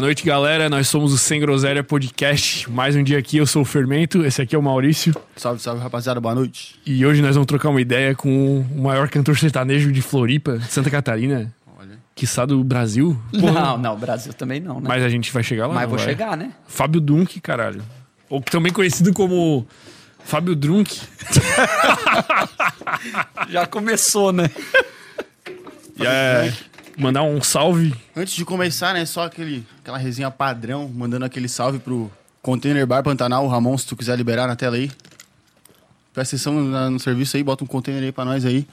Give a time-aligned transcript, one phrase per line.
[0.00, 0.70] Boa noite, galera.
[0.70, 2.70] Nós somos o Sem Groselha Podcast.
[2.70, 5.14] Mais um dia aqui, eu sou o Fermento, esse aqui é o Maurício.
[5.36, 6.18] Salve, salve, rapaziada.
[6.18, 6.80] Boa noite.
[6.86, 10.72] E hoje nós vamos trocar uma ideia com o maior cantor sertanejo de Floripa, de
[10.72, 11.98] Santa Catarina, Olha.
[12.14, 13.14] quiçá do Brasil.
[13.30, 14.86] Porra, Não, não, Brasil também não, né?
[14.88, 15.74] Mas a gente vai chegar lá.
[15.74, 16.06] Mas vou vai?
[16.08, 16.50] chegar, né?
[16.66, 17.82] Fábio Dunk, caralho.
[18.30, 19.66] Ou também conhecido como
[20.24, 20.98] Fábio Drunk.
[23.50, 24.50] Já começou, né?
[26.02, 26.52] E é,
[27.00, 27.94] mandar um salve.
[28.16, 32.10] Antes de começar, né, só aquele, aquela resenha padrão, mandando aquele salve pro
[32.42, 33.46] Container Bar Pantanal.
[33.48, 34.90] Ramon, se tu quiser liberar na tela aí.
[36.12, 38.66] Presta atenção na- no serviço aí, bota um container aí pra nós aí.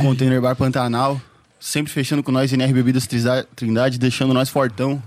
[0.00, 1.20] Container Bar Pantanal.
[1.58, 3.06] Sempre fechando com nós, NR Bebidas
[3.54, 5.02] Trindade, deixando nós fortão.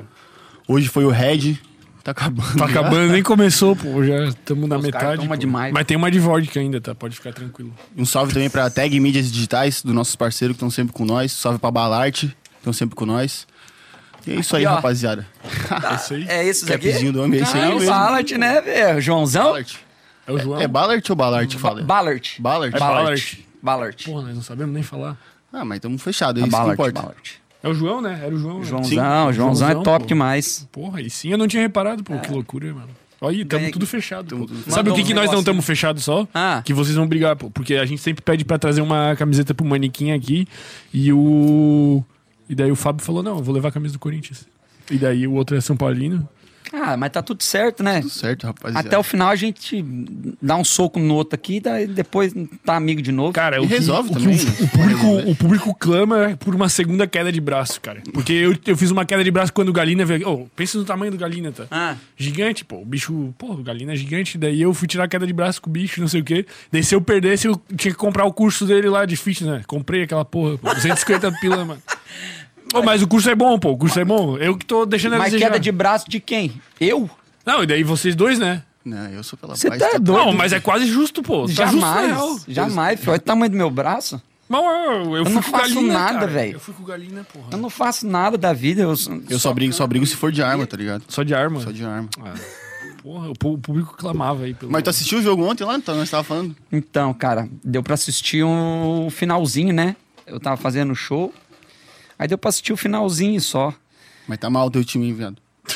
[0.67, 1.58] Hoje foi o Red.
[2.03, 2.58] Tá acabando.
[2.58, 2.80] Tá já.
[2.80, 4.03] acabando, nem começou, pô.
[4.03, 5.25] Já estamos na Os metade.
[5.39, 5.73] demais.
[5.73, 6.94] Mas tem uma de vodka ainda, tá?
[6.94, 7.73] Pode ficar tranquilo.
[7.98, 11.31] Um salve também pra Tag Mídias Digitais, dos nossos parceiros que estão sempre com nós.
[11.31, 13.45] Salve pra Balarte, estão sempre com nós.
[14.25, 14.75] E é isso aí, ó.
[14.75, 15.28] rapaziada.
[15.92, 16.25] É isso aí.
[16.30, 16.89] É esses aqui?
[16.89, 17.89] Capzinho do homem, é esse aí o mesmo.
[17.89, 19.02] Ballard, né, velho?
[19.02, 19.44] Joãozão?
[19.44, 19.80] Ballard.
[20.25, 20.61] É o João.
[20.61, 21.81] É Ballard ou Ballard que fala?
[21.83, 22.36] Ballard.
[22.39, 22.75] Ballard?
[22.75, 23.45] É Ballard.
[23.61, 24.03] Ballard.
[24.05, 25.17] Porra, nós não sabemos nem falar.
[25.52, 27.02] Ah, mas estamos fechados, é A isso que Ballard, importa.
[27.02, 27.31] Ballard.
[27.61, 28.22] É o João, né?
[28.23, 28.59] Era o João.
[28.59, 28.66] né?
[28.66, 28.94] Joãozão.
[28.94, 30.05] Joãozão, Joãozão, é top pô.
[30.08, 30.67] demais.
[30.72, 32.17] Porra, e sim, eu não tinha reparado, pô.
[32.20, 32.89] Que loucura, mano.
[33.22, 34.27] Olha aí, estamos tudo fechado.
[34.27, 36.27] Tamo tudo- Sabe o que, um que nós não estamos fechados só?
[36.33, 36.61] Ah.
[36.64, 37.49] Que vocês vão brigar, pô.
[37.49, 40.45] Porque a gente sempre pede pra trazer uma camiseta pro manequim aqui.
[40.93, 42.04] E o.
[42.49, 44.48] E daí o Fábio falou: não, eu vou levar a camisa do Corinthians.
[44.92, 46.27] E daí o outro é São Paulino.
[46.71, 48.01] Ah, mas tá tudo certo, né?
[48.01, 48.87] Tudo certo, rapaziada.
[48.87, 49.83] Até o final a gente
[50.41, 52.33] dá um soco no outro aqui, daí depois
[52.65, 53.33] tá amigo de novo.
[53.33, 54.55] Cara, o que, resolve o, que também, o, né?
[54.61, 58.01] o público, o público clama por uma segunda queda de braço, cara.
[58.13, 60.29] Porque eu, eu fiz uma queda de braço quando o Galina veio.
[60.29, 61.65] Oh, pensa no tamanho do Galina, tá?
[61.69, 62.77] Ah, Gigante, pô.
[62.77, 64.37] O bicho, pô, o Galina é gigante.
[64.37, 66.45] Daí eu fui tirar a queda de braço com o bicho, não sei o quê.
[66.71, 69.63] Daí se eu perdesse, eu tinha que comprar o curso dele lá de fitness, né?
[69.67, 70.73] Comprei aquela porra, pô.
[70.73, 71.81] 250 pila, mano.
[72.73, 73.72] Ô, mas o curso é bom, pô.
[73.72, 74.38] O curso é bom.
[74.38, 75.48] Eu que tô deixando a mas desejar.
[75.52, 76.60] queda de braço de quem?
[76.80, 77.10] Eu?
[77.45, 78.64] Não, e daí vocês dois, né?
[78.86, 79.80] Não, eu sou pela Você paz.
[79.82, 80.26] tá doido?
[80.26, 81.45] Não, mas é quase justo, pô.
[81.48, 82.28] Tá justo, na real.
[82.28, 83.11] Jamais, jamais, filho.
[83.11, 84.22] Olha o tamanho do meu braço.
[84.50, 86.28] Mas eu, eu, fui não com o faço Galina, nada, cara.
[86.28, 86.54] velho.
[86.54, 87.45] Eu fui com o Galina, porra.
[87.52, 88.82] Eu não faço nada da vida.
[88.82, 88.94] Eu,
[89.30, 91.04] Eu só brigo, só brigo se for de arma, tá ligado?
[91.08, 91.61] Só de arma.
[91.61, 92.10] Só de arma.
[92.22, 92.34] Ah,
[93.02, 94.70] porra, o pu- o público clamava aí pelo.
[94.72, 95.76] Mas tu assistiu o jogo ontem lá?
[95.78, 96.54] Então nós tava falando.
[96.72, 99.95] Então, cara, deu pra assistir um finalzinho, né?
[100.28, 101.34] Eu tava fazendo show.
[102.17, 103.73] Aí deu pra assistir o finalzinho só.
[104.27, 105.37] Mas tá mal o teu time, hein, viado.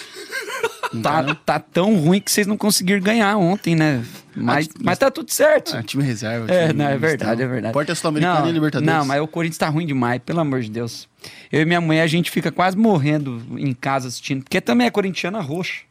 [1.03, 1.35] Tá, não?
[1.35, 4.05] tá tão ruim que vocês não conseguiram ganhar ontem, né?
[4.33, 5.75] Mas, Ah, mas tá tudo certo.
[5.75, 6.49] Ah, time reserva.
[6.49, 7.73] É, time não, é verdade, é verdade.
[7.73, 8.93] Porta Sul-Americana e Libertadores.
[8.95, 11.05] Não, mas o Corinthians tá ruim demais, pelo amor de Deus.
[11.51, 14.89] Eu e minha mãe, a gente fica quase morrendo em casa assistindo, porque também é
[14.89, 15.81] corintiana roxa.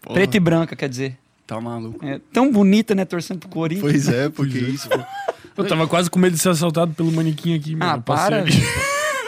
[0.00, 1.18] Porra, Preta e branca, quer dizer.
[1.44, 2.04] Tá maluco.
[2.06, 3.82] É tão bonita, né, torcendo pro Corinthians.
[3.90, 5.00] Pois é, porque isso, pô.
[5.56, 7.92] Eu tava quase com medo de ser assaltado pelo manequim aqui, mano.
[7.94, 8.44] Ah, para.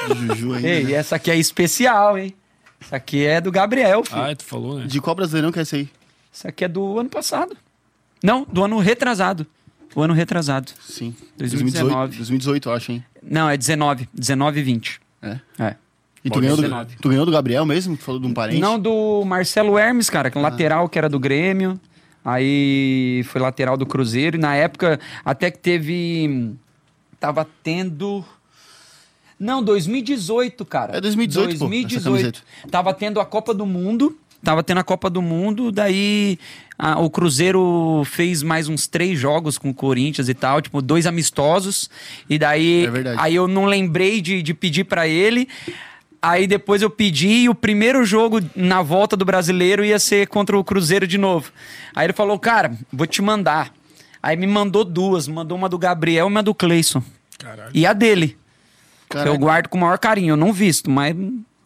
[0.09, 0.69] Juju ainda.
[0.69, 0.93] Ei, né?
[0.93, 2.35] essa aqui é especial, hein?
[2.81, 4.23] Essa aqui é do Gabriel, filho.
[4.23, 4.87] Ah, tu falou, né?
[4.87, 5.89] De qual brasileirão que é esse aí?
[6.33, 7.57] Essa aqui é do ano passado.
[8.23, 9.47] Não, do ano retrasado.
[9.95, 10.73] O ano retrasado.
[10.81, 11.15] Sim.
[11.37, 12.17] 2019.
[12.17, 13.05] 2018, eu acho, hein?
[13.23, 14.09] Não, é 19.
[14.15, 15.01] 19 e 20.
[15.23, 15.41] É.
[15.59, 15.75] É.
[16.25, 16.97] E tu ganhou, do, 19.
[17.01, 17.97] tu ganhou do Gabriel mesmo?
[17.97, 18.61] Tu falou de um parente?
[18.61, 21.81] Não, do Marcelo Hermes, cara, que é um lateral que era do Grêmio.
[22.25, 24.37] Aí foi lateral do Cruzeiro.
[24.37, 26.55] E na época, até que teve.
[27.19, 28.25] Tava tendo.
[29.41, 30.99] Não, 2018, cara.
[30.99, 32.05] É 2018, pô, essa 2018.
[32.05, 32.41] camiseta.
[32.71, 34.17] Tava tendo a Copa do Mundo.
[34.45, 36.39] Tava tendo a Copa do Mundo, daí
[36.79, 41.07] a- o Cruzeiro fez mais uns três jogos com o Corinthians e tal, tipo, dois
[41.07, 41.91] amistosos.
[42.29, 43.19] E daí É verdade.
[43.21, 45.47] aí eu não lembrei de, de pedir pra ele.
[46.23, 50.59] Aí depois eu pedi e o primeiro jogo na volta do brasileiro ia ser contra
[50.59, 51.51] o Cruzeiro de novo.
[51.95, 53.73] Aí ele falou, cara, vou te mandar.
[54.23, 57.03] Aí me mandou duas, mandou uma do Gabriel e uma do Cleison.
[57.39, 57.71] Caralho.
[57.73, 58.37] E a dele,
[59.11, 59.29] Caraca.
[59.31, 60.33] eu guardo com o maior carinho.
[60.33, 61.15] Eu não visto, mas.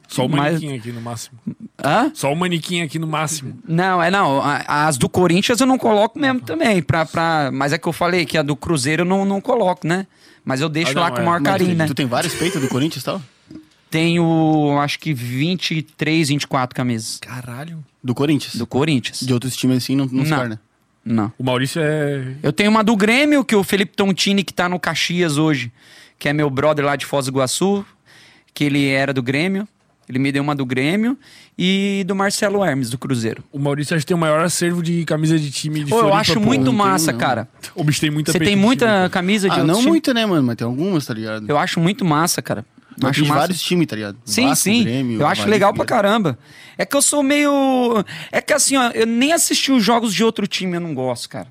[0.08, 1.38] Só o mas- manequim aqui no máximo.
[1.82, 2.10] Hã?
[2.14, 3.58] Só o manequim aqui no máximo.
[3.66, 4.40] Não, é não.
[4.66, 6.82] As do Corinthians eu não coloco mesmo também.
[6.82, 7.50] Pra, pra...
[7.52, 10.06] Mas é que eu falei que a do Cruzeiro eu não, não coloco, né?
[10.44, 11.22] Mas eu deixo Ah, não, lá com é.
[11.22, 11.86] o maior Mas carinho, tu, né?
[11.86, 13.22] tu tem vários peitos do Corinthians e tal?
[13.90, 17.18] Tenho, acho que 23, 24 camisas.
[17.20, 17.84] Caralho.
[18.02, 18.56] Do Corinthians.
[18.56, 19.20] Do Corinthians.
[19.20, 20.36] De outros times assim não, não, se Não.
[20.38, 20.60] torna.
[21.04, 21.32] Não.
[21.38, 22.34] O Maurício é.
[22.42, 25.70] Eu tenho uma do Grêmio, que o Felipe Tontini, que tá no Caxias hoje,
[26.18, 27.84] que é meu brother lá de Foz do Iguaçu,
[28.52, 29.66] que ele era do Grêmio.
[30.08, 31.16] Ele me deu uma do Grêmio.
[31.56, 33.42] E do Marcelo Hermes, do Cruzeiro.
[33.52, 36.12] O Maurício acho que tem o maior acervo de camisa de time de Pô, eu
[36.12, 36.40] acho pô.
[36.40, 37.18] muito não massa, não.
[37.18, 37.48] cara.
[37.76, 40.42] O bicho tem muita Você tem muita camisa de Ah, não muita, né, mano?
[40.42, 41.48] Mas tem algumas, tá ligado?
[41.48, 42.66] Eu acho muito massa, cara.
[42.98, 43.34] Tu Acho massa.
[43.40, 44.16] vários times, tá ligado?
[44.24, 44.82] Sim, Vasco, sim.
[44.84, 46.38] Grêmio, eu acho legal pra caramba.
[46.78, 48.04] É que eu sou meio.
[48.32, 51.28] É que assim, ó, eu nem assisti os jogos de outro time, eu não gosto,
[51.28, 51.46] cara.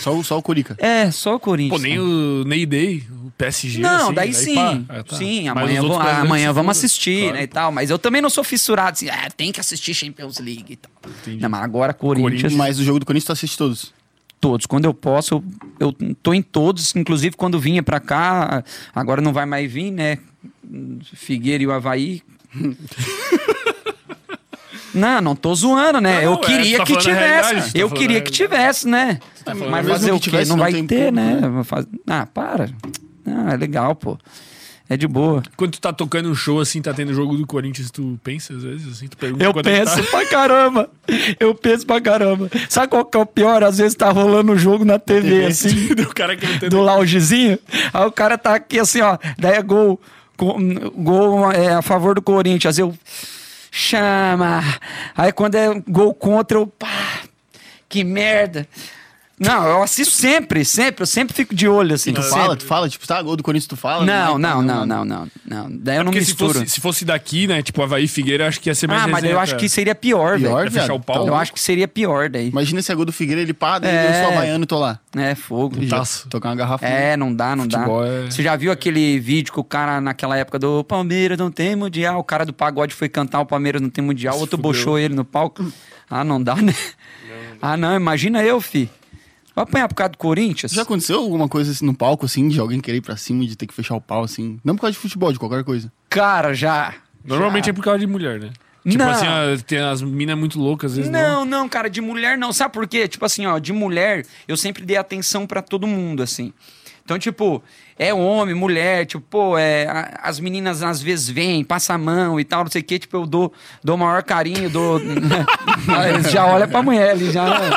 [0.00, 0.76] Só, o- só o Curica.
[0.78, 1.80] É, só o Corinthians.
[1.80, 2.00] Pô, nem né?
[2.00, 3.80] o Ney Day, o PSG.
[3.80, 4.54] Não, assim, daí sim.
[4.54, 4.80] pá.
[4.88, 5.16] Ah, tá.
[5.16, 7.72] Sim, Mas amanhã, vou- amanhã vamos assistir, Claro, né, e tal.
[7.72, 10.90] Mas eu também não sou fissurado assim, ah, tem que assistir Champions League e tal.
[11.22, 11.42] Entendi.
[11.42, 13.92] Não, mas agora Corinthians, Mas o jogo do Corinthians tu assiste todos.
[14.40, 14.66] Todos.
[14.66, 15.44] Quando eu posso, eu,
[15.80, 16.94] eu tô em todos.
[16.96, 18.62] Inclusive, quando vinha pra cá,
[18.94, 20.18] agora não vai mais vir, né?
[21.14, 22.22] Figueira e o Havaí.
[24.94, 26.14] Não, não tô zoando, né?
[26.14, 27.48] Não, eu é, queria tá que falando a tivesse.
[27.50, 29.20] realidade, tu tá eu queria que tivesse, né?
[29.44, 30.20] falando Mas fazer que o quê?
[30.22, 31.40] tivesse, não não vai ter, público, né?
[31.42, 31.64] né?
[32.06, 32.70] Ah, para.
[33.26, 34.16] Ah, é legal, pô.
[34.88, 35.42] É de boa.
[35.56, 38.62] Quando tu tá tocando um show assim, tá tendo jogo do Corinthians, tu pensa às
[38.62, 40.10] vezes assim, tu pergunta Eu é que penso tá.
[40.10, 40.90] pra caramba.
[41.40, 42.48] Eu penso pra caramba.
[42.68, 43.64] Sabe qual que é o pior?
[43.64, 45.46] Às vezes tá rolando o jogo na TV, TV.
[45.46, 47.58] assim, o cara que do loungezinho.
[47.92, 49.18] Aí o cara tá aqui assim, ó.
[49.36, 50.00] Daí é gol.
[50.38, 50.58] Gol,
[50.94, 52.78] gol, é, a favor do Corinthians.
[52.78, 52.94] Eu.
[53.70, 54.62] Chama.
[55.16, 56.66] Aí quando é gol contra, eu.
[56.66, 57.20] Pá,
[57.88, 58.68] que merda.
[59.38, 61.02] Não, eu assisto sempre, sempre.
[61.02, 62.10] Eu sempre fico de olho, assim.
[62.12, 62.38] Tu sempre.
[62.38, 64.02] fala, tu fala, tipo, tá, gol do Corinthians tu fala?
[64.04, 65.68] Não, não, tá, não, não, não, não.
[65.70, 66.54] Daí eu não Porque se misturo.
[66.60, 69.02] fosse, se fosse daqui, né, tipo Havaí e Figueira, eu acho que ia ser mais
[69.02, 70.70] Ah, mas eu acho que seria pior, Pior, velho.
[70.80, 71.26] Fechar o pau.
[71.26, 72.48] Eu acho que seria pior daí.
[72.48, 74.20] Imagina se é gol do Figueira, ele pá, daí É.
[74.20, 74.98] eu sou baiano e tô lá.
[75.14, 75.76] É, fogo.
[75.76, 76.28] Putaço.
[76.30, 76.86] Tocar uma garrafa.
[76.86, 78.08] É, não dá, não Futebol dá.
[78.08, 81.76] é- Você já viu aquele vídeo que o cara, naquela época do Palmeiras não tem
[81.76, 84.62] mundial, o cara do pagode foi cantar o Palmeiras não tem mundial, outro fudeu.
[84.72, 85.62] bochou ele no palco.
[86.08, 86.74] Ah, não dá, né?
[87.60, 88.88] Ah, não, imagina eu, fi.
[89.56, 90.70] Vai apanhar por causa do Corinthians?
[90.72, 93.46] Já aconteceu alguma coisa assim no palco, assim, de alguém querer ir pra cima e
[93.46, 94.60] de ter que fechar o pau, assim?
[94.62, 95.90] Não por causa de futebol, de qualquer coisa.
[96.10, 96.92] Cara, já.
[97.24, 97.70] Normalmente já.
[97.70, 98.50] é por causa de mulher, né?
[98.84, 99.10] Tipo Não.
[99.10, 101.20] assim, ó, tem as minas muito loucas, às vezes não.
[101.20, 102.52] Não, não, cara, de mulher não.
[102.52, 103.08] Sabe por quê?
[103.08, 106.52] Tipo assim, ó, de mulher, eu sempre dei atenção pra todo mundo, assim.
[107.06, 107.62] Então, tipo,
[107.96, 112.40] é homem, mulher, tipo, pô, é, a- as meninas às vezes vêm, passam a mão
[112.40, 113.52] e tal, não sei o quê, tipo, eu dou,
[113.84, 115.00] dou o maior carinho, dou.
[115.86, 117.44] Mas já olha pra mulher ali, já.
[117.44, 117.70] né?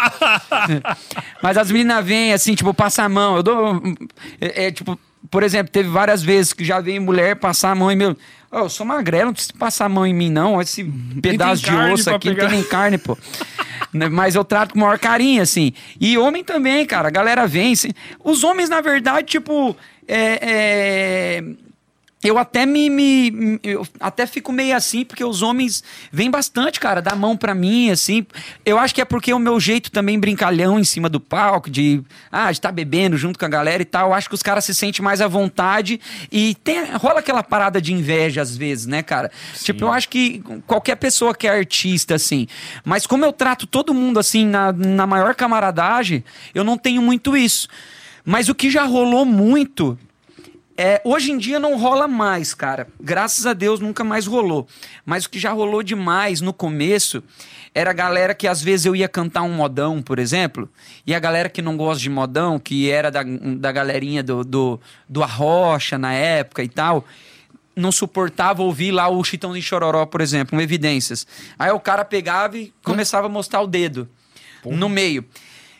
[1.43, 3.83] Mas as meninas vêm, assim, tipo, passam a mão, eu dou.
[4.41, 4.97] É, é, tipo,
[5.29, 8.15] por exemplo, teve várias vezes que já veio mulher passar a mão e meu.
[8.51, 10.59] Ó, eu sou magrelo, não precisa passar a mão em mim, não.
[10.59, 10.83] Esse
[11.21, 13.17] pedaço de osso aqui não tem nem carne, pô.
[13.91, 15.73] Né, Mas eu trato com o maior carinho, assim.
[15.99, 17.07] E homem também, cara.
[17.07, 17.73] A galera vem.
[17.73, 17.89] assim.
[18.23, 19.75] Os homens, na verdade, tipo.
[20.07, 21.43] é- é,
[22.21, 25.81] Eu até me, me- Eu até fico meio assim, porque os homens
[26.11, 28.25] vêm bastante, cara, dar mão pra mim, assim.
[28.65, 32.01] Eu acho que é porque o meu jeito também brincalhão em cima do palco, de.
[32.29, 34.09] Ah, estar bebendo junto com a galera e tal.
[34.09, 35.99] Eu acho que os caras se sentem mais à vontade.
[36.29, 39.31] E tem, rola aquela parada de inveja às vezes, né, cara?
[39.63, 42.47] Tipo, eu acho que qualquer pessoa que é artista, assim.
[42.83, 46.21] Mas como eu trato todo mundo assim, na, na maior camaradagem,
[46.53, 47.69] eu não tenho muito isso.
[48.25, 49.97] Mas o que já rolou muito
[50.81, 52.87] é, hoje em dia não rola mais, cara.
[53.01, 54.65] Graças a Deus nunca mais rolou.
[55.05, 57.21] Mas o que já rolou demais no começo
[57.75, 60.69] era a galera que às vezes eu ia cantar um modão, por exemplo,
[61.05, 64.79] e a galera que não gosta de modão, que era da, da galerinha do, do,
[65.09, 67.05] do Arrocha na época e tal,
[67.75, 71.27] não suportava ouvir lá o Chitãozinho Chororó, por exemplo, um Evidências.
[71.59, 74.07] Aí o cara pegava e começava a mostrar o dedo
[74.63, 75.25] no meio.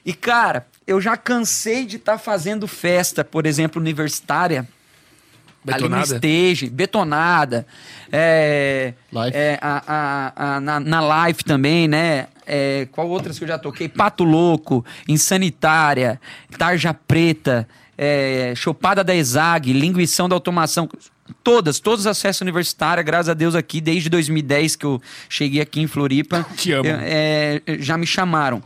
[0.05, 4.67] E, cara, eu já cansei de estar fazendo festa, por exemplo, universitária,
[5.63, 5.95] Betonada?
[5.95, 7.65] ali no stage, betonada.
[8.11, 9.35] É, Live.
[9.37, 12.27] é, a, a- a- na, na live também, né?
[12.45, 13.87] É, qual outras que eu já toquei?
[13.87, 16.19] Pato Louco, Insanitária,
[16.57, 20.89] Tarja Preta, é, Chopada da Exag, Linguição da Automação.
[21.43, 24.99] Todas, todas as festas universitárias, graças a Deus aqui, desde 2010 que eu
[25.29, 26.43] cheguei aqui em Floripa.
[26.57, 26.87] Te amo.
[26.89, 28.63] é, é, já me chamaram.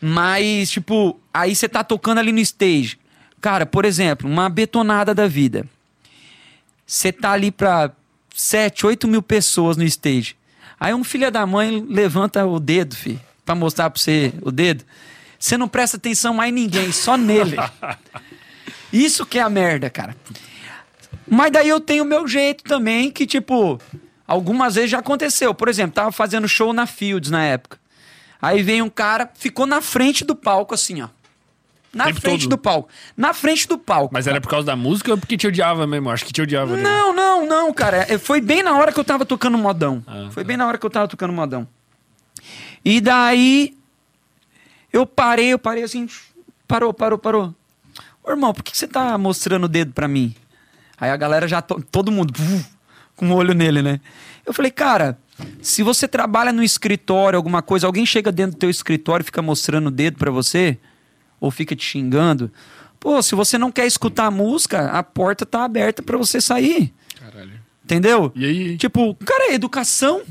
[0.00, 2.98] Mas, tipo, aí você tá tocando ali no stage.
[3.40, 5.66] Cara, por exemplo, uma betonada da vida.
[6.86, 7.90] Você tá ali pra
[8.34, 10.36] 7, 8 mil pessoas no stage.
[10.78, 14.84] Aí um filho da mãe levanta o dedo, filho, pra mostrar pra você o dedo.
[15.38, 17.56] Você não presta atenção mais em ninguém, só nele.
[18.92, 20.16] Isso que é a merda, cara.
[21.28, 23.80] Mas daí eu tenho o meu jeito também, que tipo,
[24.26, 25.52] algumas vezes já aconteceu.
[25.54, 27.78] Por exemplo, tava fazendo show na Fields na época.
[28.40, 31.08] Aí vem um cara, ficou na frente do palco, assim, ó.
[31.92, 32.50] Na Tempo frente todo.
[32.50, 32.88] do palco.
[33.16, 34.12] Na frente do palco.
[34.12, 36.10] Mas era por causa da música ou porque te odiava mesmo?
[36.10, 36.76] Acho que te odiava.
[36.76, 36.82] né?
[36.82, 38.04] Não, não, não, cara.
[38.08, 40.02] É, Foi bem na hora que eu tava tocando modão.
[40.06, 40.48] Ah, Foi tá.
[40.48, 41.66] bem na hora que eu tava tocando modão.
[42.84, 43.74] E daí
[44.92, 46.06] eu parei, eu parei assim,
[46.68, 47.54] parou, parou, parou.
[48.22, 50.34] Ô, irmão, por que você tá mostrando o dedo pra mim?
[50.98, 52.66] Aí a galera já, to- todo mundo, vuf,
[53.14, 54.00] com o olho nele, né?
[54.44, 55.18] Eu falei, cara,
[55.62, 59.42] se você trabalha no escritório, alguma coisa, alguém chega dentro do teu escritório e fica
[59.42, 60.78] mostrando o dedo pra você,
[61.46, 62.50] ou fica te xingando,
[63.00, 66.92] pô, se você não quer escutar a música, a porta tá aberta pra você sair.
[67.18, 67.52] Caralho.
[67.84, 68.32] Entendeu?
[68.34, 68.76] E aí?
[68.76, 70.22] Tipo, cara, é educação,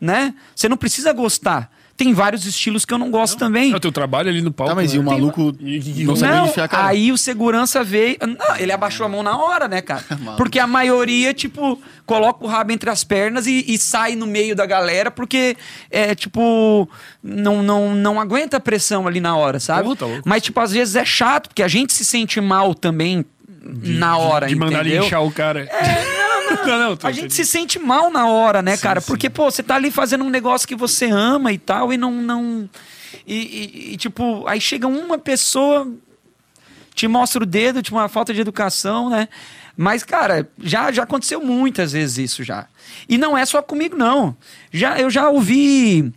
[0.00, 0.34] né?
[0.54, 1.72] Você não precisa gostar.
[1.98, 3.72] Tem vários estilos que eu não gosto também.
[3.72, 4.70] É o teu trabalho ali no palco.
[4.70, 5.02] Tá, mas e né?
[5.02, 6.86] o maluco E- e- não sabia Não, enfiar a cara?
[6.86, 8.16] aí o segurança veio.
[8.20, 10.04] Não, ele abaixou a mão na hora, né, cara?
[10.38, 11.76] Porque a maioria, tipo,
[12.06, 15.56] coloca o rabo entre as pernas e, e sai no meio da galera, porque
[15.90, 16.88] é, tipo,
[17.20, 19.82] não, não, não aguenta a pressão ali na hora, sabe?
[19.82, 20.22] Porra, tá louco.
[20.24, 23.24] Mas, tipo, às vezes é chato, porque a gente se sente mal também
[23.62, 25.02] na hora, De mandar entendeu?
[25.02, 25.60] linchar o cara.
[25.70, 26.78] É, não, não.
[26.90, 29.00] não, tô- A gente se sente mal na hora, né, Sim, cara?
[29.00, 29.06] sim.
[29.06, 32.12] Porque, pô, você tá ali fazendo um negócio que você ama e tal, e não.
[32.12, 32.68] não...
[33.26, 35.90] E, e- e, tipo, aí chega uma pessoa,
[36.94, 39.28] te mostra o dedo, tipo, uma falta de educação, né?
[39.76, 42.66] Mas, cara, já, já aconteceu muitas vezes isso já.
[43.08, 44.36] E não é só comigo, não.
[44.72, 46.12] Já, eu já ouvi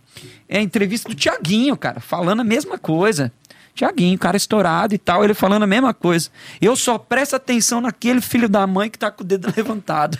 [0.48, 3.30] é, entrevista do Tiaguinho, cara, falando a mesma coisa.
[3.74, 6.28] Tiaguinho, cara estourado e tal, ele falando a mesma coisa.
[6.60, 10.18] Eu só presto atenção naquele filho da mãe que tá com o dedo levantado.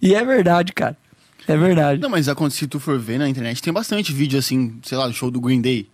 [0.00, 0.96] e é verdade, cara.
[1.48, 2.00] É verdade.
[2.00, 5.06] Não, mas acontece, se tu for ver na internet, tem bastante vídeo assim, sei lá,
[5.08, 5.88] do show do Green Day.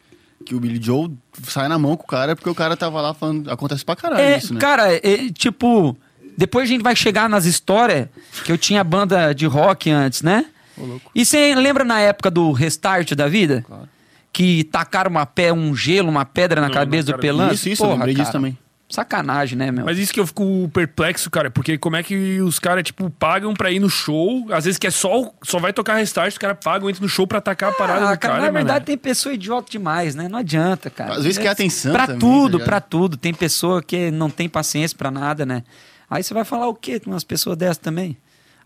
[0.44, 1.10] Que o Billy Joe
[1.44, 3.50] sai na mão com o cara porque o cara tava lá falando.
[3.50, 4.60] Acontece pra caralho É, isso, né?
[4.60, 5.96] cara, é, tipo,
[6.36, 8.08] depois a gente vai chegar nas histórias
[8.44, 10.46] que eu tinha banda de rock antes, né?
[10.76, 11.00] Ô.
[11.14, 13.64] E você lembra na época do restart da vida?
[13.66, 13.88] Claro.
[14.32, 17.54] Que tacaram uma pé, um gelo, uma pedra na Não, cabeça do Pelança?
[17.54, 18.56] Isso, isso, eu lembrei disso também.
[18.90, 19.84] Sacanagem, né, meu?
[19.84, 23.52] Mas isso que eu fico perplexo, cara, porque como é que os caras, tipo, pagam
[23.52, 26.56] pra ir no show, às vezes que é só, só vai tocar restart, os caras
[26.62, 28.96] pagam, entram no show pra atacar a parada Ah, do cara, cara, na verdade tem
[28.96, 30.26] pessoa idiota demais, né?
[30.26, 31.12] Não adianta, cara.
[31.16, 33.18] Às vezes É, quer atenção Pra também, tudo, tá pra tudo.
[33.18, 35.64] Tem pessoa que não tem paciência pra nada, né?
[36.08, 38.16] Aí você vai falar o quê com umas pessoas dessas também?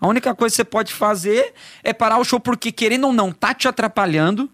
[0.01, 1.53] A única coisa que você pode fazer
[1.83, 4.49] é parar o show porque, querendo ou não, tá te atrapalhando,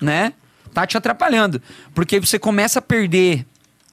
[0.00, 0.32] né?
[0.72, 1.60] Tá te atrapalhando.
[1.94, 3.46] Porque você começa a perder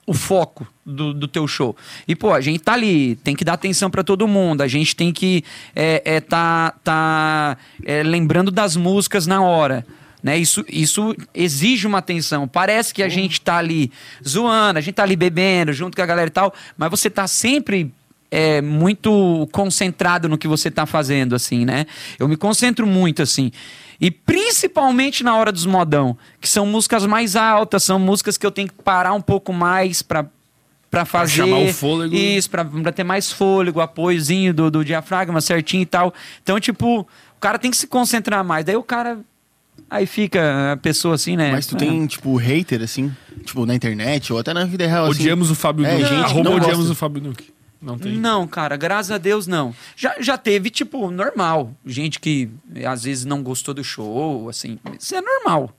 [0.05, 1.75] o foco do, do teu show.
[2.07, 4.95] E, pô, a gente tá ali, tem que dar atenção pra todo mundo, a gente
[4.95, 5.43] tem que
[5.75, 9.85] é, é, tá, tá é, lembrando das músicas na hora.
[10.23, 10.37] Né?
[10.37, 12.47] Isso, isso exige uma atenção.
[12.47, 13.91] Parece que a gente tá ali
[14.25, 17.27] zoando, a gente tá ali bebendo junto com a galera e tal, mas você tá
[17.27, 17.93] sempre
[18.31, 21.85] é, muito concentrado no que você tá fazendo, assim, né?
[22.17, 23.51] Eu me concentro muito, assim.
[23.99, 28.51] E principalmente na hora dos modão, que são músicas mais altas, são músicas que eu
[28.51, 30.25] tenho que parar um pouco mais pra,
[30.91, 31.37] pra fazer.
[31.43, 32.15] chamar o fôlego.
[32.15, 36.13] Isso, pra, pra ter mais fôlego, apoiozinho do, do diafragma certinho e tal.
[36.43, 38.63] Então, tipo, o cara tem que se concentrar mais.
[38.65, 39.19] Daí o cara.
[39.89, 41.51] Aí fica a pessoa assim, né?
[41.51, 41.79] Mas tu É.
[41.79, 43.11] tem, tipo, hater, assim,
[43.45, 45.21] tipo, na internet ou até na vida real, assim.
[45.21, 46.05] Odiamos o Fábio É, Nuke.
[46.05, 46.91] gente, não odiamos gosta.
[46.91, 47.53] o Fábio Nuke.
[47.81, 48.13] Não tem.
[48.17, 49.73] Não, cara, graças a Deus não.
[49.95, 51.71] Já, já teve, tipo, normal.
[51.85, 52.49] Gente que
[52.87, 54.79] às vezes não gostou do show, assim.
[54.99, 55.71] Isso é normal.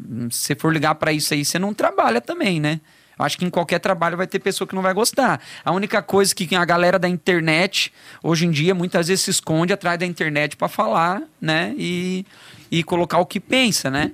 [0.00, 2.80] Hum, Se for ligar pra isso aí, você não trabalha também, né?
[3.18, 5.40] Acho que em qualquer trabalho vai ter pessoa que não vai gostar.
[5.64, 9.72] A única coisa que a galera da internet, hoje em dia, muitas vezes se esconde
[9.72, 11.74] atrás da internet pra falar, né?
[11.78, 12.26] E,
[12.70, 14.12] e colocar o que pensa, né?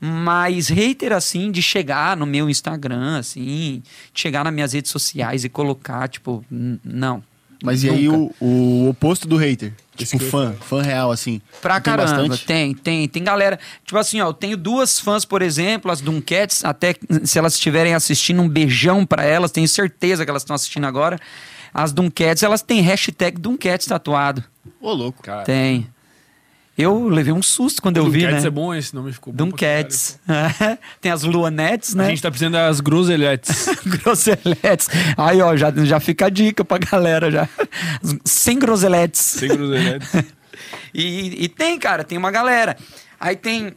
[0.00, 5.44] Mas hater, assim, de chegar no meu Instagram, assim, de chegar nas minhas redes sociais
[5.44, 7.22] e colocar, tipo, não.
[7.62, 8.34] Mas e aí Nunca.
[8.40, 9.72] o, o oposto do hater?
[9.96, 11.40] Tipo, fã, fã real, assim.
[11.60, 12.46] Pra Tem caramba, bastante?
[12.46, 13.08] tem, tem.
[13.08, 13.58] Tem galera.
[13.84, 17.94] Tipo assim, ó, eu tenho duas fãs, por exemplo, as Duncats, até se elas estiverem
[17.94, 21.18] assistindo, um beijão pra elas, tenho certeza que elas estão assistindo agora.
[21.74, 24.44] As Duncats, elas têm hashtag Duncats tatuado.
[24.80, 25.20] Ô, louco.
[25.20, 25.88] Cara, Tem.
[26.78, 28.46] Eu levei um susto quando eu vi, Duncats né?
[28.46, 29.48] é bom, esse nome ficou bom.
[29.48, 30.20] Duncats.
[31.00, 32.06] tem as Luanettes, né?
[32.06, 33.68] A gente tá precisando das grosselhetes.
[33.84, 34.88] Groseletes.
[35.16, 37.48] Aí, ó, já, já fica a dica pra galera já.
[38.24, 39.20] Sem groseletes.
[39.20, 40.08] Sem grosselhetes.
[40.92, 42.76] E, e tem, cara, tem uma galera.
[43.20, 43.72] Aí tem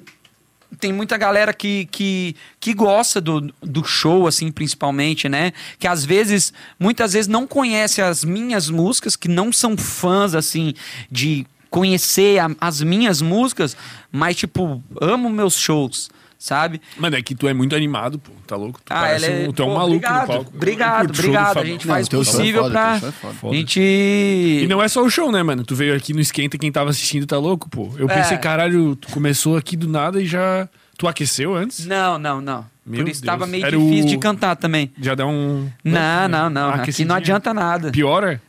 [0.79, 5.51] tem muita galera que, que, que gosta do, do show, assim, principalmente, né?
[5.77, 10.74] Que às vezes, muitas vezes não conhece as minhas músicas, que não são fãs, assim,
[11.12, 13.75] de conhecer a- as minhas músicas,
[14.12, 16.80] mas, tipo, amo meus shows, sabe?
[16.98, 18.32] Mano, é que tu é muito animado, pô.
[18.46, 18.80] Tá louco?
[18.84, 19.48] Tu Ah, é.
[19.48, 20.51] um, tu é um pô, maluco obrigado, no palco.
[20.54, 21.58] Obrigado, obrigado.
[21.60, 22.96] A gente Não, faz o é possível foda, pra.
[23.08, 23.54] é foda.
[23.56, 23.80] A gente.
[23.80, 25.63] E não é só o show, né, mano?
[25.63, 27.90] Tu veio aqui no Esquenta, quem tava assistindo tá louco, pô.
[27.98, 28.13] Eu É.
[28.13, 30.68] pensei, caralho, tu começou aqui do nada e já.
[30.98, 31.86] Tu aqueceu antes?
[31.88, 32.66] Não, não, não.
[32.86, 34.92] Meu Por isso tava meio Era difícil o- de cantar também.
[35.00, 35.70] Já dá um.
[35.84, 36.68] Não, não, não.
[36.74, 37.92] Uma Aqui não adianta nada.
[37.92, 38.42] Piora?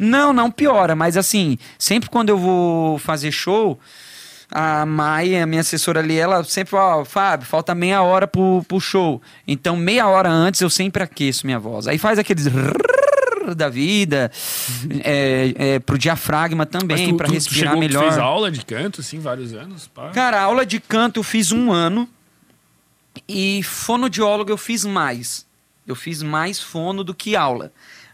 [0.00, 3.78] Não, não piora, mas assim, sempre quando eu vou fazer show,
[4.50, 8.64] a Maia, a minha assessora ali, ela sempre fala, ó, Fábio, falta meia hora pro,
[8.66, 9.20] pro show.
[9.46, 11.86] Então, meia hora antes eu sempre aqueço minha voz.
[11.86, 12.46] Aí faz aqueles
[13.54, 14.30] da vida,
[15.04, 18.04] é, é, pro diafragma também, tu, tu, tu respirar chegou, melhor.
[18.04, 19.86] Tu fez aula de canto, assim, vários anos?
[19.86, 20.10] Pá.
[20.10, 22.08] Cara, aula de canto eu fiz um ano
[23.28, 25.46] e fonoaudiólogo eu fiz mais.
[25.86, 27.72] Eu fiz mais fono do que aula.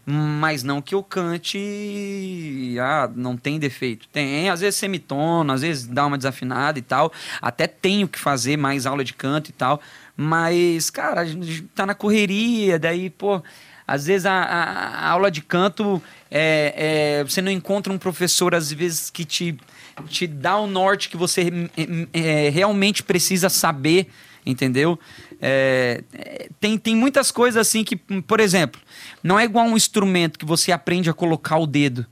[0.09, 2.77] Mas não que eu cante.
[2.79, 4.07] Ah, não tem defeito.
[4.07, 7.11] Tem, às vezes semitono, às vezes dá uma desafinada e tal.
[7.41, 9.81] Até tenho que fazer mais aula de canto e tal.
[10.15, 13.43] Mas, cara, a gente tá na correria, daí, pô.
[13.85, 14.63] Às vezes a, a,
[15.07, 19.57] a aula de canto, é, é, você não encontra um professor, às vezes, que te,
[20.07, 21.51] te dá o norte que você
[22.13, 24.07] é, realmente precisa saber,
[24.45, 24.97] entendeu?
[25.41, 26.03] É,
[26.59, 28.81] tem, tem muitas coisas assim que, por exemplo,
[29.23, 32.05] não é igual um instrumento que você aprende a colocar o dedo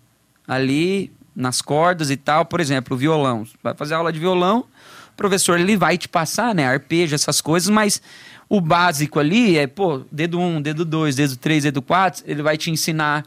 [0.48, 2.46] ali nas cordas e tal.
[2.46, 3.46] Por exemplo, o violão.
[3.64, 4.66] Vai fazer aula de violão,
[5.12, 6.68] o professor ele vai te passar, né?
[6.68, 8.02] Arpejo, essas coisas, mas
[8.48, 12.44] o básico ali é, pô, dedo 1, um, dedo 2, dedo 3, dedo 4, ele
[12.44, 13.26] vai te ensinar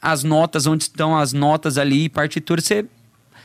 [0.00, 2.84] as notas, onde estão as notas ali, partitura, você,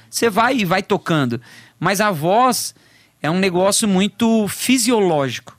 [0.09, 1.39] você vai e vai tocando.
[1.79, 2.73] Mas a voz
[3.21, 5.56] é um negócio muito fisiológico.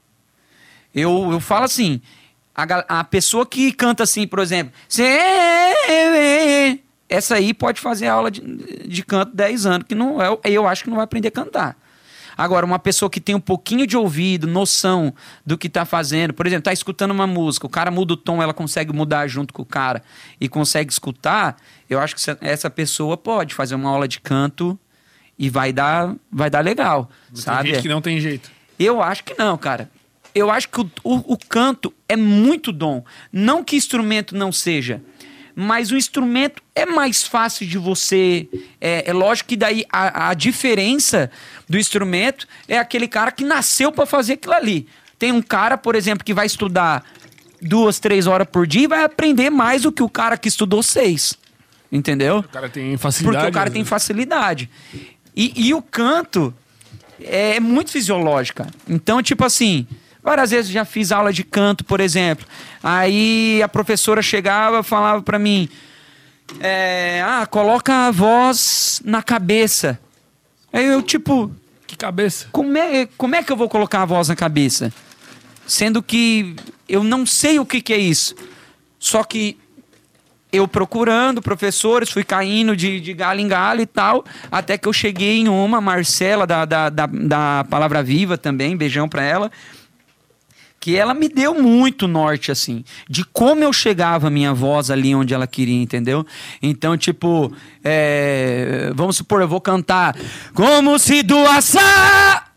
[0.95, 2.01] Eu, eu falo assim,
[2.55, 4.73] a, a pessoa que canta assim, por exemplo,
[7.09, 8.41] essa aí pode fazer aula de,
[8.87, 11.77] de canto 10 anos, que não é, eu acho que não vai aprender a cantar.
[12.37, 15.13] Agora, uma pessoa que tem um pouquinho de ouvido, noção
[15.45, 18.41] do que está fazendo, por exemplo, está escutando uma música, o cara muda o tom,
[18.41, 20.05] ela consegue mudar junto com o cara
[20.41, 21.57] e consegue escutar,
[21.91, 24.79] eu acho que essa pessoa pode fazer uma aula de canto
[25.37, 27.71] e vai dar, vai dar legal, Tem sabe?
[27.71, 28.53] gente que não tem jeito.
[28.79, 29.91] Eu acho que não, cara.
[30.39, 33.05] Eu acho que o, o, o canto é muito dom.
[33.33, 35.03] Não que instrumento não seja
[35.61, 38.49] mas o instrumento é mais fácil de você.
[38.81, 41.29] É, é lógico que daí a, a, diferença
[41.69, 44.87] do instrumento é aquele cara que nasceu para fazer aquilo ali.
[45.19, 47.05] Tem um cara, por exemplo, que vai estudar
[47.61, 50.81] duas, três horas por dia e vai aprender mais do que o cara que estudou
[50.81, 51.35] seis.
[51.91, 52.39] Entendeu?
[52.39, 53.37] O cara tem facilidade.
[53.39, 54.71] Porque o cara tem facilidade.
[55.35, 56.55] E, e o canto
[57.21, 58.65] é muito fisiológico.
[58.89, 59.89] Então, tipo assim.
[60.23, 62.47] Várias vezes já fiz aula de canto, por exemplo.
[62.83, 65.69] Aí a professora chegava falava para mim:
[66.61, 69.99] é, Ah, coloca a voz na cabeça.
[70.73, 71.51] Aí eu, tipo.
[71.87, 72.49] Que cabeça?
[72.53, 74.93] Como é, como é que eu vou colocar a voz na cabeça?
[75.67, 76.57] Sendo que
[76.89, 78.35] eu não sei o que, que é isso.
[78.99, 79.57] Só que
[80.51, 84.93] eu procurando professores, fui caindo de, de galho em galho e tal, até que eu
[84.95, 89.51] cheguei em uma, Marcela, da, da, da, da Palavra Viva também, beijão pra ela
[90.81, 95.15] que ela me deu muito norte, assim, de como eu chegava a minha voz ali
[95.15, 96.25] onde ela queria, entendeu?
[96.63, 100.17] Então, tipo, é, vamos supor, eu vou cantar
[100.55, 101.79] Como se doasse.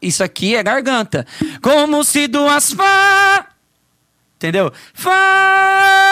[0.02, 1.26] Isso aqui é garganta.
[1.62, 2.76] Como se doasse.
[4.36, 4.72] Entendeu?
[4.94, 6.11] Fá.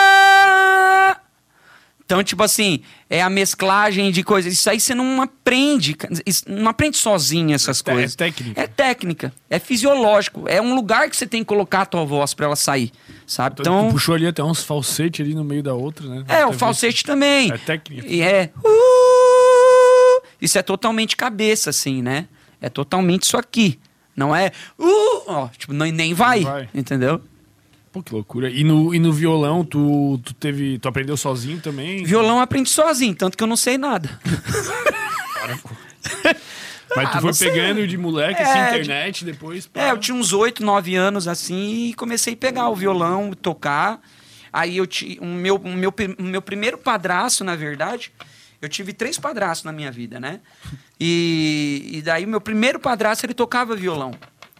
[2.10, 4.52] Então, tipo assim, é a mesclagem de coisas.
[4.52, 5.96] Isso aí você não aprende,
[6.44, 8.14] não aprende sozinho essas é, coisas.
[8.14, 8.60] É técnica.
[8.60, 12.34] É técnica, é fisiológico, é um lugar que você tem que colocar a tua voz
[12.34, 12.90] para ela sair,
[13.24, 13.58] sabe?
[13.60, 16.24] Então, Então, puxou ali até uns falsete ali no meio da outra, né?
[16.26, 17.52] é, o falsete também.
[17.52, 18.04] É técnica.
[18.04, 18.50] E é.
[18.56, 22.26] uh, isso é totalmente cabeça, assim, né?
[22.60, 23.78] É totalmente isso aqui.
[24.16, 24.50] Não é.
[24.76, 26.68] Uh, ó, tipo, nem, nem vai, vai.
[26.74, 27.22] Entendeu?
[27.92, 28.48] Pô, que loucura.
[28.48, 30.78] E no, e no violão, tu, tu teve.
[30.78, 32.04] Tu aprendeu sozinho também?
[32.04, 34.20] Violão eu aprendi sozinho, tanto que eu não sei nada.
[36.96, 39.66] Mas tu Ah, foi você- pegando de moleque, É, assim, internet, depois.
[39.66, 39.80] pá.
[39.80, 44.00] É, eu tinha uns 8, 9 anos assim e comecei a pegar o violão, tocar.
[44.52, 45.20] Aí eu tinha.
[45.20, 48.12] O meu, o meu, o meu primeiro padraço, na verdade,
[48.60, 50.40] eu tive três padraços na minha vida, né?
[50.98, 54.12] E, e daí o meu primeiro padrasto ele tocava violão.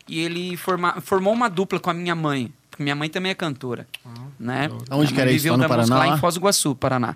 [0.09, 2.53] E ele forma, formou uma dupla com a minha mãe.
[2.81, 3.87] Porque minha mãe também é cantora.
[4.39, 4.71] né?
[4.89, 5.47] Aonde que era isso?
[5.51, 7.15] Lá no Paraná, Lá em Foz do Iguaçu, Paraná.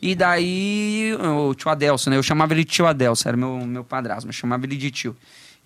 [0.00, 2.16] E daí, o tio Adelso, né?
[2.16, 5.16] Eu chamava ele de tio Adelso, era meu, meu padrasto, mas chamava ele de tio.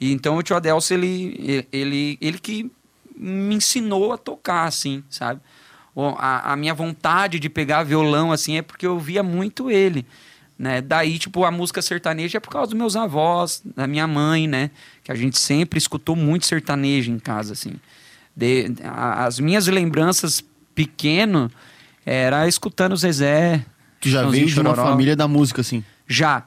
[0.01, 2.71] E então o tio Adelso, ele, ele, ele que
[3.15, 5.39] me ensinou a tocar, assim, sabe?
[6.17, 10.07] A, a minha vontade de pegar violão, assim, é porque eu via muito ele.
[10.59, 10.81] Né?
[10.81, 14.71] Daí, tipo, a música sertaneja é por causa dos meus avós, da minha mãe, né?
[15.05, 17.75] Que a gente sempre escutou muito sertanejo em casa, assim.
[18.37, 20.45] De- a- as minhas lembranças
[20.75, 21.51] pequeno
[22.05, 23.65] era escutando Zezé.
[24.01, 25.83] Tu já veio de uma família da música, assim.
[26.07, 26.45] Já.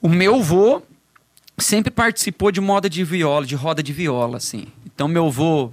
[0.00, 0.82] O meu vô
[1.58, 4.66] sempre participou de moda de viola, de roda de viola, assim.
[4.86, 5.72] Então, meu vô,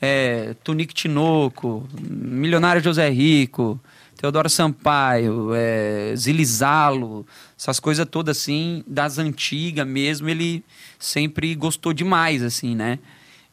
[0.00, 3.80] é, Tunique Tinoco, Milionário José Rico,
[4.16, 7.26] Teodoro Sampaio, é, Zilizalo,
[7.58, 10.62] essas coisas todas, assim, das antigas mesmo, ele
[10.98, 12.98] sempre gostou demais, assim, né?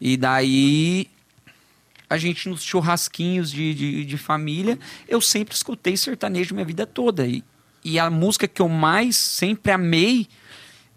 [0.01, 1.07] E daí,
[2.09, 7.27] a gente nos churrasquinhos de, de, de família, eu sempre escutei sertanejo minha vida toda.
[7.27, 7.43] E,
[7.83, 10.27] e a música que eu mais sempre amei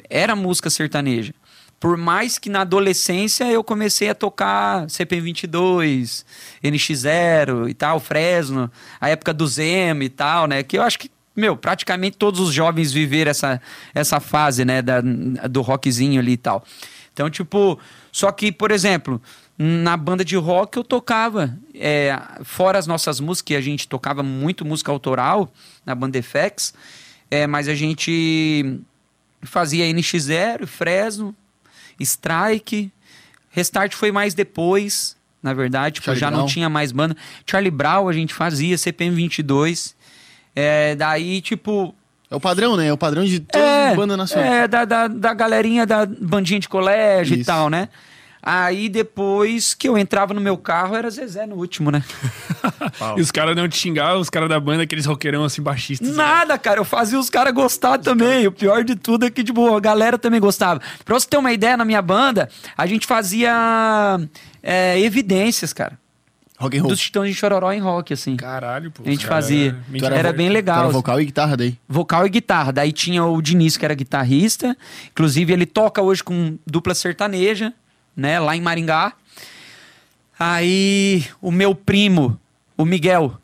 [0.08, 1.34] era música sertaneja.
[1.78, 6.24] Por mais que na adolescência eu comecei a tocar CP22,
[6.62, 8.70] NX0 e tal, Fresno,
[9.00, 10.62] a época do Zemo e tal, né?
[10.62, 13.60] Que eu acho que, meu, praticamente todos os jovens viveram essa,
[13.92, 14.80] essa fase, né?
[14.80, 16.64] Da, do rockzinho ali e tal.
[17.12, 17.78] Então, tipo,
[18.12, 19.20] só que, por exemplo,
[19.64, 24.64] na banda de rock eu tocava, é, fora as nossas músicas, a gente tocava muito
[24.64, 25.52] música autoral
[25.86, 26.74] na banda FX,
[27.30, 28.80] é, mas a gente
[29.42, 31.32] fazia NX0, Fresno,
[32.00, 32.90] Strike.
[33.50, 36.48] Restart foi mais depois, na verdade, tipo, já não Brown.
[36.48, 37.16] tinha mais banda.
[37.46, 39.94] Charlie Brown a gente fazia, CPM 22.
[40.56, 41.94] É, daí, tipo,
[42.28, 42.88] É o padrão, né?
[42.88, 44.52] É o padrão de todas as bandas nacionais.
[44.52, 47.46] é, da, da, da galerinha da bandinha de colégio e Isso.
[47.46, 47.88] tal, né?
[48.42, 52.02] Aí depois que eu entrava no meu carro, era Zezé no último, né?
[53.16, 56.08] E os caras não te xingavam, os caras da banda, aqueles roqueirão assim, baixistas.
[56.08, 56.14] né?
[56.14, 56.80] Nada, cara.
[56.80, 58.46] Eu fazia os caras gostar também.
[58.46, 60.80] O pior de tudo é que, tipo, a galera também gostava.
[61.04, 64.18] Pra você ter uma ideia, na minha banda, a gente fazia
[64.62, 65.98] é, evidências, cara.
[66.58, 66.90] Rock and roll.
[66.90, 68.36] Dos Titãs de Chororó em rock, assim.
[68.36, 69.02] Caralho, pô.
[69.04, 69.76] A gente fazia.
[70.02, 70.16] era.
[70.16, 70.80] Era bem legal.
[70.84, 71.76] era vocal e guitarra daí.
[71.88, 72.72] vocal e guitarra.
[72.72, 74.76] Daí tinha o Diniz, que era guitarrista.
[75.10, 77.72] Inclusive, ele toca hoje com dupla sertaneja,
[78.16, 78.38] né?
[78.38, 79.12] Lá em Maringá.
[80.38, 82.38] Aí, o meu primo,
[82.76, 83.36] o Miguel.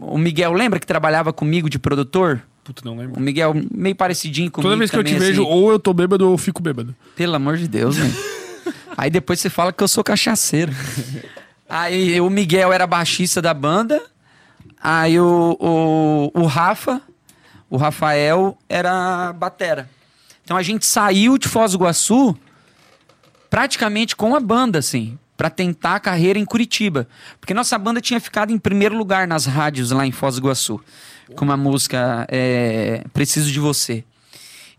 [0.00, 2.42] O Miguel, lembra que trabalhava comigo de produtor?
[2.62, 3.18] Puta, não lembro.
[3.18, 5.50] O Miguel, meio parecidinho comigo Toda vez que eu te também, vejo, assim.
[5.50, 6.94] ou eu tô bêbado ou eu fico bêbado.
[7.16, 8.14] Pelo amor de Deus, velho.
[8.96, 10.72] Aí depois você fala que eu sou cachaceiro.
[11.68, 14.02] Aí o Miguel era baixista da banda.
[14.80, 17.00] Aí o, o, o Rafa,
[17.70, 19.88] o Rafael, era batera.
[20.44, 22.36] Então a gente saiu de Foz do Iguaçu
[23.50, 27.08] praticamente com a banda, assim, pra tentar a carreira em Curitiba.
[27.40, 30.80] Porque nossa banda tinha ficado em primeiro lugar nas rádios lá em Foz do Iguaçu.
[31.36, 34.04] Com uma música é, Preciso de Você.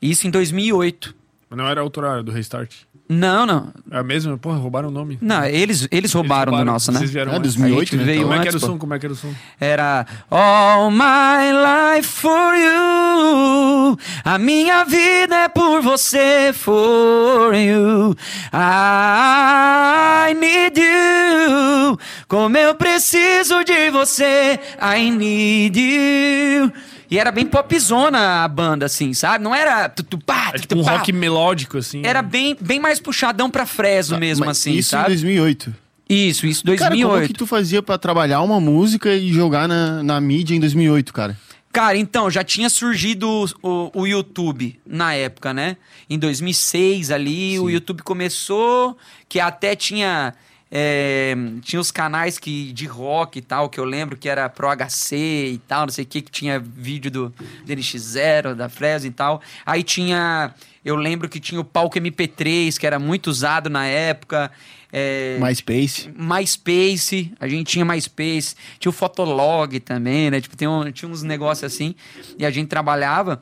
[0.01, 1.15] Isso em 2008.
[1.49, 2.73] Mas não era autoral do Restart.
[3.12, 3.74] Não, não.
[3.91, 4.38] É a mesma?
[4.38, 5.17] Porra, roubaram o nome.
[5.19, 7.00] Não, eles, eles roubaram, do nosso, né?
[7.00, 7.56] Vocês vieram É, antes.
[7.56, 8.04] 2008, A gente né?
[8.04, 8.78] veio Como é que antes, era o som?
[8.78, 9.34] Como é que era o som?
[9.60, 13.98] Era All my life for you.
[14.24, 18.15] A minha vida é por você, for you.
[18.54, 21.98] I need you.
[22.28, 26.72] Como eu preciso de você, I need you.
[27.10, 29.43] E era bem popzona a banda, assim, sabe?
[29.43, 32.06] Não era tutupá, É tipo um rock melódico, assim.
[32.06, 35.08] Era bem, bem mais puxadão pra Fresno mesmo, Mas assim, Isso em sabe?
[35.08, 35.74] 2008.
[36.08, 37.12] Isso, isso, Cara, 2008.
[37.13, 41.13] como que tu fazia pra trabalhar uma música e jogar na, na mídia em 2008,
[41.13, 41.38] cara?
[41.72, 45.78] Cara, então, já tinha surgido o, o YouTube na época, né?
[46.10, 50.34] Em 2006 ali, o YouTube começou, que até tinha...
[50.71, 54.67] é, tinha os canais que, de rock e tal, que eu lembro que era Pro
[54.69, 55.15] HC
[55.53, 57.34] e tal, não sei o que, que tinha vídeo do
[57.65, 59.41] DNX0, da Fresno e tal.
[59.65, 60.53] Aí tinha...
[60.84, 64.49] Eu lembro que tinha o palco MP3, que era muito usado na época.
[64.93, 66.10] É, MySpace.
[66.17, 70.39] MySpace, a gente tinha MySpace, tinha o Fotolog também, né?
[70.39, 71.93] Tipo, um- tinha uns negócios assim,
[72.38, 73.41] e a gente trabalhava.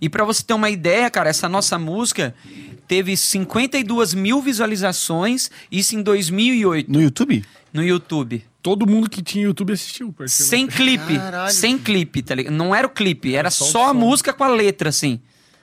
[0.00, 2.34] E pra você ter uma ideia, cara, essa nossa música
[2.88, 7.44] teve 52 mil visualizações, isso em 2008, No YouTube?
[7.72, 8.44] no YouTube.
[8.62, 10.14] Todo mundo que tinha YouTube assistiu.
[10.26, 11.52] Sem clipe, Caralho.
[11.52, 12.54] sem clipe, tá ligado?
[12.54, 15.20] Não era o clipe, era só só a música com a letra, assim.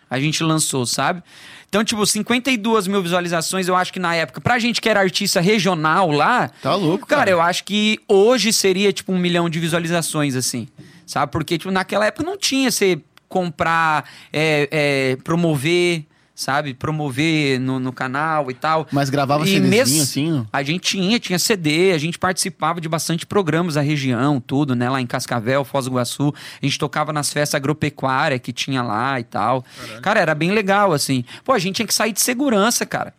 [0.09, 1.23] A gente lançou, sabe?
[1.67, 5.39] Então, tipo, 52 mil visualizações, eu acho que na época, pra gente que era artista
[5.39, 7.31] regional lá, Tá louco, Cara, cara.
[7.31, 10.67] eu acho que hoje seria, tipo, um milhão de visualizações, assim.
[11.07, 11.31] Sabe?
[11.31, 12.99] Porque, tipo, naquela época não tinha você
[13.31, 16.73] comprar, é, é, promover, sabe?
[16.73, 18.85] Promover no, no canal e tal.
[18.91, 20.45] Mas gravava E CDzinho mes- assim, ó.
[20.51, 24.89] A gente tinha, tinha CD, a gente participava de bastante programas da região, tudo, né?
[24.89, 26.33] Lá em Cascavel, Foz do Iguaçu.
[26.61, 29.63] A gente tocava nas festas agropecuárias que tinha lá e tal.
[30.01, 31.23] Cara, era bem legal, assim.
[31.45, 33.13] Pô, a gente tinha que sair de segurança, cara.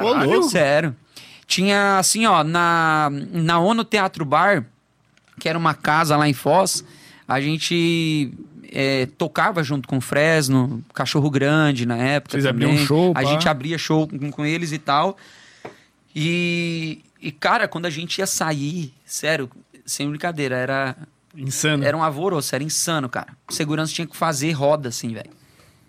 [0.00, 0.48] Ô, louco.
[0.48, 0.94] Sério.
[1.46, 4.64] Tinha, assim, ó, na, na ONU Teatro Bar,
[5.38, 6.82] que era uma casa lá em Foz,
[7.28, 8.32] a gente
[8.74, 12.32] é, tocava junto com o Fresno, Cachorro Grande na época.
[12.32, 12.86] Vocês abriam também.
[12.86, 13.24] show, A pá?
[13.24, 15.16] gente abria show com, com eles e tal.
[16.14, 19.50] E, e, cara, quando a gente ia sair, sério,
[19.84, 20.96] sem brincadeira, era,
[21.36, 21.84] Insano.
[21.84, 23.28] era um alvoroço, era insano, cara.
[23.48, 25.30] O segurança tinha que fazer roda, assim, velho,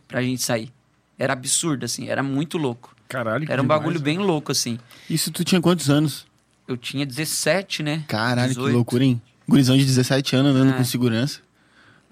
[0.07, 0.71] pra gente sair.
[1.17, 2.95] Era absurdo, assim, era muito louco.
[3.07, 3.45] Caralho.
[3.49, 4.17] Era um demais, bagulho velho.
[4.17, 4.79] bem louco, assim.
[5.09, 6.25] Isso tu tinha quantos anos?
[6.67, 8.03] Eu tinha 17, né?
[8.07, 8.67] Caralho, 18.
[8.69, 9.21] que loucura, hein?
[9.47, 10.77] Gurizão de 17 anos andando É.
[10.77, 11.41] com segurança.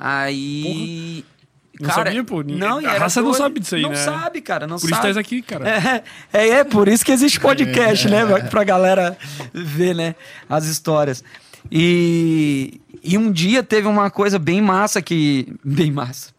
[0.04, 1.24] Aí.
[1.80, 2.42] Não cara, sabia, pô.
[2.42, 3.96] Não, a raça não sabe disso aí, não né?
[3.96, 5.14] sabe, cara, não Por isso sabe.
[5.14, 5.64] tá aqui, cara.
[6.34, 8.26] É, é, é por isso que existe podcast, né?
[8.26, 9.16] Pra, pra galera
[9.54, 10.16] ver, né?
[10.50, 11.24] As histórias.
[11.72, 15.54] E, e um dia teve uma coisa bem massa que.
[15.64, 16.32] Bem massa.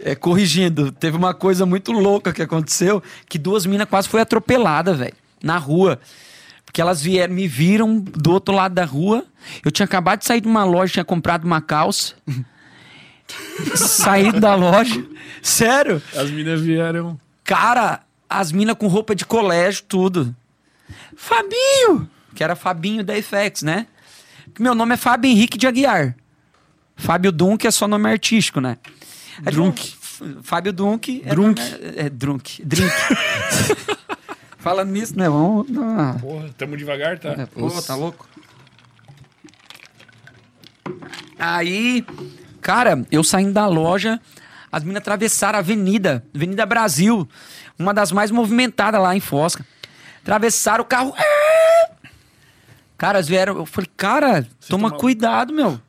[0.00, 4.94] É, corrigindo, teve uma coisa muito louca que aconteceu, que duas minas quase foi atropelada,
[4.94, 5.98] velho, na rua.
[6.76, 9.24] Porque elas vieram, me viram do outro lado da rua.
[9.64, 12.12] Eu tinha acabado de sair de uma loja, tinha comprado uma calça.
[13.74, 15.02] Saí da loja.
[15.40, 16.02] Sério?
[16.14, 17.18] As minas vieram.
[17.42, 20.36] Cara, as minas com roupa de colégio, tudo.
[21.16, 22.10] Fabinho!
[22.34, 23.86] Que era Fabinho da FX, né?
[24.60, 26.14] Meu nome é Fábio Henrique de Aguiar.
[26.94, 28.76] Fábio Dunk é só nome artístico, né?
[29.46, 29.94] Aí, Drunk.
[30.42, 31.22] Fábio Dunk.
[31.24, 31.62] É, Drunk.
[31.62, 32.62] É, é Drunk.
[32.62, 32.92] Drink.
[34.66, 35.28] Falando nisso, né?
[35.28, 35.70] Vamos.
[35.70, 37.28] dar uma- Porra, tamo devagar, tá?
[37.38, 38.28] é, pô, tá louco?
[41.38, 42.04] Aí,
[42.60, 44.20] cara, eu saindo da loja,
[44.72, 47.28] as meninas atravessaram a avenida, Avenida Brasil,
[47.78, 49.64] uma das mais movimentadas lá em Fosca.
[50.22, 51.14] Atravessaram o carro.
[51.16, 52.08] "Ah!"
[52.98, 53.56] Cara, elas vieram.
[53.58, 55.80] Eu falei, cara, toma toma- cuidado, meu.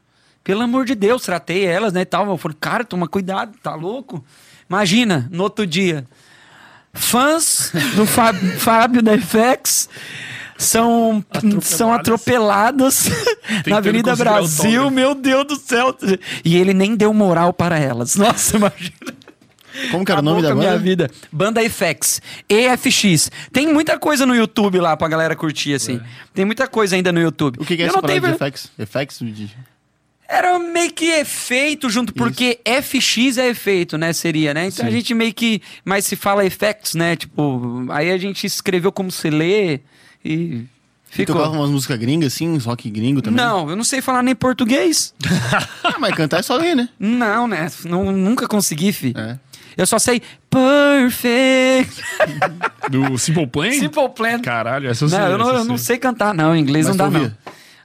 [0.44, 2.28] Pelo amor de Deus, tratei elas, né, e tal.
[2.30, 4.24] Eu falei, cara, toma cuidado, tá louco?
[4.70, 6.06] Imagina, no outro dia,
[6.98, 9.90] fãs do Fá- Fábio da FX
[10.58, 11.24] são
[11.62, 13.10] são atropeladas
[13.68, 15.96] na Avenida Brasil, meu Deus do céu.
[16.44, 18.16] E ele nem deu moral para elas.
[18.16, 18.96] Nossa, imagina.
[19.92, 20.84] Como que era o nome da com a minha banda?
[20.84, 21.12] vida.
[21.32, 22.20] Banda FX.
[22.50, 23.30] EFX.
[23.54, 26.02] Tem muita coisa no YouTube lá pra galera curtir, assim.
[26.34, 27.58] Tem muita coisa ainda no YouTube.
[27.60, 29.22] O que, que é essa não tenho palavra de ver- effects?
[30.30, 34.12] Era meio que efeito junto, porque FX é efeito, né?
[34.12, 34.68] Seria, né?
[34.68, 34.96] Então a Sim.
[34.96, 35.62] gente meio que.
[35.86, 37.16] Mas se fala effects, né?
[37.16, 39.80] Tipo, aí a gente escreveu como se lê
[40.24, 40.66] e.
[41.10, 41.36] E Ficou.
[41.38, 43.38] tocava umas músicas gringas, assim, uns rock gringo também?
[43.38, 45.14] Não, eu não sei falar nem português.
[45.84, 46.90] Ah, mas cantar é só ler, né?
[47.00, 47.72] Não, né?
[47.86, 49.14] Não, nunca consegui, fi.
[49.18, 49.40] É.
[49.78, 52.02] Eu só sei perfect.
[52.92, 53.72] Do Simple Plan?
[53.72, 54.40] Simple plan.
[54.42, 55.18] Caralho, essa eu sei.
[55.18, 56.56] Não, eu não, eu não sei cantar, não.
[56.56, 57.22] Em inglês Mas não dá, não.
[57.22, 57.38] ouvia?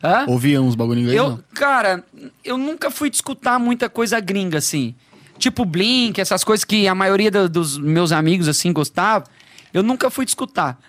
[0.02, 0.24] Hã?
[0.26, 1.44] Ouvia uns bagulho inglês, Eu, não?
[1.54, 2.04] cara,
[2.44, 4.94] eu nunca fui escutar muita coisa gringa, assim.
[5.38, 9.24] Tipo Blink, essas coisas que a maioria do- dos meus amigos, assim, gostava.
[9.72, 10.80] Eu nunca fui escutar.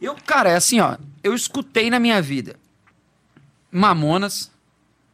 [0.00, 0.96] Eu, cara, é assim, ó.
[1.22, 2.56] Eu escutei na minha vida
[3.70, 4.50] Mamonas,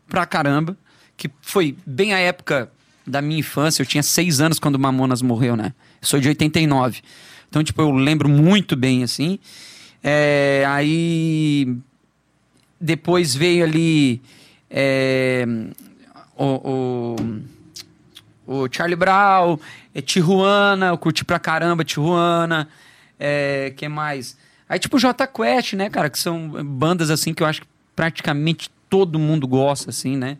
[0.09, 0.77] pra caramba,
[1.16, 2.71] que foi bem a época
[3.07, 3.83] da minha infância.
[3.83, 5.75] Eu tinha seis anos quando Mamonas morreu, né?
[6.01, 7.01] Eu sou de 89.
[7.49, 9.38] Então, tipo, eu lembro muito bem, assim.
[10.03, 11.77] É, aí
[12.81, 14.21] depois veio ali
[14.71, 15.45] é,
[16.37, 17.17] o,
[18.47, 19.59] o, o Charlie Brown,
[19.95, 22.69] é, Tijuana, eu curti pra caramba Tijuana,
[23.19, 24.37] é, que mais?
[24.69, 28.71] Aí tipo J Quest, né, cara, que são bandas assim que eu acho que praticamente
[28.88, 30.38] todo mundo gosta, assim, né?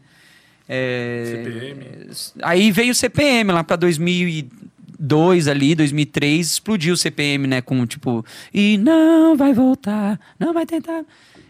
[0.69, 2.11] É, CPM.
[2.43, 8.25] Aí veio o CPM lá pra 2002 ali, 2003, explodiu o CPM, né, com tipo,
[8.53, 11.05] e não vai voltar, não vai tentar.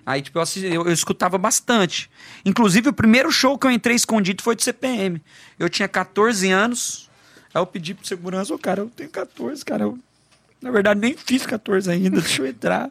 [0.08, 2.10] Aí, tipo, eu, assisti- eu, eu escutava bastante.
[2.42, 5.20] Inclusive, o primeiro show que eu entrei escondido foi do CPM.
[5.58, 7.10] Eu tinha 14 anos.
[7.52, 9.84] Aí eu pedi pro segurança, ô, cara, eu tenho 14, cara.
[9.84, 9.98] Eu,
[10.62, 12.90] na verdade, nem fiz 14 ainda, deixa eu entrar.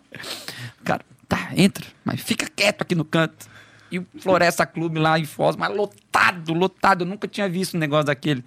[0.83, 3.47] Cara, tá, entra, mas fica quieto aqui no canto.
[3.91, 7.01] E o Floresta Clube lá em Foz, mas lotado, lotado.
[7.03, 8.45] Eu nunca tinha visto um negócio daquele.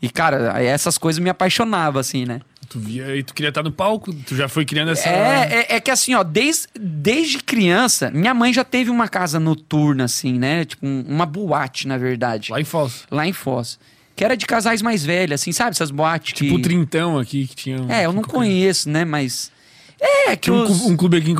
[0.00, 2.40] E, cara, essas coisas me apaixonavam, assim, né?
[2.74, 5.08] Tu via e tu queria estar no palco, tu já foi criando essa.
[5.08, 9.38] É, é, é que assim, ó, desde, desde criança, minha mãe já teve uma casa
[9.38, 10.64] noturna, assim, né?
[10.64, 12.50] Tipo, um- uma boate, na verdade.
[12.50, 13.04] Lá em Foz.
[13.08, 13.78] Lá em Foz.
[14.16, 15.70] Que era de casais mais velhos, assim, sabe?
[15.70, 16.44] Essas boates que...
[16.46, 17.76] Tipo o Trintão aqui que tinha.
[17.88, 19.04] É, eu não conheço, né?
[19.04, 19.52] Mas...
[20.00, 20.80] É, que Tinha um, os...
[20.80, 21.34] cu- um clube aqui em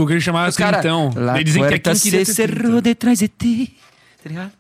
[0.51, 1.11] os cara, Trintão.
[1.17, 2.81] La Eles dizem que queria se ter cerrou Trintão.
[2.81, 3.77] detrás de ti,
[4.23, 4.53] tá ligado?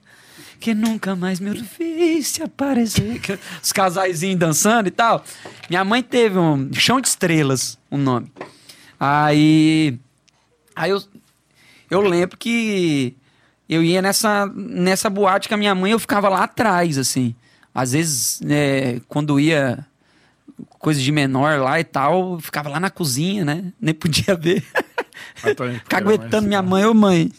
[0.65, 3.21] Que nunca mais me visse aparecer.
[3.63, 5.23] Os casaizinhos dançando e tal.
[5.69, 8.33] Minha mãe teve um Chão de Estrelas, o nome.
[8.99, 9.99] Aí.
[10.75, 11.03] Aí eu.
[11.91, 13.15] Eu lembro que
[13.69, 17.35] eu ia nessa, nessa boate com a minha mãe, eu ficava lá atrás, assim.
[17.75, 19.87] Às vezes, né, quando ia
[20.79, 23.71] coisa de menor lá e tal, eu ficava lá na cozinha, né?
[23.79, 24.65] Nem podia ver.
[25.37, 27.31] Ficar mais- aguentando minha mãe, ô mãe.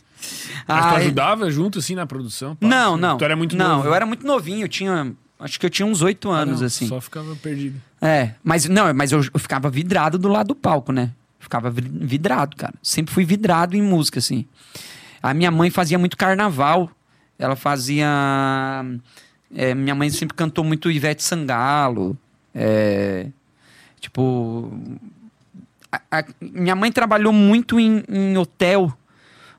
[0.67, 2.55] Mas tu Aí- ajudava junto, assim, na produção?
[2.55, 2.67] pá?
[2.67, 3.17] Não, não.
[3.17, 3.87] Tu era muito Não, novo.
[3.89, 5.13] eu era muito novinho, eu tinha.
[5.39, 6.87] Acho que eu tinha uns oito Ah, anos, não, assim.
[6.87, 7.79] Só ficava perdido.
[8.01, 11.11] É, mas não, mas eu, eu ficava vidrado do lado do palco, né?
[11.39, 12.73] Ficava vi- vidrado, cara.
[12.81, 14.45] Sempre fui vidrado em música, assim.
[15.21, 16.89] A minha mãe fazia muito carnaval.
[17.37, 18.07] Ela fazia.
[19.53, 22.17] é, minha mãe sempre cantou muito Ivete Sangalo.
[22.53, 23.27] é,
[23.99, 24.71] tipo.
[25.91, 28.91] a- a- minha mãe trabalhou muito em, em hotel,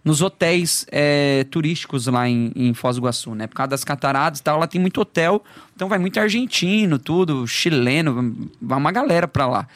[0.07, 3.49] nos hotéis é, turísticos lá em, em Foz do Iguaçu, né?
[3.49, 5.43] Por causa das cataratas e tal, ela tem muito hotel,
[5.75, 9.67] então vai muito argentino, tudo, chileno, vai uma galera pra lá.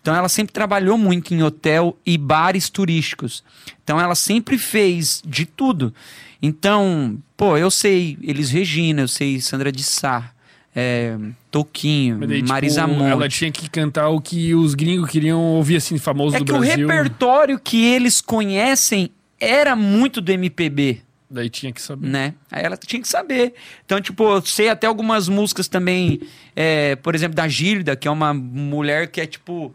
[0.00, 3.44] Então ela sempre trabalhou muito em hotel e bares turísticos.
[3.84, 5.94] Então ela sempre fez de tudo.
[6.42, 10.32] Então, pô, eu sei Elis Regina, eu sei Sandra de Sá,
[10.74, 11.16] é,
[11.52, 13.10] Toquinho, Mas daí, tipo, Marisa Monte.
[13.12, 16.50] ela tinha que cantar o que os gringos queriam ouvir, assim, famosos É do que
[16.52, 16.84] Brasil.
[16.84, 19.08] o repertório que eles conhecem
[19.42, 21.02] era muito do MPB,
[21.32, 22.06] Daí tinha que saber.
[22.06, 22.34] né?
[22.50, 23.54] Aí ela tinha que saber.
[23.86, 26.20] Então, tipo, eu sei até algumas músicas também,
[26.54, 29.74] é, por exemplo, da Gilda, que é uma mulher que é tipo.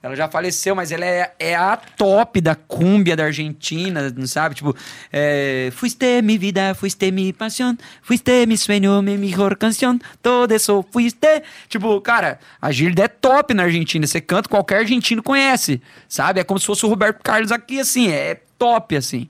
[0.00, 4.54] Ela já faleceu, mas ela é, é a top da cúmbia da Argentina, não sabe?
[4.54, 4.76] Tipo,
[5.12, 10.86] é, fuiste mi vida, fuiste mi pasión, fuiste mi sueño, mi mejor canción, todo eso
[10.92, 11.42] fuiste.
[11.68, 14.06] Tipo, cara, a Gilda é top na Argentina.
[14.06, 16.38] Você canta, qualquer argentino conhece, sabe?
[16.38, 19.28] É como se fosse o Roberto Carlos aqui, assim, é top, assim.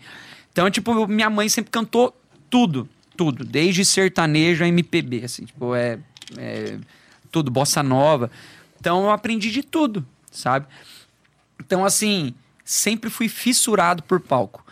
[0.52, 2.14] Então, tipo, minha mãe sempre cantou
[2.50, 5.98] tudo, tudo, desde sertanejo a MPB, assim, tipo, é,
[6.36, 6.78] é
[7.30, 8.30] tudo, bossa nova.
[8.80, 10.66] Então, eu aprendi de tudo, sabe?
[11.60, 14.64] Então, assim, sempre fui fissurado por palco.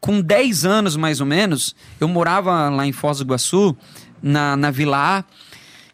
[0.00, 3.76] Com 10 anos, mais ou menos, eu morava lá em Foz do Iguaçu,
[4.22, 5.24] na, na Vila A,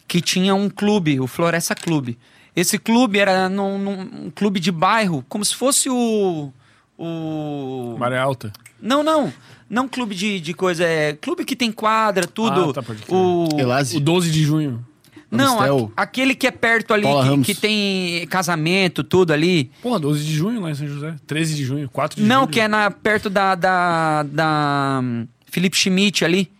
[0.06, 2.18] que tinha um clube, o Floresta Clube.
[2.54, 6.52] Esse clube era num, num- um clube de bairro, como se fosse o...
[6.98, 7.96] o...
[7.98, 8.52] Maré Alta.
[8.80, 9.32] Não, não.
[9.70, 10.84] Não clube de, de coisa.
[10.84, 12.70] É clube que tem quadra, tudo.
[12.70, 13.14] Ah, tá, pode crer.
[13.14, 13.48] o...
[13.96, 14.84] O 12 de junho.
[15.30, 15.92] Não, Amistel.
[15.94, 17.46] a- aquele que é perto ali, Paula que, Ramos.
[17.46, 19.70] que tem casamento, tudo ali.
[19.82, 21.14] Porra, 12 de junho lá em São José.
[21.26, 22.48] 13 de junho, 4 de Não, julho.
[22.52, 26.50] que é na, perto da, da, da hum, Felipe Schmidt ali.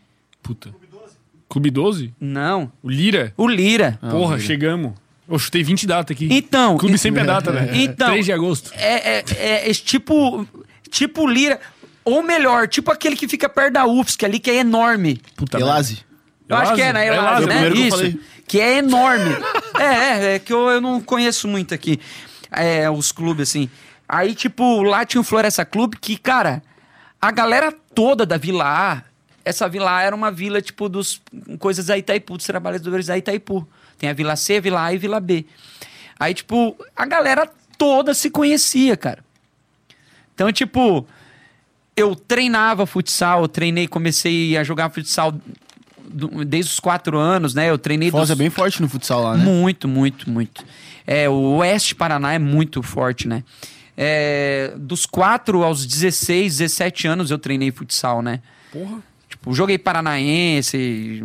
[0.43, 0.71] Puta.
[1.49, 2.13] Clube 12?
[2.21, 2.71] Não.
[2.83, 3.33] O Lira?
[3.39, 3.99] O Lira.
[4.03, 4.47] Porra, Lira.
[4.47, 4.93] chegamos.
[5.29, 6.29] Eu chutei 20 datas aqui.
[6.31, 6.79] Então.
[6.79, 7.71] Clube sempre é data, né?
[7.75, 8.09] Então.
[8.09, 8.71] 3 de agosto.
[8.75, 10.47] É, é, é, é tipo.
[10.91, 11.61] Tipo Lira.
[12.05, 15.21] Ou melhor, tipo aquele que fica perto da UFSC ali, que é enorme.
[15.37, 15.99] Puta Elase.
[16.49, 17.07] Eu acho que é, né?
[17.07, 17.53] Elase, Elase, né?
[17.53, 17.97] primeiro que Isso.
[17.97, 18.21] falei.
[18.47, 19.37] Que é enorme.
[19.79, 22.01] é, é, é que eu, eu não conheço muito aqui.
[22.51, 23.69] É, os clubes, assim.
[24.09, 26.63] Aí, tipo, lá tinha o Floresta Clube, que, cara,
[27.21, 29.03] a galera toda da Vila A,
[29.45, 31.21] essa Vila A era uma vila, tipo, dos
[31.59, 33.69] coisas da Itaipu, dos trabalhadores da Itaipu.
[33.99, 35.45] Tem a Vila C, Vila A e Vila B.
[36.19, 39.25] Aí, tipo, a galera toda se conhecia, cara.
[40.35, 41.07] Então, tipo,
[41.97, 45.35] eu treinava futsal, eu treinei, comecei a jogar futsal
[46.47, 47.69] desde os quatro anos, né?
[47.71, 49.45] Eu treinei Foz dos- é bem forte no futsal lá, né?
[49.45, 50.65] muito, muito, muito.
[51.07, 53.43] É, o Oeste Paraná é muito forte, né?
[53.97, 58.41] É, dos 4 aos 16, 17 anos eu treinei futsal, né?
[58.73, 58.99] Porra.
[59.29, 61.23] Tipo, joguei paranaense,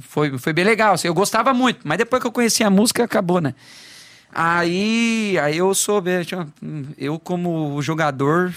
[0.00, 0.94] foi, foi bem legal.
[0.94, 3.54] assim, eu gostava muito, mas depois que eu conheci a música, acabou, né?
[4.34, 6.46] Aí, aí eu soube, tipo,
[6.96, 8.52] eu como jogador,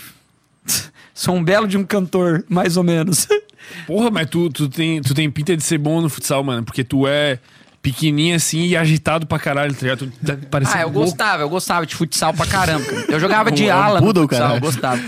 [1.13, 3.27] sou um belo de um cantor, mais ou menos.
[3.85, 6.63] Porra, mas tu, tu, tem, tu tem pinta de ser bom no futsal, mano.
[6.63, 7.39] Porque tu é
[7.81, 10.07] pequenininho assim e agitado pra caralho, tá ligado?
[10.07, 10.99] Tu tá Ah, eu louco.
[11.01, 12.85] gostava, eu gostava de futsal pra caramba.
[12.85, 13.05] cara.
[13.09, 14.55] Eu jogava de um ala no futsal, cara.
[14.55, 15.01] eu gostava.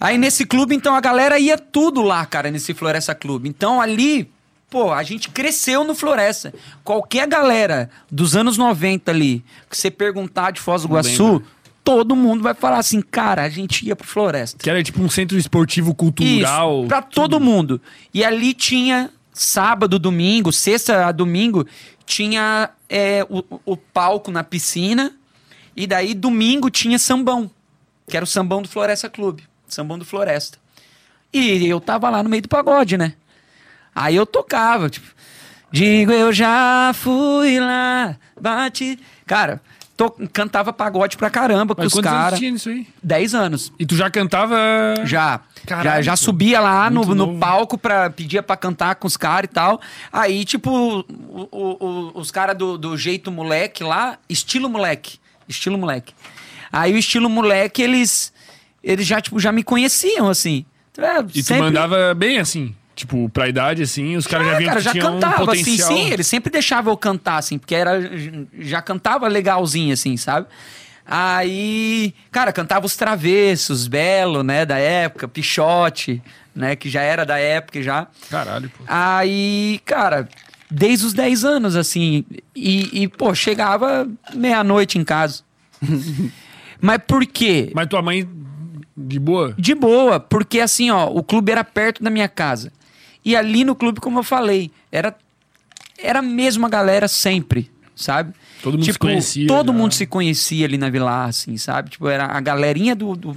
[0.00, 3.48] Aí nesse clube, então, a galera ia tudo lá, cara, nesse Floresta Clube.
[3.48, 4.30] Então ali,
[4.72, 6.54] pô, a gente cresceu no Floresta.
[6.82, 11.42] Qualquer galera dos anos 90 ali, que você perguntar de Foz do Iguaçu,
[11.84, 14.56] todo mundo vai falar assim, cara, a gente ia pro Floresta.
[14.62, 16.80] Que era tipo um centro esportivo cultural.
[16.80, 17.82] Isso, pra todo mundo.
[18.14, 21.66] E ali tinha sábado, domingo, sexta a domingo,
[22.06, 25.12] tinha é, o, o palco na piscina.
[25.76, 27.50] E daí domingo tinha sambão,
[28.08, 29.44] que era o sambão do Floresta Clube.
[29.68, 30.56] Sambão do Floresta.
[31.30, 33.14] E eu tava lá no meio do pagode, né?
[33.94, 35.06] Aí eu tocava, tipo,
[35.70, 38.98] digo eu já fui lá, bate.
[39.26, 39.60] Cara,
[39.96, 42.38] to- cantava pagode pra caramba com Mas os quantos anos caras.
[42.38, 42.86] tinha nisso aí?
[43.02, 43.72] 10 anos.
[43.78, 44.56] E tu já cantava...
[45.04, 45.40] Já.
[45.66, 47.38] Caralho, já, já subia lá no, Muito no novo.
[47.38, 49.80] palco pra pedia pra cantar com os caras e tal.
[50.12, 55.18] Aí, tipo, o- o- o- os caras do, do jeito moleque lá, estilo moleque.
[55.48, 56.12] Estilo moleque.
[56.72, 58.32] Aí o estilo moleque, eles.
[58.82, 60.64] Eles já, tipo, já me conheciam, assim.
[60.98, 62.74] É, E tu sempre- mandava bem, assim.
[62.94, 65.52] Tipo, pra idade, assim, os caras já Ah, viam cara, que já tinha um cantava,
[65.52, 65.88] assim, potencial.
[65.92, 67.98] sim, ele sempre deixava eu cantar, assim, porque era,
[68.60, 70.46] já cantava legalzinho, assim, sabe?
[71.06, 76.22] Aí, cara, cantava os travessos, Belo, né, da época, Pichote,
[76.54, 78.06] né, que já era da época já.
[78.30, 78.84] Caralho, pô.
[78.86, 80.28] Aí, cara,
[80.70, 82.24] desde os 10 anos, assim,
[82.54, 85.42] e, e, pô, chegava meia-noite em casa.
[86.80, 87.70] Mas por quê?
[87.74, 88.28] Mas tua mãe,
[88.96, 89.54] de boa?
[89.58, 92.72] De boa, porque assim, ó, o clube era perto da minha casa.
[93.24, 95.14] E ali no clube, como eu falei, era
[95.98, 98.34] era a mesma galera sempre, sabe?
[98.62, 101.90] Todo mundo se conhecia, Todo mundo se conhecia ali na Vila, assim, sabe?
[101.90, 103.36] Tipo, era a galerinha do, do-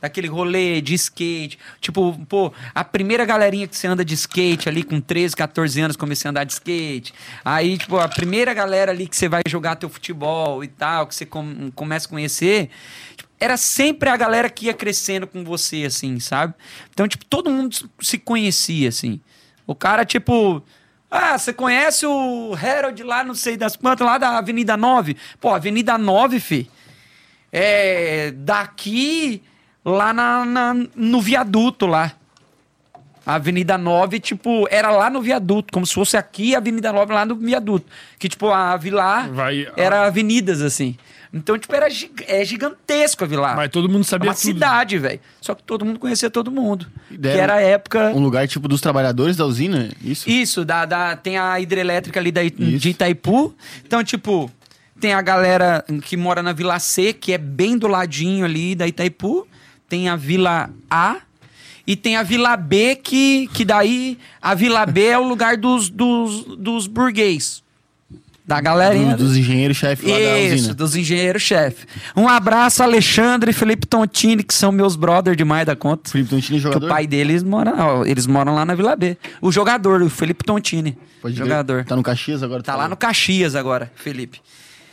[0.00, 1.58] daquele rolê de skate.
[1.80, 5.96] Tipo, pô, a primeira galerinha que você anda de skate ali com 13, 14 anos,
[5.96, 7.14] comecei a andar de skate.
[7.44, 11.14] Aí, tipo, a primeira galera ali que você vai jogar teu futebol e tal, que
[11.14, 12.68] você com- começa a conhecer,
[13.11, 13.11] tipo,
[13.42, 16.54] era sempre a galera que ia crescendo com você, assim, sabe?
[16.92, 19.20] Então, tipo, todo mundo se conhecia, assim.
[19.66, 20.62] O cara, tipo,
[21.14, 25.14] Ah, você conhece o Harold lá, não sei das quantas, lá da Avenida 9?
[25.38, 26.70] Pô, Avenida 9, fi.
[27.52, 28.32] É.
[28.36, 29.42] Daqui
[29.84, 32.12] lá na, na- no viaduto lá.
[33.24, 37.12] A Avenida 9, tipo, era lá no viaduto, como se fosse aqui a Avenida 9
[37.12, 37.86] lá no viaduto.
[38.18, 40.96] Que, tipo, a Vilar Vai- era avenidas, assim.
[41.34, 43.56] Então, tipo, era gi- é gigantesco a Vilar.
[43.56, 44.42] Mas todo mundo É sabia uma tudo.
[44.44, 45.18] cidade, velho.
[45.40, 46.86] Só que todo mundo conhecia todo mundo.
[47.10, 48.10] Ideia- Que era a época.
[48.14, 50.28] Um lugar tipo dos trabalhadores da usina, isso?
[50.28, 52.54] Isso, da, da- tem a hidrelétrica ali da, Isso.
[52.78, 53.54] de Itaipu.
[53.84, 54.50] Então, tipo,
[55.00, 58.86] tem a galera que mora na Vila C, que é bem do ladinho ali da
[58.86, 59.48] Itaipu.
[59.88, 61.16] Tem a Vila A.
[61.86, 65.88] E tem a Vila B, que, que daí a Vila B é o lugar dos,
[65.88, 67.60] dos, dos burguês.
[68.54, 69.16] Da galerinha.
[69.16, 70.74] Do- dos engenheiros-chefe lá da Isso, usina.
[70.74, 71.86] dos engenheiros-chefe.
[72.14, 76.10] Um abraço, Alexandre e Felipe Tontini, que são meus brothers demais da conta.
[76.10, 76.84] Felipe Tontini, Que jogador?
[76.86, 79.16] o pai deles mora, ó, eles moram lá na Vila B.
[79.40, 80.98] O jogador, o Felipe Tontini.
[81.22, 81.38] Pode ver.
[81.44, 81.84] jogador.
[81.86, 82.62] Tá no Caxias agora?
[82.62, 84.38] Tá lá no Caxias agora, Felipe.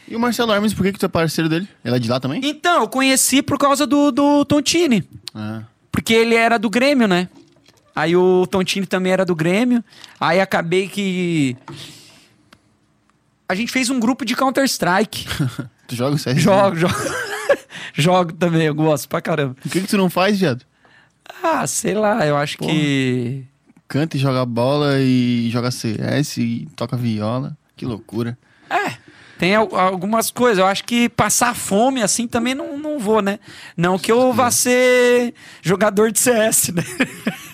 [0.07, 1.67] E o Marcelo Armes, por que, que tu é parceiro dele?
[1.83, 2.39] Ele é de lá também?
[2.43, 5.03] Então, eu conheci por causa do, do Tontini.
[5.35, 5.63] Ah.
[5.91, 7.27] Porque ele era do Grêmio, né?
[7.95, 9.83] Aí o Tontini também era do Grêmio.
[10.19, 11.57] Aí acabei que.
[13.49, 15.25] A gente fez um grupo de Counter-Strike.
[15.87, 16.39] Tu joga o CS?
[16.39, 16.93] jogo, jogo.
[17.95, 19.55] jogo também, eu gosto pra caramba.
[19.65, 20.63] O que, que tu não faz, viado?
[21.41, 23.43] Ah, sei lá, eu acho que.
[23.87, 27.57] Canta e joga bola e joga CS e toca viola.
[27.75, 28.37] Que loucura.
[28.69, 28.93] É,
[29.39, 30.59] tem al- algumas coisas.
[30.59, 33.39] Eu acho que passar fome assim também não, não vou, né?
[33.75, 35.33] Não que eu vá ser
[35.63, 36.83] jogador de CS, né?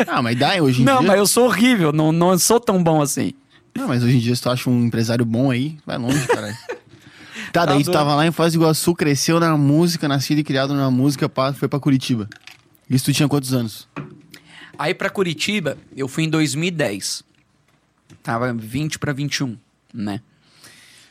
[0.05, 1.07] Ah, mas dá hoje em Não, dia.
[1.07, 3.31] mas eu sou horrível, não, não sou tão bom assim.
[3.75, 6.57] Não, mas hoje em dia, se tu acha um empresário bom aí, vai longe, caralho.
[7.51, 7.97] tá, daí tu doido.
[7.97, 11.51] tava lá em Foz do Iguaçu, cresceu na música, nascido e criado na música, pá,
[11.51, 12.29] foi pra Curitiba.
[12.89, 13.87] Isso tu tinha quantos anos?
[14.77, 17.23] Aí pra Curitiba, eu fui em 2010.
[18.23, 19.57] Tava 20 pra 21,
[19.93, 20.21] né?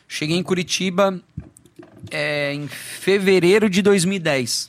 [0.08, 1.20] Cheguei em Curitiba
[2.10, 4.68] é, em fevereiro de 2010.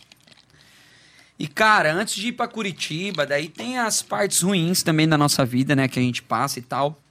[1.38, 5.46] E, cara, antes de ir pra Curitiba, daí tem as partes ruins também da nossa
[5.46, 5.88] vida, né?
[5.88, 7.02] Que a gente passa e tal.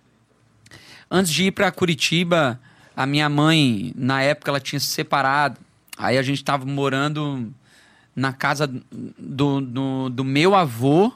[1.16, 2.60] Antes de ir pra Curitiba,
[2.96, 5.60] a minha mãe, na época, ela tinha se separado.
[5.96, 7.54] Aí a gente tava morando
[8.16, 11.12] na casa do, do, do meu avô,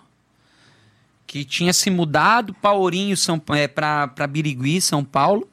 [1.26, 5.49] que tinha se mudado para Ourinho, São, é, pra Birigui, São Paulo.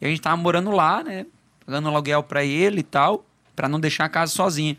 [0.00, 1.26] E a gente tava morando lá, né?
[1.66, 3.26] Pagando aluguel para ele e tal,
[3.56, 4.76] para não deixar a casa sozinha.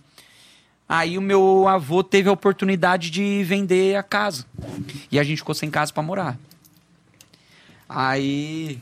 [0.88, 4.46] Aí o meu avô teve a oportunidade de vender a casa.
[5.12, 6.38] E a gente ficou sem casa para morar.
[7.90, 8.82] Aí.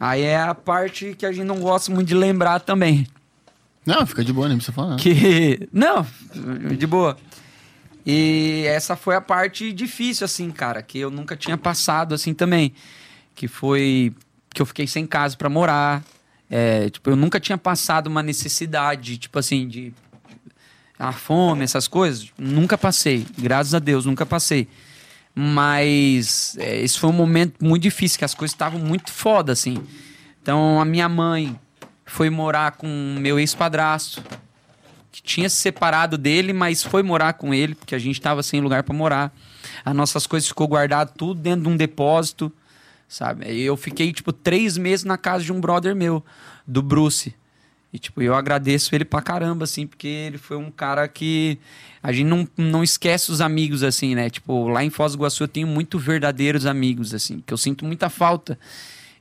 [0.00, 3.06] Aí é a parte que a gente não gosta muito de lembrar também.
[3.84, 4.96] Não, fica de boa, nem precisa falar.
[4.96, 5.68] Que.
[5.70, 6.06] Não,
[6.74, 7.18] de boa.
[8.06, 12.72] E essa foi a parte difícil, assim, cara, que eu nunca tinha passado assim também.
[13.34, 14.14] Que foi
[14.54, 16.02] que eu fiquei sem casa pra morar.
[16.48, 19.92] É, tipo, eu nunca tinha passado uma necessidade, tipo assim, de
[20.98, 22.28] a fome, essas coisas.
[22.38, 23.26] Nunca passei.
[23.38, 24.66] Graças a Deus, nunca passei.
[25.34, 29.78] Mas é, esse foi um momento muito difícil, que as coisas estavam muito foda, assim.
[30.42, 31.58] Então a minha mãe
[32.04, 34.22] foi morar com meu ex-padrasto,
[35.12, 38.60] que tinha se separado dele, mas foi morar com ele, porque a gente estava sem
[38.60, 39.32] lugar para morar.
[39.84, 42.52] As nossas coisas ficou guardado tudo dentro de um depósito,
[43.08, 43.60] sabe?
[43.60, 46.24] Eu fiquei, tipo, três meses na casa de um brother meu,
[46.66, 47.34] do Bruce.
[47.92, 51.58] E, tipo, eu agradeço ele pra caramba, assim, porque ele foi um cara que
[52.02, 54.30] a gente não, não esquece os amigos, assim, né?
[54.30, 57.84] Tipo, lá em Foz do Iguaçu eu tenho muito verdadeiros amigos, assim, que eu sinto
[57.84, 58.58] muita falta.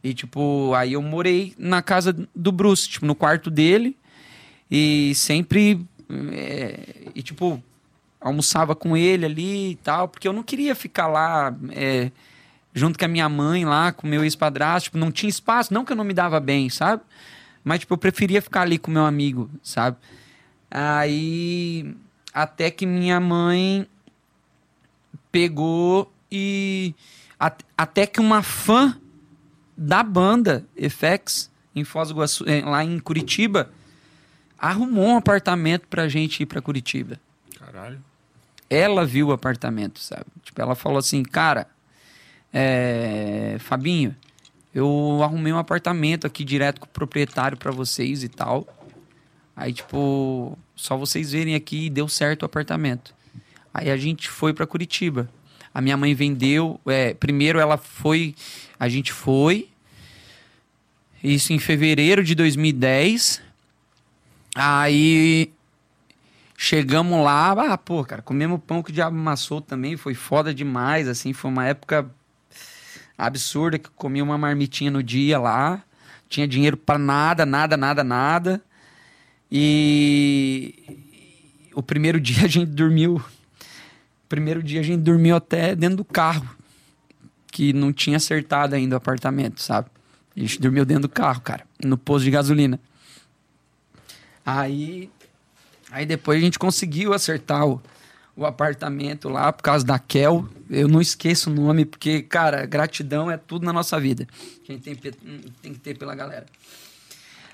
[0.04, 3.98] E, tipo, aí eu morei na casa do Bruce, tipo, no quarto dele.
[4.70, 5.84] E sempre.
[6.32, 6.80] é,
[7.16, 7.62] e, tipo,
[8.22, 11.56] almoçava com ele ali e tal, porque eu não queria ficar lá.
[11.72, 12.12] é,
[12.72, 15.92] junto com a minha mãe lá, com meu ex-padrasto, tipo, não tinha espaço, não que
[15.92, 17.02] eu não me dava bem, sabe?
[17.70, 19.96] Mas, tipo, eu preferia ficar ali com meu amigo, sabe?
[20.72, 21.96] Aí,
[22.34, 23.86] até que minha mãe
[25.32, 26.96] pegou e...
[27.40, 28.98] at- até que uma fã
[29.78, 33.72] da banda FX, em Foz do Iguaçu, eh, lá em Curitiba,
[34.58, 37.20] arrumou um apartamento pra gente ir pra Curitiba
[37.58, 38.04] Caralho.
[38.68, 40.26] ela viu o apartamento, sabe?
[40.42, 41.68] Tipo, ela falou assim, cara,
[42.52, 44.16] é, Fabinho,
[44.74, 48.68] eu arrumei um apartamento aqui direto com o proprietário pra vocês e tal.
[49.56, 53.14] Aí, tipo, só vocês verem aqui e deu certo o apartamento.
[53.74, 55.30] Aí a gente foi pra Curitiba.
[55.74, 56.80] A minha mãe vendeu.
[56.86, 58.36] é, primeiro ela foi.
[58.80, 59.70] A gente foi.
[61.24, 63.42] Isso em fevereiro de 2010.
[64.56, 65.52] Aí
[66.62, 71.08] Chegamos lá, ah, pô, cara, comemos pão que o diabo amassou também, foi foda demais,
[71.08, 72.12] assim, foi uma época
[73.20, 75.84] absurda, que comia uma marmitinha no dia lá.
[76.30, 78.62] Tinha dinheiro pra nada, nada, nada, nada.
[79.52, 80.74] E
[81.76, 83.22] o primeiro dia a gente dormiu.
[84.30, 86.48] Primeiro dia a gente dormiu até dentro do carro,
[87.52, 89.90] que não tinha acertado ainda o apartamento, sabe?
[90.38, 92.80] A gente dormiu dentro do carro, cara, no posto de gasolina.
[94.46, 95.10] Aí,
[95.92, 97.82] aí depois a gente conseguiu acertar o,
[98.40, 100.48] o apartamento lá por causa da Kel.
[100.70, 104.26] Eu não esqueço o nome, porque, cara, gratidão é tudo na nossa vida.
[104.64, 105.12] Que a gente tem, pe-
[105.62, 106.46] tem que ter pela galera.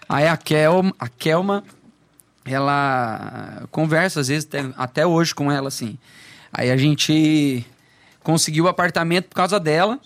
[0.07, 1.63] Aí a, Kel, a Kelma,
[2.43, 5.97] ela conversa às vezes até, até hoje com ela, assim.
[6.53, 7.65] Aí a gente
[8.21, 9.99] conseguiu o apartamento por causa dela.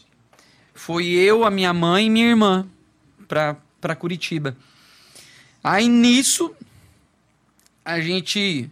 [0.74, 2.66] Foi eu, a minha mãe e minha irmã
[3.28, 4.56] pra, pra Curitiba.
[5.62, 6.54] Aí nisso,
[7.84, 8.70] a gente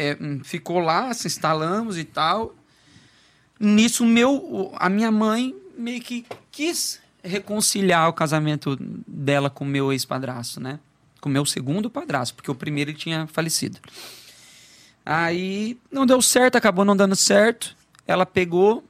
[0.00, 2.54] é, hum, ficou lá, se instalamos e tal.
[3.58, 8.76] Nisso, meu, a minha mãe meio que quis reconciliar o casamento
[9.06, 10.78] dela com o meu ex-padrasto, né?
[11.20, 13.78] Com o meu segundo padrasto, porque o primeiro ele tinha falecido.
[15.04, 17.74] Aí não deu certo, acabou não dando certo.
[18.06, 18.84] Ela pegou,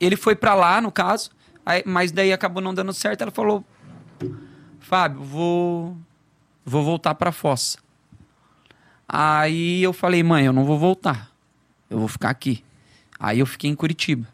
[0.00, 1.30] ele foi pra lá, no caso,
[1.64, 3.22] aí- mas daí acabou não dando certo.
[3.22, 3.64] Ela falou:
[4.80, 5.96] Fábio, vou,
[6.64, 7.78] vou voltar pra fossa.
[9.08, 11.30] Aí eu falei, mãe, eu não vou voltar.
[11.88, 12.62] Eu vou ficar aqui.
[13.18, 14.26] Aí eu fiquei em Curitiba.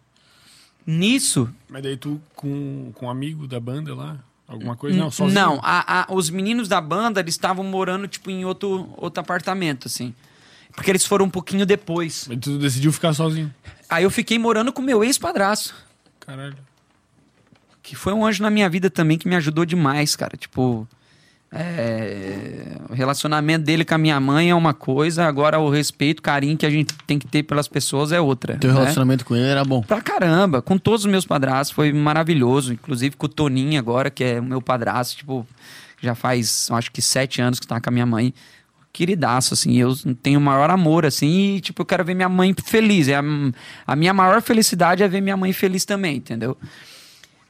[0.86, 4.18] Nisso, Mas daí tu com, com um amigo da banda lá?
[4.46, 4.98] Alguma coisa?
[4.98, 5.34] Não, sozinho?
[5.40, 9.86] não, a- a- os meninos da banda, eles estavam morando, tipo, em outro, outro apartamento,
[9.88, 10.14] assim.
[10.74, 12.26] Porque eles foram um pouquinho depois.
[12.28, 13.54] Mas tu decidiu ficar sozinho.
[13.88, 15.74] Aí eu fiquei morando com meu ex-padrasto.
[16.20, 16.58] Caralho.
[17.82, 20.36] Que foi um anjo na minha vida também, que me ajudou demais, cara.
[20.36, 20.86] Tipo,
[21.56, 26.56] é, o relacionamento dele com a minha mãe é uma coisa, agora o respeito, carinho
[26.56, 28.56] que a gente tem que ter pelas pessoas é outra.
[28.56, 28.80] Teu né?
[28.80, 29.80] relacionamento com ele era bom.
[29.80, 32.72] Pra caramba, com todos os meus padrastos, foi maravilhoso.
[32.72, 35.46] Inclusive com o Toninho agora, que é o meu padrasto, tipo,
[36.00, 38.34] já faz, acho que sete anos que tá com a minha mãe.
[38.92, 42.54] Queridaço, assim, eu tenho o maior amor, assim, e, tipo, eu quero ver minha mãe
[42.64, 43.08] feliz.
[43.08, 43.22] É a,
[43.86, 46.56] a minha maior felicidade é ver minha mãe feliz também, entendeu?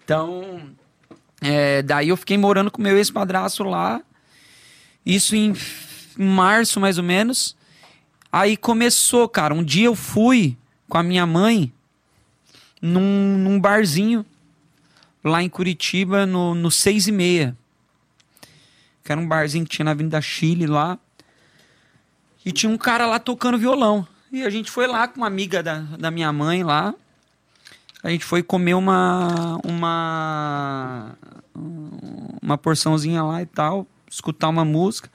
[0.05, 0.61] Então,
[1.47, 4.01] é, daí eu fiquei morando com meu ex-padrasto lá,
[5.05, 5.55] isso em
[6.17, 7.55] março, mais ou menos.
[8.33, 10.57] Aí começou, cara, um dia eu fui
[10.89, 11.71] com a minha mãe
[12.81, 14.25] num, num barzinho
[15.23, 17.55] lá em Curitiba, no, no seis e meia.
[19.05, 20.99] Que era um barzinho que tinha na Avenida Chile lá.
[22.43, 24.09] E tinha um cara lá tocando violão.
[24.33, 26.95] E a gente foi lá com uma amiga da, da minha mãe lá.
[28.03, 31.17] A gente foi comer uma, uma,
[32.43, 35.11] uma porçãozinha lá e tal, escutar uma música.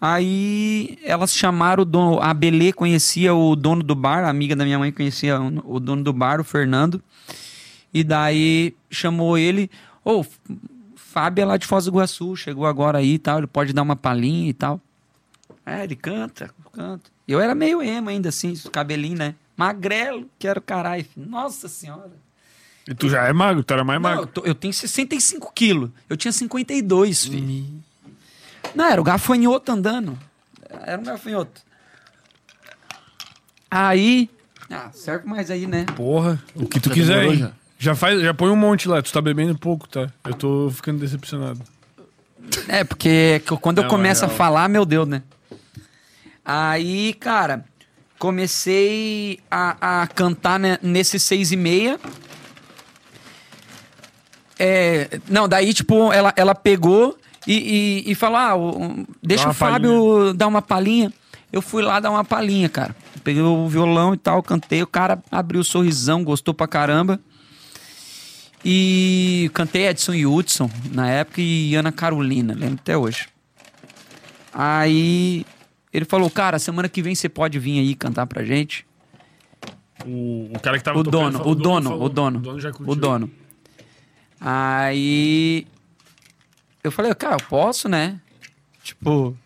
[0.00, 4.64] Aí elas chamaram o dono, a Belê conhecia o dono do bar, a amiga da
[4.64, 7.00] minha mãe conhecia o dono do bar, o Fernando.
[7.94, 9.70] E daí chamou ele,
[10.04, 10.24] ô,
[10.96, 13.82] Fábio é lá de Foz do Iguaçu, chegou agora aí e tal, ele pode dar
[13.82, 14.80] uma palhinha e tal.
[15.64, 17.10] É, ele canta, canta.
[17.28, 19.34] Eu era meio emo ainda, assim, cabelinho, né?
[19.56, 21.06] Magrelo, que era o caralho.
[21.16, 22.12] Nossa senhora.
[22.88, 24.22] E tu já é magro, tu era mais Não, magro.
[24.24, 25.90] eu, tô- eu tenho 65 quilos.
[26.08, 27.64] Eu tinha 52, filho.
[28.74, 30.18] Não, era o gafanhoto andando.
[30.84, 31.60] Era um gafanhoto.
[33.70, 34.28] Aí.
[34.70, 35.84] Ah, serve mais aí, né?
[35.96, 37.36] Porra, o que tu Já quiser, hein?
[37.38, 37.52] já?
[37.78, 37.94] Já.
[37.94, 40.08] faz, já põe um monte lá, tu tá bebendo pouco, tá?
[40.24, 41.60] Eu tô ficando decepcionado.
[42.68, 45.22] É, porque que- quando eu Não, começo é a falar, meu Deus, né?
[46.44, 47.64] Aí, cara,
[48.18, 52.00] comecei a, a cantar né, nesse seis e meia.
[54.64, 59.42] É, não, daí, tipo, ela, ela pegou e, e, e falou: ah, o- o- deixa
[59.44, 61.12] Dá uma o Fábio dar uma palhinha.
[61.52, 62.94] Eu fui lá dar uma palhinha, cara.
[63.24, 64.82] Peguei o violão e tal, cantei.
[64.82, 67.18] O cara abriu o sorrisão, gostou pra caramba.
[68.64, 73.26] E cantei Edson e Hudson na época e Ana Carolina, lembro até hoje.
[74.52, 75.44] Aí
[75.92, 78.86] ele falou, cara, semana que vem você pode vir aí cantar pra gente.
[80.06, 82.38] O, o cara que tava O tocando dono, falou- o dono, o dono.
[82.38, 82.92] O dono já curtiu.
[82.92, 83.30] O dono.
[84.44, 85.66] Aí
[86.82, 88.18] eu falei, cara, eu posso, né?
[88.82, 89.36] Tipo,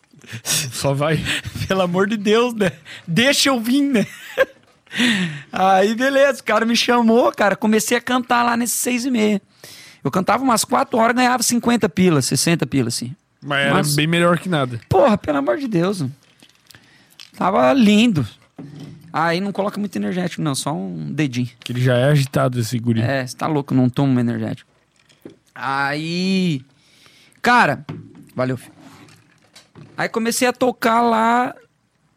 [0.42, 1.22] Só vai.
[1.68, 2.72] pelo amor de Deus, né?
[3.06, 4.06] Deixa eu vir, né?
[5.52, 7.54] Aí, beleza, o cara me chamou, cara.
[7.54, 9.40] Comecei a cantar lá nesse seis e meia.
[10.02, 13.14] Eu cantava umas quatro horas, ganhava 50 pilas, 60 pilas, assim.
[13.42, 14.80] Mas era Mas- bem melhor que nada.
[14.88, 16.04] Porra, pelo amor de Deus.
[17.36, 18.26] Tava lindo.
[19.20, 21.48] Aí não coloca muito energético, não, só um dedinho.
[21.60, 23.00] Que ele já é agitado, esse guri.
[23.00, 24.70] É, você tá louco, não tomo energético.
[25.54, 26.62] Aí.
[27.42, 27.84] Cara,
[28.34, 28.72] valeu, filho.
[29.96, 31.54] Aí comecei a tocar lá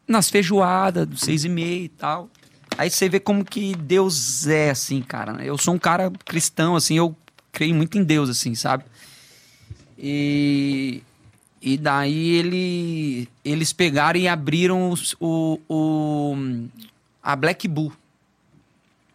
[0.07, 2.29] nas feijoadas, do seis e meia e tal.
[2.77, 5.43] Aí você vê como que Deus é, assim, cara.
[5.43, 7.15] Eu sou um cara cristão, assim, eu
[7.51, 8.83] creio muito em Deus, assim, sabe?
[9.97, 11.03] E,
[11.61, 16.35] e daí ele, eles pegaram e abriram os- o, o,
[17.23, 17.93] a Black Bull,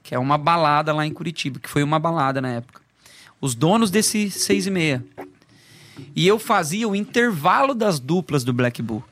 [0.03, 2.81] que é uma balada lá em Curitiba, que foi uma balada na época.
[3.41, 5.05] Os donos desse seis e meia.
[6.15, 9.03] E eu fazia o intervalo das duplas do Black Bull.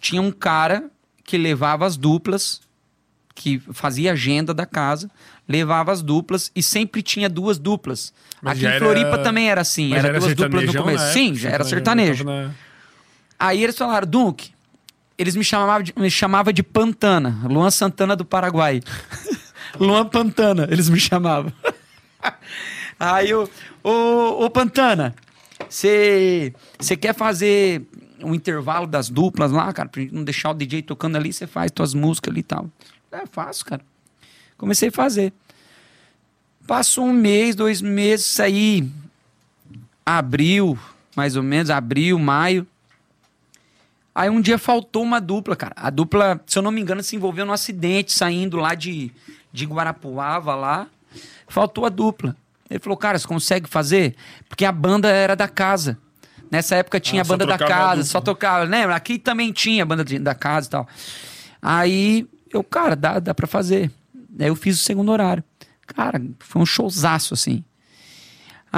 [0.00, 0.90] Tinha um cara
[1.24, 2.60] que levava as duplas,
[3.34, 5.10] que fazia agenda da casa,
[5.48, 8.12] levava as duplas e sempre tinha duas duplas.
[8.40, 11.04] Mas Aqui em era- Floripa também era assim, Mas era duas duplas no começo.
[11.04, 12.24] na Sim, já era sertanejo, sertanejo.
[12.24, 12.54] tava na-
[13.38, 14.52] Aí eles falaram, Dunk,
[15.18, 18.82] eles me chamavam de, me chamava de Pantana, Luan Santana do Paraguai.
[19.78, 21.52] Luan Pantana, eles me chamavam.
[22.98, 23.48] Aí o
[23.82, 25.14] ô, ô Pantana,
[25.68, 26.52] você
[27.00, 27.82] quer fazer
[28.22, 31.46] um intervalo das duplas lá, cara, pra gente não deixar o DJ tocando ali, você
[31.46, 32.70] faz tuas músicas ali e tal.
[33.12, 33.82] É fácil, cara.
[34.56, 35.32] Comecei a fazer.
[36.66, 38.90] Passou um mês, dois meses, saí
[40.04, 40.78] abril,
[41.14, 42.66] mais ou menos, abril, maio.
[44.16, 45.74] Aí um dia faltou uma dupla, cara.
[45.76, 49.12] A dupla, se eu não me engano, se envolveu num acidente saindo lá de,
[49.52, 50.86] de Guarapuava lá.
[51.46, 52.34] Faltou a dupla.
[52.70, 54.16] Ele falou, cara, você consegue fazer?
[54.48, 55.98] Porque a banda era da casa.
[56.50, 58.64] Nessa época tinha Ah, a banda da casa, só tocava.
[58.64, 58.96] Lembra?
[58.96, 60.88] Aqui também tinha a banda da casa e tal.
[61.60, 63.90] Aí eu, cara, dá, dá pra fazer.
[64.40, 65.44] Aí eu fiz o segundo horário.
[65.86, 67.62] Cara, foi um showzaço, assim.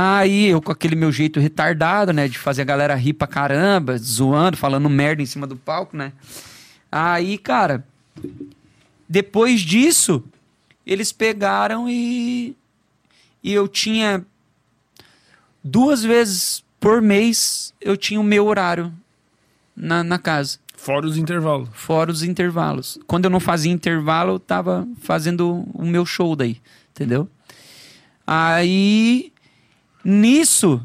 [0.00, 2.28] Aí eu, com aquele meu jeito retardado, né?
[2.28, 6.12] De fazer a galera rir pra caramba, zoando, falando merda em cima do palco, né?
[6.90, 7.84] Aí, cara,
[9.08, 10.22] depois disso,
[10.86, 12.54] eles pegaram e.
[13.42, 14.24] E eu tinha.
[15.64, 18.92] Duas vezes por mês eu tinha o meu horário
[19.74, 20.60] na, na casa.
[20.76, 21.70] Fora os intervalos.
[21.72, 23.00] Fora os intervalos.
[23.04, 26.60] Quando eu não fazia intervalo, eu tava fazendo o meu show daí,
[26.92, 27.28] entendeu?
[28.24, 29.32] Aí,
[30.08, 30.80] nisso,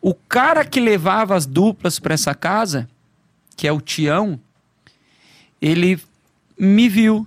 [0.00, 2.88] o cara que levava as duplas pra essa casa,
[3.56, 4.38] que é o Tião,
[5.60, 6.00] ele
[6.58, 7.26] me viu.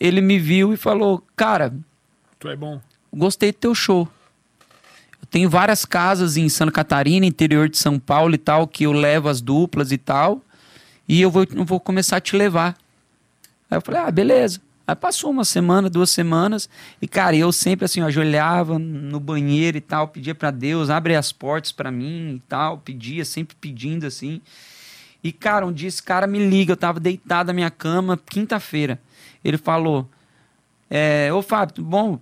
[0.00, 1.72] Ele me viu e falou: Cara,
[2.38, 2.80] Tu é bom.
[3.12, 4.08] gostei do teu show.
[5.20, 8.92] Eu tenho várias casas em Santa Catarina, interior de São Paulo e tal, que eu
[8.92, 10.42] levo as duplas e tal.
[11.08, 12.76] E eu vou, eu vou começar a te levar.
[13.70, 14.60] Aí eu falei, ah, beleza.
[14.88, 16.66] Aí passou uma semana, duas semanas.
[17.02, 21.30] E, cara, eu sempre assim, ajoelhava no banheiro e tal, pedia pra Deus, abre as
[21.30, 22.78] portas pra mim e tal.
[22.78, 24.40] Pedia, sempre pedindo assim.
[25.22, 28.98] E, cara, um dia esse cara me liga, eu tava deitado na minha cama, quinta-feira.
[29.44, 30.08] Ele falou,
[30.88, 32.18] é, ô Fábio, bom?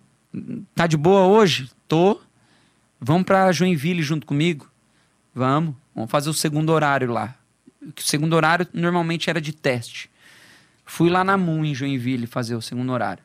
[0.74, 1.70] Tá de boa hoje?
[1.86, 2.20] Tô.
[3.00, 4.68] Vamos pra Joinville junto comigo?
[5.32, 5.72] Vamos.
[5.94, 7.32] Vamos fazer o segundo horário lá.
[7.80, 10.10] O segundo horário normalmente era de teste.
[10.86, 13.22] Fui lá na MUN em Joinville fazer o segundo horário.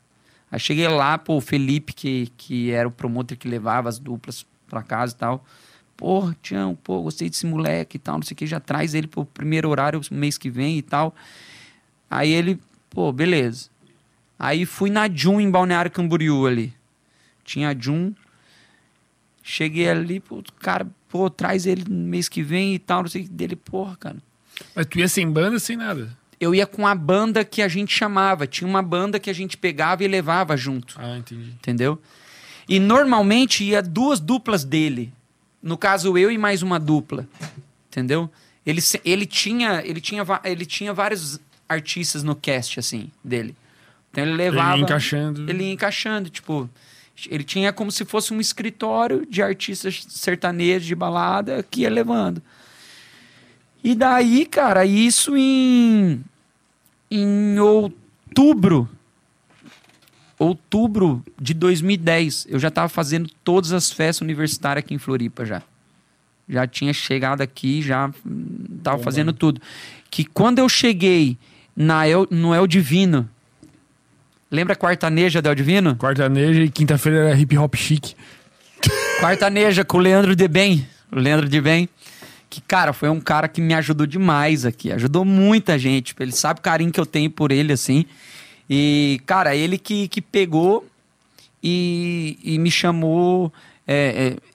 [0.51, 4.45] Aí cheguei lá, pô, o Felipe, que, que era o promotor que levava as duplas
[4.67, 5.45] pra casa e tal.
[5.95, 9.07] Porra, Tião, pô, gostei desse moleque e tal, não sei o que, já traz ele
[9.07, 11.15] pro primeiro horário mês que vem e tal.
[12.09, 12.59] Aí ele,
[12.89, 13.69] pô, beleza.
[14.37, 16.73] Aí fui na Jun em Balneário Camboriú ali.
[17.45, 18.11] Tinha a Jun.
[19.43, 23.25] Cheguei ali, pô, cara, pô, traz ele mês que vem e tal, não sei o
[23.25, 24.17] que dele, porra, cara.
[24.75, 26.17] Mas tu ia sem banda, sem nada.
[26.41, 28.47] Eu ia com a banda que a gente chamava.
[28.47, 30.95] Tinha uma banda que a gente pegava e levava junto.
[30.97, 31.51] Ah, entendi.
[31.51, 32.01] Entendeu?
[32.67, 35.13] E normalmente ia duas duplas dele.
[35.61, 37.27] No caso, eu e mais uma dupla.
[37.87, 38.27] Entendeu?
[38.65, 41.39] Ele, ele, tinha, ele, tinha, ele tinha vários
[41.69, 43.55] artistas no cast, assim, dele.
[44.09, 44.71] Então ele levava.
[44.71, 45.49] Ele ia encaixando.
[45.49, 46.67] Ele ia encaixando, tipo.
[47.29, 52.41] Ele tinha como se fosse um escritório de artistas sertanejos de balada que ia levando.
[53.83, 56.23] E daí, cara, isso em.
[57.11, 58.89] Em outubro.
[60.39, 62.47] Outubro de 2010.
[62.49, 65.61] Eu já tava fazendo todas as festas universitárias aqui em Floripa já.
[66.49, 69.37] Já tinha chegado aqui, já hum, tava Bom, fazendo mano.
[69.37, 69.61] tudo.
[70.09, 71.37] Que quando eu cheguei
[71.75, 73.29] na El, no El Divino.
[74.49, 75.95] Lembra a Quartaneja do El Divino?
[75.95, 78.15] Quartaneja e quinta-feira era hip hop chique.
[79.19, 80.87] Quartaneja com o Leandro de Bem.
[81.11, 81.87] O Leandro de Bem.
[82.51, 84.91] Que, cara, foi um cara que me ajudou demais aqui.
[84.91, 86.07] Ajudou muita gente.
[86.07, 88.05] Tipo, Ele sabe o carinho que eu tenho por ele, assim.
[88.69, 90.85] E, cara, ele que, que pegou
[91.63, 93.53] e, e me chamou.
[93.87, 94.50] é, é,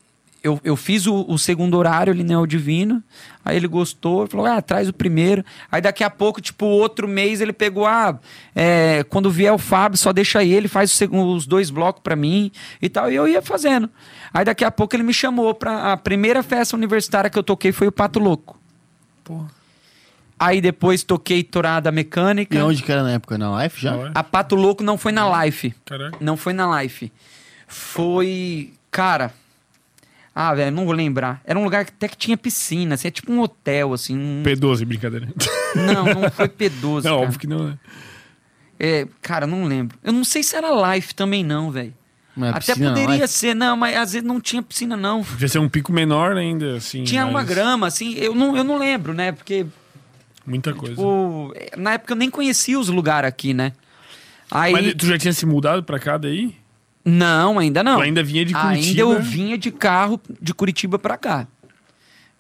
[0.47, 3.03] eu, eu fiz o, o segundo horário ali no El Divino.
[3.45, 5.45] Aí ele gostou, falou: ah, traz o primeiro.
[5.71, 8.19] Aí daqui a pouco, tipo, outro mês ele pegou: ah,
[8.55, 12.89] é, quando vier o Fábio, só deixa ele, faz os dois blocos pra mim e
[12.89, 13.11] tal.
[13.11, 13.91] E eu ia fazendo.
[14.33, 15.93] Aí daqui a pouco ele me chamou pra.
[15.93, 18.57] A primeira festa universitária que eu toquei foi o Pato Louco.
[19.25, 19.51] Porra.
[20.39, 22.55] Aí depois toquei Torada Mecânica.
[22.55, 23.37] E onde que era na época?
[23.37, 24.13] Na Life já?
[24.15, 25.75] A Pato Louco não foi na Life.
[25.85, 26.19] Caraca.
[26.21, 27.11] Não foi na Life.
[27.67, 28.73] Foi.
[28.93, 29.33] Cara.
[30.39, 31.41] Ah, velho, não vou lembrar.
[31.47, 34.15] Era um lugar que até que tinha piscina, assim, é tipo um hotel, assim.
[34.19, 35.27] um- P12, brincadeira.
[35.75, 37.05] Não, não foi P12.
[37.05, 37.15] Não, cara.
[37.17, 37.79] óbvio que não, né?
[38.79, 39.97] É, cara, não lembro.
[40.05, 41.95] Eu não sei se era Life também, não, velho.
[42.37, 43.29] Não Até poderia Life?
[43.29, 45.23] ser, não, mas às vezes não tinha piscina, não.
[45.23, 47.03] Devia ser um pico menor ainda, assim.
[47.05, 49.33] Tinha uma mas grama, assim, eu não, eu não lembro, né?
[49.33, 49.65] Porque
[50.47, 51.01] Muita coisa.
[51.01, 53.73] o, na época eu nem conhecia os lugares aqui, né?
[54.51, 54.71] Aí.
[54.73, 56.55] Mas tu já tinha se mudado pra cá daí?
[57.09, 57.97] Não, ainda não.
[57.99, 58.87] Tu ainda vinha de Curitiba?
[58.89, 61.47] Ainda eu vinha de carro de Curitiba pra cá.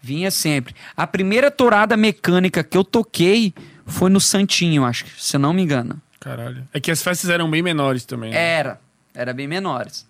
[0.02, 0.74] Vinha sempre.
[0.96, 3.54] A primeira torada mecânica que eu toquei
[3.86, 6.02] foi no Santinho, acho que, se eu não me engano.
[6.18, 6.66] Caralho.
[6.74, 8.32] É que as festas eram bem menores também.
[8.32, 8.36] né?
[8.36, 8.80] Era.
[9.14, 10.04] Era bem menores.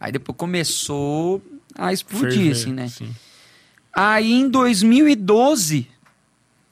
[0.00, 1.40] Aí depois começou
[1.78, 2.88] a explodir, Ferver, assim, né?
[2.88, 3.14] sim.
[3.92, 5.86] Aí em 2012,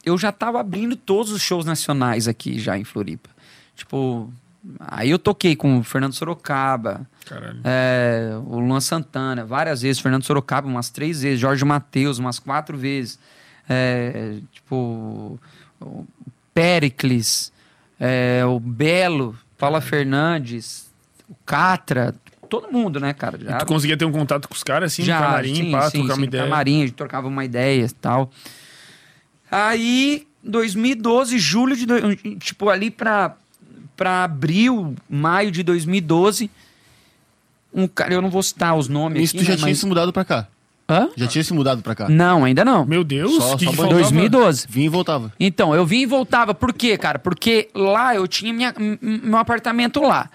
[0.05, 3.31] eu já tava abrindo todos os shows nacionais aqui já em Floripa.
[3.77, 4.33] Tipo,
[4.81, 7.07] aí eu toquei com o Fernando Sorocaba,
[7.65, 12.77] é, o Luan Santana, várias vezes, Fernando Sorocaba umas três vezes, Jorge Matheus umas quatro
[12.77, 13.19] vezes,
[13.69, 15.39] é, tipo,
[15.81, 16.07] o
[16.55, 17.53] Pericles,
[17.99, 20.91] é, o Belo, Paula Fernandes,
[21.29, 22.15] o Catra,
[22.49, 23.39] todo mundo, né, cara?
[23.41, 25.71] E Já, tu conseguia ter um contato com os caras, assim, já, no camarim, sim,
[25.73, 26.45] pá, sim, trocar sim, uma ideia.
[26.45, 28.31] Camarim, a gente trocava uma ideia e tal.
[29.51, 31.87] Aí, 2012, julho de...
[32.37, 33.37] Tipo, ali pra,
[33.97, 36.51] pra abril, maio de 2012,
[37.73, 38.13] um cara...
[38.15, 40.13] Eu não vou citar os nomes Isso aqui, tu já né, tinha mas- se mudado
[40.13, 40.47] pra cá?
[40.89, 41.09] Hã?
[41.17, 42.09] Já tinha se mudado pra cá?
[42.09, 42.85] Não, ainda não.
[42.85, 44.01] Meu Deus, Só- que só que foi faltava?
[44.03, 44.67] 2012.
[44.69, 45.33] Vinha e voltava.
[45.41, 46.53] Então, eu vim e voltava.
[46.53, 47.19] Por quê, cara?
[47.19, 50.29] Porque lá eu tinha minha- meu apartamento lá.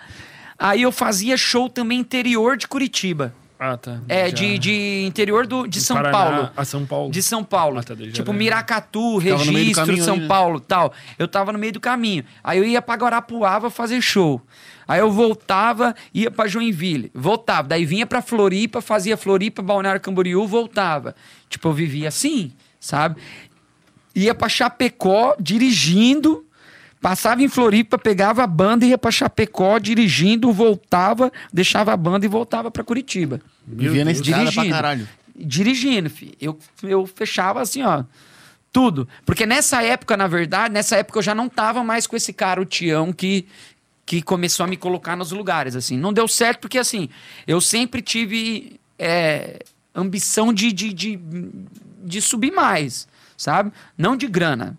[0.57, 3.33] Aí eu fazia show também interior de Curitiba.
[3.59, 3.99] Ah, tá.
[4.07, 4.35] É, Já.
[4.35, 6.49] de, de interior do, de Do São Paraná Paulo.
[6.55, 7.11] A São Paulo.
[7.11, 7.79] De São Paulo.
[7.79, 10.27] Ah, tá, tipo, era- Miracatu, Registro, caminho São né?
[10.27, 10.93] Paulo tal.
[11.17, 12.23] Eu tava no meio do caminho.
[12.43, 14.41] Aí eu ia pra Guarapuava fazer show.
[14.87, 17.11] Aí eu voltava, ia pra Joinville.
[17.13, 17.67] Voltava.
[17.67, 21.15] Daí vinha pra Floripa, fazia Floripa, Balneário Camboriú, voltava.
[21.49, 23.19] Tipo, eu vivia assim, sabe?
[24.15, 26.43] Ia pra Chapecó dirigindo.
[27.01, 32.29] Passava em Floripa, pegava a banda, ia pra Chapecó dirigindo, voltava, deixava a banda e
[32.29, 34.17] voltava pra Curitiba Vivia Deus.
[34.17, 34.73] estrada pra Dirigindo.
[34.75, 35.07] caralho.
[35.35, 36.33] dirigindo, fi.
[36.41, 38.03] Eu, eu fechava assim, ó.
[38.71, 39.07] Tudo.
[39.25, 42.61] Porque nessa época, na verdade, nessa época eu já não tava mais com esse cara,
[42.61, 43.45] o Tião, que,
[44.05, 45.97] que começou a me colocar nos lugares, assim.
[45.97, 47.09] Não deu certo porque, assim,
[47.45, 49.59] eu sempre tive é,
[49.95, 51.19] ambição de, de, de,
[52.03, 53.71] de subir mais, sabe?
[53.97, 54.77] Não de grana.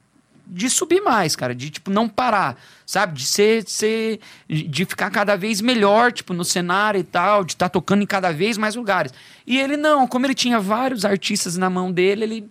[0.50, 1.54] De subir mais, cara.
[1.54, 3.18] De, tipo, não parar, sabe?
[3.18, 4.18] De ser, ser...
[4.48, 7.44] De ficar cada vez melhor, tipo, no cenário e tal.
[7.44, 9.12] De estar tocando em cada vez mais lugares.
[9.46, 10.06] E ele não.
[10.06, 12.50] Como ele tinha vários artistas na mão dele, ele...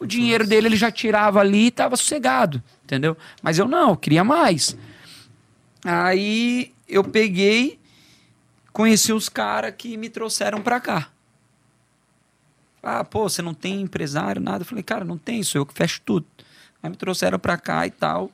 [0.00, 3.16] O dinheiro dele ele já tirava ali e tava sossegado, entendeu?
[3.40, 4.76] Mas eu não, eu queria mais.
[5.84, 7.78] Aí eu peguei,
[8.72, 11.10] conheci os caras que me trouxeram pra cá.
[12.82, 14.62] Ah, pô, você não tem empresário, nada?
[14.62, 16.26] Eu falei, cara, não tem, sou eu que fecho tudo.
[16.84, 18.30] Aí me trouxeram pra cá e tal.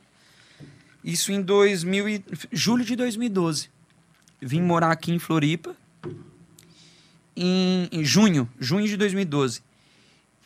[1.05, 2.25] Isso em 2000 e...
[2.51, 3.71] julho de 2012.
[4.43, 5.77] Vim morar aqui em Floripa.
[7.37, 9.63] Em, em junho, junho de 2012.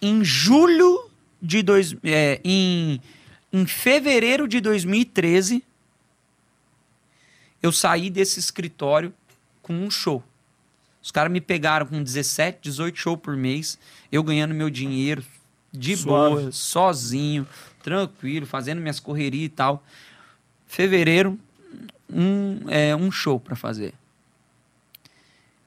[0.02, 1.08] Em julho
[1.40, 3.00] de dois, é, em,
[3.50, 5.64] em fevereiro de 2013,
[7.62, 9.14] eu saí desse escritório
[9.62, 10.22] com um show.
[11.02, 13.78] Os caras me pegaram com 17, 18 shows por mês,
[14.12, 15.24] eu ganhando meu dinheiro
[15.72, 16.34] de Suave.
[16.34, 17.46] boa, sozinho,
[17.84, 19.84] tranquilo, fazendo minhas correrias e tal.
[20.66, 21.38] Fevereiro,
[22.10, 23.92] um, é, um show pra fazer.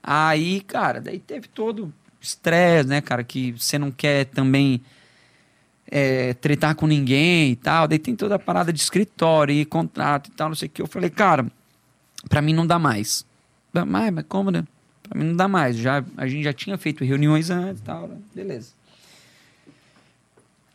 [0.01, 4.81] Aí, cara, daí teve todo estresse, né, cara, que você não quer também
[5.89, 7.87] é, tretar com ninguém e tal.
[7.87, 10.81] Daí tem toda a parada de escritório e contrato e tal, não sei o que.
[10.81, 11.45] Eu falei, cara,
[12.27, 13.23] pra mim não dá mais.
[13.71, 14.65] Dá mais, mas como, né?
[15.03, 15.77] Pra mim não dá mais.
[15.77, 18.17] Já, a gente já tinha feito reuniões antes e tal, né?
[18.33, 18.76] beleza.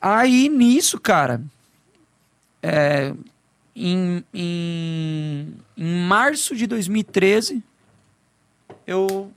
[0.03, 1.40] Aí, nisso, cara,
[2.61, 3.14] é,
[3.74, 7.62] em, em, em março de 2013,
[8.84, 9.30] eu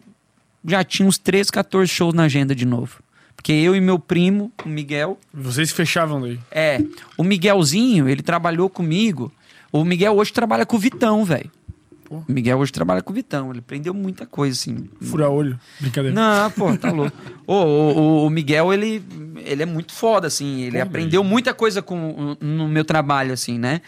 [0.66, 3.00] já tinha uns 13, 14 shows na agenda de novo.
[3.36, 6.40] Porque eu e meu primo, o Miguel, Vocês fechavam daí.
[6.50, 6.80] é,
[7.16, 9.32] o Miguelzinho, ele trabalhou comigo.
[9.72, 11.52] O Miguel hoje trabalha com o Vitão, velho.
[12.06, 12.18] Pô.
[12.18, 13.50] O Miguel hoje trabalha com o Vitão.
[13.50, 14.88] Ele aprendeu muita coisa, assim.
[15.02, 15.60] Fura olho.
[15.82, 16.16] Brincadeira.
[16.16, 17.16] Não, pô, tá louco.
[17.48, 19.04] O, o- o Miguel, ele,
[19.38, 20.62] ele é muito foda, assim.
[20.62, 23.82] Ele Pô, aprendeu muita coisa com, no meu trabalho, assim, né?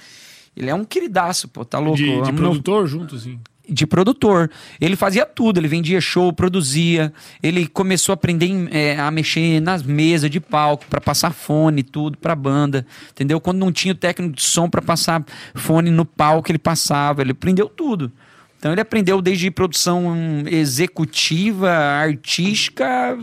[0.56, 1.98] Ele é um queridaço, pô, tá louco.
[1.98, 3.40] De, de amo meu- produtor junto, assim.
[3.70, 4.50] De produtor.
[4.80, 9.84] Ele fazia tudo, ele vendia show, produzia, ele começou a aprender é, a mexer nas
[9.84, 13.40] mesas de palco para passar fone, tudo pra banda, entendeu?
[13.40, 15.24] Quando não tinha o técnico de som para passar
[15.56, 18.12] fone no palco, ele passava, ele aprendeu tudo.
[18.60, 23.18] Então ele aprendeu desde produção executiva, artística,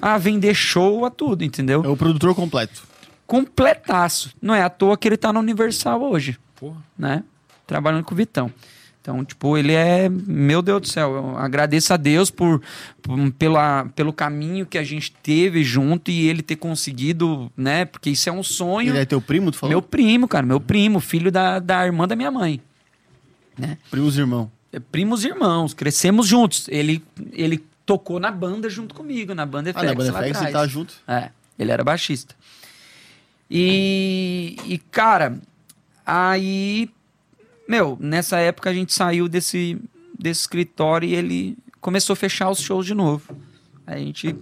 [0.00, 1.82] a vender show, a tudo, entendeu?
[1.84, 2.82] É o produtor completo.
[3.26, 4.34] Completaço.
[4.40, 6.76] Não é à toa que ele tá na Universal hoje Porra.
[6.96, 7.24] né?
[7.66, 8.52] Trabalhando com o Vitão.
[9.08, 10.08] Então, tipo, ele é.
[10.08, 12.60] Meu Deus do céu, eu agradeço a Deus por,
[13.00, 17.84] por- pela, pelo caminho que a gente teve junto e ele ter conseguido, né?
[17.84, 18.88] Porque isso é um sonho.
[18.90, 19.70] Ele é teu primo, tu falou?
[19.70, 22.60] Meu primo, cara, meu primo, filho da, da irmã da minha mãe.
[23.92, 24.50] Primos irmão.
[24.72, 26.66] É Primos irmãos, crescemos juntos.
[26.68, 27.00] Ele,
[27.32, 30.52] ele tocou na banda junto comigo, na banda Ah, na FX banda FX ele atrás.
[30.52, 30.94] tava junto.
[31.06, 32.34] É, ele era baixista.
[33.48, 35.38] E, e, cara,
[36.04, 36.90] aí,
[37.68, 39.80] meu, nessa época a gente saiu desse,
[40.18, 43.36] desse escritório e ele começou a fechar os shows de novo.
[43.86, 44.36] A gente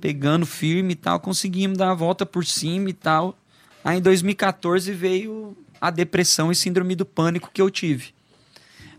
[0.00, 3.38] pegando firme e tal, conseguimos dar a volta por cima e tal.
[3.84, 8.12] Aí em 2014 veio a depressão e síndrome do pânico que eu tive.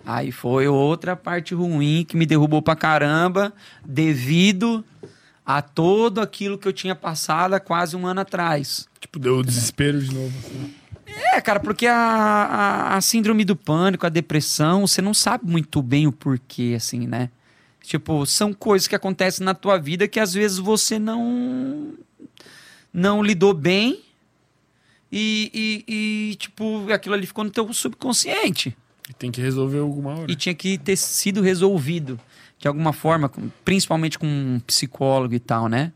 [0.06, 3.54] Aí foi outra parte ruim que me derrubou pra caramba,
[3.86, 4.84] devido
[5.46, 8.88] a todo aquilo que eu tinha passado há quase um ano atrás.
[9.00, 10.34] Tipo, deu o desespero de novo.
[10.40, 10.74] assim.
[11.16, 15.82] É, cara, porque a, a, a síndrome do pânico, a depressão, você não sabe muito
[15.82, 17.30] bem o porquê, assim, né?
[17.82, 21.94] Tipo, são coisas que acontecem na tua vida que às vezes você não
[22.94, 24.02] não lidou bem
[25.12, 28.76] e, e, e, tipo, aquilo ali ficou no teu subconsciente
[29.10, 30.32] E tem que resolver alguma hora.
[30.32, 32.20] e tinha que ter sido resolvido
[32.58, 33.30] de alguma forma,
[33.66, 35.92] principalmente com um psicólogo e tal, né?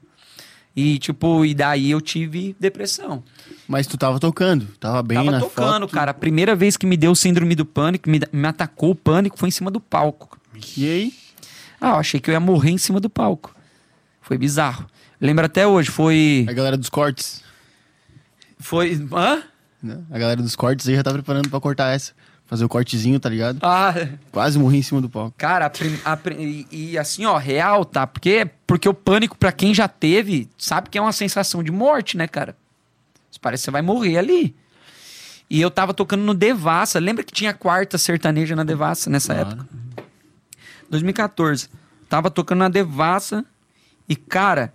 [0.80, 3.24] E tipo, e daí eu tive depressão.
[3.68, 5.92] Mas tu tava tocando, tava bem Tava na tocando, foto.
[5.92, 6.12] cara.
[6.12, 9.50] A primeira vez que me deu síndrome do pânico, me, me atacou o pânico, foi
[9.50, 10.40] em cima do palco.
[10.78, 11.14] E aí?
[11.82, 13.56] Ah, eu achei que eu ia morrer em cima do palco.
[14.22, 14.86] Foi bizarro.
[15.20, 16.46] Lembro até hoje, foi.
[16.48, 17.42] A galera dos cortes,
[18.60, 18.94] Foi.
[19.12, 19.42] Hã?
[19.82, 20.00] né?
[20.12, 22.14] A galera dos cortes aí já tá preparando pra cortar essa.
[22.48, 23.60] Fazer o cortezinho, tá ligado?
[23.62, 23.94] Ah,
[24.32, 25.36] Quase morri em cima do palco.
[25.38, 28.08] Cara, a a e, e assim, ó, real, tá?
[28.08, 32.16] Porque, porque o pânico, pra quem já teve, sabe que é uma sensação de morte,
[32.16, 32.56] né, cara?
[33.42, 34.56] Parece que você vai morrer ali.
[35.50, 37.00] E eu tava tocando no Devassa.
[37.00, 39.50] Lembra que tinha quarta sertaneja na Devassa nessa Claro.
[39.52, 39.68] época?
[40.90, 41.70] 2014.
[42.10, 43.46] Tava tocando na Devassa
[44.08, 44.74] e, cara,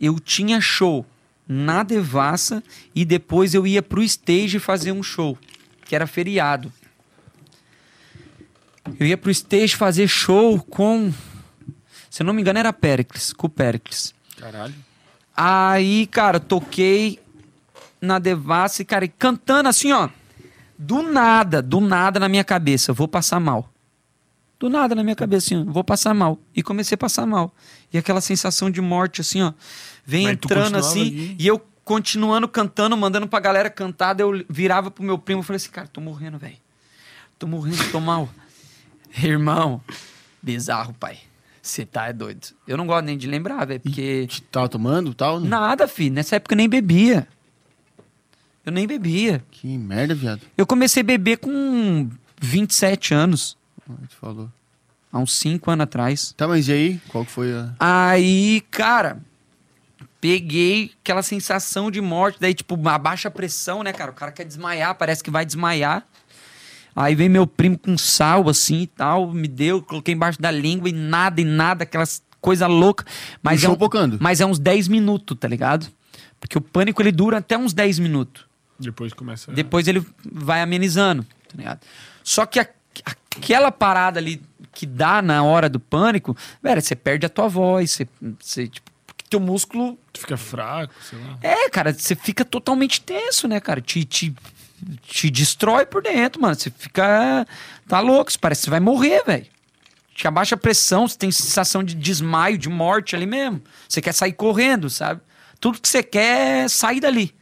[0.00, 1.06] eu tinha show
[1.46, 2.62] na Devassa
[2.94, 5.38] e depois eu ia pro stage fazer um show,
[5.84, 6.72] que era feriado.
[8.98, 11.12] Eu ia pro stage fazer show com.
[12.10, 14.14] Se eu não me engano, era Pericles, com o Pericles.
[14.36, 14.74] Caralho.
[15.36, 17.18] Aí, cara, toquei
[18.00, 20.08] na Devassa e, cara, e cantando assim, ó.
[20.78, 23.70] Do nada, do nada na minha cabeça, vou passar mal.
[24.58, 26.38] Do nada na minha cabeça, assim, ó, vou passar mal.
[26.54, 27.52] E comecei a passar mal.
[27.92, 29.52] E aquela sensação de morte, assim, ó,
[30.04, 31.00] vem Mas entrando assim.
[31.00, 31.36] ali?
[31.38, 34.14] E eu continuando cantando, mandando pra galera cantar.
[34.14, 36.56] daí Eu virava pro meu primo e falei assim, cara, tô morrendo, velho.
[37.38, 38.28] Tô morrendo, tô mal.
[39.22, 39.80] Irmão,
[40.42, 41.18] bizarro, pai.
[41.62, 42.48] Você tá é doido.
[42.68, 44.28] Eu não gosto nem de lembrar, velho, porque.
[44.50, 45.40] Tava tomando e tal?
[45.40, 46.14] Nada, filho.
[46.14, 47.26] Nessa época eu nem bebia.
[48.66, 49.42] Eu nem bebia.
[49.50, 50.42] Que merda, viado.
[50.58, 52.10] Eu comecei a beber com
[52.40, 53.56] 27 anos,
[53.88, 54.50] Ah, Tu falou.
[55.12, 56.34] há uns 5 anos atrás.
[56.36, 57.00] Tá, mas e aí?
[57.08, 57.72] Qual que foi a...
[57.78, 59.18] Aí, cara,
[60.20, 64.10] peguei aquela sensação de morte, daí, tipo, uma baixa pressão, né, cara?
[64.10, 66.06] O cara quer desmaiar, parece que vai desmaiar.
[66.96, 70.88] Aí vem meu primo com sal, assim e tal, me deu, coloquei embaixo da língua
[70.88, 73.04] e nada, e nada, aquelas coisa louca.
[73.42, 73.72] Mas, é um,
[74.20, 75.86] mas é uns 10 minutos, tá ligado?
[76.38, 78.44] Porque o pânico ele dura até uns 10 minutos.
[78.78, 79.50] Depois começa.
[79.50, 81.80] a- Depois ele vai amenizando, tá ligado?
[82.22, 82.68] Só que a-
[83.04, 84.42] aquela parada ali
[84.72, 88.08] que dá na hora do pânico, velho, você perde a tua voz, você,
[88.40, 89.98] você tipo, porque teu músculo.
[90.12, 91.38] Tu fica fraco, sei lá.
[91.40, 93.80] É, cara, você fica totalmente tenso, né, cara?
[93.80, 94.34] Te, te,
[95.02, 96.54] te destrói por dentro, mano.
[96.54, 97.46] Você fica.
[97.88, 99.46] Tá louco, você parece que você vai morrer, velho.
[100.14, 103.60] Te abaixa a pressão, você tem sensação de desmaio, de morte ali mesmo.
[103.88, 105.20] Você quer sair correndo, sabe?
[105.58, 107.34] Tudo que você quer é sair dali.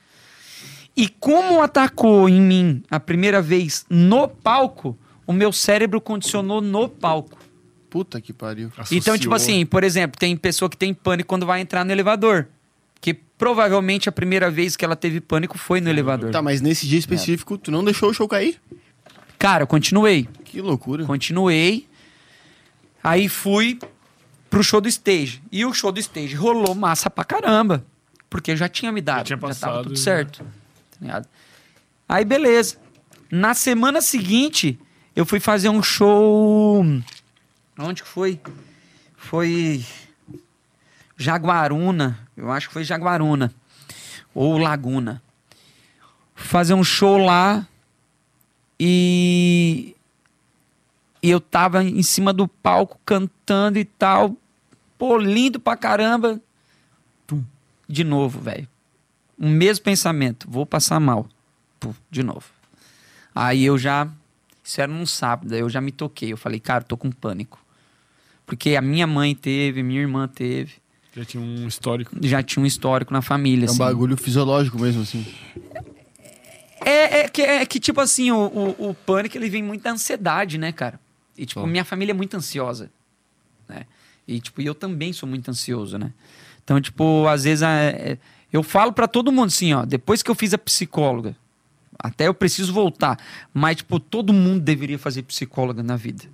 [0.96, 6.88] E como atacou em mim a primeira vez no palco, o meu cérebro condicionou no
[6.88, 7.38] palco.
[7.90, 8.70] Puta que pariu.
[8.90, 9.34] Então, tipo Associou.
[9.34, 12.48] assim, por exemplo, tem pessoa que tem pânico quando vai entrar no elevador.
[13.42, 16.30] Provavelmente a primeira vez que ela teve pânico foi no elevador.
[16.30, 18.60] Tá, mas nesse dia específico, tu não deixou o show cair?
[19.36, 20.28] Cara, eu continuei.
[20.44, 21.04] Que loucura.
[21.04, 21.88] Continuei.
[23.02, 23.80] Aí fui
[24.48, 25.42] pro show do stage.
[25.50, 27.84] E o show do stage rolou massa pra caramba.
[28.30, 29.26] Porque eu já tinha me dado.
[29.26, 30.04] tinha Já, tava passado, tudo já.
[30.04, 30.44] certo.
[31.04, 31.24] Tá?
[32.08, 32.76] Aí beleza.
[33.28, 34.78] Na semana seguinte,
[35.16, 36.86] eu fui fazer um show.
[37.76, 38.40] Onde que foi?
[39.16, 39.84] Foi.
[41.16, 42.20] Jaguaruna.
[42.42, 43.54] Eu acho que foi Jaguaruna.
[44.34, 45.22] Ou Laguna.
[46.34, 47.64] Fazer um show lá.
[48.80, 49.94] E.
[51.22, 54.36] E eu tava em cima do palco cantando e tal.
[54.98, 56.40] Pô, lindo pra caramba.
[57.28, 57.44] Pum.
[57.88, 58.66] De novo, velho.
[59.38, 60.50] O mesmo pensamento.
[60.50, 61.28] Vou passar mal.
[61.78, 62.46] Pum, de novo.
[63.32, 64.08] Aí eu já.
[64.64, 65.54] Isso era num sábado.
[65.54, 66.32] Aí eu já me toquei.
[66.32, 67.64] Eu falei, cara, tô com pânico.
[68.44, 70.81] Porque a minha mãe teve, minha irmã teve.
[71.14, 72.16] Já tinha um histórico.
[72.22, 73.66] Já tinha um histórico na família.
[73.66, 73.78] É um assim.
[73.78, 75.26] bagulho fisiológico mesmo, assim.
[76.84, 78.38] É, é que, é que, tipo assim, o,
[78.78, 80.98] o, o pânico ele vem muito da ansiedade, né, cara?
[81.36, 82.90] E, tipo, minha família é muito ansiosa.
[83.68, 83.84] Né?
[84.26, 86.12] E, tipo, eu também sou muito ansioso, né?
[86.64, 88.18] Então, tipo, às vezes é, é,
[88.52, 91.36] eu falo pra todo mundo assim, ó, depois que eu fiz a psicóloga,
[91.98, 93.18] até eu preciso voltar,
[93.52, 96.24] mas, tipo, todo mundo deveria fazer psicóloga na vida.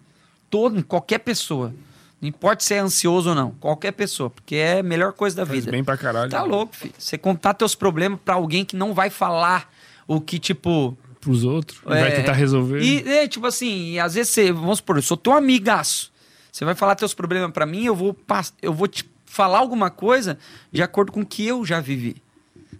[0.48, 1.74] Todo, qualquer pessoa.
[2.20, 5.46] Não importa se é ansioso ou não, qualquer pessoa, porque é a melhor coisa da
[5.46, 5.70] Faz vida.
[5.70, 6.30] bem pra caralho.
[6.30, 6.92] Tá louco, filho.
[6.98, 9.72] Você contar teus problemas pra alguém que não vai falar
[10.06, 10.98] o que, tipo.
[11.20, 11.80] Pros outros.
[11.86, 12.80] É, vai tentar resolver.
[12.82, 16.12] E, é, tipo assim, e às vezes você, vamos supor, eu sou teu amigaço.
[16.50, 19.90] Você vai falar teus problemas pra mim, eu vou, pass- eu vou te falar alguma
[19.90, 20.38] coisa
[20.72, 22.16] de acordo com o que eu já vivi.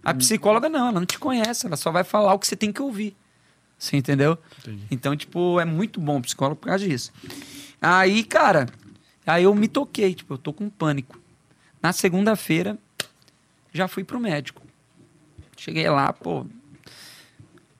[0.03, 2.71] A psicóloga não, ela não te conhece, ela só vai falar o que você tem
[2.73, 3.15] que ouvir.
[3.77, 4.37] Você entendeu?
[4.59, 4.83] Entendi.
[4.91, 7.11] Então, tipo, é muito bom o psicólogo por causa disso.
[7.81, 8.67] Aí, cara,
[9.29, 11.19] aí eu me toquei, tipo, eu tô com pânico.
[11.81, 12.77] Na segunda-feira,
[13.73, 14.61] já fui pro médico.
[15.55, 16.45] Cheguei lá, pô,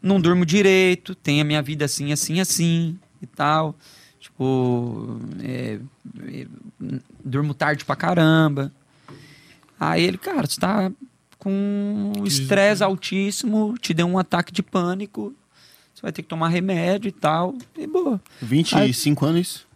[0.01, 3.75] não durmo direito, tenho a minha vida assim, assim, assim e tal.
[4.19, 5.79] Tipo, é,
[6.27, 6.47] é,
[7.23, 8.71] durmo tarde pra caramba.
[9.79, 10.91] Aí ele, cara, você tá
[11.37, 15.33] com estresse altíssimo, te deu um ataque de pânico,
[15.93, 17.55] você vai ter que tomar remédio e tal.
[17.77, 18.21] E boa.
[18.87, 19.68] 25 anos isso?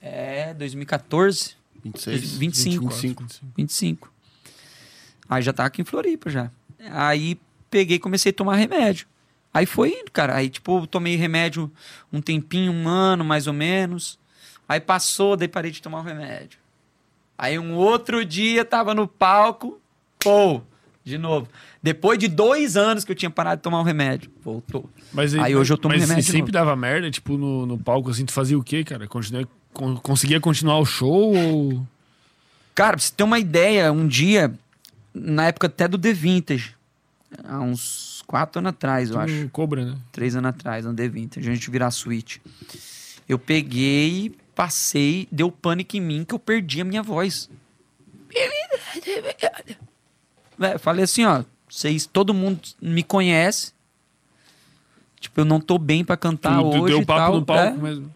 [0.00, 2.32] É, 2014, 26?
[2.38, 2.88] 25.
[2.88, 3.24] 25.
[3.56, 4.12] 25.
[5.28, 6.50] Aí já tava aqui em Floripa já.
[6.90, 7.38] Aí
[7.70, 9.06] peguei e comecei a tomar remédio.
[9.52, 10.36] Aí foi indo, cara.
[10.36, 11.70] Aí, tipo, tomei remédio
[12.12, 14.18] um tempinho, um ano mais ou menos.
[14.68, 16.58] Aí passou, daí parei de tomar o remédio.
[17.36, 19.80] Aí um outro dia tava no palco,
[20.18, 20.60] pô,
[21.02, 21.48] de novo.
[21.82, 24.88] Depois de dois anos que eu tinha parado de tomar o remédio, voltou.
[25.12, 28.10] Mas Aí hoje eu tomo mas remédio de sempre dava merda, tipo, no, no palco,
[28.10, 29.06] assim, tu fazia o quê, cara?
[29.08, 31.86] Continua, con- conseguia continuar o show ou...
[32.74, 34.52] Cara, pra você ter uma ideia, um dia,
[35.14, 36.74] na época até do The Vintage,
[37.44, 39.48] há uns quatro anos atrás, eu Tu acho.
[39.50, 39.96] Cobra, né?
[40.12, 42.42] três anos atrás, no The Vintage, a gente virar a suíte.
[43.26, 47.48] Eu peguei, passei, deu pânico em mim que eu perdi a minha voz.
[50.58, 53.72] Véi, falei assim, ó, vocês, todo mundo me conhece.
[55.20, 57.34] Tipo, eu não tô bem pra cantar tu, hoje deu papo tal.
[57.34, 57.82] no palco é.
[57.82, 58.12] mesmo.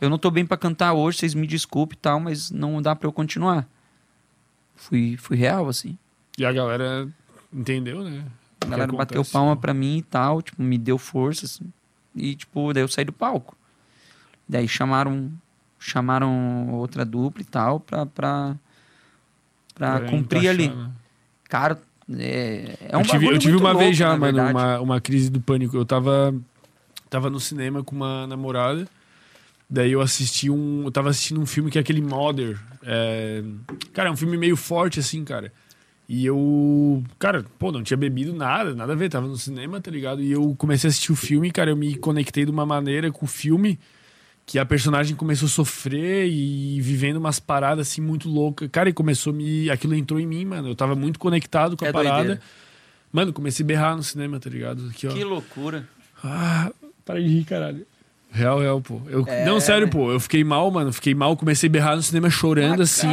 [0.00, 2.94] Eu não tô bem pra cantar hoje, vocês me desculpem e tal, mas não dá
[2.96, 3.66] pra eu continuar.
[4.76, 5.98] Fui, fui real, assim.
[6.38, 7.08] E a galera
[7.52, 8.24] entendeu, né?
[8.60, 9.32] A galera bateu acontece.
[9.32, 11.64] palma pra mim e tal, tipo, me deu força, assim.
[12.14, 13.56] E, tipo, daí eu saí do palco.
[14.48, 15.30] Daí chamaram,
[15.78, 18.56] chamaram outra dupla e tal pra, pra,
[19.74, 20.68] pra Pra cumprir encaixar, ali.
[20.68, 20.90] né?
[21.48, 21.82] Cara,
[22.16, 25.30] é, é um eu tive, eu tive uma louco, vez já, mano, uma, uma crise
[25.30, 25.76] do pânico.
[25.76, 26.34] Eu tava,
[27.10, 28.88] tava no cinema com uma namorada.
[29.68, 30.84] Daí eu assisti um.
[30.84, 32.58] Eu tava assistindo um filme que é aquele Mother.
[32.82, 33.42] É,
[33.92, 35.52] cara, é um filme meio forte, assim, cara.
[36.08, 37.04] E eu.
[37.18, 40.22] Cara, pô, não tinha bebido nada, nada a ver, tava no cinema, tá ligado?
[40.22, 43.26] E eu comecei a assistir o filme, cara, eu me conectei de uma maneira com
[43.26, 43.78] o filme
[44.48, 48.66] que a personagem começou a sofrer e vivendo umas paradas assim muito loucas.
[48.72, 49.68] Cara, e começou a me.
[49.68, 50.68] Aquilo entrou em mim, mano.
[50.68, 52.16] Eu tava muito conectado com a É parada.
[52.16, 52.40] doideira.
[53.12, 54.88] Mano, comecei a berrar no cinema, tá ligado?
[54.88, 55.06] Aqui.
[55.06, 55.86] Que loucura.
[56.24, 56.72] Ah,
[57.04, 57.86] para de rir, caralho.
[58.30, 59.00] Real, real, pô.
[59.08, 60.12] Eu, É, não, sério, pô.
[60.12, 60.92] Eu fiquei mal, mano.
[60.92, 63.08] Fiquei mal, comecei a berrar no cinema chorando assim.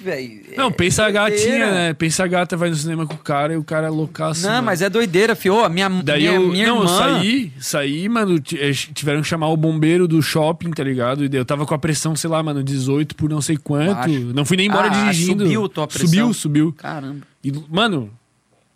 [0.00, 0.40] velho.
[0.56, 1.92] Não, pensa a gatinha, né?
[1.94, 4.42] Pensa a gata vai no cinema com o cara e o cara é loucaço.
[4.46, 4.66] Não, mano.
[4.66, 5.64] mas é doideira, fio.
[5.64, 6.48] A minha, Daí minha, eu.
[6.48, 6.98] minha não, eu irmã...
[6.98, 8.36] saí, saí, mano.
[8.54, 11.24] eh, Tiveram que chamar o bombeiro do shopping, tá ligado?
[11.24, 13.94] E eu tava com a pressão, sei lá, mano, 18 por não sei quanto.
[13.96, 14.32] Baixo.
[14.34, 15.42] Não fui nem embora Ah, dirigindo.
[15.44, 16.06] subiu a tua pressão.
[16.08, 16.72] Subiu, subiu.
[16.78, 17.20] Caramba.
[17.42, 18.08] E, mano,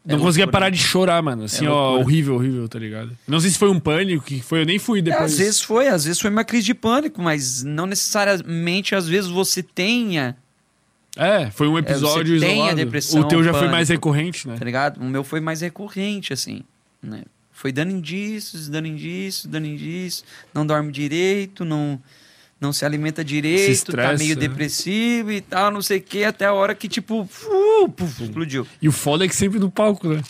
[0.06, 1.44] É não conseguia parar de chorar, mano.
[1.44, 3.10] Assim, É ó, horrível, horrível, tá ligado?
[3.26, 5.32] Não sei se foi um pânico, que foi, eu nem fui É, depois.
[5.32, 9.30] às vezes foi, às vezes foi uma crise de pânico, mas não necessariamente às vezes
[9.30, 10.36] você tenha,
[11.16, 12.76] É, foi um episódio você tem a isolado.
[12.76, 13.76] depressão, o teu já foi pânico.
[13.76, 14.56] mais recorrente, né?
[14.58, 15.00] tá ligado?
[15.00, 16.62] O meu foi mais recorrente, assim,
[17.02, 17.22] né?
[17.52, 21.98] Foi dando indícios, dando indícios, dando indícios, não dorme direito, não,
[22.64, 24.40] não se alimenta direito, estressa, tá meio né?
[24.40, 28.66] depressivo e tal, não sei o que, até a hora que, tipo, uh, puf, explodiu.
[28.82, 30.22] E o foda é que sempre no palco, né?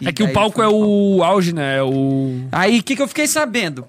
[0.00, 1.78] E é que o palco é o auge, né?
[1.78, 2.46] É o.
[2.52, 3.86] Aí, o que, que eu fiquei sabendo?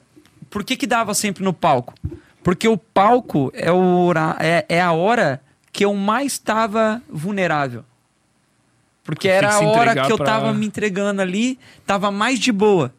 [0.53, 1.95] por que que dava sempre no palco?
[2.43, 7.83] Porque o palco é, o, é, é a hora que eu mais estava vulnerável.
[9.03, 11.57] Porque Tem era a se hora que eu pra- tava me entregando ali,
[11.87, 12.93] tava mais de boa.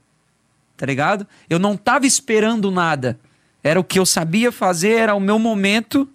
[0.76, 1.28] Tá ligado?
[1.48, 3.20] Eu não tava esperando nada.
[3.64, 6.06] Era o que eu sabia fazer, era o meu momento.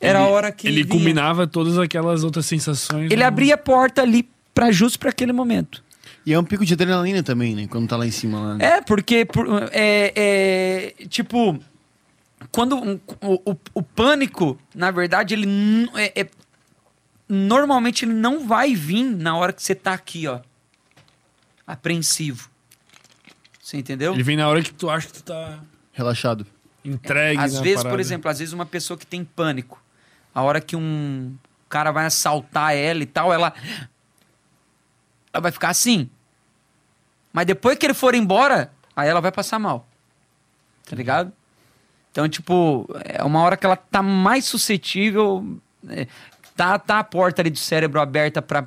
[0.00, 0.88] Era a Ele- hora que Ele vinha.
[0.98, 3.10] combinava todas aquelas outras sensações.
[3.10, 5.84] Ele no- abria a porta ali para justo para aquele momento.
[6.24, 7.66] E é um pico de adrenalina também, né?
[7.68, 8.40] Quando tá lá em cima.
[8.40, 8.64] Lá, né?
[8.64, 11.58] É, porque por- é, é, tipo
[12.50, 15.46] quando um- o, o, o pânico, na verdade, ele
[15.94, 16.28] é- é-
[17.28, 20.40] normalmente ele não vai vir na hora que você tá aqui, ó,
[21.66, 22.50] apreensivo.
[23.60, 24.12] Você entendeu?
[24.14, 25.60] Ele vem na hora que tu acha que tu tá
[25.92, 26.46] Relaxado.
[26.84, 27.40] Entregue.
[27.40, 28.00] Às vezes, por parada.
[28.00, 29.82] exemplo, às vezes uma pessoa que tem pânico,
[30.34, 31.34] a hora que um
[31.68, 33.52] cara vai assaltar ela e tal, ela,
[35.32, 36.08] ela vai ficar assim.
[37.32, 39.86] Mas depois que ele for embora, aí ela vai passar mal.
[40.88, 41.32] Tá ligado?
[42.10, 45.58] Então, tipo, é uma hora que ela tá mais suscetível.
[45.88, 46.06] é,
[46.54, 48.66] tá, tá a porta ali do cérebro aberta pra,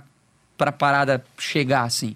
[0.58, 2.16] pra parada chegar, assim.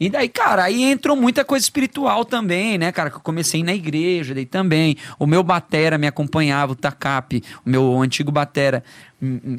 [0.00, 3.10] E daí, cara, aí entrou muita coisa espiritual também, né, cara?
[3.10, 4.96] Que eu comecei na igreja, daí também.
[5.18, 8.84] O meu batera me acompanhava, o Takap, o meu antigo batera,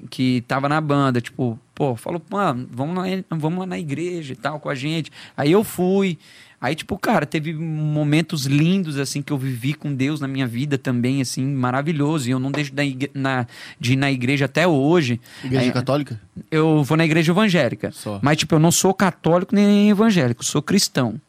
[0.09, 4.35] que tava na banda, tipo, pô, falou, mano, vamos lá, vamos lá na igreja e
[4.35, 5.11] tal com a gente.
[5.35, 6.17] Aí eu fui.
[6.61, 10.77] Aí, tipo, cara, teve momentos lindos, assim, que eu vivi com Deus na minha vida
[10.77, 12.27] também, assim, maravilhoso.
[12.27, 13.47] E eu não deixo da igre- na-
[13.79, 15.21] de ir na igreja até hoje.
[15.43, 16.19] Igreja Aí- católica?
[16.51, 17.91] eu vou na igreja evangélica.
[17.91, 18.19] Só.
[18.21, 21.19] Mas, tipo, eu não sou católico nem evangélico, eu sou cristão.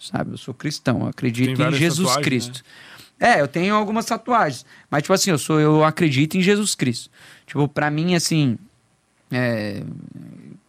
[0.00, 0.32] Sabe?
[0.32, 2.64] Eu sou cristão, eu acredito em Jesus tatuagens, Cristo.
[3.20, 4.66] É, eu tenho algumas tatuagens.
[4.90, 7.08] Mas, tipo assim, eu sou, eu acredito em Jesus Cristo.
[7.56, 8.58] Tipo, pra mim, assim.
[9.32, 9.82] é,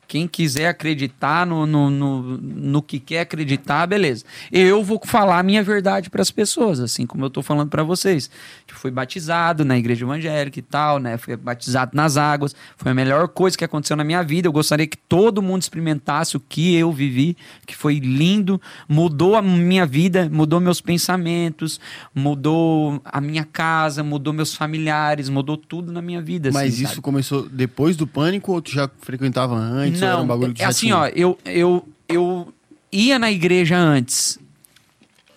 [0.07, 4.23] quem quiser acreditar no, no, no, no que quer acreditar, beleza.
[4.51, 7.83] Eu vou falar a minha verdade para as pessoas, assim como eu tô falando para
[7.83, 8.29] vocês.
[8.65, 11.17] Tipo, fui batizado na igreja evangélica e tal, né?
[11.17, 12.55] Fui batizado nas águas.
[12.77, 14.47] Foi a melhor coisa que aconteceu na minha vida.
[14.47, 17.35] Eu gostaria que todo mundo experimentasse o que eu vivi,
[17.65, 21.81] que foi lindo, mudou a minha vida, mudou meus pensamentos,
[22.15, 26.49] mudou a minha casa, mudou meus familiares, mudou tudo na minha vida.
[26.53, 27.01] Mas assim, isso sabe?
[27.01, 29.96] começou depois do pânico ou tu já frequentava antes?
[30.03, 32.53] Era Não, um bagulho que é assim, ó, eu, eu, eu
[32.91, 34.39] ia na igreja antes.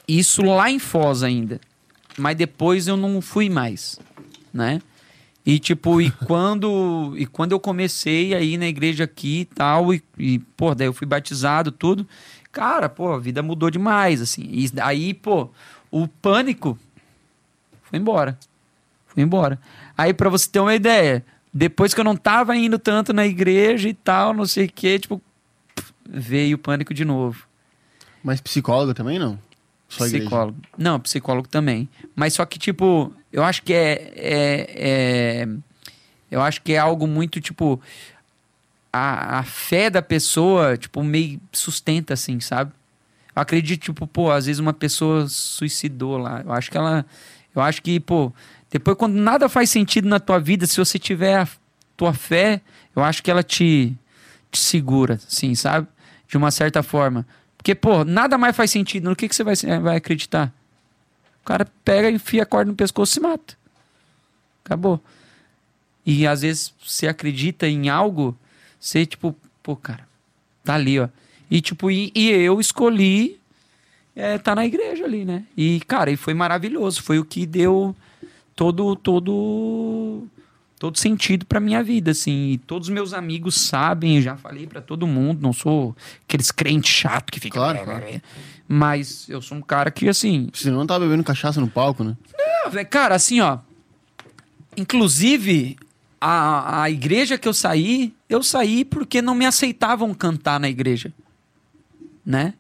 [0.07, 1.61] Isso lá em Foz ainda.
[2.17, 3.99] Mas depois eu não fui mais,
[4.53, 4.81] né?
[5.45, 9.95] E tipo, e quando, e quando eu comecei a ir na igreja aqui e tal,
[9.95, 12.07] e, e, pô, daí eu fui batizado, tudo.
[12.53, 14.43] Cara, pô, a vida mudou demais, assim.
[14.51, 15.49] E aí, pô,
[15.91, 16.79] o pânico
[17.85, 18.39] foi embora.
[19.07, 19.59] Foi embora.
[19.97, 23.88] Aí, pra você ter uma ideia, depois que eu não tava indo tanto na igreja
[23.88, 25.20] e tal, não sei o quê, tipo,
[26.09, 27.44] veio o pânico de novo.
[28.22, 29.38] Mas psicólogo também não?
[29.88, 30.24] Só igreja?
[30.24, 30.59] psicólogo.
[30.78, 31.88] Não, psicólogo também.
[32.14, 34.66] Mas só que, tipo, eu acho que é, é,
[35.42, 35.48] é-
[36.30, 37.80] Eu acho que é algo muito, tipo.
[38.92, 42.72] A, a fé da pessoa, tipo, meio sustenta, assim, sabe?
[43.34, 46.42] Eu acredito, tipo, pô, às vezes uma pessoa suicidou lá.
[46.44, 47.05] Eu acho que ela.
[47.55, 48.32] Eu acho que, pô,
[48.71, 51.49] depois quando nada faz sentido na tua vida, se você tiver a
[51.97, 52.61] tua fé,
[52.95, 53.97] eu acho que ela te,
[54.51, 55.89] te segura, assim, sabe?
[56.29, 57.27] De uma certa forma.
[57.57, 59.09] Porque, pô, nada mais faz sentido.
[59.11, 60.53] No que, que você vai, vai acreditar?
[61.43, 63.55] O cara pega, enfia a corda no pescoço e se mata.
[64.65, 65.03] Acabou.
[66.07, 68.39] E às vezes você acredita em algo,
[68.78, 70.09] você, tipo, pô, cara,
[70.65, 71.09] tá ali, ó.
[71.51, 73.40] E, tipo, e, e eu escolhi
[74.15, 75.44] é, tá na igreja ali, né?
[75.57, 77.03] E, cara, e foi maravilhoso.
[77.03, 77.94] Foi o que deu
[78.61, 80.28] todo, todo,
[80.78, 82.51] todo sentido pra minha vida, assim.
[82.51, 85.97] E todos os meus amigos sabem, eu já falei pra todo mundo, não sou
[86.28, 87.59] aqueles crentes chato que fica.
[87.59, 88.05] Claro, claro.
[88.69, 92.15] Mas eu sou um cara que, assim, Você não tava bebendo cachaça no palco, né?
[92.66, 93.61] ah, velho, Cara, assim, ó.
[94.77, 95.78] Inclusive,
[96.20, 101.11] a, a igreja que eu saí, eu saí porque não me aceitavam cantar na igreja.
[102.27, 102.53] Né?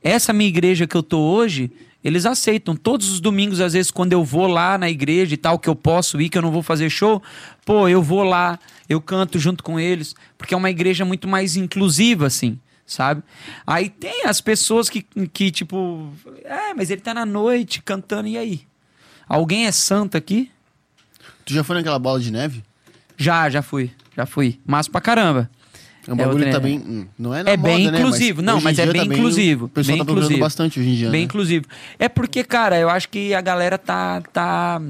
[0.00, 1.72] Essa minha igreja que eu tô hoje,
[2.02, 2.76] eles aceitam.
[2.76, 5.74] Todos os domingos, às vezes, quando eu vou lá na igreja e tal, que eu
[5.74, 7.22] posso ir, que eu não vou fazer show,
[7.64, 8.58] pô, eu vou lá,
[8.88, 13.22] eu canto junto com eles, porque é uma igreja muito mais inclusiva, assim, sabe?
[13.66, 15.02] Aí tem as pessoas que,
[15.32, 16.12] que tipo,
[16.44, 18.62] é, mas ele tá na noite cantando, e aí?
[19.28, 20.50] Alguém é santo aqui?
[21.44, 22.62] Tu já foi naquela bola de neve?
[23.16, 24.58] Já, já fui, já fui.
[24.64, 25.50] Mas pra caramba.
[26.08, 26.78] É um É bagulho tá outra- bem.
[26.78, 27.98] hum, Não é na É moda, bem né?
[28.00, 28.40] inclusivo.
[28.40, 29.66] Não, hoje em mas é bem inclusivo.
[29.66, 30.40] O pessoal bem tá inclusivo.
[30.40, 31.10] bastante hoje em dia.
[31.10, 31.24] Bem né?
[31.26, 31.66] inclusivo.
[31.98, 34.80] É porque, cara, eu acho que a galera tá, tá,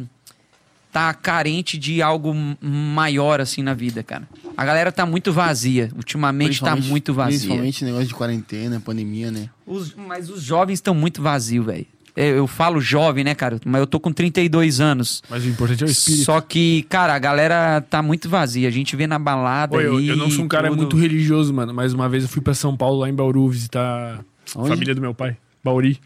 [0.93, 2.33] tá carente de algo
[2.63, 4.29] maior, assim, na vida, cara.
[4.57, 5.91] A galera tá muito vazia.
[5.97, 7.39] Ultimamente tá muito vazia.
[7.39, 9.49] Principalmente negócio de quarentena, pandemia, né?
[9.67, 11.87] Os- mas os jovens estão muito vazios, velho.
[12.21, 13.61] Eu, eu falo jovem, né, cara?
[13.65, 15.23] Mas eu tô com 32 anos.
[15.31, 16.25] Mas o importante é o espírito.
[16.25, 18.67] Só que, cara, a galera tá muito vazia.
[18.67, 19.77] A gente vê na balada.
[19.77, 20.79] Pô, eu, aí, eu não sou um cara tudo.
[20.79, 21.73] muito religioso, mano.
[21.73, 24.19] Mas uma vez eu fui pra São Paulo, lá em Bauru, visitar
[24.53, 24.69] a Onde?
[24.71, 26.01] família do meu pai, Bauri.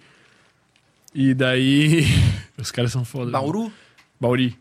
[1.15, 2.05] E daí.
[2.61, 3.27] Os caras são foda.
[3.27, 3.33] né?
[3.33, 3.73] Bauru?
[4.21, 4.55] Bauri.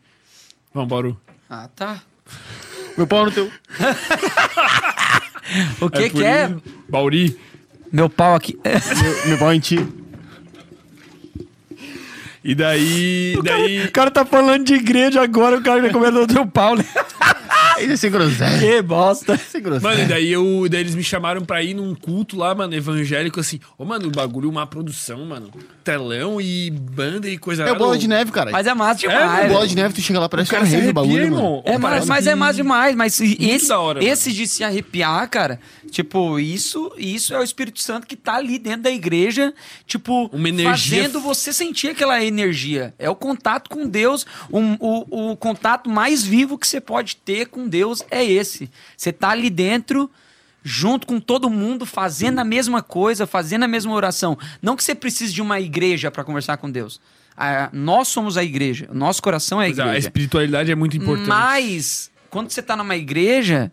[0.73, 1.19] Vamos, Bauru.
[1.49, 2.01] Ah, tá.
[2.97, 3.51] Meu pau no teu.
[5.81, 6.55] O que por que é?
[6.87, 7.37] Bauri.
[7.91, 8.57] Meu pau aqui.
[8.63, 9.85] Meu, meu pau em ti.
[12.43, 13.37] E daí.
[13.43, 13.85] daí.
[13.85, 16.85] O cara tá falando de igreja agora, o cara recomendou o teu pau, né?
[17.77, 18.59] Ele é sem groselha.
[18.59, 19.37] Que bosta.
[19.37, 19.81] Sem groselha.
[19.89, 23.39] Mano, e daí, eu, daí eles me chamaram pra ir num culto lá, mano, evangélico,
[23.39, 23.59] assim.
[23.77, 25.49] Ô, mano, o bagulho, uma produção, mano.
[25.83, 28.51] Telão e banda e coisa É o bola de neve, cara.
[28.51, 29.45] Mas é massa É, demais.
[29.45, 31.01] o bola de neve, tu chega lá, parece O cara um se rave o arrepia,
[31.03, 31.41] bagulho, irmão.
[31.41, 31.63] mano.
[31.65, 35.27] É, mas, Parece mas é que- massa demais, mas esse, hora, esse de se arrepiar,
[35.29, 35.59] cara,
[35.89, 39.53] tipo, isso, isso é o Espírito Santo que tá ali dentro da igreja,
[39.87, 42.30] tipo, Uma energia fazendo você sentir aquela energia.
[42.97, 47.47] É o contato com Deus, um- o, o contato mais vivo que você pode ter
[47.47, 48.69] com Deus é esse.
[48.97, 50.09] Você tá ali dentro,
[50.63, 54.37] junto com todo mundo, fazendo a mesma coisa, fazendo a mesma oração.
[54.61, 56.99] Não que você precise de uma igreja para conversar com Deus.
[57.35, 60.07] Ah, nós somos a igreja, o nosso coração é a Mas a igreja.
[60.07, 61.27] espiritualidade é muito importante.
[61.27, 63.71] Mas, quando você tá numa igreja,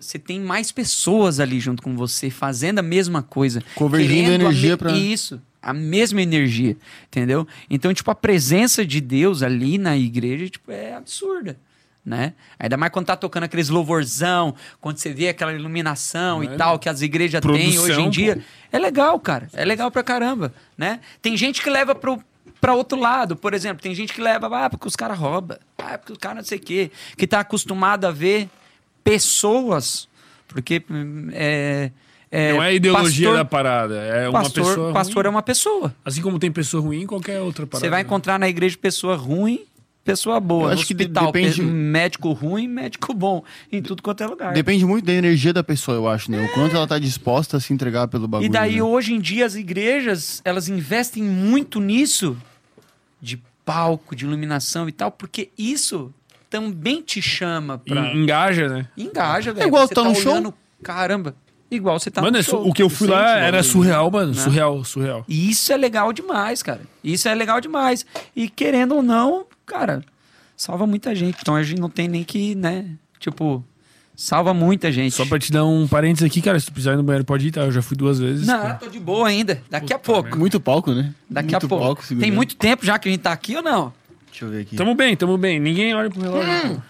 [0.00, 3.62] você tem mais pessoas ali junto com você, fazendo a mesma coisa.
[3.74, 6.76] Convergindo a energia me- pra- Isso, a mesma energia,
[7.08, 7.44] entendeu?
[7.68, 11.58] Então, tipo, a presença de Deus ali na igreja, tipo, é absurda.
[12.04, 12.34] Né?
[12.56, 16.56] Ainda mais quando tá tocando aqueles louvorzão, quando você vê aquela iluminação e É.
[16.56, 18.36] tal que as igrejas têm hoje em dia.
[18.36, 18.42] pô.
[18.70, 19.48] É legal, cara.
[19.52, 21.00] É legal pra caramba, né?
[21.20, 22.22] Tem gente que leva pro
[22.60, 25.98] para outro lado, por exemplo, tem gente que leva, ah, porque os caras roubam, ah,
[25.98, 28.48] porque os caras não sei o quê, que tá acostumado a ver
[29.04, 30.08] pessoas,
[30.48, 31.90] porque hum, é,
[32.38, 34.92] é Não é a ideologia pastor, da parada, é uma pastor, pessoa.
[34.92, 35.36] pastor é ruim.
[35.36, 35.94] uma pessoa.
[36.04, 37.84] Assim como tem pessoa ruim em qualquer outra parada.
[37.86, 38.06] Você vai né?
[38.06, 39.60] encontrar na igreja pessoa ruim,
[40.04, 40.64] pessoa boa.
[40.64, 43.42] Eu No acho que hospital, depende- pe- médico ruim, médico bom,
[43.72, 44.52] em tudo quanto é lugar.
[44.52, 46.40] Depende muito da energia da pessoa, eu acho, né?
[46.44, 48.46] O quanto ela tá disposta a se entregar pelo bagulho.
[48.46, 48.82] E daí, né?
[48.82, 52.36] hoje em dia, as igrejas, elas investem muito nisso,
[53.20, 56.12] de palco, de iluminação e tal, porque isso
[56.48, 58.14] também te chama pra...
[58.14, 58.88] Engaja, né?
[58.96, 59.66] Engaja, velho.
[59.66, 60.32] igual Você tá no show.
[60.32, 61.34] olhando, Caramba,
[61.70, 62.66] igual você tá mano, no show.
[62.66, 64.32] o que eu fui lá Sente era surreal, mano.
[64.32, 64.42] Né?
[64.42, 65.24] Surreal, surreal.
[65.28, 66.80] E isso é legal demais, cara.
[67.02, 68.06] Isso é legal demais.
[68.34, 70.02] E querendo ou não, cara,
[70.56, 71.38] salva muita gente.
[71.40, 72.86] Então a gente não tem nem que, né?
[73.18, 73.64] Tipo,
[74.14, 75.14] salva muita gente.
[75.14, 77.48] Só pra te dar um parênteses aqui, cara, se tu precisar ir no banheiro, pode
[77.48, 77.62] ir, tá?
[77.62, 78.46] Eu já fui duas vezes.
[78.46, 78.74] Não, cara.
[78.74, 79.62] tô de boa ainda.
[79.70, 80.38] Daqui a pouco.
[80.38, 81.12] Muito palco, né?
[81.28, 81.84] Daqui muito a pouco.
[81.84, 83.92] Palco, tem muito tempo já que a gente tá aqui ou não?
[84.30, 84.76] Deixa eu ver aqui.
[84.76, 85.60] Tamo bem, tamo bem.
[85.60, 86.72] Ninguém olha pro relógio.
[86.72, 86.80] Hum.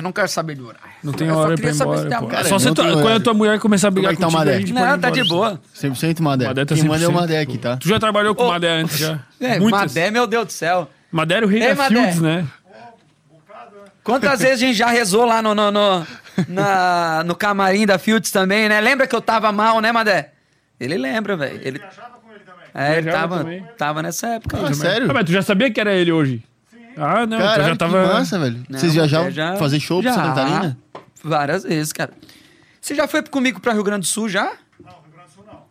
[0.00, 0.88] Eu não quero saber do horário.
[1.04, 2.20] Não tem Eu só hora pra queria ir saber se embora.
[2.20, 2.26] pô.
[2.28, 3.16] Cara, Só se tu- quando hora.
[3.16, 4.56] a tua mulher começar a brigar Como é que tá o contigo, Madé?
[4.56, 5.60] a gente Não, tá de boa.
[5.74, 6.46] 100% Madé.
[6.46, 7.76] Madé tá Quem manda é o 100%, Madé aqui, tá?
[7.76, 9.20] Tu já trabalhou com Ô, Madé antes, já?
[9.38, 9.94] É, Muitas.
[9.94, 10.90] Madé, meu Deus do céu.
[11.12, 11.94] Madé era o rei Ei, da Madé.
[11.94, 12.46] Fields, né?
[14.02, 16.06] Quantas vezes a gente já rezou lá no, no, no,
[16.48, 18.80] na- no camarim da Fields também, né?
[18.80, 20.30] Lembra que eu tava mal, né, Madé?
[20.78, 21.60] Ele lembra, velho.
[21.62, 21.80] Ele...
[22.72, 23.64] É, ele tava, também.
[23.76, 24.56] tava nessa época.
[24.64, 25.10] Ah, sério?
[25.10, 26.42] Ah, mas tu já sabia que era ele hoje?
[27.02, 28.02] Ah, não, tu Caralho, já tava...
[28.08, 28.64] que massa, velho.
[28.68, 30.16] Não, Vocês viajavam já- fazer show pra já.
[30.16, 30.78] Santa Catarina?
[31.24, 32.12] Várias vezes, cara.
[32.80, 34.44] Você já foi comigo pra Rio Grande do Sul já?
[34.82, 35.62] Não, Rio Grande do Sul não.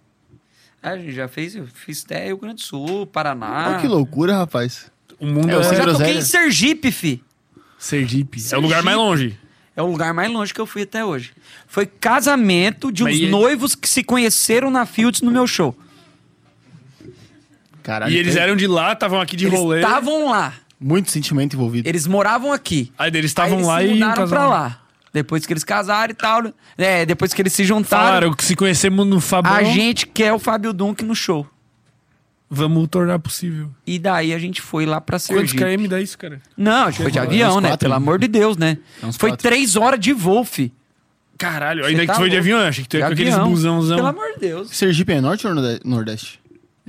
[0.82, 3.68] A gente já fez, eu fiz até Rio Grande do Sul, Paraná.
[3.70, 4.92] Olha que loucura, rapaz.
[5.20, 7.24] O mundo É, é, eu Eu já toquei em Sergipe, fi.
[7.78, 8.42] Sergipe.
[8.52, 9.38] É o lugar mais longe.
[9.76, 11.32] É o lugar mais longe que eu fui até hoje.
[11.68, 15.76] Foi casamento de uns Mas e- noivos que se conheceram na Fields no meu show.
[17.84, 18.12] Caralho.
[18.14, 19.78] E eles tem eram de lá, estavam aqui de Eles rolê.
[19.82, 20.54] estavam lá.
[20.80, 21.88] Muito sentimento envolvido.
[21.90, 22.92] Eles moravam aqui.
[22.98, 24.50] Aí eles estavam eles lá se e mudaram pra casaram.
[24.50, 24.82] lá.
[25.12, 26.44] Depois que eles casaram e tal.
[26.44, 26.54] né?
[26.78, 28.06] É, depois que eles se juntaram.
[28.06, 31.46] Falaram que se conhecemos no Fabão, A gente quer o Fábio Dunk no show.
[32.50, 33.70] vamos tornar possível.
[33.86, 35.58] E daí a gente foi lá pra Quantos Sergipe.
[35.78, 36.42] km dá isso, cara?
[36.58, 37.70] Não, a gente foi de Uns avião, né?
[37.70, 37.98] quatro, Pelo né?
[37.98, 38.78] amor de Deus, né?
[39.04, 39.44] Uns Foi quatro.
[39.50, 40.16] três horas de
[40.46, 40.72] fi.
[41.38, 42.44] Caralho, ainda que tá tu foi de louco.
[42.46, 43.50] avião, eu achei que tu ia De com aqueles avião.
[43.50, 43.96] busãozão.
[43.98, 44.70] Pelo amor de Deus.
[44.76, 46.40] Sergipe é norte ou norde- nordeste?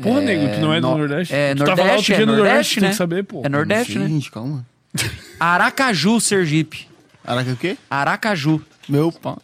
[0.03, 1.35] Porra, nego, tu não é do no- Nordeste?
[1.35, 2.87] É, tu tava lá outro Nordeste, dia é no Nordeste, tu né?
[2.87, 3.43] tem que saber, pô.
[3.45, 4.07] É Nordeste, né?
[4.09, 4.65] Gente, calma.
[5.39, 6.87] Aracaju, Sergipe.
[7.25, 7.77] Araca o quê?
[7.91, 8.62] Aracaju.
[8.89, 9.41] Meu pau.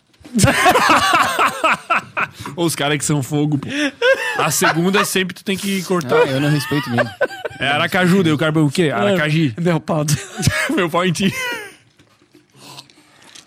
[2.57, 3.69] Ou os caras que são fogo, pô.
[4.39, 6.23] A segunda sempre tu tem que cortar.
[6.23, 7.09] Ah, eu não respeito mesmo.
[7.61, 8.91] É Aracaju, daí o cara o quê?
[8.91, 9.55] Aracagi.
[9.61, 10.05] Meu pau.
[10.75, 11.33] Meu pau em ti.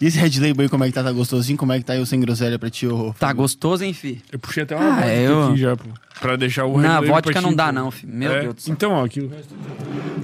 [0.02, 1.04] E esse Red Label aí, como é que tá?
[1.04, 1.58] Tá gostosinho?
[1.58, 2.88] Como é que tá aí o sem groselha pra ti?
[2.88, 4.22] ô- Tá gostoso, hein, fi?
[4.32, 5.86] Eu puxei até uma Ah, vodka eu- aqui já, pô.
[6.22, 7.72] Pra deixar o Não, Red Label vodka pra não ti, dá pô.
[7.74, 8.08] não, fi.
[8.08, 8.74] Meu É, Deus do céu.
[8.74, 9.54] Então, ó, aqui o resto.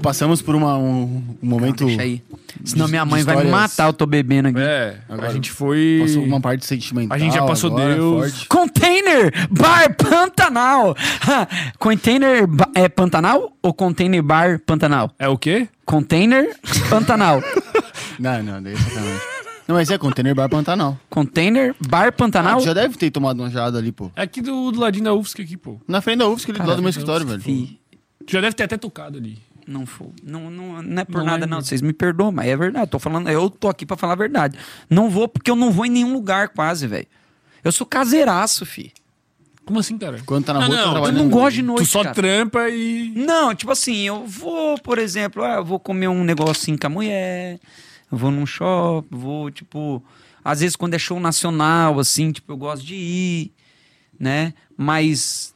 [0.01, 2.21] Passamos por uma, um, um momento Deixa aí.
[2.63, 4.59] Senão de- minha mãe vai me matar, eu tô bebendo aqui.
[4.59, 5.99] É, Agora, a gente foi.
[6.01, 7.15] Passou uma parte sentimental.
[7.15, 8.31] A gente já passou agora, Deus.
[8.31, 8.47] forte.
[8.47, 10.95] Container Bar Pantanal.
[11.79, 15.11] Container ba- é Pantanal ou Container Bar Pantanal?
[15.19, 15.67] É o quê?
[15.85, 16.55] Container
[16.89, 17.41] Pantanal.
[18.17, 19.34] Não, não, é sacanagem.
[19.67, 20.97] Não, mas é container bar Pantanal.
[21.09, 22.59] Container Bar Ah, Pantanal.
[22.59, 24.11] tu já deve ter tomado uma gelada ali, pô.
[24.15, 25.79] É aqui do, do ladinho da UFSC aqui, pô.
[25.87, 27.41] Na frente da UFSC, ali do lado do meu escritório, velho.
[27.41, 29.39] Tu já deve ter até tocado ali.
[29.67, 30.09] Não, foi.
[30.23, 31.49] Não, não, não é por Não nada, lembro.
[31.55, 31.61] não.
[31.61, 32.91] Vocês me perdoam, mas é verdade.
[32.91, 34.57] Tô falando, eu tô aqui pra falar a verdade.
[34.87, 37.07] Não vou porque eu não vou em nenhum lugar quase, velho.
[37.63, 38.93] Eu sou caseiraço, fi.
[39.65, 40.21] Como assim, cara?
[40.27, 41.17] Quando tá na Ah, rua, não, tá eu Eu trabalhando.
[41.23, 42.13] não gosto de noite, tu só cara.
[42.13, 43.11] trampa e.
[43.15, 46.89] Não, tipo assim, eu vou, por exemplo, ah, eu vou comer um negocinho com a
[46.91, 47.59] mulher,
[48.17, 50.03] vou num shopping, vou, tipo,
[50.43, 53.51] às vezes quando é show nacional, assim, tipo, eu gosto de ir,
[54.19, 54.53] né?
[54.77, 55.53] Mas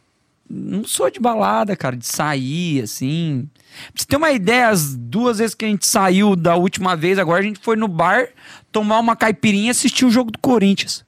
[0.49, 3.47] não sou de balada, cara, de sair, assim.
[3.93, 7.19] Pra você ter uma ideia, as duas vezes que a gente saiu da última vez,
[7.19, 8.29] agora a gente foi no bar
[8.71, 11.05] tomar uma caipirinha e assistir o jogo do Corinthians.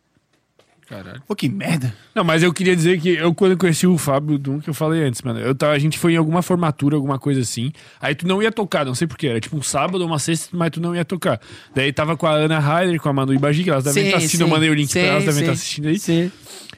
[0.91, 1.23] Caralho.
[1.25, 1.93] Pô, que merda.
[2.13, 5.03] Não, mas eu queria dizer que eu, quando conheci o Fábio Dum, que eu falei
[5.03, 7.71] antes, mano, eu tava, a gente foi em alguma formatura, alguma coisa assim.
[8.01, 9.27] Aí tu não ia tocar, não sei porquê.
[9.27, 11.39] Era tipo um sábado ou uma sexta, mas tu não ia tocar.
[11.73, 14.17] Daí tava com a Ana Heider, com a Manu Ibagi, que elas devem Sim, estar
[14.17, 14.41] assistindo.
[14.41, 14.53] Eu sim.
[14.53, 15.41] mandei o link Sim, pra elas, devem sim.
[15.43, 15.97] estar assistindo aí.
[15.97, 16.31] Sim.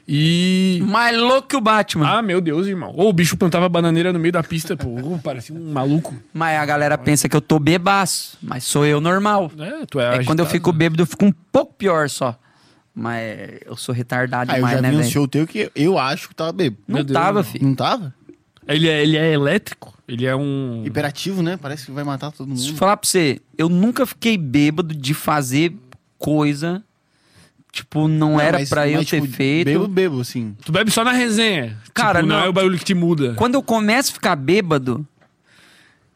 [0.06, 0.80] E.
[0.86, 2.18] Mais louco que o Batman.
[2.18, 2.94] Ah, meu Deus, irmão.
[2.96, 4.90] Ô, o bicho plantava bananeira no meio da pista, pô.
[4.90, 6.14] Ô, parecia um maluco.
[6.32, 9.50] Mas a galera pensa que eu tô bebaço, mas sou eu normal.
[9.58, 10.04] É, tu é.
[10.04, 10.78] É agitado, quando eu fico né?
[10.78, 12.38] bêbado, eu fico um pouco pior só.
[12.94, 15.10] Mas eu sou retardado Ah, eu demais, já né, vi um velho?
[15.12, 16.82] show teu que eu acho que tava bêbado.
[16.86, 17.52] Não Meu Deus, tava, irmão.
[17.52, 17.66] filho.
[17.66, 18.14] Não tava?
[18.68, 19.92] Ele é, ele é elétrico.
[20.06, 20.82] Ele é um.
[20.86, 21.56] Hiperativo, né?
[21.56, 22.78] Parece que vai matar todo Deixa eu mundo.
[22.78, 25.74] falar pra você, eu nunca fiquei bêbado de fazer
[26.18, 26.82] coisa.
[27.72, 29.66] Tipo, não, era mas- pra eu mas, ter tipo, feito.
[29.66, 30.56] Bebo, bebo, assim.
[30.64, 31.76] Tu bebe só na resenha.
[31.92, 32.44] Cara, Tipo, não, não.
[32.46, 33.34] é o barulho que te muda.
[33.34, 35.04] Quando eu começo a ficar bêbado,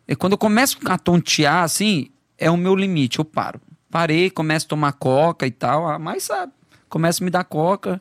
[0.06, 3.18] é quando eu começo a tontear, assim, é o meu limite.
[3.18, 3.60] Eu paro.
[3.90, 5.88] Parei, começo a tomar coca e tal.
[5.88, 6.52] Ah, mas sabe,
[6.88, 8.00] começa a me dar coca.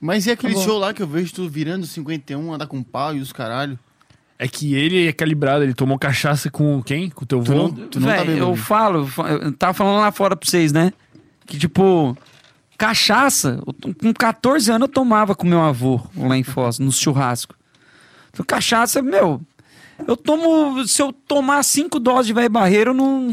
[0.00, 3.14] Mas e aquele Tá show lá que eu vejo tu virando 51, andar com pau
[3.14, 3.78] e os caralho?
[4.38, 7.10] É que ele é calibrado, ele tomou cachaça com quem?
[7.10, 7.58] Com o teu Tu vô?
[7.58, 8.50] não, tu não tá Véi, bêbado.
[8.52, 9.08] eu falo,
[9.42, 10.92] eu tava falando lá fora pra vocês, né?
[11.44, 12.16] Que tipo,
[12.76, 13.60] cachaça,
[14.00, 17.56] com 14 anos eu tomava com meu avô lá em Foz, no churrasco.
[18.30, 19.40] Então, cachaça, meu,
[20.06, 23.32] eu tomo, se eu tomar cinco doses de velho barreiro, eu não.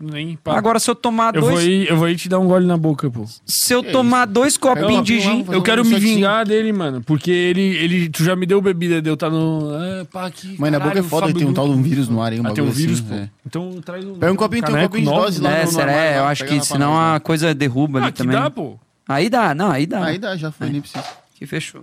[0.00, 0.56] Nem pá.
[0.56, 1.54] Agora, se eu tomar eu dois.
[1.54, 3.24] vou, ir, eu vou ir te dar um gole na boca, pô.
[3.44, 5.44] Se eu Que tomar dois copinhos de gin.
[5.50, 7.02] Eu um quero me vingar dele, mano.
[7.02, 8.08] Porque ele, ele.
[8.08, 9.70] Tu já me deu bebida, deu tá no.
[9.74, 10.54] Ah, pá, aqui.
[10.56, 12.46] Mas na boca é foda, tem um tal de um vírus no ar aí, um
[12.46, 13.14] Ah, tem um bagulho vírus, assim, pô.
[13.16, 13.30] é.
[13.44, 14.14] Então traz um.
[14.20, 15.92] Pega um copinho, tem um copinho de dose lá É, no será?
[16.16, 18.36] eu acho que senão a coisa derruba Ah, ali que também.
[18.38, 18.78] dá, pô.
[19.08, 20.04] Aí dá, não, aí dá.
[20.04, 21.02] Aí dá, já foi, nem precisa.
[21.34, 21.82] Que fechou.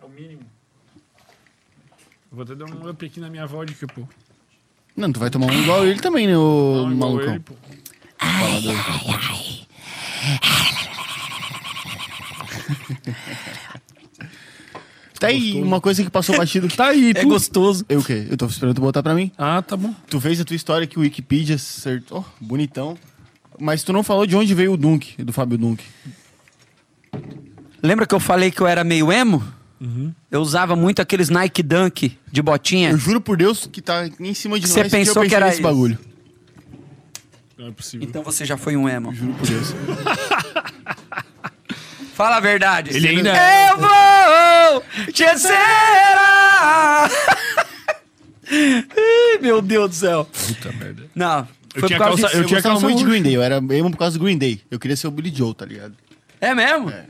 [0.00, 0.42] É o mínimo.
[2.30, 4.02] Vou até dar um up aqui na minha vodka, pô.
[4.96, 7.30] Não, tu vai tomar um igual ele também, né, ô Não, igual malucão?
[7.34, 7.54] ele, pô.
[8.18, 8.74] Falador.
[15.18, 16.76] Tá aí, uma coisa que passou batido que...
[16.76, 17.28] Tá aí, É tu.
[17.28, 17.84] gostoso.
[17.88, 18.26] Eu o quê?
[18.28, 19.30] Eu tô esperando tu botar pra mim.
[19.38, 19.94] Ah, tá bom.
[20.10, 22.98] Tu fez a tua história que o Wikipedia acertou, bonitão.
[23.60, 25.84] Mas tu não falou de onde veio o Dunk, do Fábio Dunk.
[27.80, 29.44] Lembra que eu falei que eu era meio emo?
[30.30, 32.90] Eu usava muito aqueles Nike Dunk de botinha.
[32.90, 35.34] Eu juro por Deus que tá em cima de Você nós pensou eu pensei que
[35.34, 35.62] era isso?
[35.62, 35.98] bagulho.
[37.58, 38.06] Não é possível.
[38.08, 39.12] Então você já foi um emo.
[39.14, 39.74] Juro por Deus.
[42.14, 42.94] Fala a verdade.
[42.96, 43.70] Ele ainda é.
[43.70, 47.08] Eu vou te será.
[49.40, 50.24] Meu Deus do céu.
[50.46, 51.04] Puta merda.
[51.14, 52.36] Não, Eu foi tinha por causa calça- disso.
[52.36, 53.04] eu Eu, tinha calça muito de.
[53.04, 54.60] Green Day, eu era emo por causa do Green Day.
[54.70, 55.94] Eu queria ser o Billy Joe, tá ligado?
[56.40, 56.90] É mesmo?
[56.90, 57.06] É.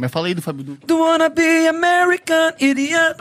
[0.00, 0.86] Mas falei do Fábio Dunk.
[0.86, 3.14] Do wanna be American idiot.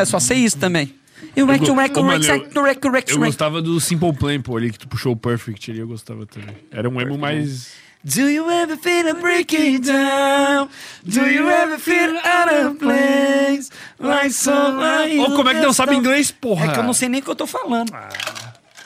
[0.00, 0.94] Ah, só sei isso também.
[1.36, 1.66] Eu go-
[2.00, 2.66] Ô, mano, eu- Eu
[3.12, 6.26] Eu gostava do Simple Plan, pô, ali que tu puxou o Perfect ali, eu gostava
[6.26, 6.56] também.
[6.70, 7.72] Era um emo mais.
[8.04, 10.68] Do you ever feel a breaking down?
[11.04, 13.70] Do you ever feel out of place?
[13.98, 16.66] Like so Ô, como é que não sabe inglês, porra?
[16.66, 17.90] É que eu não sei nem o que eu tô falando.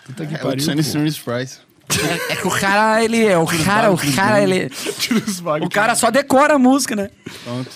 [0.06, 0.62] Puta que É o pariu.
[0.64, 1.67] Sunny pô.
[2.30, 3.36] É que o cara, ele é.
[3.38, 4.70] O cara, o cara, ele.
[5.62, 7.10] O cara só decora a música, né?
[7.44, 7.70] Pronto.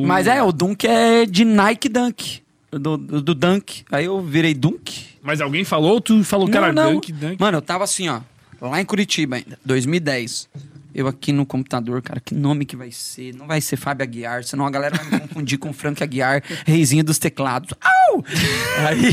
[0.00, 2.42] Mas é, o Dunk é de Nike Dunk.
[2.70, 3.84] Do, do, do Dunk.
[3.90, 5.06] Aí eu virei Dunk.
[5.22, 6.92] Mas alguém falou ou tu falou, cara, não, não.
[6.94, 7.36] Dunk, Dunk?
[7.40, 8.20] Mano, eu tava assim, ó.
[8.60, 10.48] Lá em Curitiba ainda, 2010.
[10.94, 13.34] Eu aqui no computador, cara, que nome que vai ser?
[13.34, 17.02] Não vai ser Fábio Aguiar, senão a galera vai me confundir com Frank Aguiar, reizinho
[17.02, 17.70] dos teclados.
[17.80, 18.22] Au!
[18.86, 19.10] Aí,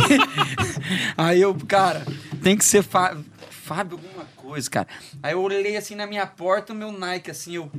[1.18, 2.06] aí eu, cara,
[2.44, 3.16] tem que ser Fá-
[3.70, 4.88] Fábio alguma coisa, cara.
[5.22, 7.72] Aí eu olhei assim na minha porta, o meu Nike, assim, eu...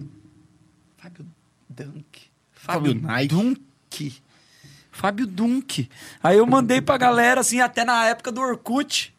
[0.96, 1.26] Fábio
[1.68, 2.20] Dunk.
[2.52, 3.34] Fábio Nike?
[3.34, 4.22] Dunk.
[4.92, 5.90] Fábio Dunk.
[6.22, 9.12] Aí eu mandei pra galera, assim, até na época do Orkut.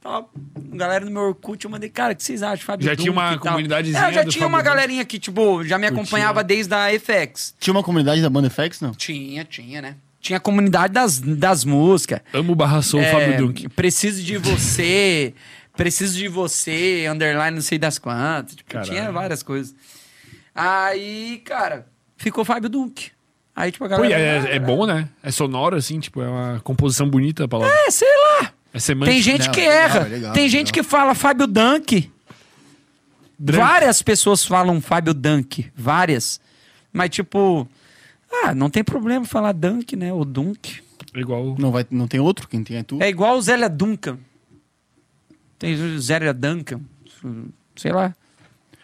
[0.00, 0.28] Tava,
[0.72, 3.12] galera do meu Orkut, eu mandei, cara, o que vocês acham, Fábio Já Dunk tinha
[3.12, 6.88] uma comunidadezinha É, já tinha Fábio uma galerinha que, tipo, já me acompanhava desde a
[6.98, 7.54] FX.
[7.60, 8.90] Tinha uma comunidade da banda FX, não?
[8.90, 9.96] Tinha, tinha, né?
[10.20, 12.20] Tinha a comunidade das, das músicas.
[12.32, 13.68] Amo barra sou É, Fábio Dunk.
[13.70, 15.32] Preciso de você,
[15.80, 18.54] preciso de você, underline não sei das quantas.
[18.54, 18.90] Tipo, Caralho.
[18.90, 19.74] tinha várias coisas.
[20.54, 21.86] Aí, cara,
[22.18, 23.10] ficou Fábio Dunk.
[23.56, 24.46] Aí, tipo, a Pô, galera.
[24.46, 25.08] e é, é bom, né?
[25.22, 27.74] É sonoro, assim, tipo, é uma composição bonita a palavra.
[27.86, 28.52] É, sei lá.
[28.74, 29.12] É semântica.
[29.12, 29.98] Tem gente Não, que é legal, erra.
[30.00, 30.84] é legal, Tem é gente legal.
[30.84, 32.10] que fala Fábio Dunk.
[33.38, 33.64] Drunk.
[33.66, 35.70] Várias pessoas falam Fábio Dunk.
[35.74, 36.40] Várias.
[36.92, 37.66] Mas, tipo.
[38.44, 40.12] Ah, não tem problema falar Dunk, né?
[40.12, 40.82] Ou Dunk.
[41.14, 41.56] Igual.
[41.58, 42.46] Não, vai, não tem outro?
[42.48, 43.02] Quem tem é tu?
[43.02, 44.18] É igual o Zélia Duncan.
[45.60, 46.80] Tem o Zélia Duncan.
[47.76, 48.12] Sei lá.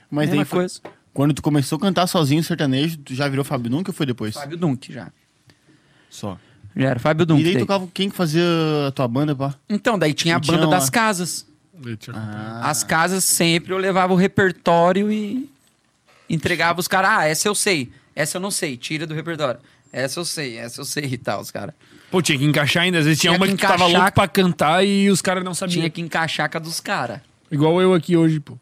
[0.09, 0.81] Mas mesma daí, foi- coisa.
[1.13, 4.35] quando tu começou a cantar sozinho sertanejo, tu já virou Fábio Nunca ou foi depois?
[4.35, 5.11] Fábio Dunk já.
[6.09, 6.39] Só.
[6.77, 7.41] Já era Fábio Dunk.
[7.41, 7.63] E daí daí.
[7.63, 8.45] tocava quem que fazia
[8.87, 9.55] a tua banda, pá?
[9.69, 10.77] Então, daí tinha a tinha banda lá.
[10.77, 11.47] das casas.
[12.15, 15.51] Ah, As casas sempre eu levava o repertório e
[16.29, 17.11] entregava os caras.
[17.11, 17.91] Ah, essa eu sei.
[18.15, 18.77] Essa eu não sei.
[18.77, 19.61] Tira do repertório.
[19.97, 21.75] Essa eu sei, essa eu sei e tal, os caras.
[22.11, 22.99] Pô, tinha que encaixar ainda.
[22.99, 25.55] Às vezes tinha, Tinha uma que que, tava louco pra cantar e os caras não
[25.55, 25.79] sabiam.
[25.79, 27.21] Tinha que encaixar com a dos caras.
[27.51, 28.59] Igual eu aqui hoje, pô.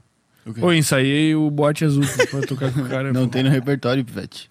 [0.47, 0.61] o quê?
[0.61, 3.13] Pô, ensaiei o bote azul pô, pra tocar com o cara.
[3.13, 3.33] Não pô.
[3.33, 4.47] tem no repertório, Pivete.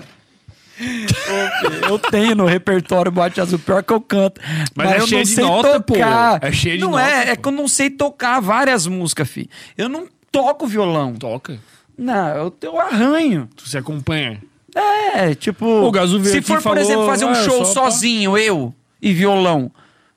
[1.87, 4.41] Eu tenho no repertório boate azul, pior que eu canto.
[4.75, 5.93] Mas é eu cheio não de sei nota, pô.
[5.93, 6.39] tocar.
[6.43, 7.43] É cheio de não nota, é, é pô.
[7.43, 9.49] que eu não sei tocar várias músicas, fi.
[9.77, 11.15] Eu não toco violão.
[11.15, 11.57] Toca.
[11.97, 13.47] Não, eu, eu arranho.
[13.55, 14.41] Tu se acompanha.
[14.75, 15.65] É, tipo.
[15.65, 17.91] O Gazu veio Se aqui for, por falou, exemplo, fazer um "Ah, show só pra-"
[17.91, 19.71] sozinho, eu e violão,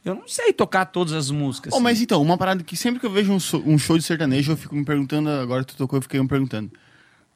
[0.04, 1.72] eu não sei tocar todas as músicas.
[1.74, 4.04] Oh, mas então, uma parada que sempre que eu vejo um, so- um show de
[4.04, 6.70] sertanejo, eu fico me perguntando, agora tu tocou, eu fiquei me perguntando.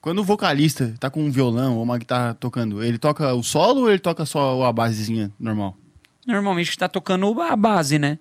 [0.01, 3.83] Quando o vocalista tá com um violão ou uma guitarra tocando, ele toca o solo
[3.83, 5.77] ou ele toca só a basezinha normal?
[6.27, 8.19] Normalmente tá tocando a base, né?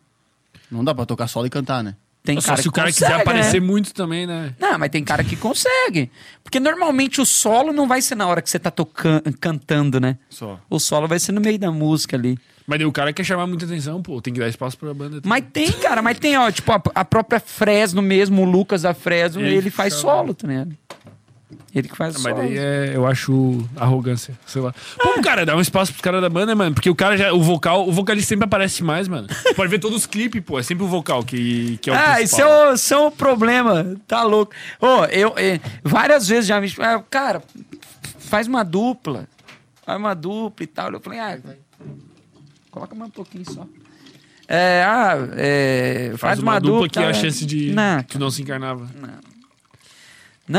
[0.70, 1.96] Não dá pra tocar solo e cantar, né?
[2.30, 3.68] Tem Só cara se o que cara consegue, quiser aparecer né?
[3.68, 4.54] muito também, né?
[4.60, 6.12] Não, mas tem cara que consegue.
[6.44, 10.16] Porque normalmente o solo não vai ser na hora que você tá tocando, cantando, né?
[10.30, 10.60] Só.
[10.70, 12.38] O solo vai ser no meio da música ali.
[12.68, 14.22] Mas o cara quer chamar muita atenção, pô.
[14.22, 15.22] Tem que dar espaço pra banda.
[15.26, 18.94] Mas tem, cara, mas tem, ó, tipo, a, a própria Fresno mesmo, o Lucas da
[18.94, 20.78] Fresno, Ele ele, faz solo, tá ligado?
[21.74, 22.36] Ele que faz Mas solo.
[22.36, 24.74] daí é, eu acho arrogância, sei lá.
[24.98, 26.74] Pô, cara, dá um espaço pros caras da banda, mano.
[26.76, 27.34] Porque o cara já.
[27.34, 29.28] O vocal, o vocalista sempre aparece mais, mano.
[29.56, 30.60] Pode ver todos os clipes, pô.
[30.60, 32.66] É sempre o vocal que, que é o Ah, isso principal.
[32.68, 33.96] é, o, isso é o problema.
[34.08, 34.54] Tá louco.
[34.80, 36.72] Ô, eu, eh, várias vezes já me.
[36.80, 37.42] ah, Cara,
[38.20, 39.28] faz uma dupla.
[39.86, 40.92] Faz uma dupla e tal.
[40.92, 41.40] Eu falei, ah,
[42.70, 43.66] coloca mais um pouquinho só.
[44.48, 47.14] É, ah, é, faz, uma, dupla que tal, é a é.
[47.14, 47.72] chance de.
[47.72, 48.88] Não, Que não se encarnava.
[49.00, 49.29] Não,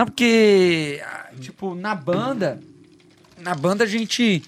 [0.04, 2.60] porque, ah, tipo, na banda,
[3.38, 4.42] na banda a gente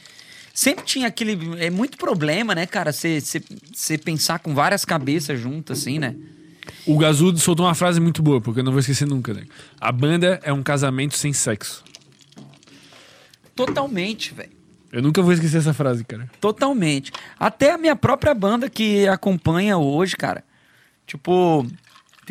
[0.54, 1.36] sempre tinha aquele.
[1.58, 2.92] É muito problema, né, cara?
[2.92, 6.14] Você pensar com várias cabeças juntas, assim, né?
[6.86, 9.44] O Gazu soltou uma frase muito boa, porque eu não vou esquecer nunca, né?
[9.80, 11.82] A banda é um casamento sem sexo.
[13.54, 14.52] Totalmente, velho.
[14.92, 16.30] Eu nunca vou esquecer essa frase, cara.
[16.40, 17.10] Totalmente.
[17.38, 20.44] Até a minha própria banda que acompanha hoje, cara.
[21.06, 21.66] Tipo,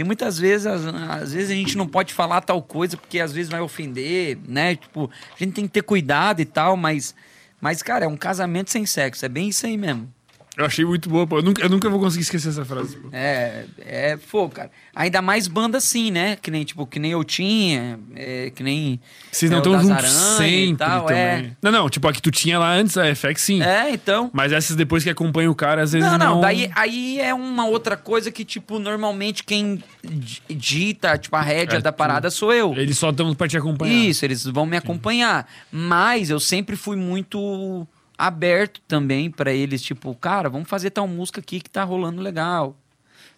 [0.01, 3.51] tem muitas vezes, às, vezes a gente não pode falar tal coisa porque às vezes
[3.51, 4.75] vai ofender, né?
[4.75, 7.13] Tipo, a gente tem que ter cuidado e tal, mas,
[7.59, 9.23] mas cara, é um casamento sem sexo.
[9.23, 10.11] É bem isso aí mesmo.
[10.57, 11.37] Eu achei muito boa, pô.
[11.37, 13.07] Eu nunca, eu nunca vou conseguir esquecer essa frase, pô.
[13.13, 14.69] É, é, pô, cara.
[14.93, 16.35] Ainda mais banda assim, né?
[16.35, 18.99] Que nem, tipo, que nem eu tinha, é, que nem.
[19.31, 21.21] Vocês é, não estão juntos sempre tal, também.
[21.21, 21.51] é.
[21.61, 23.61] Não, não, tipo, a que tu tinha lá antes, a FX, sim.
[23.63, 24.29] É, então.
[24.33, 26.35] Mas essas depois que acompanha o cara, às vezes Não, não...
[26.35, 31.41] não, daí aí é uma outra coisa que, tipo, normalmente quem di- dita, tipo, a
[31.41, 32.73] rédea É, da parada sou eu.
[32.75, 33.93] Eles só estão pra te acompanhar.
[33.93, 35.47] Isso, eles vão me acompanhar.
[35.71, 37.87] Mas eu sempre fui muito
[38.21, 42.77] aberto também pra eles, tipo, cara, vamos fazer tal música aqui que tá rolando legal.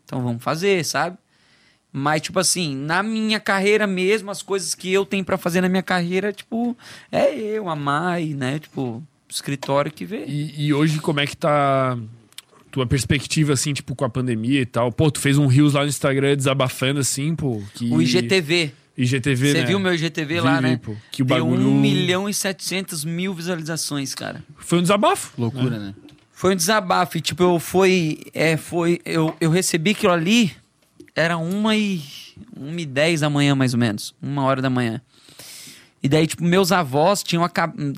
[0.03, 1.17] Então vamos fazer, sabe?
[1.91, 5.69] Mas, tipo assim, na minha carreira mesmo, as coisas que eu tenho pra fazer na
[5.69, 6.75] minha carreira, tipo,
[7.09, 8.59] é eu, a Mai, né?
[8.59, 10.25] Tipo, escritório que vê.
[10.25, 11.97] E, e hoje, como é que tá
[12.69, 14.91] tua perspectiva, assim, tipo, com a pandemia e tal?
[14.91, 17.61] Pô, tu fez um Rios lá no Instagram desabafando, assim, pô.
[17.75, 17.89] Que...
[17.89, 18.73] O IGTV.
[18.97, 19.65] IGTV, Você né?
[19.65, 20.77] viu meu IGTV Vi, lá, vi, né?
[20.77, 20.95] pô.
[21.11, 21.67] Que o Deu bagulho...
[21.67, 24.43] 1 milhão e 700 mil visualizações, cara.
[24.57, 25.33] Foi um desabafo.
[25.37, 25.95] Loucura, né?
[26.31, 27.17] Foi um desabafo.
[27.17, 28.19] E, tipo, eu foi.
[28.33, 29.01] É, foi.
[29.03, 30.55] Eu, eu recebi aquilo ali.
[31.15, 32.01] Era uma e.
[32.55, 34.13] uma e dez da manhã, mais ou menos.
[34.21, 35.01] Uma hora da manhã.
[36.01, 37.49] E daí, tipo, meus avós tinham,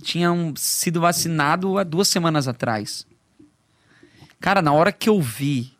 [0.01, 3.05] tinham sido vacinados há duas semanas atrás.
[4.39, 5.73] Cara, na hora que eu vi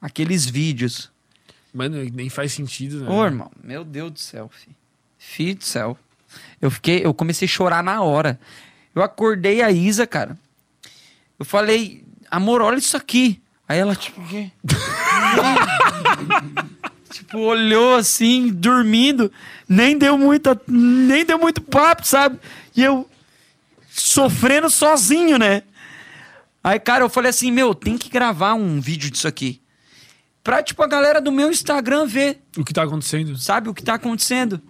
[0.00, 1.11] aqueles vídeos.
[1.72, 3.10] Mano, nem faz sentido, né?
[3.10, 4.76] Ô, irmão, meu Deus do céu, filho.
[5.18, 5.96] Filho do céu.
[6.60, 8.38] Eu fiquei, eu comecei a chorar na hora.
[8.94, 10.38] Eu acordei a Isa, cara.
[11.38, 13.40] Eu falei, amor, olha isso aqui.
[13.66, 14.50] Aí ela, tipo, o quê?
[17.10, 19.32] tipo, olhou assim, dormindo,
[19.66, 22.38] nem deu muita, nem deu muito papo, sabe?
[22.76, 23.08] E eu
[23.88, 25.62] sofrendo sozinho, né?
[26.62, 29.61] Aí, cara, eu falei assim, meu, tem que gravar um vídeo disso aqui.
[30.42, 33.36] Pra, tipo, a galera do meu Instagram ver, O que tá acontecendo?
[33.38, 34.60] sabe, o que tá acontecendo.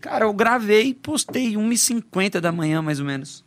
[0.00, 3.44] Cara, eu gravei e postei 1h50 da manhã, mais ou menos.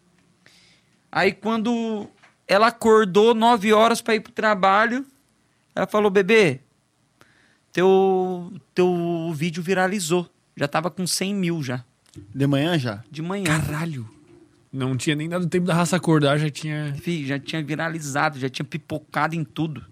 [1.11, 2.07] Aí, quando
[2.47, 5.05] ela acordou 9 horas pra ir pro trabalho,
[5.75, 6.59] ela falou, bebê,
[7.71, 10.29] teu, teu vídeo viralizou.
[10.55, 11.83] Já tava com 100 mil já,
[12.33, 13.03] De manhã já?
[13.09, 13.45] de manhã.
[13.45, 14.07] Caralho.
[14.71, 16.95] Não tinha nem dado tempo da raça acordar, já tinha.
[16.99, 19.83] Fih, já tinha viralizado, já tinha pipocado em tudo.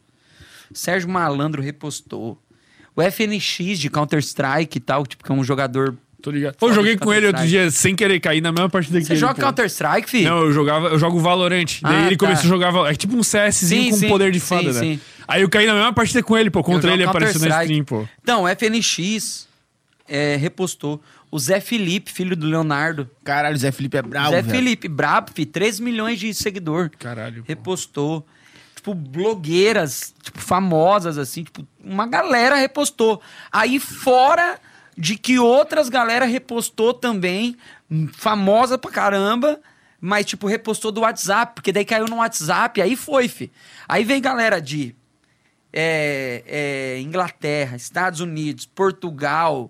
[0.73, 2.41] Sérgio Malandro repostou.
[2.95, 5.95] O FNX de Counter-Strike e tal, tipo, que é um jogador.
[6.21, 6.55] Tô ligado.
[6.61, 9.19] Eu joguei com ele outro dia, sem querer cair na mesma partida que Você ele.
[9.19, 9.41] joga pô.
[9.41, 10.29] Counter-Strike, filho?
[10.29, 11.79] Não, eu jogava, eu jogo Valorant.
[11.81, 12.25] Daí Ah, ele tá.
[12.25, 12.91] começou a jogar.
[12.91, 14.79] É tipo um CSzinho Sim, com sim, poder de sim, fada, né?
[14.79, 14.99] sim.
[15.27, 16.61] Aí eu caí na mesma partida com ele, pô.
[16.63, 18.05] Contra ele apareceu na stream, pô.
[18.21, 19.47] Então, o FNX
[20.07, 21.01] é, repostou.
[21.31, 23.09] O Zé Felipe, filho do Leonardo.
[23.23, 24.53] Caralho, o Zé Felipe é bravo, Zé velho.
[24.53, 26.91] Felipe, brabo, filho, 3 milhões de seguidor.
[26.99, 27.43] Caralho.
[27.47, 28.27] repostou.
[28.81, 33.21] Tipo, blogueiras, tipo, famosas, assim, tipo, uma galera repostou.
[33.51, 34.59] Aí, fora
[34.97, 37.55] de que outras galera repostou também,
[38.13, 39.61] famosa pra caramba,
[39.99, 43.51] mas, tipo, repostou do WhatsApp, porque daí caiu no WhatsApp, aí foi, fi.
[43.87, 44.95] Aí veio galera de
[45.71, 49.69] é, é, Inglaterra, Estados Unidos, Portugal,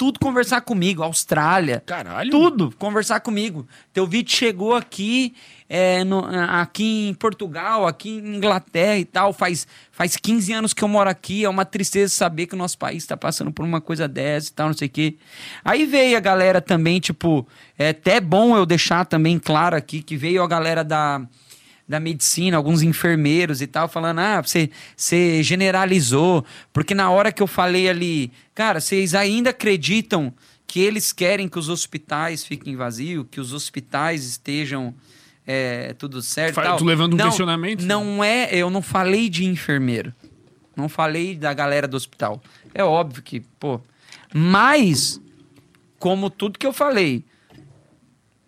[0.00, 1.82] tudo conversar comigo, Austrália.
[1.84, 2.30] Caralho.
[2.30, 3.68] Tudo, conversar comigo.
[3.92, 5.34] Teu vídeo chegou aqui,
[5.68, 9.30] é, no- aqui em Portugal, aqui em Inglaterra e tal.
[9.34, 11.44] Faz, faz 15 anos que eu moro aqui.
[11.44, 14.52] É uma tristeza saber que o nosso país está passando por uma coisa dessa e
[14.54, 15.16] tal, não sei o quê.
[15.62, 17.46] Aí veio a galera também, tipo,
[17.78, 21.20] é até bom eu deixar também claro aqui que veio a galera da
[21.90, 26.44] da medicina, alguns enfermeiros e tal, falando: ah, você, você generalizou.
[26.72, 30.32] Porque na hora que eu falei ali, cara, vocês ainda acreditam
[30.68, 34.94] que eles querem que os hospitais fiquem vazios, que os hospitais estejam
[35.44, 36.54] é, tudo certo?
[36.54, 36.76] Fa- tal?
[36.76, 37.84] tu levando um não, questionamento?
[37.84, 40.14] Não é, eu não falei de enfermeiro.
[40.76, 42.40] Não falei da galera do hospital.
[42.72, 43.80] É óbvio que, pô.
[44.32, 45.20] Mas,
[45.98, 47.24] como tudo que eu falei,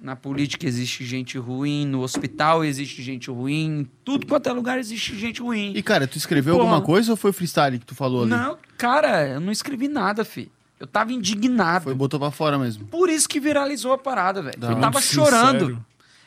[0.02, 4.78] na política existe gente ruim, no hospital existe gente ruim, em tudo quanto é lugar
[4.78, 5.72] existe gente ruim.
[5.76, 6.64] E, cara, tu escreveu Porra.
[6.68, 8.30] alguma coisa ou foi freestyle que tu falou ali?
[8.30, 10.50] Não, cara, eu não escrevi nada, fi.
[10.80, 11.84] Eu tava indignado.
[11.84, 12.84] Foi, botou pra fora mesmo.
[12.86, 14.58] Por isso que viralizou a parada, velho.
[14.60, 15.84] Eu tava chorando.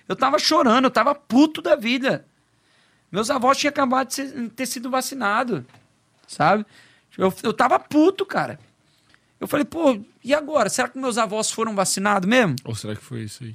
[0.07, 2.25] Eu tava chorando, eu tava puto da vida.
[3.11, 5.63] Meus avós tinham acabado de ser- ter sido vacinados,
[6.27, 6.65] sabe?
[7.17, 8.57] Eu, eu tava puto, cara.
[9.39, 10.69] Eu falei, pô, e agora?
[10.69, 12.55] Será que meus avós foram vacinados mesmo?
[12.63, 13.53] Ou será que foi isso aí?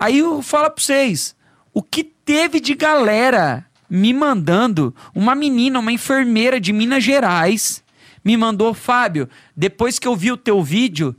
[0.00, 1.36] Aí eu falo pra vocês,
[1.74, 7.84] o que teve de galera me mandando, uma menina, uma enfermeira de Minas Gerais,
[8.24, 11.14] me mandou, Fábio, depois que eu vi o teu vídeo,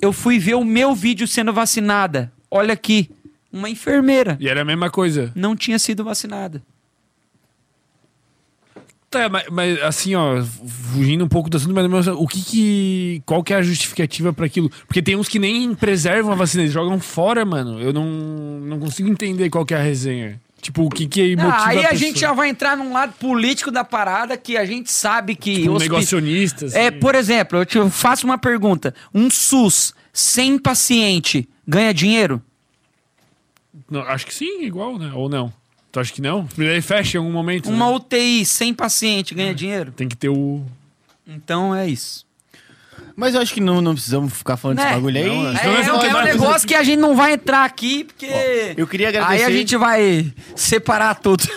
[0.00, 2.32] eu fui ver o meu vídeo sendo vacinada.
[2.50, 3.10] Olha aqui,
[3.52, 5.30] uma enfermeira E era a mesma coisa.
[5.34, 6.62] não tinha sido vacinada.
[9.16, 10.42] Tá, mas, mas, assim, ó,
[10.92, 13.22] fugindo um pouco do assunto, mas mas o que que.
[13.26, 14.70] Qual que é a justificativa pra aquilo?
[14.86, 17.80] Porque tem uns que nem preservam a vacina, eles jogam fora, mano.
[17.80, 20.40] Eu não, não consigo entender qual que é a resenha.
[20.60, 21.96] Tipo, o que que motiva Ah, aí a pessoa?
[21.96, 25.54] gente já vai entrar num lado político da parada que a gente sabe que...
[25.60, 26.78] Tipo, um hospi- negacionista, assim.
[26.78, 28.92] É, por exemplo, eu te faço uma pergunta.
[29.14, 32.42] Um SUS sem paciente ganha dinheiro?
[33.88, 35.12] Não, acho que sim, igual, né?
[35.14, 35.52] Ou não?
[35.96, 36.46] Tu acha que não?
[36.58, 37.70] Ele fecha em algum momento.
[37.70, 37.96] Uma né?
[37.96, 39.92] UTI sem paciente ganha dinheiro?
[39.92, 40.62] Tem que ter o.
[41.26, 42.26] Então é isso.
[43.16, 44.82] Mas eu acho que não, não precisamos ficar falando Né?
[44.84, 45.24] desse bagulho aí.
[45.26, 48.28] Não, É, é, vamos é um negócio que a gente não vai entrar aqui, porque.
[48.76, 51.48] eu queria agradecer- Aí a gente vai separar tudo.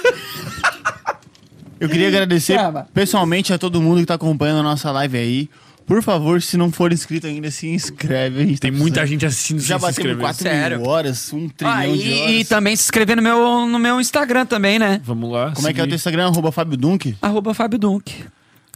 [1.77, 2.57] Eu queria agradecer
[2.93, 5.49] pessoalmente a todo mundo que tá acompanhando a nossa live aí.
[5.89, 8.43] Por favor, se não for inscrito ainda, se inscreve.
[8.43, 10.21] A gente Tem tá muita gente assistindo Já batemos inscrever.
[10.21, 10.79] 4 Sério.
[10.79, 11.99] mil horas, um trilhão Ah, de horas.
[12.31, 15.01] e, e também se inscrever no meu, no meu Instagram também, né?
[15.03, 15.51] Vamos lá.
[15.51, 16.27] Como é que é o teu Instagram?
[16.27, 17.15] Arroba Fábio Dunk.
[17.21, 18.23] Arroba Fábio Dunk.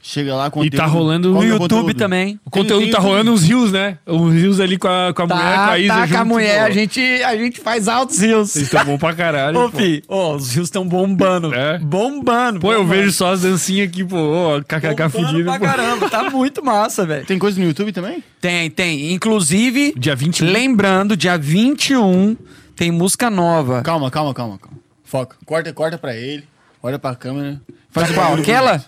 [0.05, 0.75] Chega lá, E conteúdo.
[0.75, 1.93] tá rolando no YouTube conteúdo?
[1.93, 2.37] também.
[2.45, 3.97] O conteúdo Tem- tá tem- rolando uns rios, né?
[4.05, 6.25] Uns rios ali com a, com a mulher, com a Isa tá, com a junto,
[6.27, 8.51] mulher, a gente, a gente faz altos rios.
[8.51, 9.57] Vocês estão bom pra caralho.
[9.63, 9.77] Ô, pô.
[9.77, 11.53] fi, ó, os rios estão bombando.
[11.55, 11.79] É?
[11.79, 12.59] Bombando.
[12.59, 12.99] Pô, eu bombando.
[12.99, 14.17] vejo só as dancinhas aqui, pô.
[14.17, 15.45] Ó, kkk fudido.
[15.45, 15.65] pra pô.
[15.65, 17.25] caramba, tá muito massa, velho.
[17.25, 18.21] Tem coisa no YouTube também?
[18.41, 19.13] Tem, tem.
[19.13, 20.51] Inclusive, Dia 21.
[20.51, 22.35] lembrando, dia 21
[22.75, 23.81] tem música nova.
[23.83, 24.77] Calma, calma, calma, calma.
[25.05, 25.37] Foca.
[25.45, 26.43] Corta, corta pra ele.
[26.81, 27.61] Olha pra câmera.
[27.89, 28.33] Faz o Qual?
[28.33, 28.83] Aquela?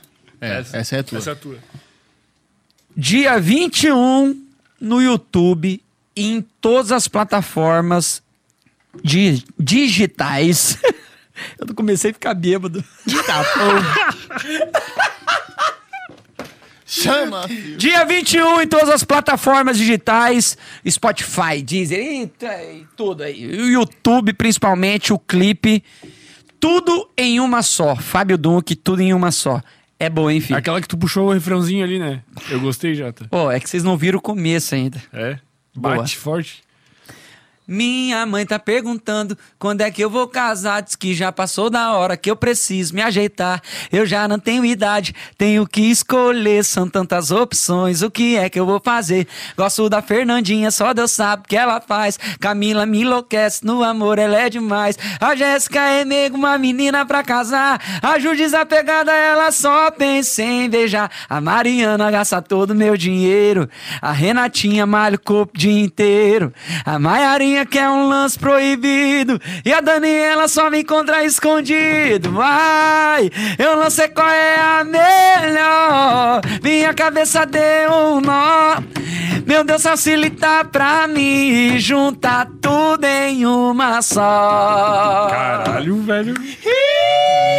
[0.46, 1.18] É, essa, é a tua.
[1.18, 1.58] Essa é a tua.
[2.96, 4.42] Dia 21
[4.80, 5.82] no YouTube
[6.16, 8.22] e em todas as plataformas
[9.04, 10.78] di- digitais.
[11.60, 12.82] Eu comecei a ficar bêbado.
[13.26, 13.44] Tá,
[16.86, 17.48] Chama!
[17.48, 17.78] filho.
[17.78, 20.58] Dia 21 em todas as plataformas digitais,
[20.88, 23.46] Spotify, Deezer, e, e tudo aí.
[23.48, 25.84] O YouTube, principalmente, o clipe.
[26.60, 27.96] Tudo em uma só.
[27.96, 29.62] Fábio Dunk, tudo em uma só.
[30.00, 30.58] É bom, hein, filho?
[30.58, 32.22] Aquela que tu puxou o refrãozinho ali, né?
[32.50, 33.28] Eu gostei, Jota.
[33.30, 35.02] Pô, é que vocês não viram o começo ainda.
[35.14, 35.40] É?
[35.76, 35.98] Boa.
[35.98, 36.64] Bate forte.
[37.68, 40.84] Minha mãe tá perguntando quando é que eu vou casar.
[40.84, 43.62] Diz que já passou da hora que eu preciso me ajeitar.
[43.92, 46.64] Eu já não tenho idade, tenho que escolher.
[46.64, 49.28] São tantas opções, o que é que eu vou fazer?
[49.58, 52.20] Gosto da Fernandinha, só Deus sabe o que ela faz.
[52.40, 54.98] Camila me enlouquece, no amor ela é demais.
[55.20, 57.82] A Jéssica é nego, uma menina pra casar.
[58.02, 61.10] A Ju desapegada, ela só pensa em beijar.
[61.28, 63.68] A Mariana gasta todo meu dinheiro.
[64.02, 66.54] A Renatinha malha o corpo o dia inteiro.
[66.86, 69.40] A Maiarinha quer um lance proibido.
[69.64, 72.42] E a Daniela só me encontra escondido.
[72.42, 73.30] Ai,
[73.60, 76.42] eu não sei qual é a melhor.
[76.64, 78.82] Minha cabeça deu um nó.
[79.46, 81.78] Meu Deus, facilita pra mim.
[81.78, 85.28] Juntar tudo em uma só.
[85.30, 86.34] Caralho, velho.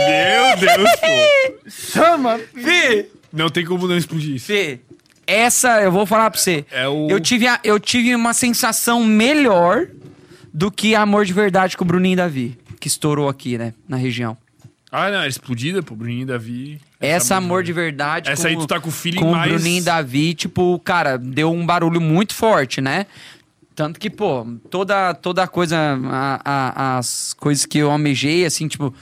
[0.09, 1.71] Meu Deus, pô.
[1.71, 2.41] Chama!
[2.55, 4.47] Fih, Não tem como não explodir isso.
[4.47, 4.81] Fê,
[5.27, 6.65] essa eu vou falar pra você.
[6.71, 9.87] É o- Eu tive, a- eu tive uma sensação melhor
[10.53, 13.97] do que Amor de Verdade com o Bruninho e Davi, que estourou aqui, né, na
[13.97, 14.37] região.
[14.91, 15.95] Ah, não, era explodida, pô.
[15.95, 16.81] Bruninho e Davi.
[16.99, 19.55] Essa, Amor de Verdade Essa com, aí tu tá com o feeling com mais- o
[19.55, 23.05] Bruninho e Davi, tipo, cara, deu um barulho muito forte, né?
[23.75, 28.95] Tanto que, pô, toda, toda coisa, a- a- as coisas que eu almejei, assim, tipo,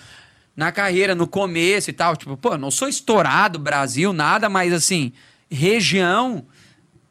[0.56, 5.12] na carreira, no começo e tal, tipo, pô, não sou estourado, Brasil, nada, mas assim,
[5.55, 6.44] região,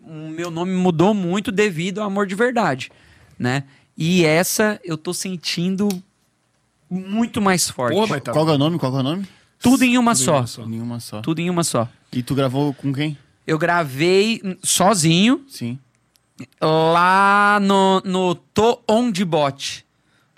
[0.01, 2.91] o meu nome mudou muito devido ao amor de verdade,
[3.39, 3.63] né?
[3.97, 5.87] E essa eu tô sentindo
[6.89, 7.95] muito mais forte.
[7.95, 8.31] Porra, tá.
[8.31, 8.77] Qual é o nome?
[8.77, 9.27] Qual é o nome?
[9.59, 10.37] Tudo em uma Tudo em só.
[10.37, 10.65] uma só.
[10.65, 11.21] Nenhuma só.
[11.21, 11.87] Tudo em uma só.
[12.11, 13.17] E tu gravou com quem?
[13.47, 15.79] Eu gravei sozinho Sim.
[16.61, 19.85] lá no, no Tô Onde Bote.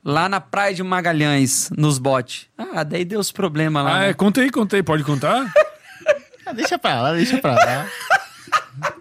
[0.04, 2.46] Lá na Praia de Magalhães, nos botes.
[2.56, 3.96] Ah, daí deu os problemas lá.
[3.96, 4.10] Ah, né?
[4.10, 4.84] é, conta aí, conta aí.
[4.84, 5.52] Pode contar?
[6.46, 7.88] Ah, deixa pra lá, deixa pra lá.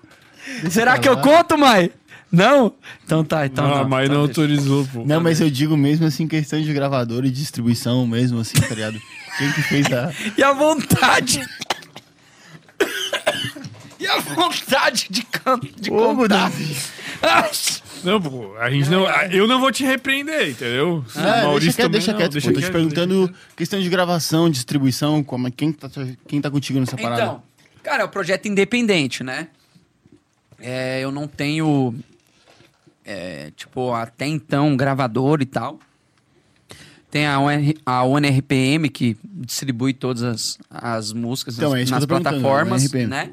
[0.60, 1.22] Deixa Será pra que eu lá.
[1.22, 1.90] conto, mãe?
[2.30, 2.72] Não?
[3.04, 3.88] Então tá, então ah, não.
[3.88, 4.40] mas Então não deixa.
[4.40, 5.04] autorizou, pô.
[5.04, 9.00] Não, mas eu digo mesmo assim, questão de gravador e distribuição mesmo, assim, tá ligado?
[9.38, 10.12] Quem que fez a...
[10.36, 11.40] E a vontade...
[13.98, 15.58] e a vontade de, can...
[15.78, 16.50] de Fogo, contar.
[16.50, 16.76] Davi.
[18.04, 19.06] Não, pô, a gente não.
[19.06, 20.98] a- Eu não vou te repreender, entendeu?
[20.98, 22.32] O Ah, Maurício deixa quieto, também deixa não, quieto.
[22.32, 22.54] deixa pô.
[22.54, 25.88] Tô te quieto, perguntando questão de gravação, distribuição, como, é- quem, tá,
[26.28, 27.22] quem tá contigo nessa parada?
[27.22, 27.42] Então,
[27.82, 29.48] cara, é um projeto independente, né?
[30.60, 31.94] É, eu não tenho,
[33.04, 35.78] é, tipo, até então, gravador e tal.
[37.10, 41.90] Tem a, ONR a ONRPM que distribui todas as, as músicas Então, nas, é isso
[41.92, 43.06] que eu nas tô perguntando, plataformas, ONRPM.
[43.06, 43.30] né?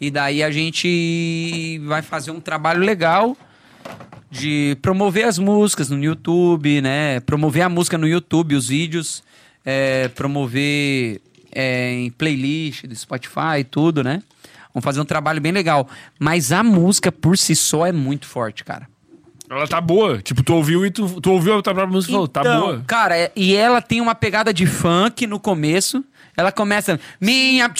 [0.00, 3.36] E daí a gente vai fazer um trabalho legal
[4.40, 7.20] de promover as músicas no YouTube, né?
[7.20, 9.22] Promover a música no YouTube, os vídeos,
[9.64, 11.20] é, promover
[11.52, 14.22] é, em playlist do Spotify e tudo, né?
[14.72, 15.88] Vamos fazer um trabalho bem legal.
[16.18, 18.88] Mas a música por si só é muito forte, cara.
[19.48, 20.20] Ela tá boa.
[20.20, 22.60] Tipo, tu ouviu e tu, tu ouviu a tua própria música e falou, tá Então,
[22.60, 22.84] boa.
[22.86, 26.04] Cara, é- e ela tem uma pegada de funk no começo.
[26.36, 26.98] Ela começa.
[27.20, 27.72] Minha.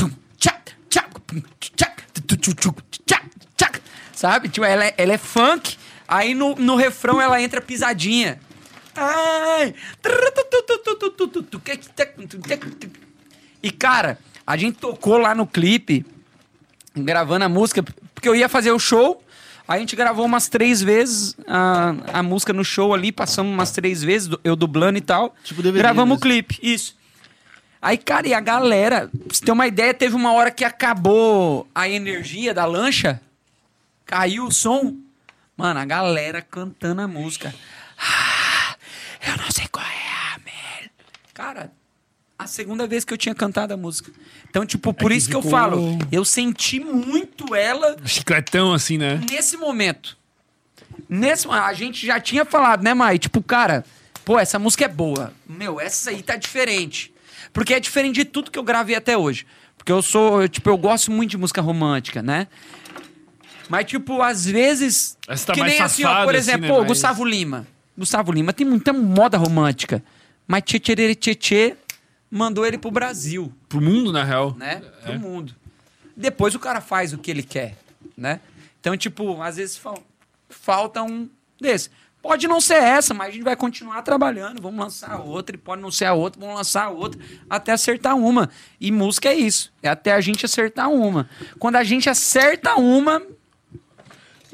[4.15, 4.49] Sabe?
[4.49, 5.77] Tipo, ela é, ela é funk.
[6.07, 8.39] Aí no, no refrão ela entra pisadinha.
[8.97, 9.75] Ai!
[13.63, 16.05] E cara, a gente tocou lá no clipe,
[16.95, 17.83] gravando a música,
[18.15, 19.23] porque eu ia fazer o show.
[19.67, 24.03] A gente gravou umas três vezes a, a música no show ali, passamos umas três
[24.03, 25.35] vezes, eu dublando e tal.
[25.43, 26.95] Tipo Gravamos o clipe, isso.
[27.81, 31.67] Aí, cara, e a galera, pra você ter uma ideia, teve uma hora que acabou
[31.75, 33.21] a energia da lancha,
[34.07, 34.97] caiu o som.
[35.57, 37.55] Mano, a galera cantando a música.
[37.99, 38.77] Ah,
[39.27, 40.91] eu não sei qual é a merda.
[41.33, 41.73] Cara,
[42.39, 44.11] a segunda vez que eu tinha cantado a música.
[44.51, 48.99] Então, tipo, por que isso que eu ficou- falo, eu senti muito ela Chicletão assim,
[48.99, 49.21] né?
[49.31, 50.17] nesse momento.
[51.09, 53.19] Nesse, a gente já tinha falado, né, Mai?
[53.19, 53.85] Tipo, cara,
[54.25, 55.33] pô, essa música é boa.
[55.47, 57.13] Meu, essa aí tá diferente.
[57.53, 59.47] Porque é diferente de tudo que eu gravei até hoje.
[59.77, 62.49] Porque eu sou, eu, tipo, eu gosto muito de música romântica, né?
[63.69, 65.17] Mas, tipo, às vezes.
[65.29, 67.67] Essa tá que mais nem assim, ó, por assim, exemplo, né, pô, Gustavo Lima.
[67.97, 70.03] Gustavo Lima tem muita moda romântica.
[70.47, 71.77] Mas Tchê Tchê
[72.31, 74.55] mandou ele pro Brasil Pro mundo, na real.
[74.59, 74.83] né?
[75.03, 75.55] Pro mundo.
[76.17, 77.77] Depois o cara faz o que ele quer,
[78.17, 78.41] né?
[78.81, 80.03] Então, tipo, às vezes fal-
[80.49, 81.29] falta um
[81.61, 81.91] desse.
[82.21, 84.61] Pode não ser essa, mas a gente vai continuar trabalhando.
[84.61, 87.21] Vamos lançar outra, e pode não ser a outra, vamos lançar a outra,
[87.51, 88.49] até acertar uma.
[88.81, 89.73] E música é isso.
[89.83, 91.29] É até a gente acertar uma.
[91.59, 93.21] Quando a gente acerta uma.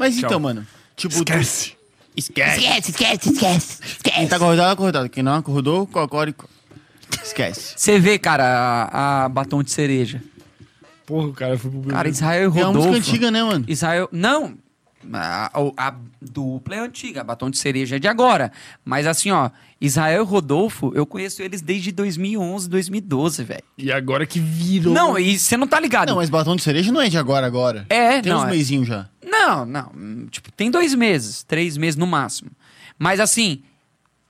[0.00, 0.26] Mas Tchau.
[0.30, 0.66] então, mano.
[0.96, 1.72] Tipo, tu- Esquece.
[2.16, 2.60] Esquece.
[2.60, 3.78] Esquece, esquece, esquece.
[4.02, 4.26] quem Esquece.
[4.28, 5.08] tá acordado, acordado.
[5.08, 6.32] Quem não acordou, cocore.
[6.32, 6.48] co-
[7.22, 7.74] Esquece.
[7.76, 8.44] Você vê, cara,
[8.90, 10.22] a, a batom de cereja.
[11.06, 12.88] Porra, o cara foi pro Cara, Israel e É uma Rodolfo.
[12.88, 13.64] música antiga, né, mano?
[13.68, 14.08] Israel.
[14.10, 14.54] Não.
[15.12, 18.52] A, a- a dupla é antiga, a batom de cereja é de agora.
[18.84, 19.50] Mas assim, ó,
[19.80, 23.62] Israel e Rodolfo, eu conheço eles desde 2011, 2012, velho.
[23.78, 24.92] E agora que virou.
[24.92, 26.08] Não, e você não tá ligado.
[26.10, 27.86] Não, mas batom de cereja não é de agora, agora.
[27.88, 28.50] É, Tem não, uns é.
[28.50, 29.08] meizinhos já.
[29.24, 29.90] Não, não.
[29.96, 32.50] hum, Tipo, tem dois meses, três meses no máximo.
[32.98, 33.62] Mas assim,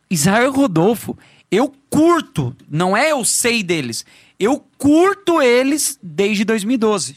[0.09, 1.19] Israel e Rodolfo,
[1.51, 4.05] eu curto, não é eu sei deles,
[4.39, 7.17] eu curto eles desde 2012,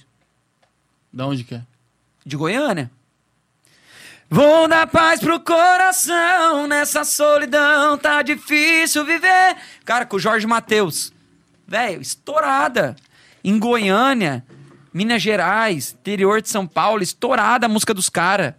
[1.13, 1.61] Da onde que é?
[2.25, 2.89] de Goiânia.
[4.33, 9.55] Vou dar paz pro coração, nessa solidão tá difícil viver.
[9.85, 11.13] Cara, com o Jorge Matheus.
[11.67, 12.95] Velho, estourada.
[13.43, 14.43] Em Goiânia,
[14.91, 18.55] Minas Gerais, interior de São Paulo, estourada a música dos caras.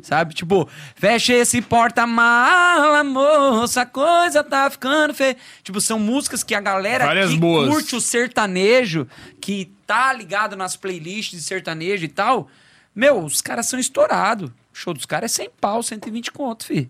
[0.00, 0.32] Sabe?
[0.32, 5.36] Tipo, fecha esse porta-mala, moça, a coisa tá ficando feia.
[5.62, 7.68] Tipo, são músicas que a galera Várias que boas.
[7.68, 9.06] curte o sertanejo,
[9.42, 12.48] que tá ligado nas playlists de sertanejo e tal,
[12.94, 14.50] meu, os caras são estourados.
[14.78, 16.88] Show dos caras é 100 pau, 120 conto, fi.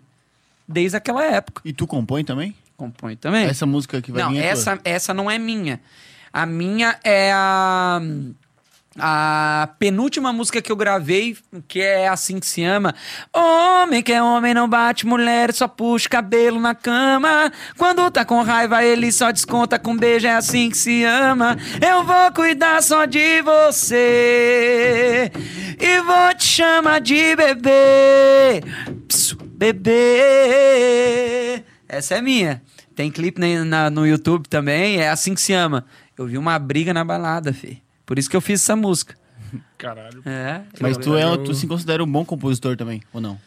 [0.67, 1.63] Desde aquela época.
[1.65, 2.55] E tu compõe também?
[2.77, 3.47] Compõe também.
[3.47, 4.51] Essa música que vai não, vir é tua?
[4.51, 5.81] essa, essa não é minha.
[6.31, 7.99] A minha é a.
[9.01, 12.93] A penúltima música que eu gravei, que é assim que se ama.
[13.33, 17.51] Homem que é homem não bate mulher, só puxa cabelo na cama.
[17.77, 21.57] Quando tá com raiva, ele só desconta com beijo, é assim que se ama.
[21.81, 25.31] Eu vou cuidar só de você
[25.79, 28.61] e vou te chamar de bebê.
[29.07, 29.37] Psiu,
[30.29, 31.63] bebê.
[31.87, 32.61] Essa é minha.
[32.95, 35.85] Tem clipe na- no YouTube também, é assim que se ama.
[36.17, 37.81] Eu vi uma briga na balada, fi.
[38.09, 39.15] Por isso que eu fiz essa música.
[39.77, 40.23] Caralho.
[40.25, 40.61] É.
[40.81, 43.39] Mas eu- tu, é, eu- tu se considera um bom compositor também, ou não?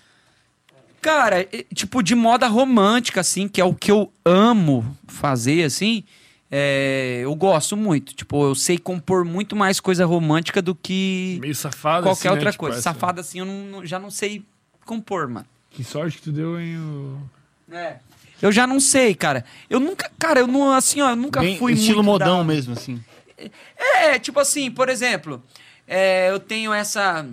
[1.01, 1.45] Cara,
[1.75, 6.05] tipo, de moda romântica, assim, que é o que eu amo fazer, assim,
[6.49, 8.15] é, eu gosto muito.
[8.15, 12.05] Tipo, eu sei compor muito mais coisa romântica do que Meio safado.
[12.05, 12.35] qualquer assim, né?
[12.35, 12.79] outra Tipo, coisa.
[12.79, 14.45] essa- Safada, assim, eu não- já não sei
[14.87, 15.47] compor, mano.
[15.71, 16.77] Que sorte que tu deu, hein?
[16.79, 17.19] o-
[17.75, 17.97] É.
[18.41, 19.45] Eu já não sei, cara.
[19.69, 22.45] Eu nunca, cara, eu não, assim, ó, eu nunca Bem fui estilo muito modão da-
[22.45, 23.03] mesmo, assim.
[23.77, 25.43] É, tipo assim, por exemplo,
[25.87, 27.27] é, eu tenho essa.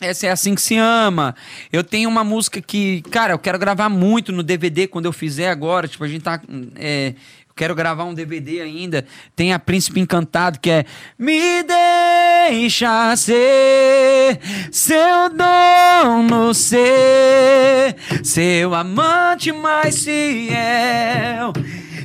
[0.00, 1.34] Essa é assim que se ama.
[1.70, 5.50] Eu tenho uma música que, cara, eu quero gravar muito no DVD quando eu fizer
[5.50, 5.86] agora.
[5.86, 6.40] Tipo, a gente tá.
[6.76, 7.08] é,
[7.48, 9.04] eu quero gravar um DVD ainda.
[9.36, 10.86] Tem a Príncipe Encantado, que é
[11.18, 14.40] Me deixa ser
[14.72, 17.94] seu dono, ser
[18.24, 21.52] seu amante mais fiel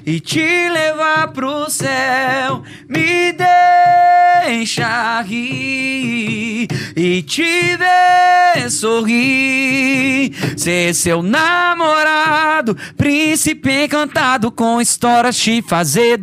[0.06, 2.62] e te levar pro céu.
[2.88, 10.32] Me deixa rir e te ver sorrir.
[10.58, 16.18] Ser seu namorado, príncipe encantado, com histórias te fazer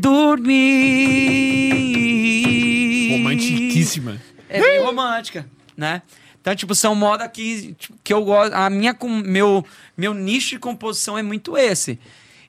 [1.72, 3.12] dormir.
[3.12, 4.20] Romantiquíssima.
[4.48, 5.46] É bem romântica,
[5.76, 6.02] né?
[6.40, 8.52] Então, tipo, são moda que, tipo, que eu gosto.
[8.52, 9.64] A minha, com- meu,
[9.96, 11.98] meu nicho de composição é muito esse.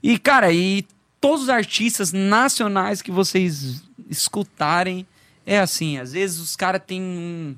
[0.01, 0.83] E, cara, e
[1.23, 5.07] todos os artistas nacionais que vocês escutarem,
[5.45, 5.97] é assim.
[5.97, 7.55] Às vezes os caras têm um,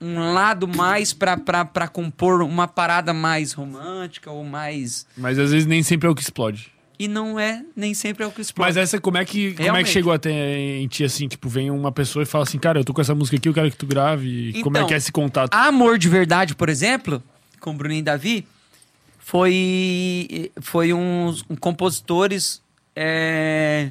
[0.00, 5.06] um lado mais pra, pra, pra compor uma parada mais romântica ou mais.
[5.16, 6.72] Mas às vezes nem sempre é o que explode.
[6.98, 8.68] E não é, nem sempre é o que explode.
[8.70, 11.28] Mas essa, como é que, como é que chegou até em ti, assim?
[11.28, 13.54] Tipo, vem uma pessoa e fala assim, cara, eu tô com essa música aqui, eu
[13.54, 14.48] quero que tu grave.
[14.48, 15.54] E como é Então, que é esse contato?
[15.54, 17.22] Amor de Verdade, por exemplo,
[17.60, 18.44] com o Bruninho e Davi,
[19.20, 22.63] foi, foi uns um compositores
[22.96, 23.90] é,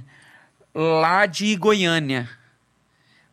[0.74, 2.30] lá de Goiânia.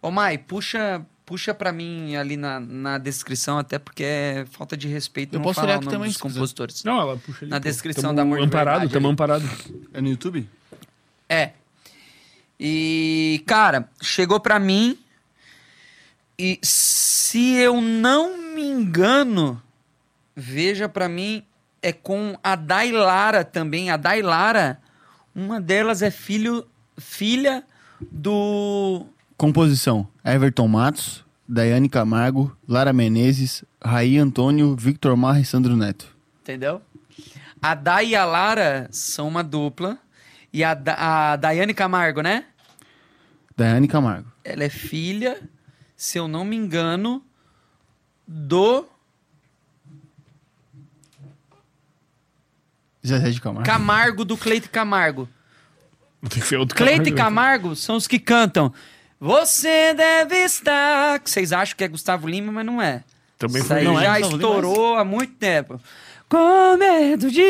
[0.02, 4.88] Ô Mai, puxa, puxa pra mim ali na, na descrição, até porque é falta de
[4.88, 6.34] respeito Eu não posso falar olhar o aqui nome também, dos se quiser.
[6.34, 6.84] compositores.
[6.84, 7.50] Não, ela puxa ali.
[7.50, 7.64] Na pô.
[7.64, 9.48] descrição Tamo da Amor de amparado, Verdade tamo amparado.
[9.92, 10.48] É no YouTube?
[11.28, 11.52] É.
[12.58, 14.98] E, cara, chegou pra mim
[16.38, 19.62] e se eu não me engano,
[20.34, 21.44] veja pra mim,
[21.82, 23.90] é com a Dailara também.
[23.90, 24.80] A Dailara,
[25.34, 26.66] uma delas é filho,
[26.98, 27.64] filha
[28.10, 36.06] do Composição: Everton Matos, Daiane Camargo, Lara Menezes, Raí Antônio, Victor Marra e Sandro Neto.
[36.42, 36.80] Entendeu?
[37.62, 39.98] A Dai e a Lara são uma dupla.
[40.52, 40.96] E a, Da-
[41.32, 42.44] a Daiane Camargo, né?
[43.56, 44.26] Daiane Camargo.
[44.42, 45.40] Ela é filha,
[45.96, 47.22] se eu não me engano,
[48.26, 48.84] do.
[53.06, 53.64] Zezé de Camargo.
[53.66, 55.28] Camargo do Cleito e Camargo.
[56.28, 57.16] Tem que ser outro Cleito e Camargo.
[57.68, 58.72] Camargo são os que cantam.
[59.18, 61.18] Você deve estar.
[61.20, 63.02] Que vocês acham que é Gustavo Lima, mas não é.
[63.38, 63.78] Também Isso foi.
[63.78, 65.80] aí Não é já Gustavo Lima, estourou há muito tempo.
[66.28, 67.42] Com medo de.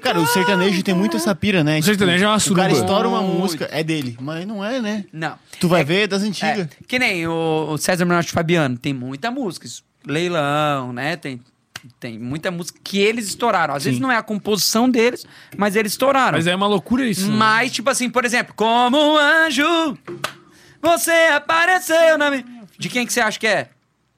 [0.00, 1.78] Cara, o sertanejo tem muito essa pira, né?
[1.80, 3.38] O sertanejo é uma O cara estoura uma Muito.
[3.40, 4.16] música, é dele.
[4.20, 5.04] Mas não é, né?
[5.12, 5.36] Não.
[5.58, 6.60] Tu vai É- ver das antigas.
[6.60, 9.66] É, que nem o, o César Menotti Fabiano, tem muita música.
[9.66, 11.16] isso, Leilão, né?
[11.16, 11.40] Tem,
[12.00, 13.74] tem muita música que eles estouraram.
[13.74, 14.02] Às vezes Sim.
[14.02, 16.36] não é a composição deles, mas eles estouraram.
[16.38, 17.28] Mas é uma loucura isso.
[17.30, 17.36] né?
[17.36, 19.98] Mas, tipo assim, por exemplo, como um anjo,
[20.82, 22.44] você apareceu na minha.
[22.78, 23.68] De quem que você acha que é?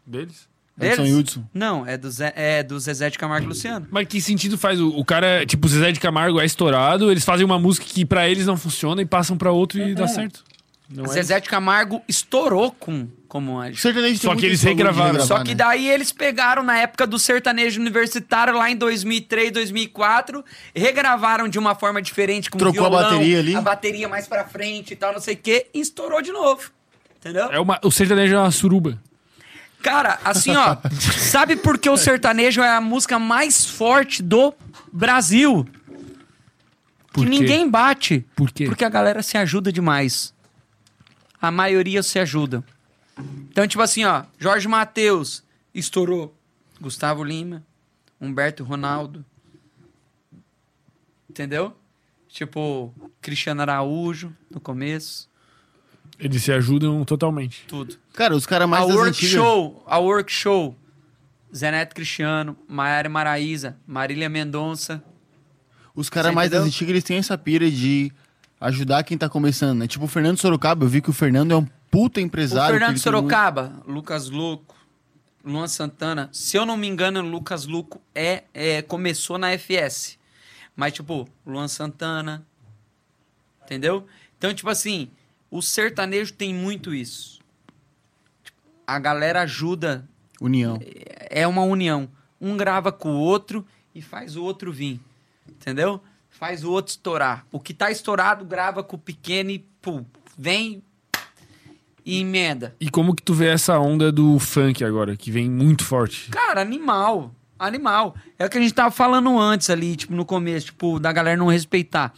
[0.07, 0.47] Deles.
[0.79, 1.19] Edson Deles?
[1.19, 1.45] Hudson.
[1.55, 3.87] Não, é do, Zé, é do Zezé de Camargo e Luciano.
[3.91, 4.79] Mas que sentido faz?
[4.79, 8.05] O, o cara, tipo, o Zezé de Camargo é estourado, eles fazem uma música que
[8.05, 10.45] pra eles não funciona e passam pra outro e dá certo.
[10.89, 13.81] Não é Zezé de Camargo estourou com como anjo.
[13.81, 15.07] sertanejo Só que eles regravaram.
[15.13, 15.55] regravar, Só que né?
[15.57, 20.45] daí eles pegaram na época do sertanejo universitário, lá em 2003, 2004,
[20.75, 23.55] regravaram de uma forma diferente, com Trocou a violão, bateria ali.
[23.55, 26.71] a bateria mais pra frente e tal, não sei o quê, e estourou de novo.
[27.19, 27.51] Entendeu?
[27.53, 28.99] É uma, o sertanejo é uma suruba.
[29.83, 30.77] Cara, assim, ó,
[31.19, 34.55] sabe por que o sertanejo é a música mais forte do
[34.93, 35.67] Brasil?
[37.13, 37.39] Por que quê?
[37.39, 38.25] ninguém bate.
[38.35, 38.65] Por quê?
[38.67, 40.35] Porque a galera se ajuda demais.
[41.41, 42.65] A maioria se ajuda.
[43.51, 45.43] Então, tipo assim, ó, Jorge Matheus
[45.75, 46.35] estourou.
[46.81, 47.65] Gustavo Lima,
[48.21, 49.25] Humberto Ronaldo.
[51.29, 51.75] Entendeu?
[52.29, 55.29] Tipo, Cristiano Araújo no começo,
[56.19, 57.65] Eles se ajudam totalmente.
[57.67, 57.97] tudo.
[58.13, 59.31] Cara, os caras mais a Work antigas...
[59.31, 60.77] Show, a Work Show.
[61.55, 65.03] Zé Neto Cristiano, Maiara Maraíza, Marília Mendonça.
[65.95, 68.13] Os caras mais das antigas, eles têm essa pira de
[68.61, 69.87] ajudar quem tá começando, né?
[69.87, 72.67] Tipo, o Fernando Sorocaba, eu vi que o Fernando é um puta O empresário.
[72.75, 74.75] que Fernando tem muito- Sorocaba, Lucas Luco,
[75.45, 76.29] Luan Santana.
[76.33, 80.19] Se eu não me engano, o Lucas Luco é, é, começou na FS.
[80.75, 82.47] Mas, tipo, Luan Santana.
[83.65, 84.07] Entendeu?
[84.39, 85.11] Então, tipo assim,
[85.51, 87.41] o sertanejo tem muito isso.
[88.87, 90.09] A galera ajuda
[90.41, 90.79] União.
[91.31, 92.09] é uma união.
[92.41, 95.01] Um grava com o outro e faz o outro vir.
[95.49, 96.01] Entendeu?
[96.29, 97.47] Faz o outro estourar.
[97.51, 100.05] O que tá estourado grava com o pequeno e pum,
[100.37, 100.83] vem
[102.07, 102.77] e emenda.
[102.81, 106.31] E como que tu vê essa onda do funk agora, que vem muito forte?
[106.31, 107.35] Cara, animal.
[107.59, 108.15] Animal.
[108.39, 111.37] É o que a gente tava falando antes ali, tipo, no começo, tipo, da galera
[111.37, 112.15] não respeitar.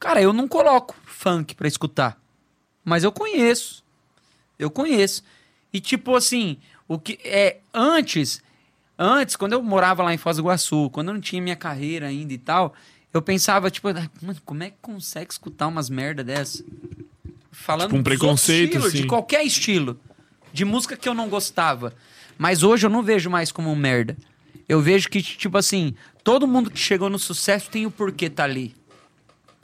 [0.00, 2.18] Cara, eu não coloco funk pra escutar.
[2.82, 3.84] Mas eu conheço.
[4.58, 5.22] Eu conheço.
[5.72, 6.56] E tipo assim,
[6.88, 8.40] o que é antes,
[8.98, 12.06] antes quando eu morava lá em Foz do Iguaçu, quando eu não tinha minha carreira
[12.06, 12.72] ainda e tal,
[13.12, 16.64] eu pensava tipo, "Ah, mano, como é que consegue escutar umas merda dessa?
[17.58, 19.06] Falando Tipo, um preconceito, estilos, de assim.
[19.08, 19.98] qualquer estilo,
[20.52, 21.92] de música que eu não gostava.
[22.38, 24.16] Mas hoje eu não vejo mais como um merda.
[24.68, 28.44] Eu vejo que tipo assim, todo mundo que chegou no sucesso tem o porquê tá
[28.44, 28.74] ali.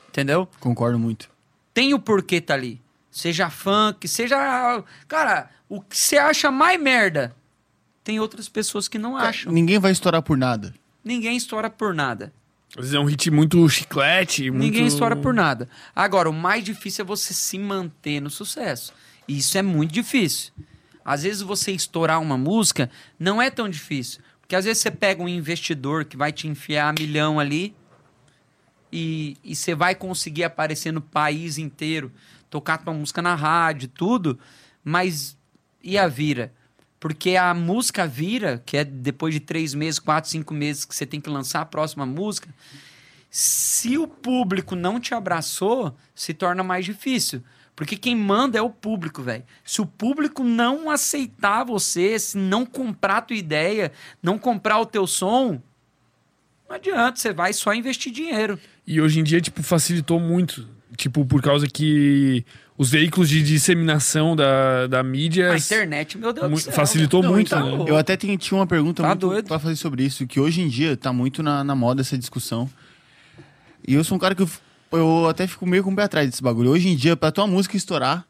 [0.09, 0.49] Entendeu?
[0.61, 1.31] Concordo muito.
[1.75, 2.81] tem o porquê tá ali.
[3.11, 4.83] Seja funk, seja.
[5.07, 7.35] Cara, o que você acha mais merda,
[8.03, 9.53] tem outras pessoas que não acham.
[9.53, 10.75] Ninguém vai estourar por nada.
[11.05, 12.33] Ninguém estoura por nada.
[12.77, 14.63] Às vezes é um hit muito chiclete, muito...
[14.63, 15.69] Ninguém estoura por nada.
[15.95, 18.95] Agora, o mais difícil é você se manter no sucesso.
[19.29, 20.53] E isso é muito difícil.
[21.05, 24.23] Às vezes você estourar uma música não é tão difícil.
[24.41, 27.75] Porque às vezes você pega um investidor que vai te enfiar milhão ali
[28.93, 32.13] e, e você vai conseguir aparecer no país inteiro,
[32.51, 34.39] tocar tua música na rádio, tudo,
[34.85, 35.37] mas
[35.83, 36.53] e a vira?
[37.03, 41.05] Porque a música vira, que é depois de três meses, quatro, cinco meses que você
[41.05, 42.49] tem que lançar a próxima música,
[43.29, 47.43] se o público não te abraçou, se torna mais difícil.
[47.75, 49.43] Porque quem manda é o público, velho.
[49.65, 53.91] Se o público não aceitar você, se não comprar a tua ideia,
[54.23, 55.61] não comprar o teu som,
[56.69, 58.57] não adianta, você vai só investir dinheiro.
[58.87, 60.69] E hoje em dia, tipo, facilitou muito.
[60.97, 62.45] Tipo, por causa que
[62.77, 66.73] os veículos de disseminação da, da mídia A internet, meu Deus mu- do céu.
[66.73, 67.91] facilitou Não, muito, então, né?
[67.91, 70.69] Eu até tinha, tinha uma pergunta Tá muito pra fazer sobre isso, que hoje em
[70.69, 72.69] dia tá muito na, na moda essa discussão.
[73.87, 74.51] E eu sou um cara que eu,
[74.93, 76.71] eu até fico meio com o pé atrás desse bagulho.
[76.71, 78.25] Hoje em dia, pra tua música estourar,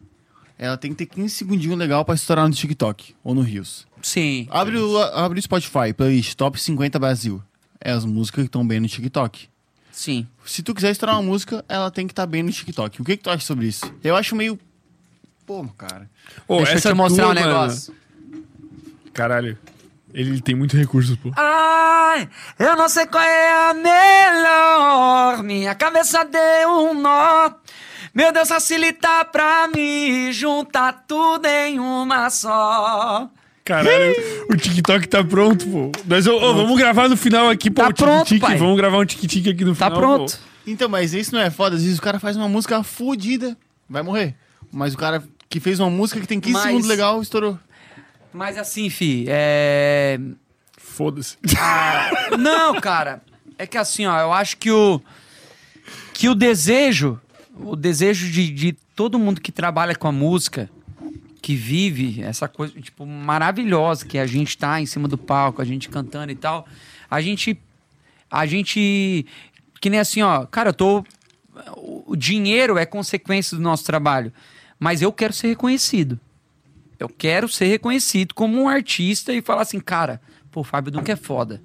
[0.58, 3.86] ela tem que ter 15 segundinhos legal pra estourar no TikTok ou no Rios.
[4.00, 4.46] Sim.
[4.50, 7.42] Abre o, abre o Spotify, playlist Top 50 Brasil.
[7.80, 9.48] É as músicas que estão bem no TikTok.
[9.92, 10.26] Sim.
[10.44, 13.00] Se tu quiser estourar uma música, ela tem que estar bem no TikTok.
[13.00, 13.92] O que, que tu acha sobre isso?
[14.02, 14.58] Eu acho meio.
[15.46, 16.10] Pô, cara.
[16.48, 17.94] Ô, Deixa eu te mostrar um turma- negócio.
[19.12, 19.58] Caralho.
[20.14, 21.30] Ele tem muito recurso, pô.
[21.36, 22.28] Ai,
[22.58, 25.42] eu não sei qual é a melhor.
[25.42, 27.50] Minha cabeça deu um nó.
[28.14, 33.28] Meu Deus, facilita pra mim juntar tudo em uma só.
[33.64, 34.14] Caralho,
[34.50, 35.92] o TikTok tá pronto, pô.
[36.06, 37.82] Mas, ô, ô, vamos gravar no final aqui, pô.
[37.82, 38.56] Tá o pronto, pai.
[38.56, 39.98] Vamos gravar um tique-tique aqui no Tá final.
[40.00, 40.32] pronto.
[40.36, 40.38] pô.
[40.66, 41.76] Então, mas isso não é foda.
[41.76, 43.56] Às vezes o cara faz uma música fodida,
[43.88, 44.34] vai morrer.
[44.72, 47.58] Mas o cara que fez uma música que tem 15 Mas- segundos legal, estourou.
[48.32, 50.18] Mas assim, fi, é.
[50.78, 51.36] Foda-se.
[52.38, 53.22] Não, cara.
[53.58, 55.00] É que assim, ó, eu acho que o.
[56.12, 57.20] Que o desejo.
[57.60, 60.68] O desejo de, de todo mundo que trabalha com a música,
[61.42, 65.64] que vive essa coisa, tipo, maravilhosa, que a gente tá em cima do palco, a
[65.64, 66.66] gente cantando e tal.
[67.10, 67.60] A gente.
[68.30, 69.26] A gente.
[69.80, 71.04] Que nem assim, ó, cara, eu tô.
[72.06, 74.32] O dinheiro é consequência do nosso trabalho.
[74.78, 76.18] Mas eu quero ser reconhecido.
[76.98, 80.20] Eu quero ser reconhecido como um artista e falar assim, cara,
[80.50, 81.60] pô, Fábio Duncan é foda.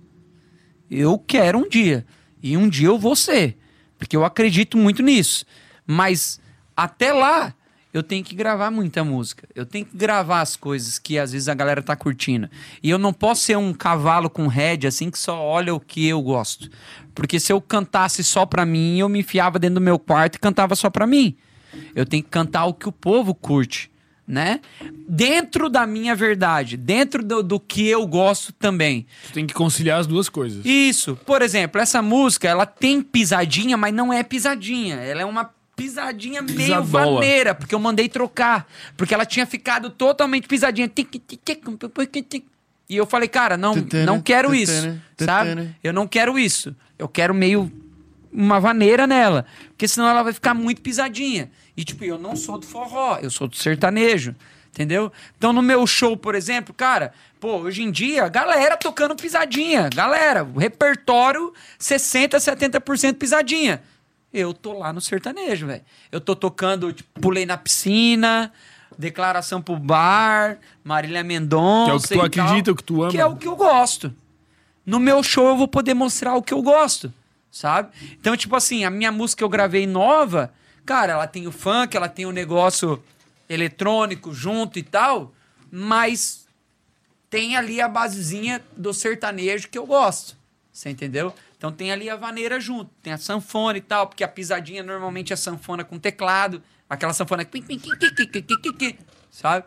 [0.89, 2.05] Eu quero um dia.
[2.41, 3.57] E um dia eu vou ser.
[3.97, 5.45] Porque eu acredito muito nisso.
[5.85, 6.39] Mas
[6.75, 7.53] até lá,
[7.97, 9.47] eu tenho que gravar muita música.
[9.55, 12.49] Eu tenho que gravar as coisas que às vezes a galera tá curtindo.
[12.81, 16.07] E eu não posso ser um cavalo com head assim que só olha o que
[16.07, 16.69] eu gosto.
[17.15, 20.39] Porque se eu cantasse só pra mim, eu me enfiava dentro do meu quarto e
[20.39, 21.35] cantava só pra mim.
[21.95, 23.91] Eu tenho que cantar o que o povo curte,
[24.27, 24.61] né?
[25.07, 29.05] Dentro da minha verdade, dentro do, do que eu gosto também.
[29.27, 30.65] Tu tem que conciliar as duas coisas.
[30.65, 31.17] Isso.
[31.25, 34.95] Por exemplo, essa música, ela tem pisadinha, mas não é pisadinha.
[34.97, 37.21] Ela é uma pisadinha meio Pisadola.
[37.21, 38.67] vaneira, porque eu mandei trocar.
[38.97, 40.91] Porque ela tinha ficado totalmente pisadinha.
[42.89, 43.75] E eu falei, cara, não,
[44.05, 45.73] não quero isso, sabe?
[45.83, 46.75] Eu não quero isso.
[46.97, 47.71] Eu quero meio
[48.33, 49.45] uma vaneira nela.
[49.69, 51.51] Porque senão ela vai ficar muito pisadinha.
[51.75, 54.35] E, tipo, eu não sou do forró, eu sou do sertanejo.
[54.69, 55.11] Entendeu?
[55.37, 59.89] Então, no meu show, por exemplo, cara, pô, hoje em dia, galera tocando pisadinha.
[59.93, 63.81] Galera, o repertório 60%, 70% pisadinha.
[64.33, 65.83] Eu tô lá no sertanejo, velho.
[66.11, 68.51] Eu tô tocando, tipo, pulei na piscina,
[68.97, 72.07] declaração pro bar, Marília Mendonça.
[72.07, 73.11] Que é o que tu tal, acredita, o que tu ama.
[73.11, 74.13] Que é o que eu gosto.
[74.85, 77.13] No meu show eu vou poder mostrar o que eu gosto,
[77.51, 77.89] sabe?
[78.13, 80.53] Então, tipo assim, a minha música que eu gravei nova,
[80.85, 83.03] cara, ela tem o funk, ela tem o negócio
[83.49, 85.33] eletrônico junto e tal,
[85.71, 86.47] mas
[87.29, 90.37] tem ali a basezinha do sertanejo que eu gosto.
[90.71, 91.33] Você entendeu?
[91.57, 95.33] Então tem ali a vaneira junto, tem a sanfona e tal, porque a pisadinha normalmente
[95.33, 98.95] é sanfona com teclado, aquela sanfona que
[99.31, 99.65] sabe?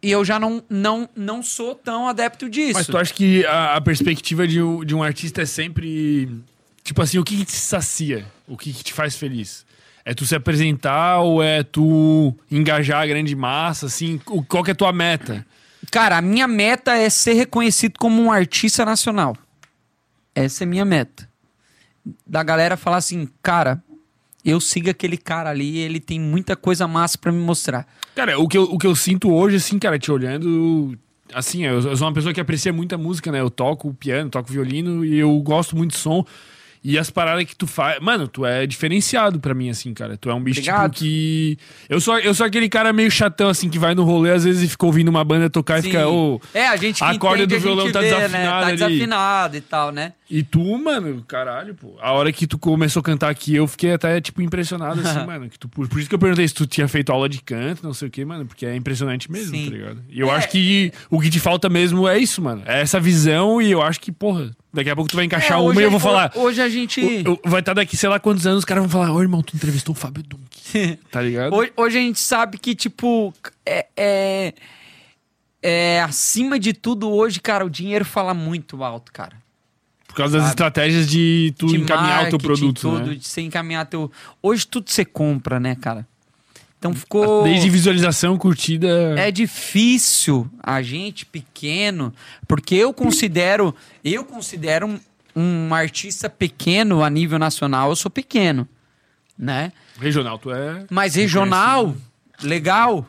[0.00, 2.74] E eu já não, não, não sou tão adepto disso.
[2.74, 6.30] Mas tu acha que a, a perspectiva de, um- de um artista é sempre.
[6.84, 8.24] Tipo assim, o que, que te sacia?
[8.46, 9.66] O que, que te faz feliz?
[10.04, 13.86] É tu se apresentar ou é tu engajar a grande massa?
[13.86, 15.44] Assim, qual que é a tua meta?
[15.90, 19.36] Cara, a minha meta é ser reconhecido como um artista nacional.
[20.44, 21.28] Essa é a minha meta.
[22.26, 23.82] Da galera falar assim, cara,
[24.44, 27.86] eu sigo aquele cara ali, ele tem muita coisa massa pra me mostrar.
[28.14, 30.96] Cara, o que, eu, o que eu sinto hoje, assim, cara, te olhando.
[31.34, 33.40] Assim, eu, eu sou uma pessoa que aprecia muita música, né?
[33.40, 36.24] Eu toco piano, toco violino e eu gosto muito de som.
[36.82, 37.98] E as paradas que tu faz.
[38.00, 40.16] Mano, tu é diferenciado pra mim, assim, cara.
[40.16, 41.58] Tu é um bicho tipo que.
[41.88, 44.62] Eu sou, eu sou aquele cara meio chatão, assim, que vai no rolê, às vezes
[44.62, 45.88] e fica ouvindo uma banda tocar e Sim.
[45.90, 46.08] fica.
[46.08, 48.48] ô, é, a gente que a corda do violão tá vê, desafinada né?
[48.48, 48.76] Tá ali.
[48.76, 50.12] desafinado e tal, né?
[50.30, 51.96] E tu, mano, caralho, pô.
[52.00, 55.48] A hora que tu começou a cantar aqui, eu fiquei até, tipo, impressionado, assim, mano.
[55.48, 57.82] Que tu, por, por isso que eu perguntei se tu tinha feito aula de canto,
[57.82, 58.44] não sei o quê, mano.
[58.46, 59.64] Porque é impressionante mesmo, Sim.
[59.64, 60.02] tá ligado?
[60.08, 60.34] E eu É.
[60.36, 62.62] acho que o que te falta mesmo é isso, mano.
[62.66, 65.60] É essa visão e eu acho que, porra, daqui a pouco tu vai encaixar É,
[65.60, 66.32] uma e eu a- vou falar.
[66.34, 67.00] Hoje a gente.
[67.00, 69.42] o- o- vai estar daqui, sei lá quantos anos, os caras vão falar, ô irmão,
[69.42, 70.42] tu entrevistou o Fábio Dunk.
[71.10, 71.54] tá ligado?
[71.54, 73.32] Hoje, hoje a gente sabe que, tipo,
[73.66, 74.54] é, é,
[75.62, 79.36] é, Acima de tudo, hoje, cara, o dinheiro fala muito alto, cara.
[80.06, 80.52] Por causa das sabe?
[80.52, 83.14] estratégias de tu de encaminhar o teu produto, tudo, né?
[83.16, 84.10] de você encaminhar teu.
[84.42, 86.06] Hoje tudo você compra, né, cara?
[86.78, 87.42] Então ficou.
[87.42, 89.18] Desde visualização, curtida.
[89.18, 92.14] É difícil a gente pequeno,
[92.46, 93.74] porque eu considero,
[94.04, 95.00] eu considero um,
[95.34, 98.66] um artista pequeno a nível nacional, eu sou pequeno,
[99.36, 99.72] né?
[100.00, 100.86] Regional, tu é.
[100.88, 101.94] Mas regional,
[102.42, 103.06] legal.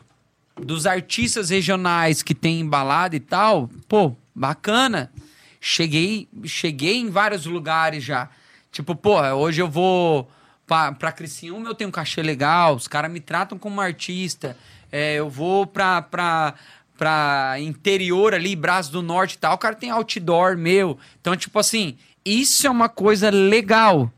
[0.62, 5.10] Dos artistas regionais que tem embalada e tal, pô, bacana.
[5.62, 8.30] Cheguei, cheguei em vários lugares já.
[8.70, 10.30] Tipo, pô, hoje eu vou
[10.70, 14.56] pra, pra Criciúma, eu tenho um cachê legal, os caras me tratam como artista.
[14.92, 16.54] É, eu vou pra, pra,
[16.96, 20.98] pra interior ali, Braço do Norte e tal, o cara tem outdoor meu.
[21.20, 24.12] Então, tipo assim, isso é uma coisa legal,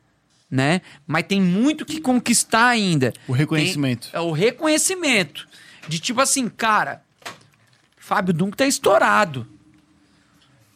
[0.50, 0.82] né?
[1.08, 3.14] Mas tem muito que conquistar ainda.
[3.28, 4.10] O reconhecimento.
[4.12, 5.48] Tem- é o reconhecimento.
[5.88, 7.02] De tipo assim, cara,
[7.98, 9.48] Fábio Dunk tá estourado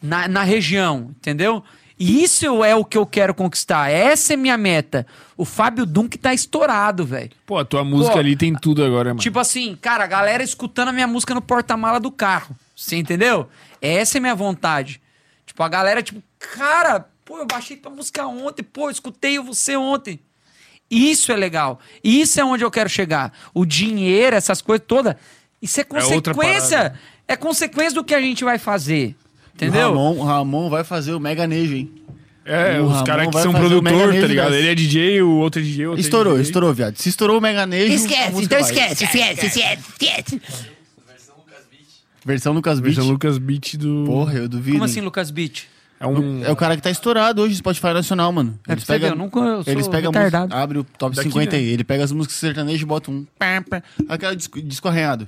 [0.02, 1.64] na, na região, entendeu?
[1.98, 3.90] E isso é o que eu quero conquistar.
[3.90, 5.08] Essa é minha meta.
[5.38, 7.32] O Fábio Dunk tá estourado, velho.
[7.46, 9.22] Pô, a tua música Pô, ali tem tudo agora, mano.
[9.22, 12.56] Tipo assim, cara, a galera escutando a minha música no porta-mala do carro.
[12.76, 13.48] Você entendeu?
[13.82, 15.02] Essa é minha vontade.
[15.46, 19.78] Tipo, a galera, tipo, cara, pô, eu baixei tua música ontem, pô, eu escutei você
[19.78, 20.20] ontem.
[20.92, 21.80] Isso é legal.
[22.04, 23.32] Isso é onde eu quero chegar.
[23.54, 25.16] O dinheiro, essas coisas todas.
[25.62, 26.78] Isso é outra consequência.
[26.78, 27.00] parada.
[27.28, 29.16] É, consequência do que a gente vai fazer.
[29.56, 29.90] Entendeu?
[29.90, 31.92] Ramon, o Ramon vai fazer o Mega Nejo, hein?
[32.44, 34.54] É, O os Ramon caras que são produtor, tá ligado?
[34.54, 36.48] Ele é DJ, o outro é DJ, o outro Estourou, é DJ.
[36.50, 36.98] estourou, viado.
[36.98, 37.92] Se estourou o Mega Nejo.
[37.92, 40.42] a Esquece, então esquece, esquece, esquece, esquece.
[42.26, 42.96] Versão Lucas Beach.
[42.96, 44.04] Versão Lucas Beat do...
[44.06, 44.74] Porra, eu duvido.
[44.78, 45.68] Como assim, Lucas Beach?
[46.00, 46.44] É um...
[46.44, 48.60] É o cara que tá estourado hoje no Spotify Nacional, mano.
[48.68, 50.44] É você ver, eu nunca- eu sou eles pegam a retardado.
[50.48, 51.58] música, abre o top Daqui, 50 né?
[51.60, 51.70] aí.
[51.70, 53.26] Ele pega as músicas sertanejas e bota um.
[54.10, 55.28] aquela disco, disco arranhado.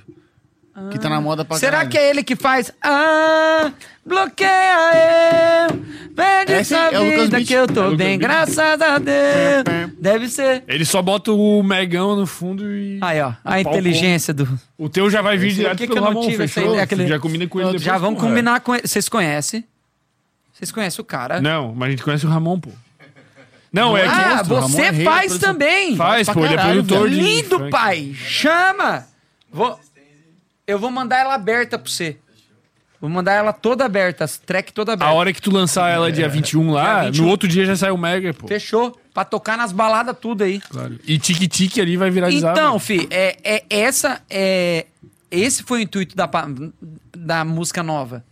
[0.90, 1.90] Que tá na moda pra Será caralho.
[1.90, 2.72] que é ele que faz?
[2.82, 3.70] Ah,
[4.04, 5.78] bloqueia eu,
[6.14, 7.44] pede É, essa é o Lucas vida Beach.
[7.48, 8.20] que eu É o tô Lucas bem, Beach.
[8.20, 9.92] graças a Deus.
[9.98, 10.64] Deve ser.
[10.66, 12.98] Ele só bota o megão no fundo e...
[13.00, 14.48] Aí, ó, a inteligência do.
[14.76, 16.72] O teu já vai vir Esse direto aqui que pelo eu não Ramon, tive, fechou?
[16.74, 17.82] aí é aquele- Já combina com ele depois.
[17.82, 18.28] Já vamos porra.
[18.28, 18.86] combinar com ele.
[18.86, 19.64] Vocês conhecem?
[20.52, 21.40] Vocês conhecem o cara?
[21.40, 22.70] Não, mas a gente conhece o Ramon, pô.
[23.72, 24.08] Não, é que...
[24.08, 25.52] ah, monstro, Ramon você é rei da faz produção.
[25.52, 25.96] também.
[25.96, 27.16] Faz, pra pô, ele é caralho, produtor de...
[27.20, 27.70] Lindo, funk.
[27.70, 28.12] pai.
[28.16, 29.06] Chama.
[29.52, 29.78] Vou...
[30.68, 32.16] Eu vou mandar ela aberta pra você.
[33.00, 35.10] Vou mandar ela toda aberta, as track toda aberta.
[35.10, 37.24] A hora que tu lançar ela dia 21 lá, Dia 21.
[37.24, 38.46] no outro dia já sai o Mega, pô.
[38.48, 39.00] Fechou.
[39.14, 40.60] Pra tocar nas baladas tudo aí.
[40.60, 40.98] Claro.
[41.06, 42.52] E tique-tique ali vai viralizar.
[42.52, 42.78] Então, mano.
[42.80, 44.86] fi, é, é essa é
[45.30, 46.48] esse foi o intuito da, pa-
[47.16, 48.24] da música nova.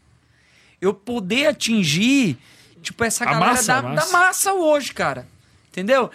[0.81, 2.37] Eu poder atingir
[2.83, 4.13] tipo essa A galera massa, da, a massa.
[4.13, 5.27] da massa hoje, cara.
[5.71, 6.11] Entendeu?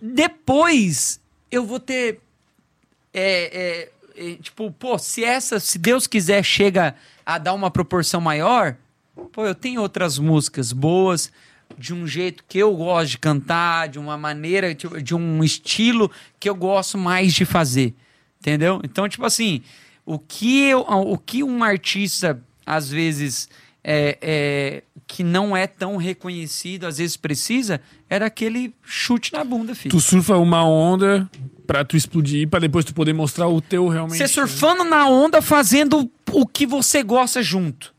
[0.00, 1.20] Depois
[1.50, 2.20] eu vou ter
[3.12, 3.88] é, é, é,
[4.40, 8.76] tipo, pô, se essa, se Deus quiser, chega a dar uma proporção maior,
[9.32, 11.32] pô, eu tenho outras músicas boas,
[11.78, 16.10] de um jeito que eu gosto de cantar, de uma maneira, tipo, de um estilo
[16.38, 17.94] que eu gosto mais de fazer.
[18.40, 18.80] Entendeu?
[18.84, 19.62] Então, tipo assim,
[20.04, 23.48] o que, eu, o que um artista, às vezes,
[23.82, 29.74] é, é, que não é tão reconhecido, às vezes precisa, era aquele chute na bunda,
[29.74, 29.94] filho.
[29.94, 31.28] Tu surfa uma onda
[31.66, 34.18] pra tu explodir, pra depois tu poder mostrar o teu realmente.
[34.18, 37.94] Você surfando na onda, fazendo o que você gosta junto.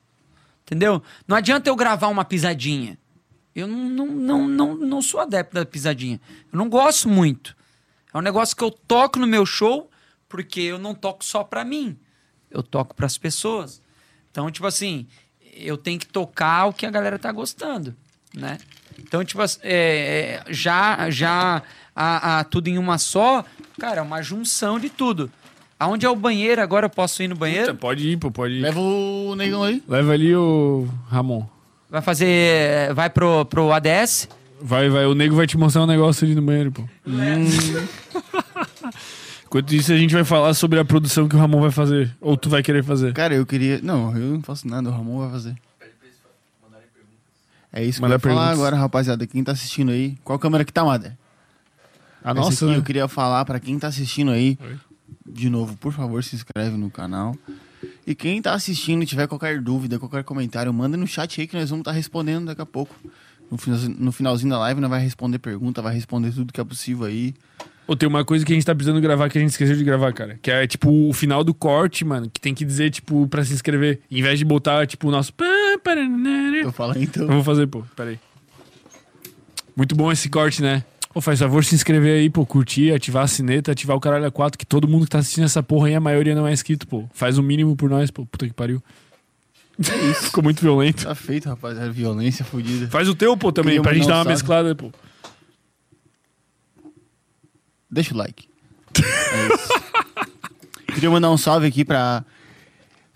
[0.64, 1.02] Entendeu?
[1.27, 2.98] Não adianta eu gravar uma pisadinha.
[3.56, 6.19] Eu não, não, não, não, não sou adepto da pisadinha.
[6.52, 7.56] Eu não gosto muito.
[8.14, 9.90] É um negócio que eu toco no meu show,
[10.27, 11.98] porque eu não toco só pra mim.
[12.49, 13.82] Eu toco pras pessoas.
[14.32, 15.07] Então, tipo assim,
[15.56, 17.95] eu tenho que tocar o que a galera tá gostando,
[18.34, 18.57] né?
[18.99, 21.61] Então, tipo assim, é, é, já, já
[21.95, 23.44] a, a tudo em uma só,
[23.80, 25.32] cara, é uma junção de tudo.
[25.80, 26.61] Aonde é o banheiro?
[26.61, 27.68] Agora eu posso ir no banheiro?
[27.68, 28.61] Puta, Pode ir, pô, pode ir.
[28.61, 29.84] Leva, Leva o negão aí.
[29.90, 31.45] ali o Ramon.
[31.90, 32.94] Vai fazer.
[32.94, 34.30] Vai pro, pro ADS?
[34.61, 36.84] Vai, vai, o nego vai te mostrar um negócio ali no banheiro, pô.
[39.45, 42.15] Enquanto isso, a gente vai falar sobre a produção que o Ramon vai fazer.
[42.19, 43.13] Ou tu vai querer fazer.
[43.13, 43.80] Cara, eu queria.
[43.81, 45.55] Não, eu não faço nada, o Ramon vai fazer.
[47.72, 49.27] É isso que Mandar eu ia falar agora, rapaziada.
[49.27, 50.17] Quem tá assistindo aí?
[50.23, 51.11] Qual câmera que tá, Mader?
[52.23, 52.80] A Essa nossa, aqui né?
[52.80, 54.57] eu queria falar pra quem tá assistindo aí.
[55.26, 57.35] De novo, por favor, se inscreve no canal.
[58.07, 61.57] E quem tá assistindo e tiver qualquer dúvida, qualquer comentário, manda no chat aí que
[61.57, 62.95] nós vamos estar respondendo daqui a pouco.
[63.51, 66.63] No finalzinho, no finalzinho da live, nós vai responder pergunta, vai responder tudo que é
[66.63, 67.35] possível aí.
[67.87, 69.83] Ou tem uma coisa que a gente tá precisando gravar que a gente esqueceu de
[69.83, 70.39] gravar, cara.
[70.41, 72.29] Que é, tipo, o final do corte, mano.
[72.31, 73.99] Que tem que dizer, tipo, pra se inscrever.
[74.09, 75.31] Em vez de botar, tipo, o nosso...
[76.63, 77.23] Eu falo então.
[77.23, 77.83] Eu vou fazer, pô.
[77.95, 78.19] Pera aí.
[79.75, 80.83] Muito bom esse corte, né?
[81.13, 82.45] Ô, faz favor se inscrever aí, pô.
[82.45, 85.45] Curtir, ativar a sineta, ativar o caralho a 4, que todo mundo que tá assistindo
[85.45, 87.05] essa porra aí, a maioria não é inscrito, pô.
[87.13, 88.25] Faz o mínimo por nós, pô.
[88.25, 88.81] Puta que pariu.
[89.79, 90.23] É isso.
[90.31, 91.05] Ficou muito violento.
[91.05, 91.91] Tá feito, rapaziada.
[91.91, 92.87] Violência fodida.
[92.87, 94.29] Faz o teu, pô, também, pra gente dar um uma salve.
[94.29, 94.91] mesclada, pô.
[97.89, 98.47] Deixa o like.
[98.97, 99.73] É isso.
[100.93, 102.23] Queria mandar um salve aqui pra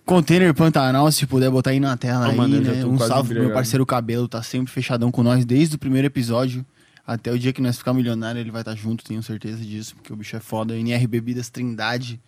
[0.05, 2.83] Container Pantanal, se puder botar aí na tela Ô, aí, mano, né?
[2.83, 6.65] Um salve pro meu parceiro Cabelo, tá sempre fechadão com nós desde o primeiro episódio.
[7.05, 10.11] Até o dia que nós ficar milionário, ele vai estar junto, tenho certeza disso, porque
[10.11, 10.77] o bicho é foda.
[10.77, 12.19] NR Bebidas Trindade.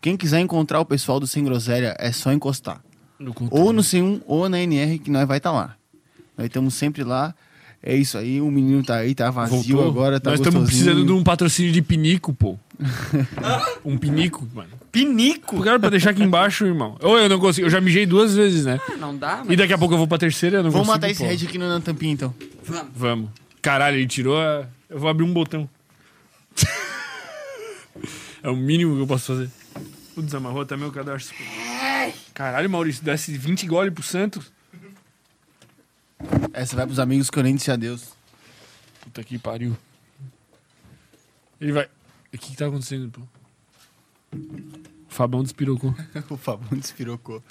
[0.00, 2.82] Quem quiser encontrar o pessoal do Sem Groselha, é só encostar.
[3.50, 5.76] Ou no C1 ou na NR, que nós vai estar lá.
[6.36, 7.34] Nós estamos sempre lá.
[7.82, 9.88] É isso aí, o menino tá aí, tá vazio Voltou.
[9.88, 12.58] agora, tá Nós estamos precisando de um patrocínio de pinico, pô.
[13.82, 14.68] um pinico, mano.
[14.92, 15.62] Pinico?
[15.62, 16.98] Cara, pra deixar aqui embaixo, irmão.
[17.00, 17.66] Ou eu não consigo.
[17.66, 18.78] Eu já mijei duas vezes, né?
[18.98, 21.10] Não dá, E daqui a pouco eu vou pra terceira, eu não Vamos consigo, matar
[21.10, 21.28] esse pô.
[21.28, 22.34] head aqui no na tampinha, então.
[22.94, 23.30] Vamos.
[23.62, 24.66] Caralho, ele tirou a...
[24.88, 25.68] Eu vou abrir um botão.
[28.42, 29.48] é o mínimo que eu posso fazer.
[30.14, 31.34] Putz, desamarrou até meu cadastro.
[32.34, 34.52] Caralho, Maurício, desce 20 gole pro Santos.
[36.52, 38.08] Essa vai pros amigos que eu nem disse adeus.
[39.00, 39.76] Puta que pariu.
[41.60, 41.84] Ele vai...
[42.32, 43.20] O que que tá acontecendo, pô?
[44.36, 44.38] O
[45.08, 45.94] Fabão despirocou.
[46.30, 47.42] o Fabão despirocou.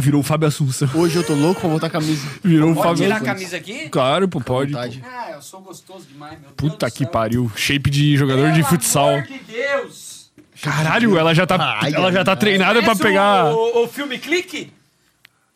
[0.00, 0.88] Virou o Fábio Assunção.
[0.94, 2.26] Hoje eu tô louco pra botar a camisa.
[2.42, 3.88] Virou o Pode Fábio tirar a camisa aqui?
[3.88, 4.72] Claro, pô, pode.
[4.72, 4.78] pô.
[4.78, 7.08] Ah, eu sou gostoso demais, meu Deus Puta do que céu.
[7.12, 7.52] pariu.
[7.54, 9.10] Shape de jogador de Pelo futsal.
[9.10, 10.32] amor de Deus!
[10.60, 13.54] Caralho, ela já tá, Ai, ela já tá treinada pra pegar.
[13.54, 14.72] O, o, o filme Clique?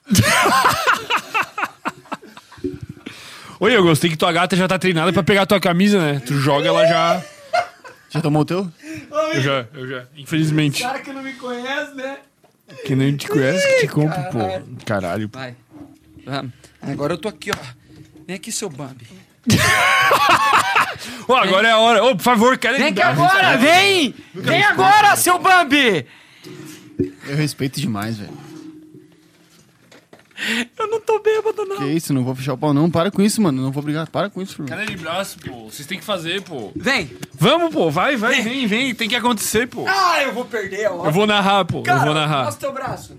[3.61, 6.19] Oi, eu gostei que tua gata já tá treinada pra pegar tua camisa, né?
[6.25, 7.23] Tu joga, ela já.
[8.09, 8.67] Já tomou o teu?
[9.35, 10.05] Eu já, eu já.
[10.17, 10.83] Infelizmente.
[10.83, 12.17] Cara que não me conhece, né?
[12.87, 14.39] Que nem te conhece que te compra, pô.
[14.87, 15.29] Caralho.
[15.29, 15.39] pô.
[15.39, 15.55] Vai.
[16.25, 16.53] Vamos.
[16.81, 17.57] Agora eu tô aqui, ó.
[18.27, 19.07] Vem aqui, seu Bambi.
[21.29, 22.03] Ô, agora é a hora.
[22.03, 24.15] Ô, por favor, quero Vem aqui agora, vem!
[24.35, 26.07] Vem agora, seu Bambi!
[27.27, 28.50] Eu respeito demais, velho.
[30.79, 31.77] Eu não tô bêbado, não.
[31.77, 32.91] Que isso, não vou fechar o pau não.
[32.91, 33.63] Para com isso, mano.
[33.63, 34.09] Não vou brigar.
[34.09, 34.69] Para com isso, filho.
[34.69, 35.71] Cara de braço, pô.
[35.71, 36.73] Vocês têm que fazer, pô.
[36.75, 37.11] Vem!
[37.35, 37.91] Vamos, pô.
[37.91, 38.95] Vai, vai, vem, vem.
[38.95, 39.85] Tem que acontecer, pô.
[39.87, 41.05] Ah, eu vou perder, ó.
[41.07, 41.83] Eu vou narrar, pô.
[41.87, 42.45] Eu vou narrar.
[42.45, 43.17] mostra teu braço.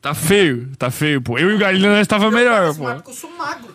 [0.00, 1.38] Tá feio, tá feio, pô.
[1.38, 2.84] Eu e o Galina nós tava melhor, Parece pô.
[2.94, 3.74] porque eu sou magro.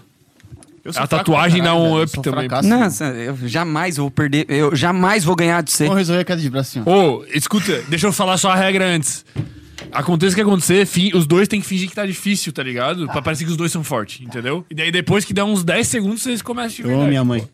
[0.84, 1.98] Eu A fraco tatuagem dá um.
[1.98, 2.48] Eu up sou também.
[2.48, 2.68] fracasso.
[2.69, 4.45] Nossa, eu jamais vou perder.
[4.49, 5.84] Eu jamais vou ganhar de você.
[5.84, 6.81] Vamos resolver a queda de braço.
[6.85, 9.23] Ô, escuta, deixa eu falar só a regra antes.
[9.91, 13.07] Aconteça o que acontecer, fi- os dois têm que fingir que tá difícil, tá ligado?
[13.07, 14.65] Pra parecer que os dois são fortes, entendeu?
[14.69, 17.01] E daí depois que der uns 10 segundos, vocês começam de Eu verdade.
[17.03, 17.49] amo minha mãe.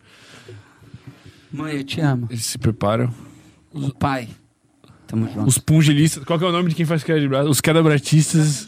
[1.51, 2.27] Mãe, eu te amo.
[2.29, 3.11] Eles se preparam.
[3.73, 4.27] O pai.
[5.07, 5.47] Tamo junto.
[5.47, 6.23] Os pungilistas.
[6.25, 7.49] Qual que é o nome de quem faz queda de braço?
[7.49, 8.67] Os quebrabratistas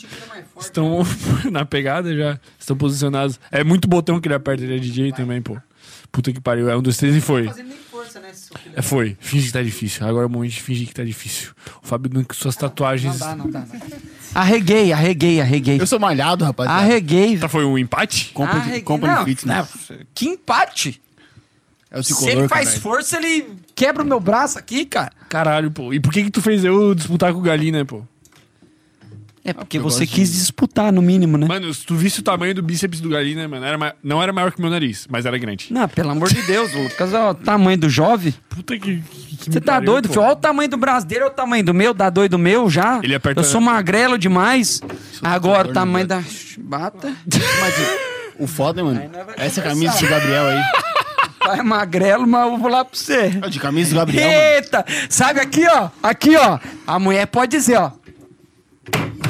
[0.60, 1.06] estão
[1.52, 2.40] na pegada já.
[2.58, 3.40] Estão posicionados.
[3.52, 5.58] É muito botão que ele aperta, ele é DJ também, pô.
[6.12, 6.70] Puta que pariu.
[6.70, 7.44] É um, dois, três e foi.
[7.44, 7.66] Nem
[8.00, 8.74] força, né, seu filho?
[8.76, 9.18] É, foi.
[9.20, 10.08] Finge que tá difícil.
[10.08, 11.52] Agora é o momento de fingir que tá difícil.
[11.84, 13.20] O Fábio com suas tatuagens.
[13.20, 13.66] Não dá, não dá.
[14.34, 15.80] Arreguei, arreguei, arreguei.
[15.82, 16.80] Eu sou malhado, rapaziada.
[16.82, 17.38] Arreguei.
[17.38, 18.32] Tá, foi um empate?
[18.34, 18.98] Compra, de, Arreguei.
[18.98, 19.68] Não, fitness.
[19.90, 21.02] não, Que empate.
[21.92, 22.82] É o Se ele faz caralho.
[22.82, 25.12] força, ele quebra o meu braço aqui, cara.
[25.28, 25.92] Caralho, pô.
[25.92, 28.04] E por que que tu fez eu disputar com o Galina, pô?
[29.50, 31.48] É porque eu você quis disputar, no mínimo, né?
[31.48, 34.32] Mano, se tu visse o tamanho do bíceps do Galina, mano, era ma- não era
[34.32, 35.68] maior que meu nariz, mas era grande.
[35.72, 38.34] Não, pelo amor de Deus, Lucas, olha o tamanho do jovem.
[38.50, 39.02] Puta que.
[39.40, 40.14] Você tá pariu, doido, pô.
[40.16, 40.26] filho?
[40.26, 43.00] Olha o tamanho do braço dele, olha o tamanho do meu, dá doido meu já.
[43.02, 44.82] Ele aperta- Eu sou magrelo demais.
[45.24, 46.24] Agora, o tamanho no da
[46.60, 47.14] bata.
[47.62, 47.74] Mas
[48.38, 49.02] o foda, mano,
[49.38, 50.62] essa camisa do Gabriel aí.
[51.40, 53.40] Pai magrelo, mas eu vou lá pra você.
[53.42, 54.40] É de camisa do Gabriel, mano.
[54.40, 54.86] Eita!
[55.10, 55.90] Sabe aqui, ó?
[56.04, 56.60] Aqui, ó.
[56.86, 57.92] A mulher pode dizer, ó.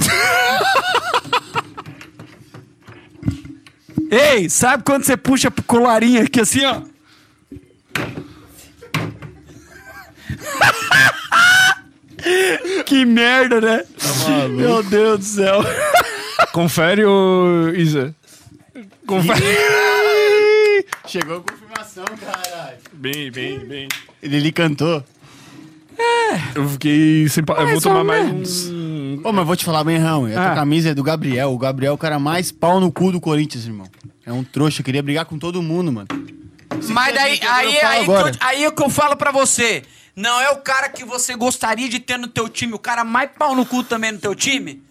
[4.11, 6.81] Ei, sabe quando você puxa pro colarinho aqui assim, ó?
[12.85, 13.83] que merda, né?
[14.49, 15.61] Meu Deus do céu.
[16.51, 18.13] Confere, ô Isa.
[19.05, 19.43] Confere.
[21.07, 22.77] Chegou a confirmação, caralho.
[22.93, 23.87] bem, bem, bem.
[24.21, 25.03] Ele, ele cantou.
[26.55, 27.43] Eu fiquei sem.
[27.43, 28.71] pa- Eu vou tomar mais menos.
[29.23, 29.27] Um.
[29.27, 30.25] Ô, mas vou te falar bem, Rão.
[30.25, 30.55] A tua Ah.
[30.55, 31.51] camisa é do Gabriel.
[31.53, 33.87] O Gabriel é o cara mais pau no cu do Corinthians, irmão.
[34.25, 36.07] É um trouxa, queria brigar com todo mundo, mano.
[36.89, 39.83] Mas daí, aí, aí, que eu- aí é o que eu falo pra você.
[40.15, 43.29] Não é o cara que você gostaria de ter no teu time, o cara mais
[43.37, 44.81] pau no cu também no teu time,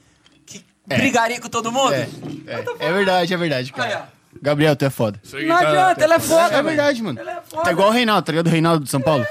[0.46, 1.92] que brigaria com todo mundo?
[1.94, 2.08] É,
[2.46, 4.08] é, é verdade, é verdade, Aí, cara.
[4.40, 5.20] Gabriel, tu é foda.
[5.22, 6.64] Isso aí Não tá- adianta, ele é foda, É, velho.
[6.64, 7.20] verdade, mano.
[7.20, 7.62] Ele é foda.
[7.64, 8.46] Tá igual o Reinaldo, tá ligado?
[8.46, 9.26] O Reinaldo de São Paulo.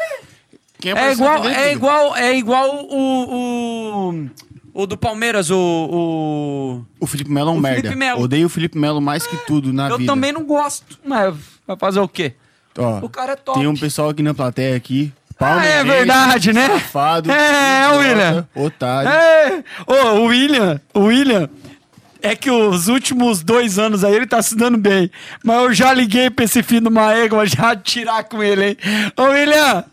[0.79, 4.29] Quem É apareceu igual, é igual, é igual o, o,
[4.77, 6.85] o do Palmeiras, o, o...
[6.99, 7.81] O Felipe Melo é um O merda.
[7.81, 8.21] Felipe Melo.
[8.21, 10.13] Odeio o Felipe Melo mais que tudo na Eu vida.
[10.13, 11.33] também não gosto, mas
[11.65, 12.35] vai fazer o quê?
[12.77, 13.57] Ó, O cara é top.
[13.57, 15.11] Tem um pessoal aqui na plateia aqui.
[15.39, 16.67] Ah, é verdade, né?
[16.67, 17.29] Safado.
[17.33, 18.47] É, idiota, William.
[18.53, 19.09] Otário.
[19.09, 21.49] É, ô, o William, o William,
[22.21, 25.09] é que os últimos dois anos aí ele tá se dando bem.
[25.43, 28.77] Mas eu já liguei pra esse filho de uma égua já tirar com ele, hein?
[29.17, 29.85] Ô, William,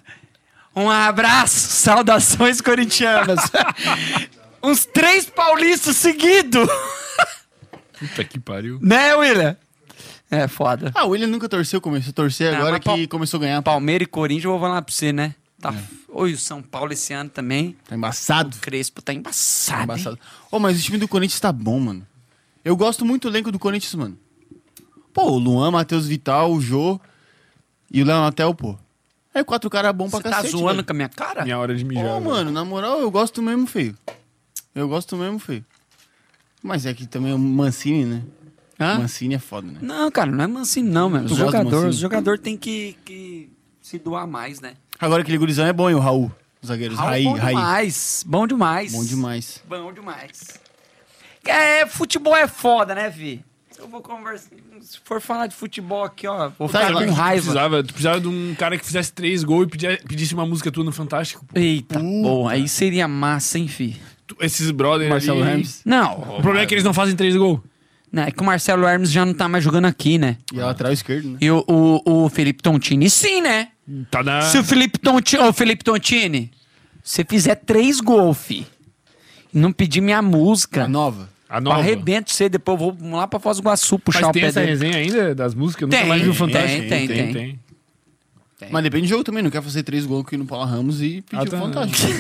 [0.76, 3.40] um abraço, saudações corintianas.
[4.64, 6.68] Uns três paulistas seguidos,
[7.98, 8.78] Puta que pariu.
[8.82, 9.56] né, William?
[10.30, 10.90] É foda.
[10.94, 13.40] Ah, o William nunca torceu, começou a torcer Não, agora mas que Pal- começou a
[13.42, 13.62] ganhar.
[13.62, 15.34] Palmeiras e Corinthians, eu vou falar pra você, né?
[15.60, 15.72] Tá.
[15.72, 15.78] É.
[16.08, 17.76] Oi, o São Paulo esse ano também.
[17.88, 18.56] Tá embaçado.
[18.56, 19.78] O Crespo tá embaçado.
[19.78, 20.18] Tá embaçado.
[20.50, 22.06] Ô, mas o time do Corinthians tá bom, mano.
[22.64, 24.18] Eu gosto muito do elenco do Corinthians, mano.
[25.12, 26.98] Pô, o Luan, Matheus Vital, o Jô
[27.92, 28.76] e o Léo Natel, pô.
[29.32, 30.84] É quatro caras bons pra Você tá cacete, zoando velho.
[30.84, 31.42] com a minha cara?
[31.44, 32.04] Minha hora de mijar.
[32.06, 32.24] Ô, velho.
[32.24, 33.96] mano, na moral, eu gosto mesmo, feio.
[34.74, 35.64] Eu gosto mesmo, feio.
[36.62, 38.22] Mas é que também o Mancini, né?
[38.80, 38.98] Hã?
[38.98, 39.78] Mancini é foda, né?
[39.80, 41.28] Não, cara, não é Mancini, não, mano.
[41.28, 41.90] Tu jogadores, Mancini?
[41.90, 44.74] os jogadores têm que, que se doar mais, né?
[44.98, 46.32] Agora aquele gurizão é bom, hein, o Raul.
[46.62, 46.96] Os zagueiros.
[46.98, 47.54] Raul, Raí, bom Raí.
[47.54, 48.24] demais.
[48.26, 48.92] Bom demais.
[48.92, 49.62] Bom demais.
[49.68, 50.60] Bom demais.
[51.44, 53.44] É, futebol é foda, né, Vi?
[53.70, 54.48] Se eu vou conversar.
[54.80, 57.42] Se for falar de futebol aqui, ó, vou Tá, ficar com que Tu raiva.
[57.42, 60.70] precisava, tu precisava de um cara que fizesse três gols e pedia- pedisse uma música
[60.72, 61.44] tua no Fantástico.
[61.44, 61.58] pô.
[61.58, 62.04] Eita, Puta.
[62.22, 64.00] bom, aí seria massa, hein, fi?
[64.40, 65.50] Esses brothers Marcelo ali...
[65.50, 65.80] Hermes.
[65.84, 67.60] Não, O problema é que eles não fazem três gols.
[68.12, 70.36] né, é que o Marcelo Hermes já não tá mais jogando aqui, né?
[70.52, 71.38] E a lateral esquerdo, né?
[71.40, 73.68] E o, o, o Felipe Tontini, sim, né?
[74.10, 74.40] Tá na...
[74.42, 76.50] Se o Felipe Tontini, ô Felipe Tontini,
[77.02, 78.66] você fizer três gols, fi,
[79.52, 81.28] e não pedir minha música, A nova.
[81.48, 81.78] A nova.
[81.78, 84.48] arrebento você, depois eu vou lá pra Foz do Iguaçu puxar Mas o tem pé
[84.48, 84.72] essa dele.
[84.72, 85.82] resenha ainda das músicas?
[85.82, 86.88] Eu nunca Tem, mais vi o tem, Fantástico.
[86.88, 87.32] tem, tem.
[87.32, 87.60] tem.
[88.70, 89.42] Mas depende do jogo também.
[89.42, 91.56] Não quer fazer três gols aqui no Paulo Ramos e pedir Ah, tá.
[91.56, 92.12] o fantástico.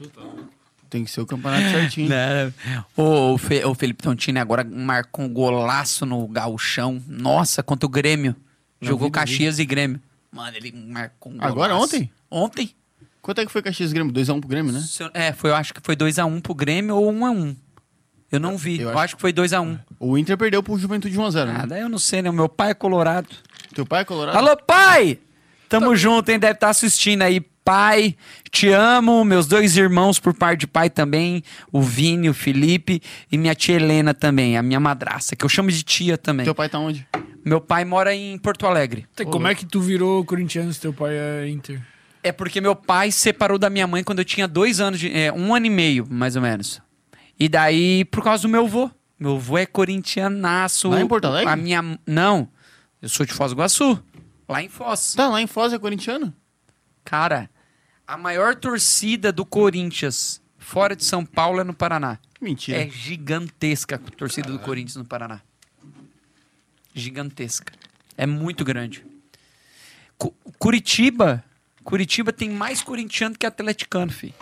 [0.90, 2.08] Tem que ser o campeonato certinho.
[2.10, 2.52] Né?
[2.96, 7.00] O, Fe- o Felipe Tontini agora marcou um golaço no gauchão.
[7.06, 8.34] Nossa, contra o Grêmio.
[8.82, 9.12] Jogou vi, não vi.
[9.12, 10.00] Caxias e Grêmio.
[10.32, 11.52] Mano, ele marcou um golaço.
[11.52, 12.10] Agora, ontem?
[12.30, 12.70] Ontem.
[13.22, 14.12] Quanto é que foi Caxias e Grêmio?
[14.12, 14.82] 2x1 pro Grêmio, né?
[15.14, 17.54] É, foi, eu acho que foi 2x1 pro Grêmio ou 1x1.
[18.32, 18.76] Eu não vi.
[18.80, 19.78] Eu Eu, acho- acho que foi 2x1.
[19.98, 21.58] O Inter perdeu pro Juventude 1x0, né?
[21.62, 22.30] Ah, daí eu não sei, né?
[22.30, 23.28] O meu pai é colorado.
[23.74, 24.36] Teu pai é colorado?
[24.38, 25.18] Alô, pai!
[25.68, 26.38] Tamo junto, hein?
[26.38, 27.40] Deve estar assistindo aí.
[27.70, 28.16] Pai,
[28.50, 29.24] te amo.
[29.24, 31.40] Meus dois irmãos por parte de pai também.
[31.70, 35.70] O Vini, o Felipe e minha tia Helena também, a minha madraça, que eu chamo
[35.70, 36.42] de tia também.
[36.42, 37.06] Teu pai tá onde?
[37.44, 39.06] Meu pai mora em Porto Alegre.
[39.30, 41.80] Como é que tu virou corintiano se teu pai é Inter?
[42.24, 45.32] É porque meu pai separou da minha mãe quando eu tinha dois anos, de, é,
[45.32, 46.82] um ano e meio, mais ou menos.
[47.38, 48.90] E daí, por causa do meu avô.
[49.16, 50.88] Meu avô é corintianaço.
[50.88, 51.52] Lá em Porto Alegre?
[51.52, 52.00] A minha...
[52.04, 52.48] Não,
[53.00, 54.02] eu sou de Foz do Iguaçu.
[54.48, 55.14] Lá em Foz.
[55.14, 56.34] Tá, lá em Foz é corintiano?
[57.04, 57.48] Cara,
[58.10, 62.18] a maior torcida do Corinthians fora de São Paulo é no Paraná.
[62.40, 62.82] Mentira.
[62.82, 65.40] É gigantesca a torcida do Corinthians no Paraná.
[66.92, 67.72] Gigantesca.
[68.16, 69.04] É muito grande.
[70.18, 71.44] Cu- Curitiba.
[71.84, 74.34] Curitiba tem mais corintiano que atleticano, fi.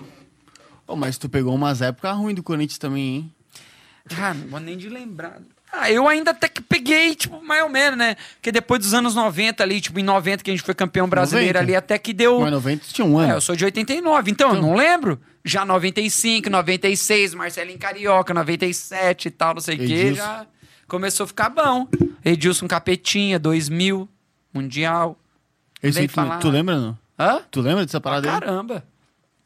[0.87, 3.35] Ô, mas tu pegou umas épocas ruins do Corinthians também, hein?
[4.19, 5.43] Ah, não vou nem de lembrar.
[5.73, 8.17] Ah, eu ainda até que peguei, tipo, mais ou menos, né?
[8.35, 11.55] Porque depois dos anos 90 ali, tipo, em 90 que a gente foi campeão brasileiro
[11.59, 11.59] 90?
[11.59, 12.41] ali, até que deu...
[12.41, 13.33] Mas 90 tinha um ano.
[13.33, 15.21] É, eu sou de 89, então, eu não lembro.
[15.45, 20.47] Já 95, 96, Marcelinho Carioca, 97 e tal, não sei o quê, já
[20.87, 21.87] começou a ficar bom.
[22.25, 24.09] Edilson Capetinha, 2000,
[24.53, 25.17] Mundial.
[25.83, 26.99] Esse aí tu, tu lembra, não?
[27.19, 27.41] Hã?
[27.51, 28.41] Tu lembra dessa Pra parada aí?
[28.41, 28.85] caramba.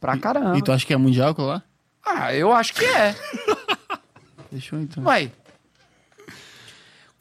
[0.01, 0.59] Pra caramba.
[0.59, 1.63] E tu acha que é mundial lá?
[2.05, 3.15] Ah, eu acho que é.
[4.51, 5.05] Deixa eu então.
[5.05, 5.31] Ué.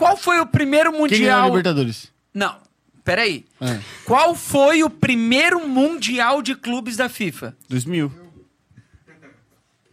[0.02, 1.46] Qual foi o primeiro Quem ganhou a Mundial...
[1.50, 2.12] Libertadores?
[2.34, 2.58] Não,
[3.04, 3.46] peraí.
[3.62, 3.80] É.
[4.04, 7.56] Qual foi o primeiro Mundial de clubes da FIFA?
[7.70, 8.12] 2000.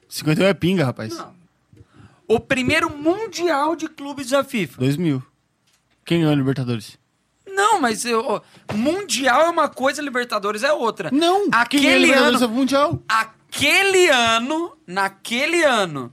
[0.09, 1.15] 51 é pinga, rapaz.
[1.15, 1.35] Não.
[2.27, 4.81] O primeiro Mundial de clubes da FIFA.
[4.81, 5.23] 2000.
[6.07, 6.99] Quem ganhou a Libertadores?
[7.47, 8.41] Não, mas eu, ó,
[8.75, 11.11] Mundial é uma coisa, Libertadores é outra.
[11.13, 11.51] Não!
[11.51, 13.03] quem ganhou a Aquele Libertadores ano, é mundial.
[13.07, 16.11] aquele ano, naquele ano,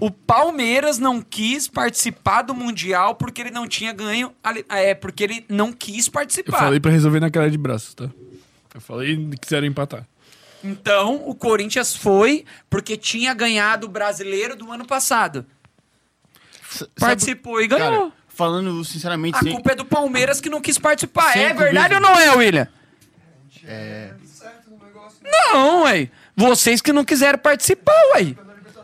[0.00, 4.34] o Palmeiras não quis participar do Mundial porque ele não tinha ganho,
[4.68, 6.58] é, porque ele não quis Eu participar.
[6.58, 8.10] falei pra resolver na cara de braço, tá?
[8.74, 10.06] Eu falei que quiseram empatar.
[10.62, 15.46] Então, o Corinthians foi porque tinha ganhado o Brasileiro do ano passado.
[16.72, 18.00] S- Participou e sabe- ganhou.
[18.10, 21.32] Cara, falando sinceramente, A sem- culpa é do Palmeiras que não quis participar.
[21.34, 22.06] Sem é verdade clubismo.
[22.12, 22.68] ou não é, William?
[25.22, 26.08] Não, ué.
[26.36, 28.34] Vocês que não quiseram participar, ué.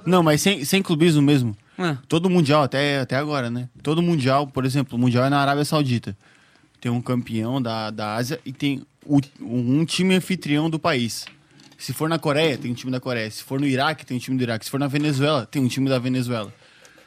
[0.07, 1.57] Não, mas sem, sem clubismo mesmo.
[1.79, 1.97] Ah.
[2.09, 3.69] Todo mundial, até, até agora, né?
[3.83, 6.17] Todo mundial, por exemplo, o mundial é na Arábia Saudita.
[6.81, 11.25] Tem um campeão da, da Ásia e tem o- um time anfitrião do país.
[11.79, 13.31] Se for na Coreia, tem um time da Coreia.
[13.31, 14.67] Se for no Iraque, tem um time do Iraque.
[14.67, 16.53] Se for na Venezuela, tem um time da Venezuela.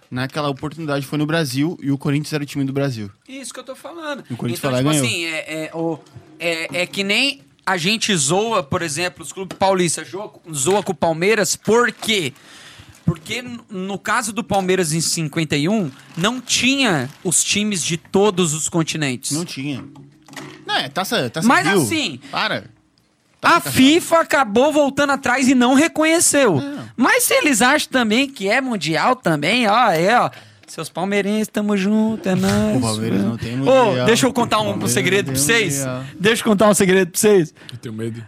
[0.09, 3.09] Naquela oportunidade foi no Brasil e o Corinthians era o time do Brasil.
[3.27, 4.23] Isso que eu tô falando.
[4.29, 5.05] E o Corinthians então, foi lá tipo ganhou.
[5.07, 5.99] assim, é, é, o,
[6.39, 10.91] é, é que nem a gente zoa, por exemplo, os clubes paulistas zoa, zoa com
[10.91, 12.31] o Palmeiras, por quê?
[12.31, 12.33] Porque
[13.29, 19.31] n- no caso do Palmeiras em 51, não tinha os times de todos os continentes.
[19.31, 19.83] Não tinha.
[20.65, 21.81] Não, é taça, taça Mas Rio.
[21.81, 22.71] assim, Para.
[23.41, 26.61] A FIFA acabou voltando atrás e não reconheceu.
[26.95, 30.29] Mas se eles acham também que é mundial também, ó, é, ó.
[30.65, 32.77] Seus palmeirenses, tamo junto, é nóis.
[32.77, 34.05] O Palmeiras não tem Ô, mundial.
[34.05, 35.79] deixa eu contar um, um segredo pra vocês.
[35.79, 36.03] mundial.
[36.17, 37.53] Deixa eu contar um segredo pra vocês.
[37.69, 38.25] Eu tenho medo.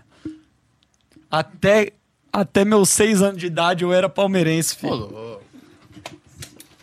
[1.31, 1.93] Até,
[2.41, 4.94] até meus seis anos de idade eu era palmeirense, filho.
[4.94, 5.44] louco.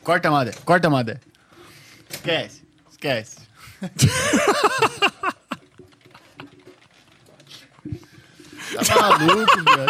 [0.03, 0.53] Corta, Mada.
[0.65, 1.21] Corta, Mada.
[2.11, 2.63] Esquece.
[2.91, 3.37] Esquece.
[8.87, 9.87] tá maluco, velho.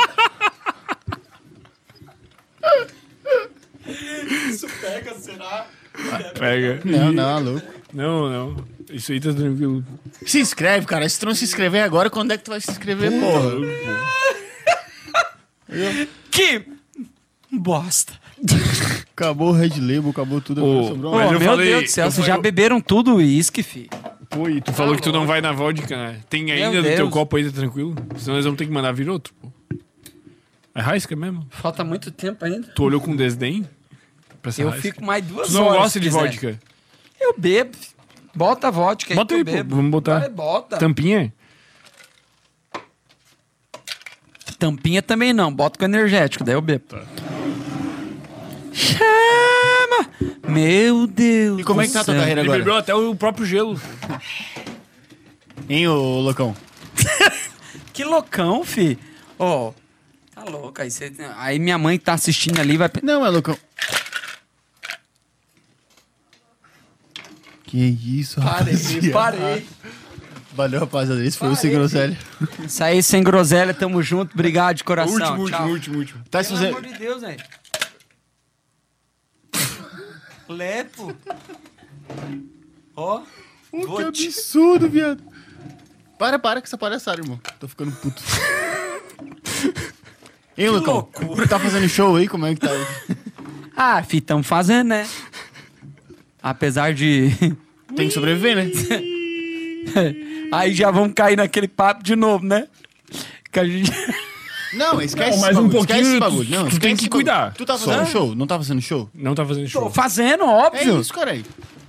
[4.50, 5.66] Isso pega, será?
[6.38, 6.80] Pega.
[6.84, 7.66] Não, não, maluco.
[7.92, 8.64] Não, não.
[8.90, 9.84] Isso aí tá tranquilo.
[10.26, 11.08] Se inscreve, cara.
[11.08, 13.52] Se tu não se inscrever agora, quando é que tu vai se inscrever, porra?
[16.30, 16.62] Que
[17.50, 18.12] bosta.
[19.12, 20.64] Acabou o Red Label, acabou tudo.
[20.64, 22.42] Ô, agora sobrou Ô, Mas eu meu falei- Deus do céu, eu vocês falei- já
[22.42, 23.90] beberam tudo uísque, filho.
[24.30, 26.20] Pô, e tu falou que tu não vai na vodka, né?
[26.30, 27.10] Tem ainda do teu Deus.
[27.10, 27.94] copo aí, tá tranquilo?
[28.16, 29.48] Senão nós vamos ter que mandar vir outro, pô.
[30.74, 31.46] É Raisca mesmo?
[31.50, 32.68] Falta muito tempo ainda.
[32.68, 33.66] Tu olhou com desdém?
[34.40, 35.76] pra essa Eu fico mais duas Tu não horas.
[35.76, 36.18] gosta se de quiser.
[36.20, 36.58] vodka?
[37.20, 37.76] Eu bebo.
[38.34, 39.56] Bota a vodka Bota aí, aí, que pô.
[39.58, 39.76] bebo.
[39.76, 40.18] Vamos botar.
[40.18, 40.78] Vai, bota.
[40.78, 41.32] Tampinha?
[44.66, 45.52] Tampinha também não.
[45.52, 46.84] Bota com energético, daí eu bebo.
[46.88, 47.02] Tá.
[48.72, 50.08] Chama!
[50.48, 52.58] Meu Deus E como é que tá a tua carreira Ele agora?
[52.60, 53.80] bebeu até o próprio gelo.
[55.68, 56.54] Hein, ô loucão?
[57.92, 58.96] Que loucão, fi.
[59.38, 59.72] Ó,
[60.34, 60.80] tá louco.
[60.80, 62.88] Aí, cê- aí minha mãe tá assistindo ali, vai...
[62.88, 63.58] pe- Não, é loucão.
[67.64, 69.10] Que isso, Parei, rapaziada.
[69.12, 69.66] parei.
[70.54, 71.24] Valeu, rapaziada.
[71.24, 72.18] Esse foi o Sem Groselha.
[72.66, 74.34] Isso aí, sem groselha, tamo junto.
[74.34, 75.14] Obrigado de coração.
[75.14, 75.66] último, Tchau.
[75.68, 76.24] último, último, último.
[76.30, 77.42] Tá, se Pelo amor de Deus, velho.
[80.48, 81.16] Lepo.
[82.94, 83.22] Ó.
[83.70, 85.22] Que vou te- absurdo, viado.
[86.18, 87.40] Para, para com essa palhaçada, irmão.
[87.58, 88.22] Tô ficando puto.
[90.58, 90.92] Hein, Lucão?
[90.94, 91.48] loucura.
[91.48, 92.28] Tá fazendo show aí?
[92.28, 93.16] Como é que tá aí?
[93.74, 95.08] Ah, fi, tamo fazendo, né?
[96.42, 97.30] Apesar de...
[97.96, 98.66] Tem que sobreviver, né?
[100.52, 102.66] aí já vamos cair naquele papo de novo, né?
[103.50, 103.90] Que a gente...
[104.74, 106.50] Não, esquece Não, esse mas um bagulho, esquece esse pouquinho bagulho.
[106.50, 107.52] Não, tu esquece tem que cuidar.
[107.52, 108.06] Tu tá fazendo Só.
[108.06, 108.34] show?
[108.34, 109.10] Não tá fazendo show?
[109.14, 109.90] Não tá fazendo Tô show.
[109.90, 111.00] fazendo, É óbvio.
[111.00, 111.38] isso, cara.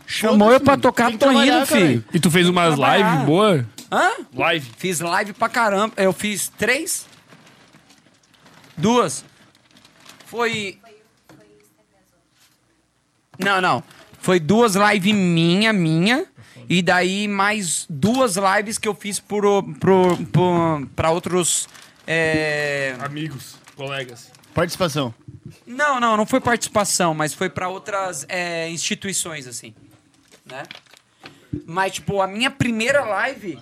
[0.06, 2.04] Chamou eu pra tocar, tô indo, filho.
[2.14, 3.66] E tu fez umas lives boas?
[3.90, 4.10] Hã?
[4.36, 4.70] Live.
[4.78, 5.94] Fiz live pra caramba.
[5.96, 7.06] Eu fiz três?
[8.76, 9.24] Duas?
[10.26, 10.78] Foi.
[13.40, 13.84] Não, não.
[14.20, 16.26] Foi duas lives minha, minha.
[16.70, 21.68] E daí mais duas lives que eu fiz pro, pro, pro, pra outros.
[22.08, 24.32] é, Amigos, colegas.
[24.54, 25.14] Participação.
[25.66, 29.74] Não, não, não foi participação, mas foi pra outras é, instituições, assim.
[30.46, 30.64] Né?
[31.66, 33.60] Mas, tipo, a minha primeira live.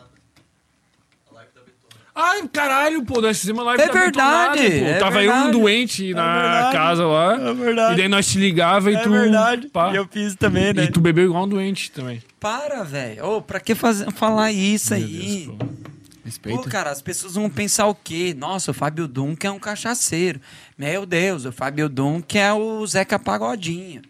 [2.13, 4.85] Ai, caralho, pô, nós fizemos uma live É da verdade, pô.
[4.85, 5.47] é Tava eu verdade.
[5.47, 7.33] um doente na verdade, casa lá.
[7.49, 7.93] é verdade.
[7.93, 9.69] E daí nós te ligava e tu.
[9.71, 9.91] pá.
[9.93, 10.83] E eu fiz também, né?
[10.83, 12.21] E tu bebeu igual um doente também.
[12.39, 13.25] Para, velho.
[13.25, 15.45] Ô, pra que fazer, falar isso aí?
[15.45, 15.65] Deus, pô.
[15.65, 16.69] Pô, Respeita.
[16.69, 18.35] cara, as pessoas vão pensar o quê?
[18.37, 20.39] Nossa, o Fábio Dunk é um cachaceiro.
[20.77, 24.01] Meu Deus, o Fábio Dunk é o Zeca Pagodinho.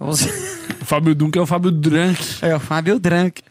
[0.00, 0.14] O
[0.84, 2.20] Fábio Duncan é o Fábio Drunk.
[2.42, 3.42] É o Fábio Drunk.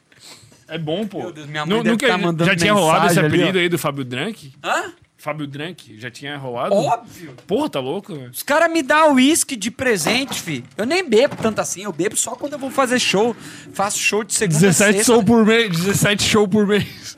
[0.68, 1.20] É bom, pô.
[1.20, 3.62] Meu Deus, minha mãe nunca, tá mandando já tinha rolado esse ali, apelido ó.
[3.62, 4.54] aí do Fábio Drunk?
[4.64, 4.92] Hã?
[5.18, 6.00] Fábio Drunk?
[6.00, 6.76] Já tinha rolado?
[6.76, 7.34] Óbvio.
[7.48, 8.14] Porra, tá louco?
[8.14, 8.30] velho?
[8.30, 10.64] Os caras me dão uísque de presente, fi.
[10.78, 13.36] Eu nem bebo tanto assim, eu bebo só quando eu vou fazer show.
[13.74, 15.14] Faço show de segunda a 17 sexta.
[15.14, 15.72] show por mês.
[15.72, 17.18] 17 show por mês.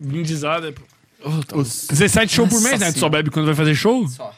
[0.00, 0.82] Guindizada, pô.
[1.24, 1.70] Oh, tá louco.
[1.88, 2.92] 17 show por mês, né?
[2.92, 4.06] Tu só bebe quando vai fazer show?
[4.08, 4.34] Só.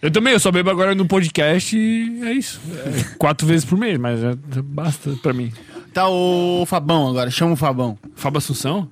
[0.00, 2.60] Eu também, eu só bebo agora no podcast e é isso.
[2.72, 5.52] É quatro vezes por mês, mas já já basta pra mim.
[5.94, 7.30] Tá o Fabão agora.
[7.30, 7.96] Chama o Fabão.
[8.14, 8.88] Fábio Assunção?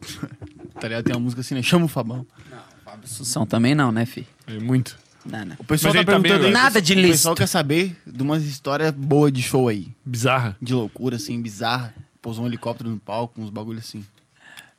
[0.80, 1.04] Tá ligado?
[1.04, 1.62] Tem uma música assim, né?
[1.62, 2.26] Chama o Fabão.
[2.50, 4.26] Não, Fábio Assunção também não, né, fi?
[4.46, 4.98] É muito.
[5.26, 5.56] Não, não.
[5.58, 6.52] O pessoal Mas tá ele tá bem perguntando.
[6.54, 9.88] Nada de O pessoal quer saber de umas histórias boas de show aí.
[10.02, 10.56] Bizarra.
[10.60, 11.94] De loucura, assim, bizarra.
[12.22, 14.02] Pousou um helicóptero no palco, uns bagulho assim.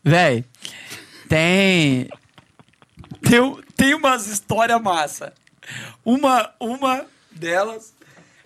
[0.03, 0.43] Véi,
[1.29, 2.09] tem.
[3.21, 5.31] Tem, um- tem umas histórias massa.
[6.03, 7.93] Uma, uma delas.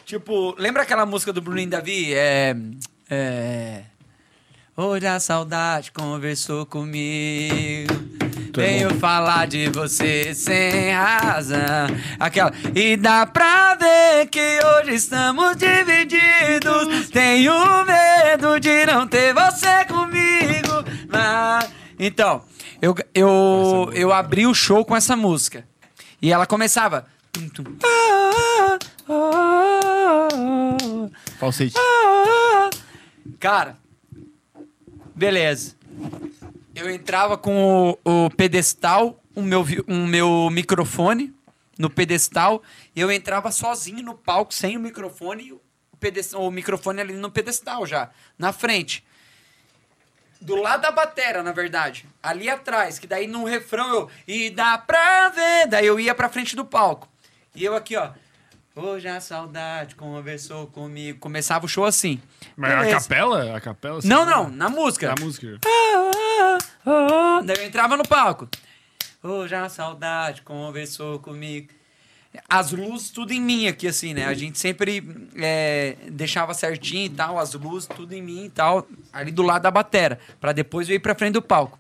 [0.06, 2.14] Tipo, lembra aquela música do Bruninho Davi?
[2.14, 2.54] É.
[3.10, 3.84] É.
[4.76, 7.94] Hoje a saudade conversou comigo.
[8.54, 11.88] Venho falar de você sem razão.
[12.20, 12.52] Aquela.
[12.74, 17.10] E dá pra ver que hoje estamos divididos.
[17.10, 17.54] Tenho
[17.86, 20.84] medo de não ter você comigo.
[21.10, 21.70] Mas...
[22.00, 22.42] Então,
[22.82, 25.66] eu, eu, eu abri o show com essa música.
[26.22, 27.06] E ela começava.
[31.40, 31.76] Falsete.
[33.40, 33.78] Cara,
[35.16, 35.76] beleza.
[36.76, 41.34] Eu entrava com o, o pedestal, o meu, o meu microfone
[41.78, 42.64] no pedestal,
[42.96, 45.62] eu entrava sozinho no palco, sem o microfone, o,
[46.00, 49.06] pedestal, o microfone ali no pedestal já, na frente.
[50.40, 52.06] Do lado da batera, na verdade.
[52.22, 54.12] Ali atrás, que daí no refrão eu.
[54.28, 55.68] E dá pra ver.
[55.68, 57.10] Daí eu ia pra frente do palco.
[57.56, 58.12] E eu aqui, ó.
[58.76, 61.18] Hoje a saudade conversou comigo.
[61.20, 62.22] Começava o show assim.
[62.58, 63.00] Mas a Beleza.
[63.00, 63.56] capela?
[63.56, 64.00] A capela?
[64.00, 65.16] assim, Não, não, na música.
[65.16, 65.60] Na música.
[65.66, 66.12] Ah,
[66.42, 67.42] ah, ah.
[67.46, 68.50] Daí eu entrava no palco.
[69.24, 71.70] Hoje a saudade conversou comigo.
[72.50, 74.26] As luzes tudo em mim aqui, assim, né?
[74.26, 75.02] A gente sempre
[75.38, 79.62] é, deixava certinho e tal, as luzes tudo em mim e tal, ali do lado
[79.62, 81.80] da batera, pra depois eu ir pra frente do palco.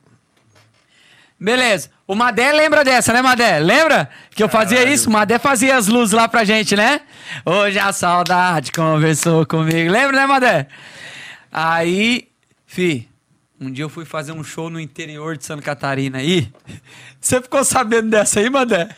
[1.38, 1.89] Beleza.
[2.07, 3.57] O Madé lembra dessa, né, Madé?
[3.60, 5.10] Lembra que eu fazia isso?
[5.10, 7.02] O Madé fazia as luzes lá pra gente, né?
[7.44, 9.91] Hoje a saudade conversou comigo.
[9.91, 10.68] Lembra, né, Madé?
[11.52, 12.27] Aí,
[12.68, 13.10] fi,
[13.60, 16.52] Um dia eu fui fazer um show no interior de Santa Catarina aí.
[17.19, 18.90] Você ficou sabendo dessa aí, Mandé?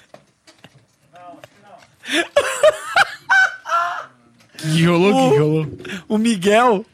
[4.57, 5.67] Que rolou, que que rolou?
[6.07, 6.85] O Miguel,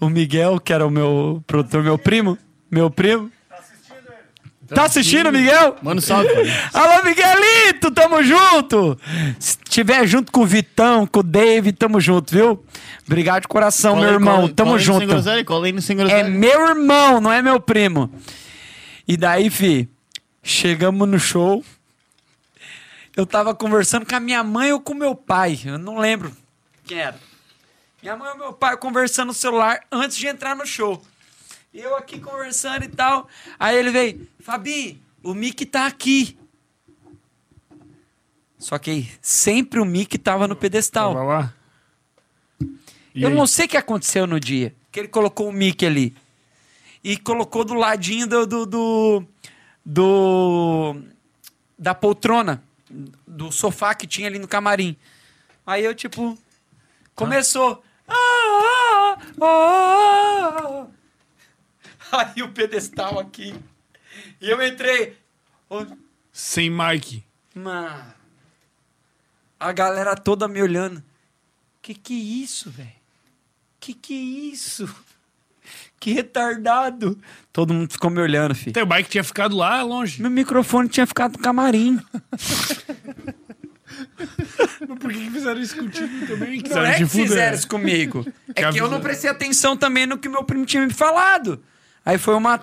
[0.00, 2.38] o Miguel, que era o meu produtor, meu primo,
[2.70, 3.30] meu primo.
[4.74, 5.76] Tá assistindo, Miguel?
[5.82, 6.28] Mano, salve.
[6.74, 8.98] Alô, Miguelito, tamo junto!
[9.38, 12.64] Se tiver junto com o Vitão, com o David, tamo junto, viu?
[13.06, 15.06] Obrigado de coração, Cola meu irmão, cola aí, tamo Sem junto.
[15.06, 15.44] groselha,
[15.80, 18.12] Sem É meu irmão, não é meu primo.
[19.06, 19.88] E daí, fi,
[20.42, 21.64] chegamos no show.
[23.16, 25.60] Eu tava conversando com a minha mãe ou com meu pai.
[25.64, 26.32] Eu não lembro
[26.84, 27.16] quem era.
[28.02, 31.02] Minha mãe ou meu pai conversando no celular antes de entrar no show.
[31.72, 33.28] E eu aqui conversando e tal.
[33.58, 36.36] Aí ele veio, Fabi, o Mickey tá aqui.
[38.58, 41.14] Só que sempre o Mickey tava no pedestal.
[41.14, 41.54] Tava lá.
[43.14, 43.34] E Eu aí?
[43.34, 44.74] não sei o que aconteceu no dia.
[44.92, 46.14] Que ele colocou o mic ali.
[47.02, 48.46] E colocou do ladinho do.
[48.46, 49.24] do, do,
[49.82, 51.02] do-
[51.78, 52.62] da poltrona.
[53.26, 54.94] Do sofá que tinha ali no camarim.
[55.66, 56.36] Aí eu, tipo.
[57.14, 57.82] Começou.
[58.06, 60.86] Ah, ah, ah,
[62.12, 62.26] ah.
[62.34, 63.54] Aí o pedestal aqui.
[64.44, 65.16] E eu entrei.
[66.30, 67.24] Sem mic.
[67.54, 68.04] Mano.
[69.58, 71.02] A galera toda me olhando.
[71.80, 72.92] Que que é isso, velho?
[73.80, 74.94] Que que é isso?
[75.98, 77.18] Que retardado.
[77.50, 78.82] Todo mundo ficou me olhando, filho.
[78.82, 80.20] O bike tinha ficado lá longe.
[80.20, 81.98] Meu microfone tinha ficado no camarim.
[84.86, 86.62] Mas por que que fizeram isso contigo também?
[86.68, 88.26] Não é que fizeram isso comigo.
[88.54, 91.64] É que eu não prestei atenção também no que meu primo tinha me falado.
[92.04, 92.60] Aí foi uma,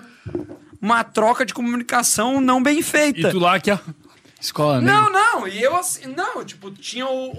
[0.82, 3.30] uma troca de comunicação não bem E feita.
[3.30, 3.78] tu lá que ó.
[4.40, 4.92] Escola, né?
[4.92, 7.30] Não, não, e eu assim, não, tipo, tinha o,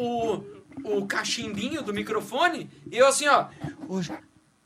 [0.85, 3.47] o, o cachimbinho do microfone, e eu assim, ó.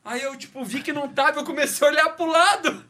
[0.05, 2.85] Aí eu, tipo, vi que não tava, eu comecei a olhar pro lado.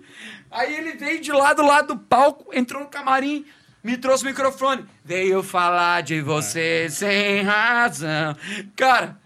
[0.51, 3.45] Aí ele veio de lá do lado do palco, entrou no camarim,
[3.81, 4.85] me trouxe o microfone.
[5.03, 8.35] Veio falar de você sem razão.
[8.75, 9.17] Cara,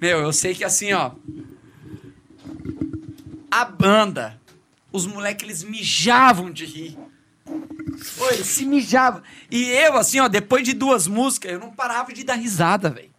[0.00, 1.12] meu, eu sei que assim, ó.
[3.50, 4.38] A banda,
[4.92, 6.98] os moleques, eles mijavam de rir.
[8.18, 9.22] Pô, ele se mijava.
[9.50, 13.10] E eu, assim, ó, depois de duas músicas, eu não parava de dar risada, velho.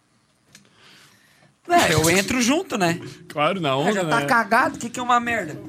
[1.68, 2.98] É, eu entro junto, né?
[3.28, 4.26] Claro, na Ah, onda, já tá né?
[4.26, 5.60] cagado, o que, que é uma merda?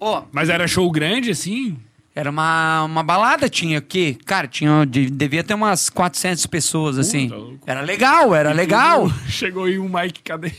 [0.00, 1.78] Ó, Mas era show grande, assim?
[2.14, 4.16] era uma, uma balada, tinha o quê?
[4.26, 7.28] Cara, tinha, de- devia ter umas 400 pessoas, assim.
[7.28, 7.58] louco.
[7.64, 9.08] Era legal, era legal.
[9.28, 10.52] Chegou aí um mic, cadê?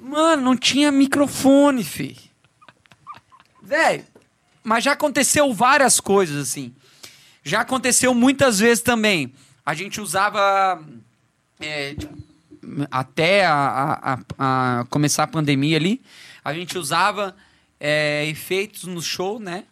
[0.00, 2.16] Mano, não tinha microfone, fi.
[3.62, 4.04] Véi,
[4.62, 6.72] mas já aconteceu várias coisas, assim.
[7.44, 9.32] Já aconteceu muitas vezes também.
[9.64, 10.82] A gente usava.
[11.60, 12.16] é, tipo,
[12.90, 16.00] até a, a- a- a começar a pandemia ali,
[16.44, 17.36] a gente usava
[17.80, 19.64] é, efeitos no show, né?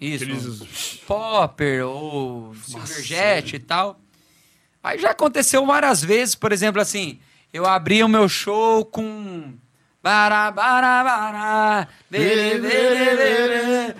[0.00, 0.24] Isso.
[0.24, 3.98] Aqueles- Popper ou Silverjet e tal.
[4.82, 7.18] Aí já aconteceu várias vezes, por exemplo, assim,
[7.52, 9.52] eu abria o meu show com.
[10.06, 13.96] Bara, bara, bara, bere, bere, bere.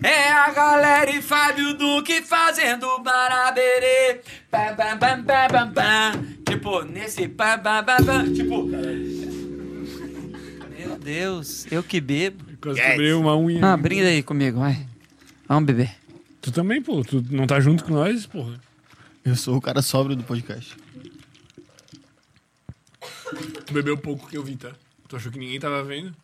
[0.00, 4.20] É a galera e Fábio Duque fazendo barabere.
[4.48, 6.12] Pam, pam, pam, pam, pam, pam.
[6.48, 8.32] Tipo, nesse pam, pam, pam, pam.
[8.32, 8.62] Tipo.
[10.78, 12.44] Meu Deus, eu que bebo.
[12.60, 13.72] Quase quebrei uma unha.
[13.72, 14.86] Ah, brinda aí comigo, vai.
[15.48, 15.90] Vamos beber.
[16.40, 17.02] Tu também, pô.
[17.02, 18.54] Tu não tá junto com nós, porra.
[19.24, 20.76] Eu sou o cara sóbrio do podcast.
[23.66, 24.70] Tu bebeu pouco que eu vi, tá?
[25.12, 26.16] Tu achou que ninguém tava vendo?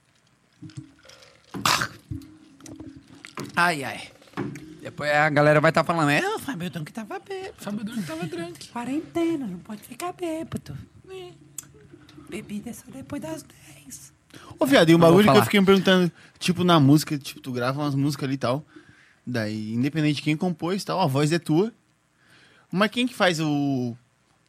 [3.55, 4.09] Ai, ai.
[4.81, 7.53] Depois a galera vai estar falando, é, o Fábio que tava bêbado.
[7.59, 8.69] Fábio Doni tava drunk.
[8.69, 10.75] Quarentena, não pode ficar bêbado.
[11.11, 11.33] É.
[12.31, 13.45] Bebida é só depois das
[13.85, 14.15] 10.
[14.59, 17.53] Ô, viado, e um bagulho que eu fiquei me perguntando, tipo, na música, tipo, tu
[17.53, 18.65] grava umas músicas ali e tal.
[19.27, 21.75] Daí, independente de quem compôs e tal, a voz é tua.
[22.73, 23.95] Mas quem que faz o.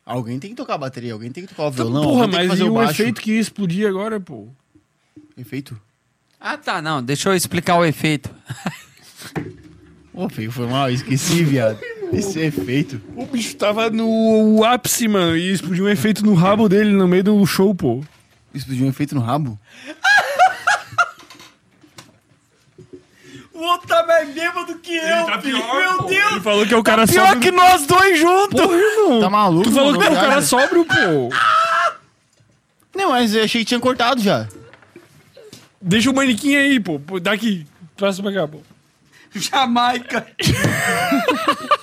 [0.09, 2.39] Alguém tem que tocar a bateria, alguém tem que tocar o violão, porra, alguém tem
[2.39, 2.91] que mas fazer e o baixo.
[2.93, 4.47] efeito que ia explodir agora, pô?
[5.37, 5.79] Efeito?
[6.39, 8.27] Ah, tá, não, deixa eu explicar o efeito.
[10.11, 11.79] Ô, feio, foi mal, esqueci, viado.
[12.11, 12.99] Esse é efeito.
[13.15, 17.25] O bicho tava no ápice, mano, e explodiu um efeito no rabo dele no meio
[17.25, 18.03] do show, pô.
[18.51, 19.59] Explodiu um efeito no rabo?
[23.59, 26.03] O outro tá mais bêbado que eu, tá pior, Meu pô.
[26.05, 26.31] Deus.
[26.31, 27.41] Ele falou que é o cara Pior sóbrio.
[27.41, 28.61] que nós dois juntos.
[28.61, 29.19] Porra, irmão.
[29.19, 29.99] Tá maluco, Tu falou mano?
[30.01, 31.29] que é o cara sóbrio, pô.
[32.97, 34.47] Não, mas eu achei que tinha cortado já.
[35.81, 36.99] Deixa o manequim aí, pô.
[36.99, 37.67] Pô, Daqui.
[37.97, 38.61] Traz pra cá, pô.
[39.35, 40.25] Jamaica.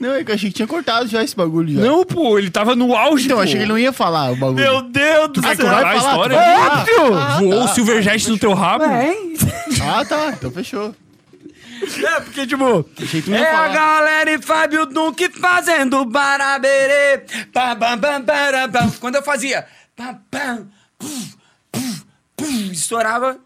[0.00, 1.80] Não, é que eu achei que tinha cortado já esse bagulho já.
[1.80, 3.42] Não, pô, ele tava no auge, Então, pô.
[3.42, 4.54] achei que ele não ia falar o bagulho.
[4.54, 5.56] Meu Deus do céu!
[5.56, 6.36] contar a vai falar, história?
[6.36, 6.80] tu vai falar.
[6.80, 7.14] Óbvio!
[7.14, 7.74] Ah, Voou o tá.
[7.74, 8.84] Silverjet no teu rabo?
[8.88, 9.34] Vem.
[9.82, 10.30] Ah, tá.
[10.30, 10.94] Então fechou.
[12.04, 12.82] É, porque, tipo.
[12.82, 17.18] Tu É a galera e Fábio Duque fazendo baraberê.
[17.52, 18.90] Pam, pam, pam, para, pam.
[19.00, 19.66] Quando eu fazia.
[19.96, 20.68] Pam, pam,
[20.98, 21.34] puf,
[21.72, 22.02] puf,
[22.36, 23.38] puf, estourava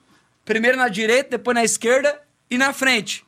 [0.45, 2.19] primeiro na direita, depois na esquerda
[2.51, 3.25] e na frente.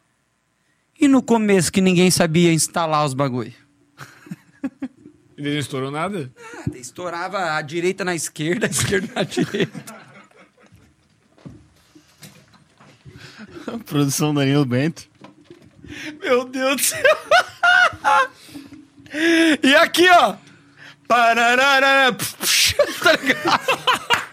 [1.00, 3.52] E no começo que ninguém sabia instalar os bagulho.
[5.36, 6.32] Ele não estourou nada?
[6.54, 10.04] Nada, Estourava a direita na esquerda, a esquerda na direita.
[13.86, 15.08] Produção Danilo Bento.
[16.22, 17.02] Meu Deus do céu.
[19.62, 20.34] E aqui, ó.
[21.06, 24.23] Pararara, tá ligado?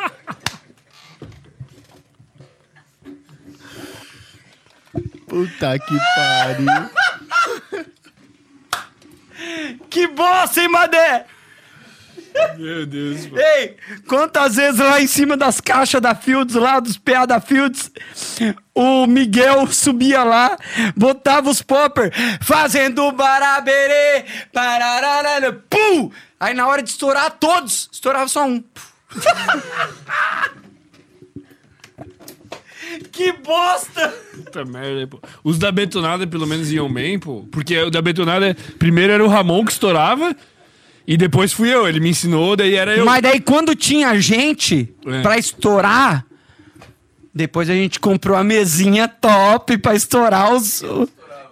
[5.32, 6.68] Puta que pariu.
[9.90, 11.26] Que bosta, hein, Madé?
[12.58, 13.38] Meu Deus, pô.
[13.38, 13.78] Ei,
[14.10, 17.90] quantas vezes lá em cima das caixas da Fields, lá dos PA da Fields,
[18.76, 20.58] o Miguel subia lá,
[20.98, 26.12] botava os popper, fazendo baraberê, pararara, pum!
[26.38, 28.62] Aí na hora de estourar todos, estourava só um.
[33.11, 34.09] que bosta!
[34.35, 35.19] Puta merda, pô.
[35.43, 37.45] Os da betonada pelo menos iam bem, pô.
[37.51, 40.35] Porque o da betonada, primeiro era o Ramon que estourava.
[41.07, 41.88] E depois fui eu.
[41.88, 43.05] Ele me ensinou, daí era eu.
[43.05, 45.22] Mas daí quando tinha gente É.
[45.22, 46.26] pra estourar,
[47.34, 50.84] depois a gente comprou a mesinha top pra estourar os.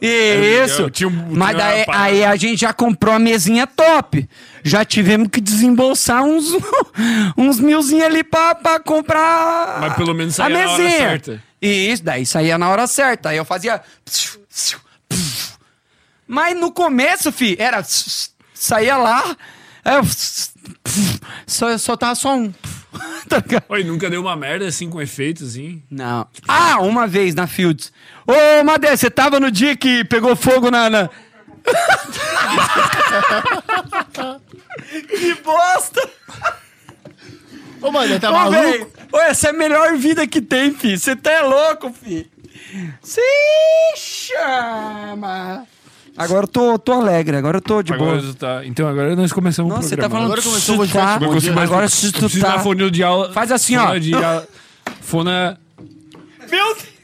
[0.07, 0.81] O- Isso.
[0.83, 4.27] eu tinha Mas tinha uma daí aí a gente já comprou a mesinha top.
[4.63, 6.45] Já tivemos que desembolsar uns,
[7.37, 10.99] uns milzinhos ali pra, pra comprar Mas pelo menos a saía na hora mesinha.
[10.99, 11.43] certa.
[11.61, 13.29] Isso, daí saía na hora certa.
[13.29, 13.81] Aí eu fazia.
[16.27, 17.83] Mas no começo, fi, era.
[18.53, 19.35] Saía lá.
[19.85, 20.01] eu
[21.47, 22.53] só, só tava só um.
[23.29, 23.43] Tá?
[23.69, 25.83] Oi, nunca deu uma merda assim com efeito, assim.
[25.91, 26.25] Não.
[26.47, 27.93] Ah, uma vez na Fields.
[28.31, 30.87] Ô, Madé, você tava no dia que pegou fogo na.
[30.89, 31.09] na...
[35.07, 36.09] que bosta!
[37.81, 38.61] Ô, mano, tá Ô, maluco?
[38.61, 40.97] véi, ô, essa é a melhor vida que tem, fi.
[40.97, 42.29] Você tá é louco, fi.
[43.01, 43.21] Se
[43.97, 45.65] chama.
[46.17, 48.33] Agora eu tô, tô alegre, agora eu tô de Agora boa.
[48.33, 48.65] tá.
[48.65, 50.27] Então agora nós começamos Nossa, o você tá programa.
[50.27, 52.57] falando Agora começou, falar, Eu consigo mais- Agora se eu tu tá...
[52.57, 53.31] da fone de aula.
[53.31, 53.97] Faz assim, ó.
[53.97, 54.47] De aula,
[55.01, 55.57] fona.
[56.51, 56.98] Meu Deus.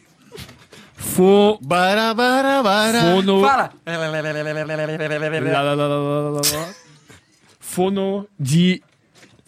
[1.14, 1.58] Fo.
[1.62, 3.02] Bara, bara, bara.
[3.02, 3.42] Fono.
[3.42, 3.72] Fala.
[3.86, 3.98] Lá,
[6.42, 6.70] lá.
[7.60, 8.82] Fono de.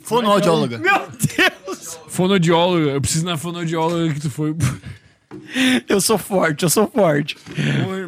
[0.04, 0.78] Fonoaudióloga.
[0.78, 2.00] Meu Deus.
[2.08, 2.92] Fonodióloga.
[2.92, 4.56] Eu preciso na fonodióloga que tu foi.
[5.88, 7.38] Eu sou forte, eu sou forte.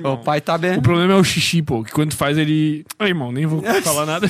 [0.03, 0.13] Ô.
[0.13, 0.77] O pai tá bem.
[0.77, 1.83] O problema é o xixi, pô.
[1.83, 2.85] Que quando tu faz ele.
[2.97, 4.29] Ai, irmão, nem vou falar nada.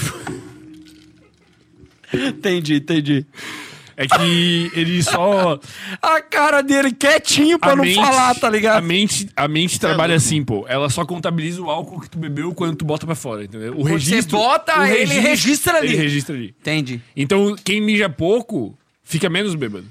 [2.12, 3.26] Entendi, entendi.
[4.02, 5.60] É que ele só.
[6.02, 8.82] A cara dele quietinho pra a não mente- falar, tá A ligado?
[8.84, 10.66] mente, a mente trabalha assim, pô.
[10.70, 13.74] Ela só contabiliza o álcool que tu bebeu quando tu bota pra fora, entendeu?
[13.78, 14.38] O você registro.
[14.38, 15.88] bota, o ele registra ali.
[15.90, 16.56] Ele registra ali.
[16.62, 19.86] Entendi, Então, quem mija pouco, fica menos bêbado.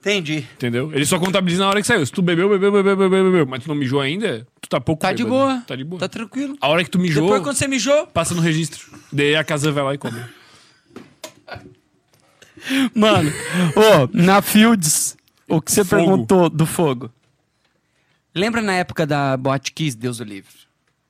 [0.00, 0.44] entendi.
[0.56, 0.90] Entendeu?
[0.92, 2.04] Ele só contabiliza na hora que saiu.
[2.04, 5.02] Se tu bebeu, bebeu, bebeu, bebeu, bebeu, mas tu não mijou ainda, tu tá pouco
[5.02, 5.40] Tá de bêbado.
[5.40, 5.62] boa.
[5.66, 6.00] Tá de boa.
[6.00, 6.56] Tá tranquilo.
[6.60, 8.86] A hora que tu mijou, Depois quando você mijou, passa no registro.
[9.12, 10.18] Daí a casa vai lá e come.
[12.94, 13.30] Mano,
[13.74, 15.16] ô, na Fields,
[15.48, 16.02] o que você Fogo.
[16.02, 17.10] perguntou do fogo?
[18.34, 20.50] Lembra na época da Boate Kiss, Deus o livre?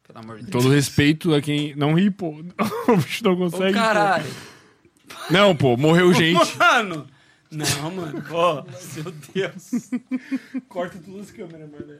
[0.06, 0.52] Pelo amor de Deus.
[0.52, 2.42] Todo respeito a quem não ri, pô.
[2.88, 3.72] O bicho não Ô, consegue.
[3.72, 3.78] pô.
[3.78, 4.30] caralho.
[5.30, 6.56] Não, pô, morreu gente.
[6.56, 7.06] Mano.
[7.50, 8.24] Não, mano.
[8.30, 8.62] Ô,
[8.94, 9.90] meu Deus.
[10.68, 11.98] Corta todas as câmeras, mano.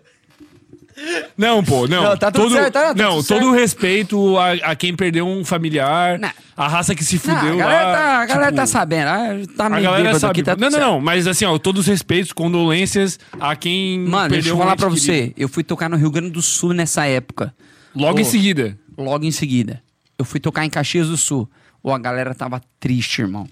[1.37, 2.03] Não, pô, não.
[2.05, 3.47] Não, tá tudo todo, certo, tá, tá não, tudo todo certo.
[3.49, 6.31] o respeito a, a quem perdeu um familiar, Não.
[6.57, 7.93] a raça que se Não, fudeu a galera, lá.
[7.93, 9.09] tá, a galera tipo, tá sabendo.
[9.09, 10.31] ah, Tá A meio galera bêbado sabe.
[10.31, 10.87] aqui, tá não, tudo não, certo.
[10.87, 14.59] não, mas assim, ó, todos os respeitos, condolências a quem Mano, deixa perdeu eu um
[14.61, 15.05] falar ente pra querido.
[15.05, 15.35] você.
[15.37, 17.55] Eu fui tocar no Rio Grande do Sul nessa época.
[17.95, 18.21] Logo Ô.
[18.21, 18.79] em seguida.
[18.97, 19.83] Logo em seguida.
[20.19, 21.47] Eu fui tocar em Caxias do Sul.
[21.83, 23.47] Ô, a galera tava triste, irmão.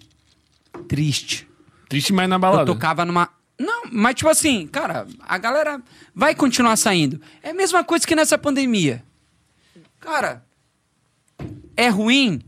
[0.88, 1.46] Triste.
[1.90, 2.64] Triste, mas na Eu balada.
[2.66, 3.28] tocava numa.
[3.58, 5.80] Não, mas tipo assim, cara, a galera
[6.14, 7.20] vai continuar saindo.
[7.42, 9.02] É a mesma coisa que nessa pandemia.
[10.00, 10.44] Cara,
[11.76, 12.40] é ruim?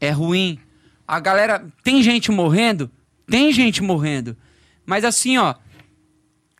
[0.00, 0.58] É ruim.
[1.06, 1.66] A galera.
[1.82, 2.90] Tem gente morrendo?
[3.28, 4.36] Tem gente morrendo.
[4.86, 5.54] Mas assim, ó.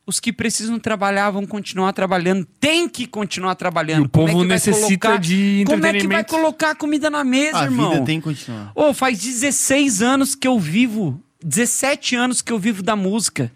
[0.04, 2.44] Os que precisam trabalhar vão continuar trabalhando.
[2.58, 4.02] Tem que continuar trabalhando.
[4.02, 6.34] E o Como é povo que vai necessita colocar- de Como é que vai entretenimento.
[6.34, 7.92] colocar comida na mesa, A irmão?
[7.92, 8.72] vida tem que continuar.
[8.74, 11.22] Ô, faz 16 anos que eu vivo.
[11.42, 13.50] 17 anos que eu vivo da música.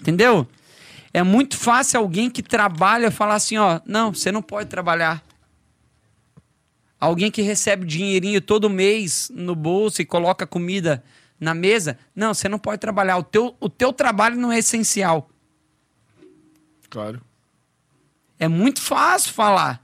[0.00, 0.46] Entendeu?
[1.12, 5.22] É muito fácil alguém que trabalha falar assim, ó, não, você não pode trabalhar.
[6.98, 11.02] Alguém que recebe dinheirinho todo mês no bolso e coloca comida
[11.38, 11.98] na mesa.
[12.14, 13.16] Não, você não pode trabalhar.
[13.16, 15.30] O teu, o teu trabalho não é essencial.
[16.88, 17.20] Claro.
[18.38, 19.82] É muito fácil falar.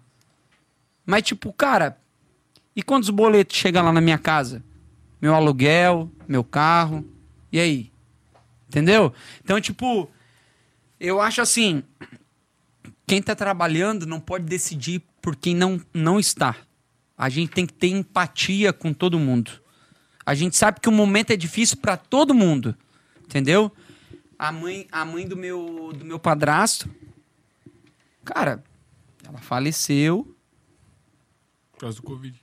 [1.05, 1.99] Mas, tipo, cara,
[2.75, 4.62] e quando os boletos chegam lá na minha casa?
[5.20, 7.05] Meu aluguel, meu carro,
[7.51, 7.93] e aí?
[8.77, 9.11] Entendeu?
[9.43, 10.07] Então, tipo,
[11.01, 11.83] eu acho assim:
[13.07, 16.55] quem tá trabalhando não pode decidir por quem não, não está.
[17.17, 19.51] A gente tem que ter empatia com todo mundo.
[20.27, 22.77] A gente sabe que o momento é difícil para todo mundo.
[23.25, 23.73] Entendeu?
[24.39, 26.95] A mãe, a mãe do meu, do meu padrasto,
[28.27, 28.63] cara,
[29.27, 30.37] ela faleceu
[31.73, 32.39] Por causa do Covid.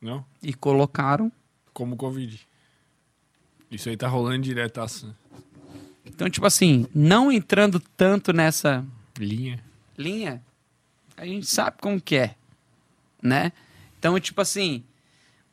[0.00, 0.24] Não?
[0.40, 1.32] e colocaram.
[1.72, 2.47] Como Covid.
[3.70, 5.06] Isso aí tá rolando diretaço.
[5.06, 5.14] né?
[6.06, 8.84] Então, tipo assim, não entrando tanto nessa
[9.18, 9.62] Linha.
[9.96, 10.42] linha,
[11.16, 12.34] a gente sabe como que é,
[13.22, 13.52] né?
[13.98, 14.82] Então, tipo assim,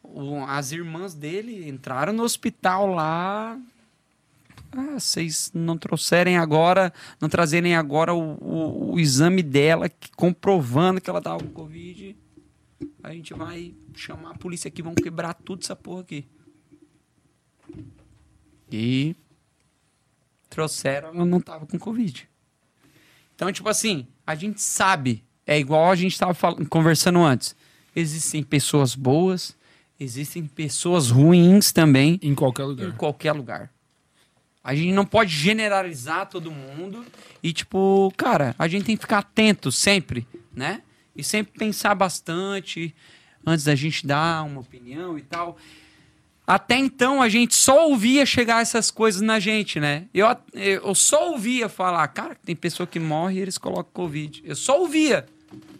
[0.01, 3.59] o- as irmãs dele entraram no hospital lá.
[4.71, 10.99] Ah, vocês não trouxerem agora, não trazerem agora o, o- o exame dela, que- comprovando
[11.01, 12.15] que ela tava com Covid.
[13.03, 16.25] A gente vai chamar a polícia aqui, vamos quebrar tudo essa porra aqui.
[18.71, 19.15] E
[20.49, 22.27] trouxeram, ela não tava com Covid.
[23.35, 26.33] Então, tipo assim, a gente sabe, é igual a gente estava
[26.69, 27.55] conversando antes.
[27.95, 29.55] Existem pessoas boas,
[29.99, 32.97] existem pessoas ruins também Em qualquer em lugar.
[32.97, 33.71] qualquer lugar.
[34.63, 37.05] A gente não pode generalizar todo mundo
[37.43, 40.81] e, tipo, cara, a gente tem que ficar atento sempre, né?
[41.15, 42.93] E sempre pensar bastante
[43.45, 45.57] antes da gente dar uma opinião e tal.
[46.47, 50.05] Até então a gente só ouvia chegar essas coisas na gente, né?
[50.13, 54.43] Eu, eu só ouvia falar, cara, tem pessoa que morre e eles colocam Covid.
[54.45, 55.25] Eu só ouvia,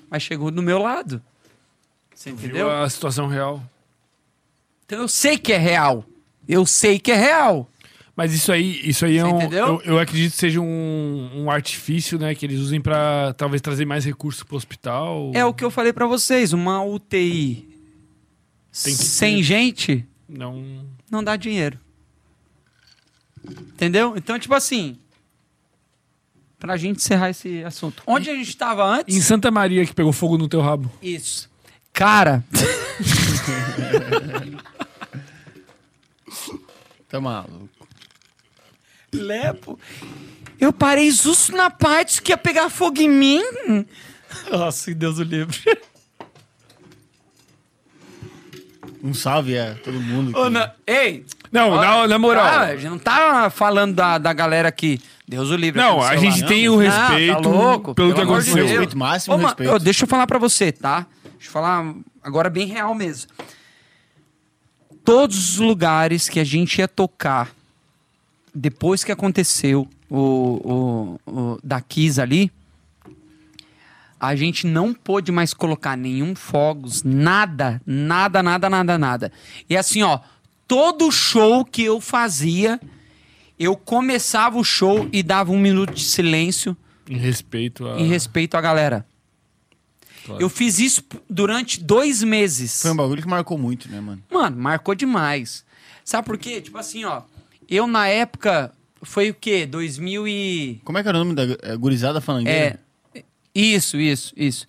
[0.09, 1.21] mas chegou do meu lado.
[2.15, 2.67] Você entendeu?
[2.67, 3.61] Viu a situação real.
[4.85, 6.03] Então eu sei que é real.
[6.47, 7.69] Eu sei que é real.
[8.15, 9.37] Mas isso aí, isso aí é Você um.
[9.37, 9.67] entendeu?
[9.67, 12.33] Eu, eu acredito que seja um, um artifício, né?
[12.33, 15.31] Que eles usem pra talvez trazer mais recursos pro hospital.
[15.35, 17.67] É o que eu falei pra vocês, uma UTI
[18.71, 19.43] sem ter.
[19.43, 20.85] gente Não.
[21.09, 21.79] não dá dinheiro.
[23.47, 24.15] Entendeu?
[24.17, 24.97] Então, tipo assim,
[26.57, 28.01] pra gente encerrar esse assunto.
[28.07, 29.15] Onde a gente tava antes?
[29.15, 30.91] Em Santa Maria que pegou fogo no teu rabo.
[31.01, 31.49] Isso.
[31.93, 32.43] Cara,
[37.07, 37.69] Tá maluco.
[39.13, 39.79] Lepo,
[40.59, 43.41] eu parei justo na parte que ia pegar fogo em mim.
[44.51, 45.57] Nossa, que Deus o livre.
[49.05, 50.31] Um salve a todo mundo.
[50.37, 52.43] Ô, que- na- Ei, Não, ó, na, na moral.
[52.43, 54.99] Ah, a gente não tá falando da, da galera aqui.
[55.27, 55.79] Deus o livre.
[55.79, 58.49] não, a gente não, tem o Não, respeito tá louco, pelo pelo que amor de
[58.49, 58.55] aconteceu.
[58.55, 58.69] Deus.
[58.71, 59.73] Respeito máximo, Ô, respeito.
[59.73, 61.05] ô, deixa eu falar pra você, tá?
[61.33, 61.93] Deixa eu falar
[62.23, 63.29] agora bem real mesmo.
[65.03, 67.51] Todos os lugares que a gente ia tocar
[68.53, 72.51] depois que aconteceu o, o, o da Kiss ali,
[74.27, 79.31] a gente não pôde mais colocar nenhum fogos, nada, nada, nada, nada, nada.
[79.69, 80.19] E assim, ó,
[80.67, 82.79] todo show que eu fazia,
[83.59, 86.75] eu começava o show e dava um minuto de silêncio
[87.09, 87.99] Em respeito a.
[87.99, 89.05] em respeito à galera.
[90.25, 90.41] Claro.
[90.41, 92.81] Eu fiz isso durante dois meses.
[92.81, 94.23] Foi um bagulho que marcou muito, né, mano?
[94.31, 95.63] Mano, marcou demais.
[96.03, 96.59] Sabe por quê?
[96.61, 97.21] Tipo assim, ó.
[97.69, 98.71] Eu, na época,
[99.03, 99.67] foi o quê?
[99.67, 100.81] 2000 e...
[100.83, 102.79] Como é que era o nome da é, gurizada É, falangueira?
[103.55, 104.65] Isso, isso, isso.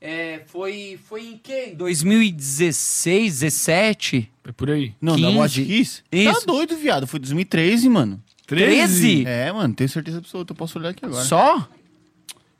[0.00, 1.70] É, foi, foi em quê?
[1.72, 4.30] Em 2016, 17?
[4.46, 4.94] É por aí.
[5.00, 5.38] Não, da 15.
[5.38, 6.02] Watch Kiss?
[6.12, 6.40] Isso.
[6.40, 7.06] Tá doido, viado.
[7.06, 8.22] Foi 2013, mano.
[8.46, 9.26] 13?
[9.26, 10.52] É, mano, tenho certeza absoluta.
[10.52, 11.24] Eu posso olhar aqui agora.
[11.24, 11.68] Só?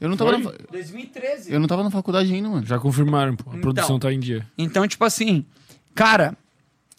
[0.00, 1.52] Eu não tava, na, fa- 2013.
[1.52, 2.66] eu não tava na faculdade ainda, mano.
[2.66, 3.50] Já confirmaram, pô.
[3.50, 3.60] A Então.
[3.60, 4.47] produção tá em dia.
[4.56, 5.44] Então, tipo assim,
[5.94, 6.36] cara,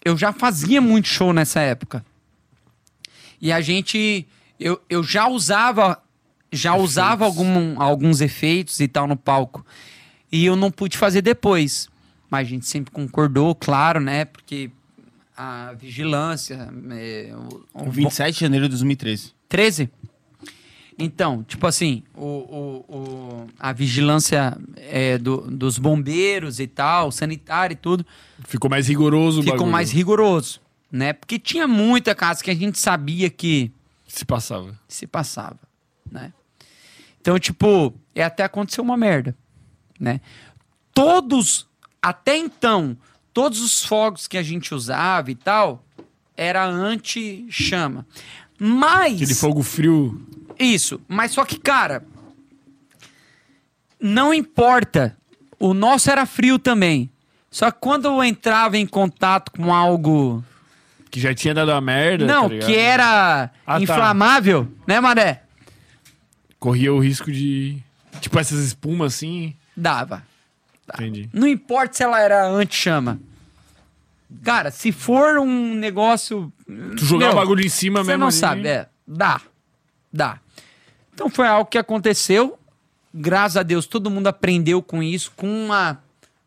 [0.04, 2.04] eu já fazia muito show nessa época.
[3.42, 4.26] E a gente.
[4.60, 6.02] Eu, eu já usava.
[6.52, 9.66] Já usava algum, alguns efeitos e tal no palco.
[10.32, 11.88] E eu não pude fazer depois.
[12.30, 14.26] Mas a gente sempre concordou, claro, né?
[14.26, 14.70] Porque
[15.38, 16.70] a vigilância.
[16.92, 17.32] É,
[17.74, 19.34] o, o- 27 de janeiro de 2013.
[19.48, 19.90] 13?
[21.02, 27.74] Então, tipo assim, o, o, o- a vigilância é, do- dos bombeiros e tal, sanitário
[27.74, 28.06] e tudo,
[28.46, 29.72] Ficou mais rigoroso ficou bagulho.
[29.72, 30.60] mais rigoroso,
[30.92, 31.14] né?
[31.14, 33.72] Porque tinha muita casa que a gente sabia que
[34.08, 34.78] Se passava.
[34.90, 35.60] se passava,
[36.12, 36.34] né?
[37.22, 39.36] Então, tipo, é até aconteceu uma merda,
[40.00, 40.22] né?
[40.94, 41.68] Todos,
[42.02, 42.98] até então,
[43.34, 45.84] todos os fogos que a gente usava e tal,
[46.36, 48.06] era anti-chama.
[48.58, 49.16] Mas...
[49.16, 50.26] Aquele fogo frio.
[50.58, 52.04] Isso, mas só que, cara,
[54.00, 55.16] não importa.
[55.60, 57.10] O nosso era frio também.
[57.52, 60.44] Só que quando eu entrava em contato com algo.
[61.10, 62.26] Que já tinha dado a merda.
[62.26, 63.82] Não, tá que era Ah, tá.
[63.82, 65.44] inflamável, né, Maré?
[66.60, 67.78] Corria o risco de.
[68.20, 69.56] Tipo, essas espumas assim.
[69.76, 70.24] Dava.
[70.94, 71.30] Entendi.
[71.32, 73.20] Não importa se ela era anti-chama.
[74.44, 76.52] Cara, se for um negócio.
[76.66, 78.20] Tu jogar Meu, o bagulho em cima Você mesmo.
[78.20, 78.88] não ali, sabe, é.
[79.08, 79.42] Dá.
[80.12, 80.40] Dá.
[81.14, 82.58] Então foi algo que aconteceu.
[83.14, 86.00] Graças a Deus, todo mundo aprendeu com isso, com uma,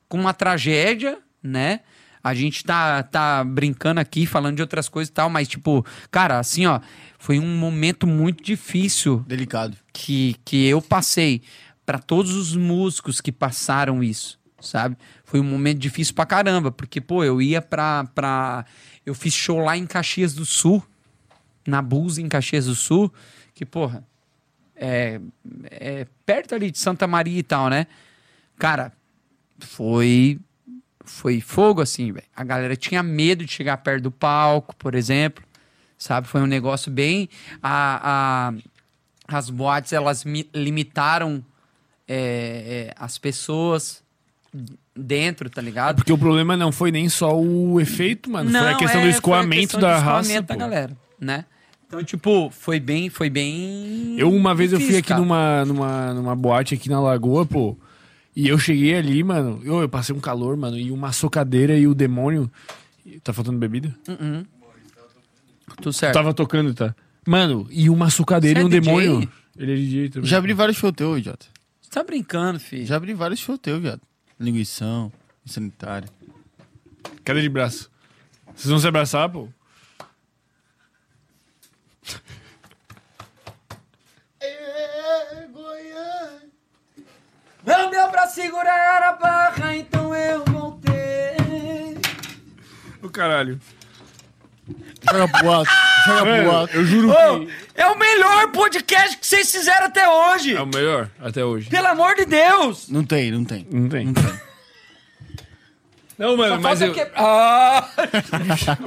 [0.08, 1.81] com uma tragédia, né?
[2.23, 6.39] A gente tá, tá brincando aqui, falando de outras coisas e tal, mas, tipo, cara,
[6.39, 6.81] assim, ó,
[7.18, 9.76] foi um momento muito difícil Delicado.
[9.92, 11.42] que, que eu passei
[11.84, 14.97] pra todos os músicos que passaram isso, sabe?
[15.25, 18.05] Foi um momento difícil pra caramba, porque, pô, eu ia pra.
[18.15, 18.65] pra
[19.05, 20.83] eu fiz show lá em Caxias do Sul,
[21.67, 23.12] na Bulls em Caxias do Sul,
[23.52, 24.05] que, porra,
[24.76, 25.20] é,
[25.65, 27.86] é perto ali de Santa Maria e tal, né?
[28.59, 28.92] Cara,
[29.59, 30.39] foi.
[31.05, 32.27] Foi fogo, assim, velho.
[32.35, 35.43] A galera tinha medo de chegar perto do palco, por exemplo.
[35.99, 36.27] Sabe?
[36.27, 37.29] Foi um negócio bem.
[37.63, 41.45] A, a- as boates, elas mi- limitaram
[42.09, 44.03] é, é, as pessoas
[44.95, 45.97] dentro, tá ligado?
[45.97, 48.51] Porque o problema não foi nem só o efeito, mano.
[48.51, 50.21] foi a questão é, do escoamento questão da do raça.
[50.29, 51.45] escoamento da galera, né?
[51.87, 54.15] Então, tipo, foi bem, foi bem.
[54.19, 55.21] Eu, uma vez, eu fui difícil, aqui cara.
[55.21, 57.77] numa, numa, numa boate aqui na Lagoa, pô.
[58.35, 59.61] E eu cheguei ali, mano.
[59.62, 60.78] Eu, eu passei um calor, mano.
[60.78, 62.51] E uma socadeira e o demônio.
[63.23, 63.94] Tá faltando bebida?
[65.77, 66.15] Tudo certo.
[66.15, 66.94] Tava tocando, tá?
[67.27, 68.81] Mano, e uma sucadeira e um é DJ?
[68.81, 69.33] demônio.
[69.57, 70.28] Ele é DJ também.
[70.28, 71.47] Já abri vários shows teu, idiota.
[71.81, 72.86] Você tá brincando, filho.
[72.86, 74.01] Já abri vários shows teu, viado.
[74.41, 75.12] Linguição,
[75.44, 76.09] sanitário.
[77.25, 77.91] Queda de braço.
[78.55, 79.49] Vocês vão se abraçar, pô?
[87.65, 91.97] Não deu pra segurar a barra, então eu voltei.
[93.02, 93.60] Ô, caralho.
[95.10, 95.70] Joga pro alto,
[96.07, 96.76] joga Mano, alto.
[96.76, 100.55] eu juro Ô, que é o melhor podcast que vocês fizeram até hoje.
[100.55, 101.68] é o melhor até hoje.
[101.68, 102.89] Pelo amor de Deus.
[102.89, 103.66] Não tem, não tem.
[103.70, 104.07] Não tem.
[104.07, 104.41] Não tem.
[106.18, 106.92] Não, mano, mas Falta eu...
[106.94, 107.89] que- Ah!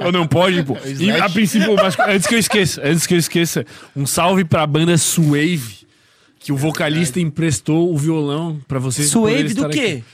[0.06, 0.76] Ou não pode, pô.
[0.98, 4.66] E, a princípio, mas antes que eu esqueça, antes que eu esqueça, um salve pra
[4.66, 5.85] banda Suave,
[6.46, 9.10] que o vocalista emprestou o violão pra vocês.
[9.10, 9.80] Suave do quê?
[9.80, 10.04] aqui.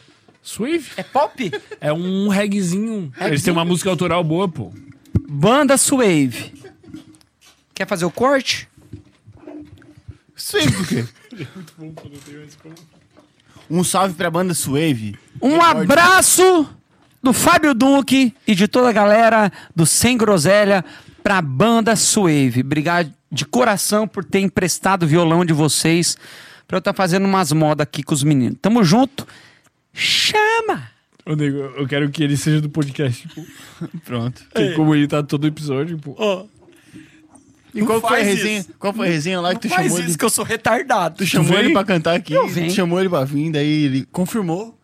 [0.42, 0.86] Suave?
[0.96, 1.52] É pop?
[1.78, 3.12] É um reggaezinho.
[3.20, 4.72] Eles têm uma música autoral boa, pô.
[5.28, 6.54] Banda Suave.
[7.74, 8.66] Quer fazer o corte?
[10.34, 11.04] Swave do quê?
[13.68, 15.18] Um salve pra banda Swave.
[15.38, 16.66] Um abraço
[17.22, 20.82] do Fábio Duque e de toda a galera do Sem Groselha
[21.22, 22.62] pra banda Suave.
[22.62, 26.16] Obrigado de coração por ter emprestado o violão de vocês
[26.68, 28.58] pra eu estar fazendo umas modas aqui com os meninos.
[28.60, 29.26] Tamo junto.
[29.92, 30.90] Chama!
[31.24, 33.42] Ô, nego, eu quero que ele seja do podcast, pô.
[34.04, 34.42] Pronto.
[34.52, 36.46] Porque como ele tá todo episódio, pô.
[37.74, 38.58] E qual foi a faz resenha?
[38.60, 38.70] isso.
[38.78, 40.14] Qual foi a resenha lá que tu chamou ele?
[40.16, 41.16] que eu sou retardado.
[41.16, 41.58] Tu chamou vem?
[41.60, 42.68] ele pra cantar aqui, Eu venho.
[42.68, 44.78] tu chamou ele pra vir, daí ele confirmou.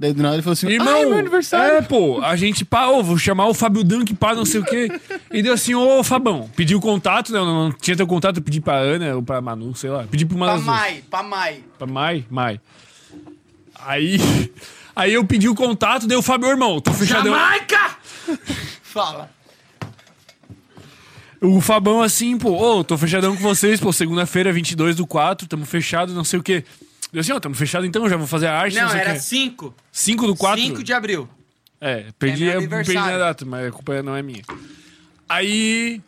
[0.00, 1.78] Daí do nada ele falou assim: Irmão, Ai, meu aniversário.
[1.78, 4.64] É, pô, a gente, pá, ô, vou chamar o Fábio Dunk, pá, não sei o
[4.64, 4.88] quê.
[5.32, 7.40] E deu assim, ô, Fabão, pediu contato, né?
[7.40, 10.04] Eu não tinha teu contato, eu pedi pra Ana ou pra Manu, sei lá.
[10.08, 10.76] Pedi pra uma das duas.
[11.10, 11.64] pra Mai.
[11.76, 12.24] Pra Mai?
[12.30, 12.60] Mai.
[13.84, 14.20] Aí.
[14.94, 17.32] Aí eu pedi o contato, deu o Fábio, irmão, tô fechadão.
[17.34, 17.96] Jamaica!
[18.82, 19.30] Fala.
[21.40, 25.64] O Fabão assim, pô, ô, tô fechadão com vocês, pô, segunda-feira, 22 do 4, tamo
[25.66, 26.64] fechado, não sei o quê.
[27.12, 29.18] Deu assim, ó, tamo fechado então, já vou fazer a arte, não, era quê.
[29.20, 29.74] 5.
[29.90, 30.62] 5 do 4?
[30.62, 31.28] 5 de abril.
[31.80, 34.42] É, perdi, meu eu perdi a data, mas a culpa não é minha.
[35.28, 36.00] Aí.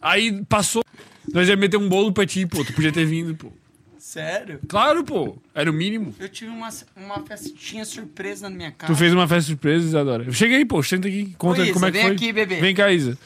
[0.00, 0.84] Aí passou.
[1.32, 2.64] Nós ia meter um bolo pra ti, pô.
[2.64, 3.50] Tu podia ter vindo, pô.
[3.98, 4.60] Sério?
[4.68, 5.36] Claro, pô.
[5.54, 6.14] Era o mínimo.
[6.20, 8.92] Eu tive uma, uma festinha surpresa na minha casa.
[8.92, 10.24] Tu fez uma festa surpresa, Isadora.
[10.24, 10.82] Eu cheguei, pô.
[10.82, 11.34] Senta aqui.
[11.36, 12.14] Conta Ô, Isa, como é que vem foi.
[12.14, 12.56] aqui, bebê.
[12.60, 13.18] Vem cá, Isa.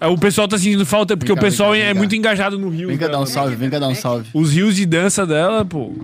[0.00, 1.98] É, O pessoal tá sentindo falta porque Vem cá, o pessoal vem cá, é vem
[1.98, 2.16] muito cá.
[2.16, 2.88] engajado no Rio.
[2.88, 4.28] Vem cá dar um salve, vem cá dar um salve.
[4.32, 5.94] Os rios de dança dela, pô.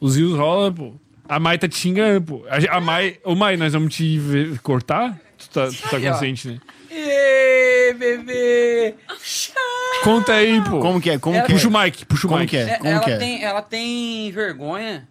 [0.00, 0.94] Os rios rola, pô.
[1.28, 2.44] A Mai tá te xingando, pô.
[2.48, 3.18] A, a Mai.
[3.24, 5.20] Ô, Mai, nós vamos te ver- cortar?
[5.38, 6.12] Tu tá, tu tá Aí, ó.
[6.12, 6.58] consciente, né?
[6.90, 8.94] Ê, bebê!
[10.02, 10.80] Conta aí, pô.
[10.80, 11.18] Como que é?
[11.18, 11.54] Como Ela- que é?
[11.54, 12.50] Puxa o mic, puxa o Como mic.
[12.50, 12.62] que é?
[12.70, 13.16] É, Como ela, que é?
[13.18, 15.08] tem, ela tem vergonha.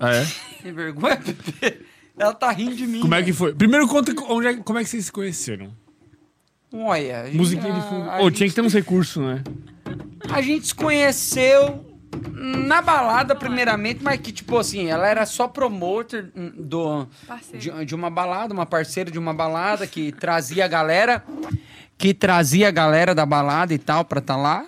[0.00, 0.26] Ah, é?
[0.62, 1.80] Tem vergonha, bebê?
[2.18, 3.00] Ela tá rindo de mim.
[3.00, 3.54] Como é que foi?
[3.54, 5.70] Primeiro conta onde é- como é que vocês se conheceram.
[6.72, 7.24] Olha.
[7.32, 8.10] Musiquinha de fundo.
[8.10, 9.42] a Ô, gente- tinha que ter uns recursos, né?
[10.30, 11.83] A gente se conheceu
[12.32, 17.06] na balada, primeiramente, mas que, tipo assim, ela era só promoter hum, do,
[17.54, 21.24] de, de uma balada, uma parceira de uma balada que trazia a galera,
[21.96, 24.66] que trazia a galera da balada e tal pra tá lá.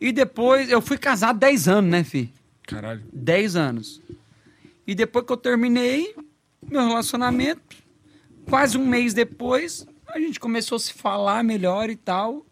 [0.00, 2.32] E depois, eu fui casado 10 anos, né, fi?
[2.66, 3.02] Caralho.
[3.12, 4.02] 10 anos.
[4.86, 6.14] E depois que eu terminei
[6.62, 7.60] meu relacionamento,
[8.48, 12.44] quase um mês depois, a gente começou a se falar melhor e tal.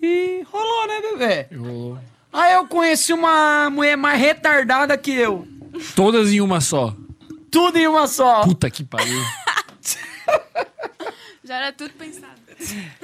[0.00, 1.46] E rolou, né, bebê?
[1.50, 1.98] Eu-
[2.32, 5.46] Aí eu conheci uma mulher mais retardada que eu.
[5.94, 6.94] Todas em uma só.
[7.50, 8.42] Tudo em uma só.
[8.44, 9.18] Puta que pariu.
[11.44, 12.38] Já era tudo pensado.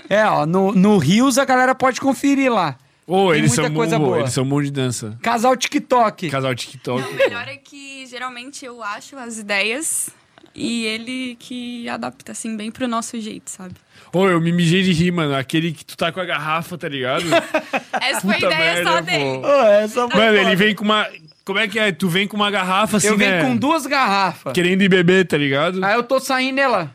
[0.09, 2.77] É, ó, no, no Rios a galera pode conferir lá.
[3.07, 4.21] Ô, Tem eles muita são, coisa bom, boa.
[4.21, 5.17] eles são bom de dança.
[5.23, 6.31] Casal TikTok.
[6.31, 7.03] Casal TikTok.
[7.03, 10.11] O melhor é que geralmente eu acho as ideias
[10.55, 13.75] e ele que adapta assim bem pro nosso jeito, sabe?
[14.15, 15.35] Ô, eu me mijei de rir, mano.
[15.35, 17.25] Aquele que tu tá com a garrafa, tá ligado?
[18.01, 19.03] Essa foi a Puta ideia merda, só pô.
[19.03, 19.41] dele.
[19.83, 21.09] Essa foi Mano, ele vem com uma.
[21.45, 21.93] Como é que é?
[21.93, 23.43] Tu vem com uma garrafa assim, Eu venho né?
[23.43, 24.53] com duas garrafas.
[24.53, 25.85] Querendo ir beber, tá ligado?
[25.85, 26.95] Aí eu tô saindo ela.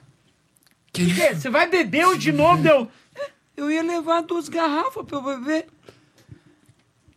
[0.92, 1.36] Que que é?
[1.36, 2.64] Você vai beber hoje de novo?
[2.64, 2.88] Deu.
[3.56, 5.66] Eu ia levar duas garrafas pra eu beber.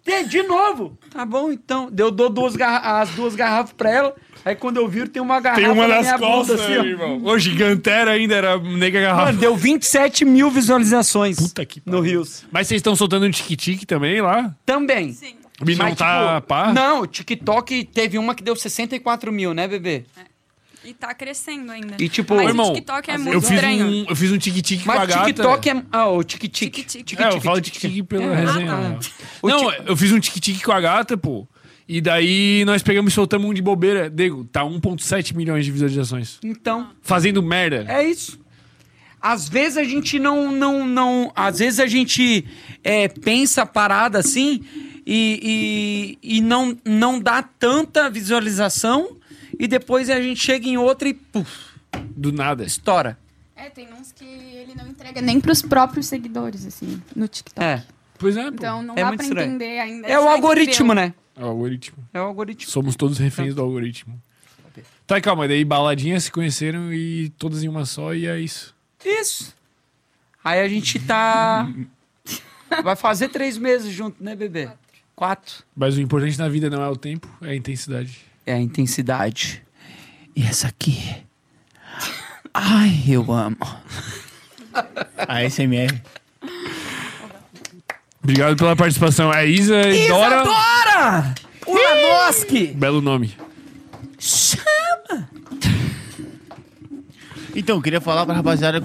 [0.04, 0.98] É, de novo.
[1.10, 1.90] Tá bom, então.
[1.96, 4.16] Eu dou duas garra- as duas garrafas pra ela.
[4.44, 7.20] Aí quando eu viro, tem uma garrafa Tem uma na nas costas, bunda, assim, irmão.
[7.24, 9.26] Ô, gigantera ainda era nega garrafa.
[9.26, 12.02] Mano, deu 27 mil visualizações Puta que no pariu.
[12.20, 12.44] Rios.
[12.50, 14.54] Mas vocês estão soltando um tique-tique também lá?
[14.66, 15.12] Também.
[15.12, 15.34] Sim.
[15.60, 16.72] O bicho não Mas, tá tipo, pá?
[16.72, 20.04] Não, o TikTok teve uma que deu 64 mil, né, bebê?
[20.84, 21.94] E tá crescendo ainda.
[22.00, 23.86] E, tipo, Mas irmão, o TikTok é muito Eu fiz, estranho.
[23.86, 25.24] um, eu fiz um tique-tique com a Mas o gata.
[25.26, 25.82] TikTok é.
[25.92, 26.70] Ah, o TikTok.
[26.70, 27.22] Tique-tique.
[27.22, 28.34] É, eu falo tique-tique pela É.
[28.34, 28.72] resenha.
[28.72, 28.98] Ah, né?
[29.40, 31.46] O Não, eu fiz um tique-tique com a gata, pô.
[31.88, 34.08] E daí nós pegamos e soltamos um de bobeira.
[34.08, 36.38] Digo, tá 1.7 milhões de visualizações.
[36.42, 36.90] Então.
[37.02, 37.84] Fazendo merda.
[37.88, 38.40] É isso.
[39.20, 40.50] Às vezes a gente não.
[40.52, 42.44] não, não às vezes a gente
[42.82, 44.62] é, pensa a parada assim
[45.06, 49.16] e, e, e não, não dá tanta visualização
[49.58, 51.50] e depois a gente chega em outra e puf,
[52.16, 52.64] Do nada.
[52.64, 53.18] estoura.
[53.54, 57.64] É, tem uns que ele não entrega nem pros próprios seguidores, assim, no TikTok.
[57.64, 57.82] É.
[58.18, 58.54] Pois é, pô.
[58.54, 59.48] Então não É dá muito pra estranho.
[59.50, 60.08] entender ainda.
[60.08, 61.14] É o algoritmo, né?
[61.36, 61.98] É o algoritmo.
[62.12, 62.70] É o algoritmo.
[62.70, 64.20] Somos todos reféns do algoritmo.
[65.06, 68.74] Tá, calma, daí baladinhas se conheceram e todas em uma só e é isso.
[69.04, 69.54] Isso.
[70.42, 71.68] Aí a gente tá.
[72.82, 74.70] Vai fazer três meses junto, né, bebê?
[75.14, 75.64] Quatro.
[75.76, 78.20] Mas o importante na vida não é o tempo, é a intensidade.
[78.46, 79.62] É a intensidade.
[80.34, 80.98] E essa aqui.
[82.54, 83.56] Ai, eu amo.
[85.28, 86.00] A SMR.
[88.22, 89.32] Obrigado pela participação.
[89.32, 90.42] É Isa e Dora.
[90.42, 91.34] Isadora!
[91.66, 92.68] Ulanovski!
[92.68, 93.34] Belo nome.
[97.54, 98.82] Então, eu queria falar pra rapaziada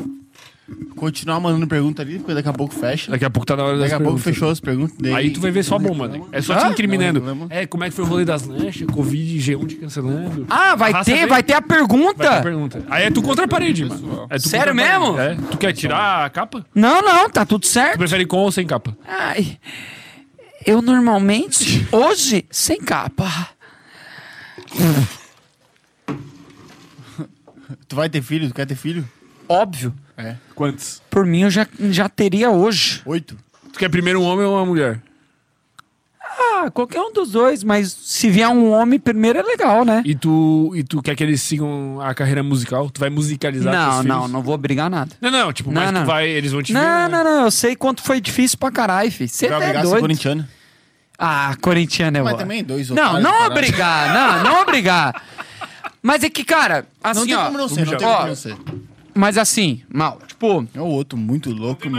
[0.98, 3.10] continuar mandando pergunta ali, porque daqui a pouco fecha.
[3.12, 4.34] Daqui a pouco tá na hora das Daqui a pouco perguntas.
[4.34, 4.98] fechou as perguntas.
[5.00, 6.22] daí- Aí tu vai ver só bomba, né?
[6.32, 7.22] É só te Ah, incriminando.
[7.22, 7.48] não, não.
[7.50, 10.46] É, como é que foi o rolê das lanchas, Covid, G1 te cancelando.
[10.50, 11.28] Ah, vai ter, vem.
[11.28, 12.24] vai ter a pergunta?
[12.24, 12.84] Vai ter pergunta.
[12.90, 14.28] Aí é tu contra a parede, mano.
[14.30, 15.18] É tu Sério contra a parede.
[15.18, 15.46] mesmo?
[15.48, 15.52] É.
[15.52, 16.66] Tu quer tirar a capa?
[16.76, 17.98] Não, não, tá tudo Tu certo.
[17.98, 18.98] prefere com ou sem capa?
[19.08, 19.58] Ai,
[20.66, 23.50] eu normalmente, hoje, sem capa.
[27.88, 28.48] Tu vai ter filho?
[28.50, 29.08] Tu quer ter filho?
[29.48, 29.94] Óbvio.
[30.18, 30.36] É.
[30.58, 31.04] Quantos?
[31.12, 33.04] Por mim, eu já, já teria hoje.
[33.06, 33.38] Oito?
[33.72, 35.00] Tu quer primeiro um homem ou uma mulher?
[36.20, 40.02] Ah, qualquer um dos dois, mas se vier um homem primeiro é legal, né?
[40.04, 42.90] E tu, e tu quer que eles sigam a carreira musical?
[42.90, 44.06] Tu vai musicalizar teus Não, filhos?
[44.18, 45.12] não, não vou brigar nada.
[45.22, 46.02] Não, não, tipo, Não, mas não.
[46.02, 46.80] tu vai, eles vão te ver.
[46.80, 47.08] Não, né?
[47.08, 49.30] não, não, eu sei quanto foi difícil pra caralho, filho.
[49.30, 50.02] Você Vai é obrigar a ser doido.
[50.02, 50.48] corintiano.
[51.20, 53.52] Ah, corintiano é Mas também dois Não, otários não parados.
[53.58, 55.24] obrigar, não, não obrigar.
[56.02, 57.46] Mas é que, cara, assim, Não tem ó.
[57.46, 58.56] como não ser, não tem ó, como não ser.
[59.16, 61.92] Mas assim, mal, tipo, É o outro muito louco, tem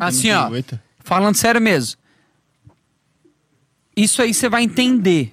[0.00, 0.50] Assim, ó.
[1.00, 1.98] falando sério mesmo.
[3.96, 5.32] Isso aí você vai entender.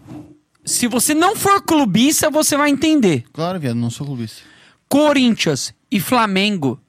[0.63, 3.25] Se você não for clubista, você vai entender.
[3.33, 4.41] Claro, viado, não sou clubista.
[4.87, 6.79] Corinthians e Flamengo.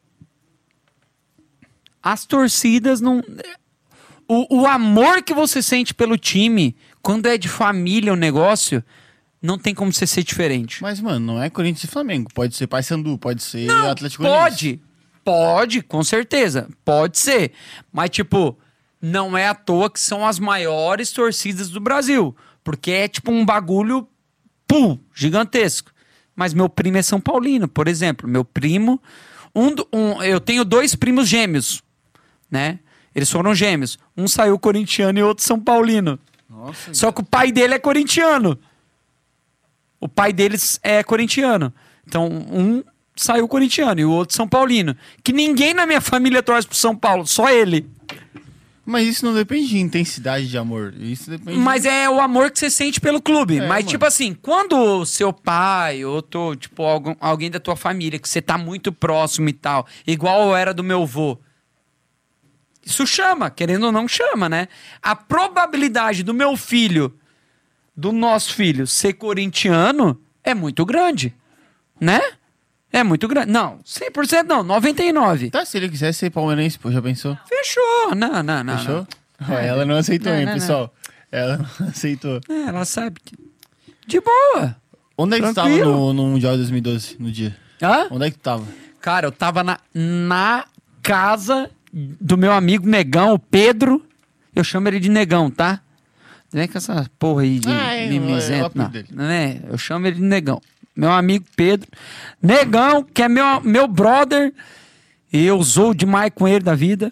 [2.03, 3.23] As torcidas não.
[4.29, 8.85] O, o amor que você sente pelo time, quando é de família o negócio,
[9.43, 10.81] não tem como você ser diferente.
[10.83, 12.31] Mas, mano, não é Corinthians e Flamengo.
[12.33, 14.51] Pode ser Paysandu, pode ser Atlético Goianiense.
[14.51, 14.81] Pode,
[15.25, 17.53] pode, com certeza, pode ser.
[17.93, 18.57] Mas, tipo,
[19.01, 22.35] não é à toa que são as maiores torcidas do Brasil.
[22.65, 24.07] Porque é tipo um bagulho,
[24.69, 25.91] pum, gigantesco.
[26.37, 28.29] Mas meu primo é São Paulino, por exemplo.
[28.29, 29.03] Meu primo.
[29.55, 31.83] Um, um- eu tenho dois primos gêmeos,
[32.51, 32.79] né?
[33.15, 33.99] Eles foram gêmeos.
[34.17, 36.19] Um saiu corintiano e outro São Paulino.
[36.49, 38.59] Nossa, Só que o pai dele é corintiano.
[40.03, 41.73] O pai deles é corintiano.
[42.07, 42.83] Então, um
[43.15, 44.97] saiu corintiano e o outro São Paulino.
[45.23, 47.89] Que ninguém na minha família torce pro São Paulo, só ele.
[48.85, 50.93] Mas isso não depende de intensidade de amor.
[50.99, 51.57] Isso depende.
[51.57, 53.59] Mas é o amor que você sente pelo clube.
[53.59, 53.87] É, Mas, mano.
[53.91, 58.29] tipo assim, quando o seu pai ou tô, tipo, algum- alguém da tua família que
[58.29, 61.39] você tá muito próximo e tal, igual eu era do meu avô.
[62.85, 64.67] Isso chama, querendo ou não, chama, né?
[65.01, 67.15] A probabilidade do meu filho,
[67.97, 71.35] do nosso filho, ser corintiano é muito grande,
[72.01, 72.21] né?
[72.93, 73.51] É muito grande.
[73.51, 75.51] Não, 100% não, 99%.
[75.51, 77.39] Tá, se ele quisesse ser palmeirense, pô, já pensou?
[77.49, 78.15] Fechou.
[78.15, 78.79] Não, não, não.
[78.79, 79.07] Fechou?
[79.41, 79.59] não.
[79.59, 80.95] É, ela não aceitou, Não, hein, não, pessoal?
[81.31, 82.41] Ela não aceitou.
[82.49, 83.35] É, ela sabe que...
[84.07, 84.77] De boa.
[85.17, 85.91] Onde é que tava Tranquilo.
[85.91, 87.57] no, no Mundial de 2012, no dia?
[87.81, 88.09] Hã?
[88.11, 88.65] Onde é que tu tava?
[89.01, 90.65] Cara, eu tava na, na
[91.03, 94.05] casa do meu amigo Negão, o Pedro.
[94.55, 95.81] Eu chamo ele de Negão, tá?
[96.53, 99.25] Não é com essa porra aí de Ah, é, é mimizento, apelido não.
[99.25, 99.61] é?
[99.69, 100.61] Eu chamo ele de Negão.
[100.95, 101.89] Meu amigo Pedro.
[102.43, 104.53] Negão, que é meu, meu brother.
[105.33, 107.11] E eu zoo demais com ele da vida.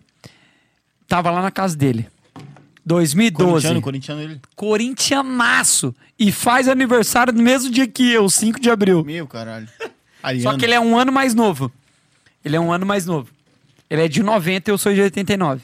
[1.09, 2.07] Tava lá na casa dele.
[2.85, 3.51] 2012.
[3.51, 4.41] Corintiano, corintiano ele.
[4.55, 5.95] Corintianaço.
[6.19, 9.03] E faz aniversário no mesmo dia que eu, 5 de abril.
[9.05, 9.69] Meu caralho.
[9.81, 10.59] Só Ariano.
[10.59, 11.73] que ele é um ano mais novo.
[12.45, 13.31] Ele é um ano mais novo.
[13.89, 15.63] Ele é de 90 e eu sou de 89.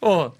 [0.00, 0.30] Ô,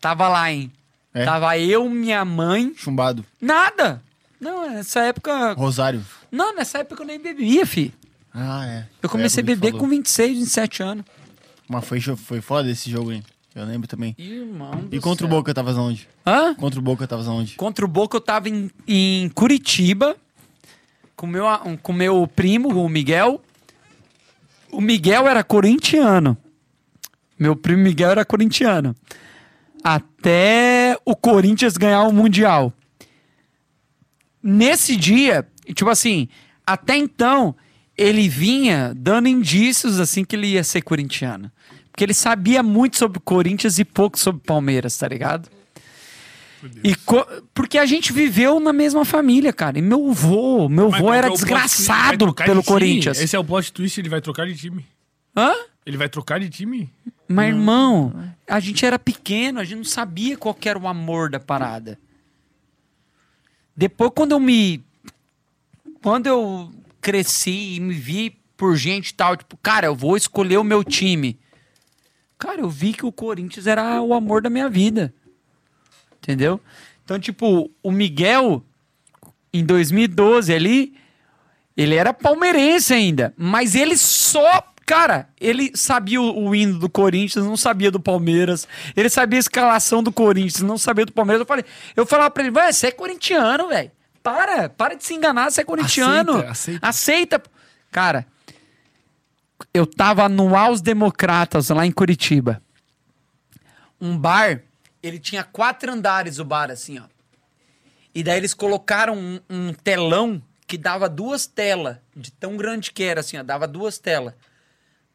[0.00, 0.70] tava lá, hein?
[1.14, 1.24] É?
[1.24, 2.72] Tava eu, minha mãe.
[2.76, 3.24] Chumbado.
[3.40, 4.02] Nada!
[4.40, 5.52] Não, nessa época.
[5.52, 6.04] Rosário.
[6.30, 7.92] Não, nessa época eu nem bebia, fi.
[8.34, 8.86] Ah, é.
[9.02, 11.04] Eu comecei a beber com 26, 27 anos.
[11.68, 13.22] Mas foi, foi foda esse jogo, hein?
[13.54, 14.14] Eu lembro também.
[14.18, 14.88] Irmão.
[14.90, 16.08] E contra o Boca tavas onde?
[16.26, 16.54] Hã?
[16.54, 17.54] Contra o Boca tavas onde?
[17.54, 20.16] Contra o Boca eu tava em, em Curitiba
[21.14, 21.44] com meu,
[21.82, 23.40] com meu primo, o Miguel.
[24.72, 26.36] O Miguel era corintiano.
[27.38, 28.96] Meu primo Miguel era corintiano.
[29.84, 32.72] Até o Corinthians ganhar o Mundial.
[34.42, 36.28] Nesse dia, tipo assim,
[36.66, 37.54] até então,
[37.96, 41.50] ele vinha dando indícios assim que ele ia ser corintiano.
[41.90, 45.48] Porque ele sabia muito sobre Corinthians e pouco sobre Palmeiras, tá ligado?
[46.82, 46.96] E
[47.52, 49.78] porque a gente viveu na mesma família, cara.
[49.78, 52.62] E meu vô, meu Mas vô era é desgraçado pelo?
[52.62, 53.20] Corinthians.
[53.20, 54.84] Esse é o plot twist, ele vai trocar de time.
[55.36, 55.52] Hã?
[55.84, 56.92] Ele vai trocar de time?
[57.26, 58.12] Mas, irmão,
[58.46, 61.98] a gente era pequeno, a gente não sabia qual era o amor da parada.
[63.76, 64.84] Depois, quando eu me.
[66.02, 66.70] Quando eu
[67.00, 70.84] cresci e me vi por gente e tal, tipo, cara, eu vou escolher o meu
[70.84, 71.38] time.
[72.38, 75.14] Cara, eu vi que o Corinthians era o amor da minha vida.
[76.18, 76.60] Entendeu?
[77.04, 78.64] Então, tipo, o Miguel,
[79.52, 80.96] em 2012 ali,
[81.76, 84.71] ele era palmeirense ainda, mas ele só.
[84.86, 88.66] Cara, ele sabia o, o hino do Corinthians, não sabia do Palmeiras.
[88.96, 91.40] Ele sabia a escalação do Corinthians, não sabia do Palmeiras.
[91.40, 91.64] Eu falei,
[91.96, 93.90] eu falava pra ele, vai, você é corintiano, velho.
[94.22, 96.38] Para, para de se enganar, você é corintiano.
[96.38, 96.86] Aceita, aceita.
[96.86, 97.42] aceita.
[97.90, 98.26] Cara,
[99.72, 102.62] eu tava no Aos Democratas, lá em Curitiba.
[104.00, 104.62] Um bar,
[105.02, 107.04] ele tinha quatro andares, o bar, assim, ó.
[108.14, 113.02] E daí eles colocaram um, um telão que dava duas telas, de tão grande que
[113.02, 114.34] era, assim, ó, dava duas telas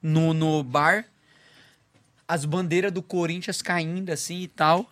[0.01, 1.06] no, no bar.
[2.27, 4.90] As bandeiras do Corinthians caindo, assim e tal.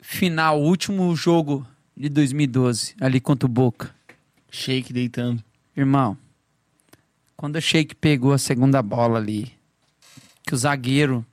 [0.00, 3.94] Final, último jogo de 2012, ali contra o Boca.
[4.50, 5.42] Shake deitando.
[5.76, 6.18] Irmão,
[7.42, 9.52] quando o Sheik pegou a segunda bola ali,
[10.46, 11.24] que o zagueiro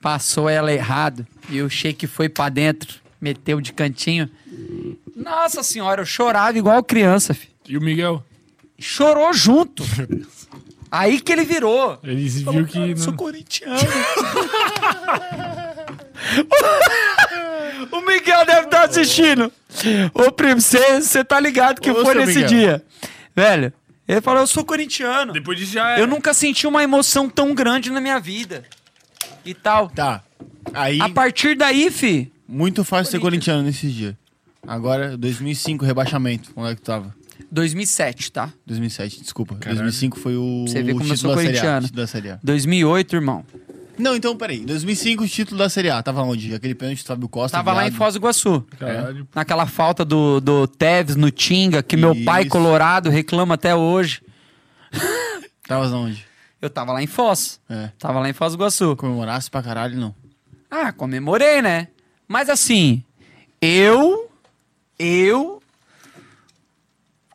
[0.00, 4.28] passou ela errado e o Sheik foi pra dentro, meteu de cantinho.
[5.14, 7.48] Nossa senhora, eu chorava igual criança, fi.
[7.68, 8.24] E o Miguel?
[8.80, 9.84] Chorou junto.
[10.90, 11.98] Aí que ele virou.
[12.02, 12.78] Ele viu "Cara, que.
[12.78, 13.78] eu sou não- corintiano.
[17.92, 19.52] o Miguel deve estar assistindo.
[20.14, 22.48] Ô, primo, você tá ligado que Ô, foi nesse Miguel.
[22.48, 22.84] dia.
[23.34, 23.72] Velho,
[24.08, 25.32] ele falou, eu sou corintiano.
[25.32, 26.00] Depois disso já é.
[26.00, 28.64] Eu nunca senti uma emoção tão grande na minha vida.
[29.44, 29.88] E tal.
[29.90, 30.22] Tá.
[30.74, 34.14] Aí, A partir daí, fi, muito fácil ser corintiano nesses dias.
[34.66, 36.50] Agora, 2005, rebaixamento.
[36.54, 37.14] Onde é que tu tava?
[37.50, 38.52] 2007, tá?
[38.66, 39.54] 2007, desculpa.
[39.56, 39.78] Caralho.
[39.80, 41.60] 2005 foi o, Você vê o como eu título sou da Série A.
[41.60, 41.86] corintiano.
[41.86, 42.40] título da Série A.
[42.42, 43.44] 2008, irmão.
[43.98, 44.60] Não, então, peraí.
[44.64, 46.02] 2005, o título da Série A.
[46.02, 46.54] Tava onde?
[46.54, 47.56] Aquele pênalti do Fábio Costa.
[47.58, 47.90] Tava lá em.
[47.90, 48.64] Foz do Iguaçu.
[48.78, 49.28] Caralho.
[49.34, 52.50] Naquela falta do, do Tevez no Tinga, que meu pai Isso.
[52.50, 54.22] colorado reclama até hoje.
[55.68, 56.24] Tava onde?
[56.60, 57.60] Eu tava lá em Foz.
[57.70, 57.90] É.
[57.98, 58.96] Tava lá em Foz do Iguaçu.
[58.96, 60.14] Comemorasse pra caralho, não.
[60.70, 61.88] Ah, comemorei, né?
[62.28, 63.02] Mas assim,
[63.62, 64.30] eu.
[64.98, 65.59] Eu.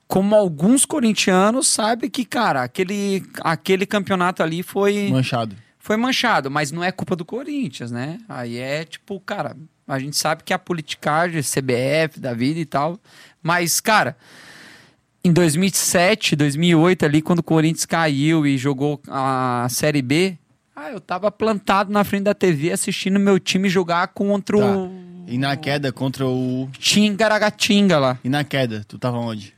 [0.07, 5.55] Como alguns corintianos, sabe que, cara, aquele, aquele campeonato ali foi, Manchado.
[5.79, 8.19] foi manchado, mas não é culpa do Corinthians, né?
[8.29, 9.55] Aí é tipo, cara,
[9.87, 12.99] a gente sabe que é a politicagem, CBF da vida e tal.
[13.41, 14.15] Mas, cara,
[15.23, 20.37] em 2007, 2008 ali, quando o Corinthians caiu e jogou a Série B,
[20.75, 24.65] ah, eu tava plantado na frente da TV assistindo meu time jogar contra Tá.
[24.77, 24.91] o
[25.27, 26.69] E na queda contra o.
[26.77, 28.19] Tingaragatinga lá.
[28.23, 29.55] E na queda, tu tava onde?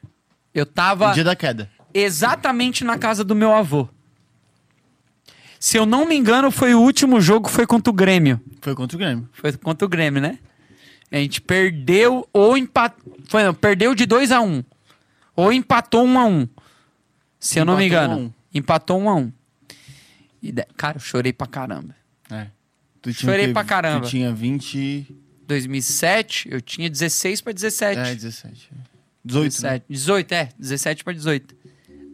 [0.54, 1.70] Eu tava No dia da queda.
[1.94, 3.88] exatamente na casa do meu avô.
[5.60, 8.40] Se eu não me engano, foi o último jogo, foi contra o Grêmio.
[8.62, 9.30] Foi contra o Grêmio.
[9.34, 10.38] Foi contra o Grêmio, né?
[11.12, 13.18] A gente perdeu ou empatou.
[13.28, 14.64] Foi, não, perdeu de 2 a 1 um.
[15.36, 16.48] Ou empatou um a um.
[17.40, 18.22] Se eu não me Empatou engano.
[18.28, 18.34] um.
[18.54, 19.32] Empatou um a um.
[20.42, 21.96] E de- Cara, eu chorei pra caramba.
[22.30, 22.48] É.
[23.02, 23.54] Tu Chorei o quê?
[23.54, 24.02] pra caramba.
[24.06, 25.08] Tu tinha 20...
[25.48, 28.00] 2007, eu tinha 16 pra 17.
[28.00, 28.70] É, 17.
[29.28, 29.80] 18, né?
[29.80, 29.86] 17.
[29.90, 30.50] 18, é.
[30.58, 31.56] 17 pra 18.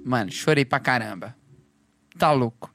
[0.05, 1.35] Mano, chorei pra caramba.
[2.17, 2.73] Tá louco.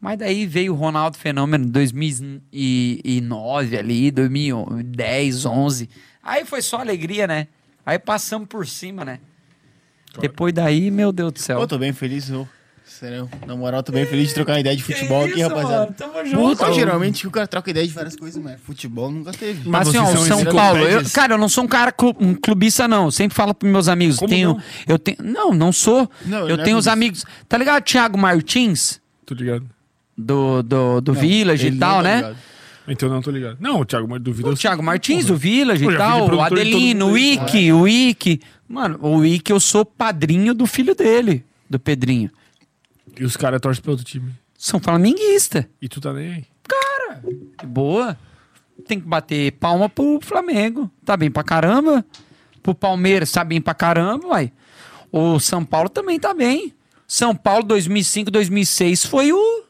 [0.00, 5.88] Mas daí veio o Ronaldo Fenômeno em 2009 ali, 2010, 11.
[6.22, 7.48] Aí foi só alegria, né?
[7.84, 9.20] Aí passamos por cima, né?
[10.20, 11.58] Depois daí, meu Deus do céu.
[11.58, 12.48] Pô, tô bem feliz, eu.
[12.88, 15.92] Sério, na moral, tô bem feliz de trocar uma ideia de futebol aqui, rapaziada.
[15.92, 19.68] Tamo Puta, geralmente o cara troca ideia de várias coisas, mas futebol nunca teve.
[19.68, 22.16] Mas assim, ó, o são São Paulo, eu, cara, eu não sou um cara clu-
[22.18, 23.06] um clubista, não.
[23.06, 24.16] Eu sempre falo pros meus amigos.
[24.16, 24.62] Como tenho, não?
[24.86, 25.16] Eu tenho.
[25.22, 26.08] Não, não sou.
[26.24, 26.92] Não, eu não é tenho os clubista.
[26.92, 27.24] amigos.
[27.48, 29.00] Tá ligado, Thiago Martins?
[29.26, 29.66] Tô ligado.
[30.16, 32.16] Do, do, do Village e tal, tá né?
[32.16, 32.36] ligado.
[32.88, 33.58] Então não tô ligado.
[33.60, 34.48] Não, o Thiago, mas duvido.
[34.48, 37.18] O Thiago Martins, do Village e tal, o Adelino, o.
[37.18, 38.40] Ike, o Ike.
[38.68, 42.30] Mano, o Ike eu sou padrinho do filho dele, do Pedrinho.
[43.18, 44.34] E os caras torcem pro outro time.
[44.58, 45.68] São flamenguista.
[45.80, 46.44] E tu tá nem aí.
[47.60, 48.18] De boa.
[48.86, 50.90] Tem que bater palma pro Flamengo.
[51.04, 52.04] Tá bem pra caramba.
[52.62, 54.52] Pro Palmeiras tá bem pra caramba, uai.
[55.12, 56.74] O São Paulo também tá bem.
[57.06, 59.64] São Paulo 2005, 2006 foi o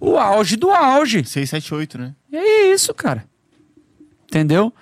[0.00, 1.24] o auge do auge.
[1.24, 2.14] 6, 7, 8, né?
[2.30, 3.24] E é isso, cara.
[4.24, 4.72] Entendeu?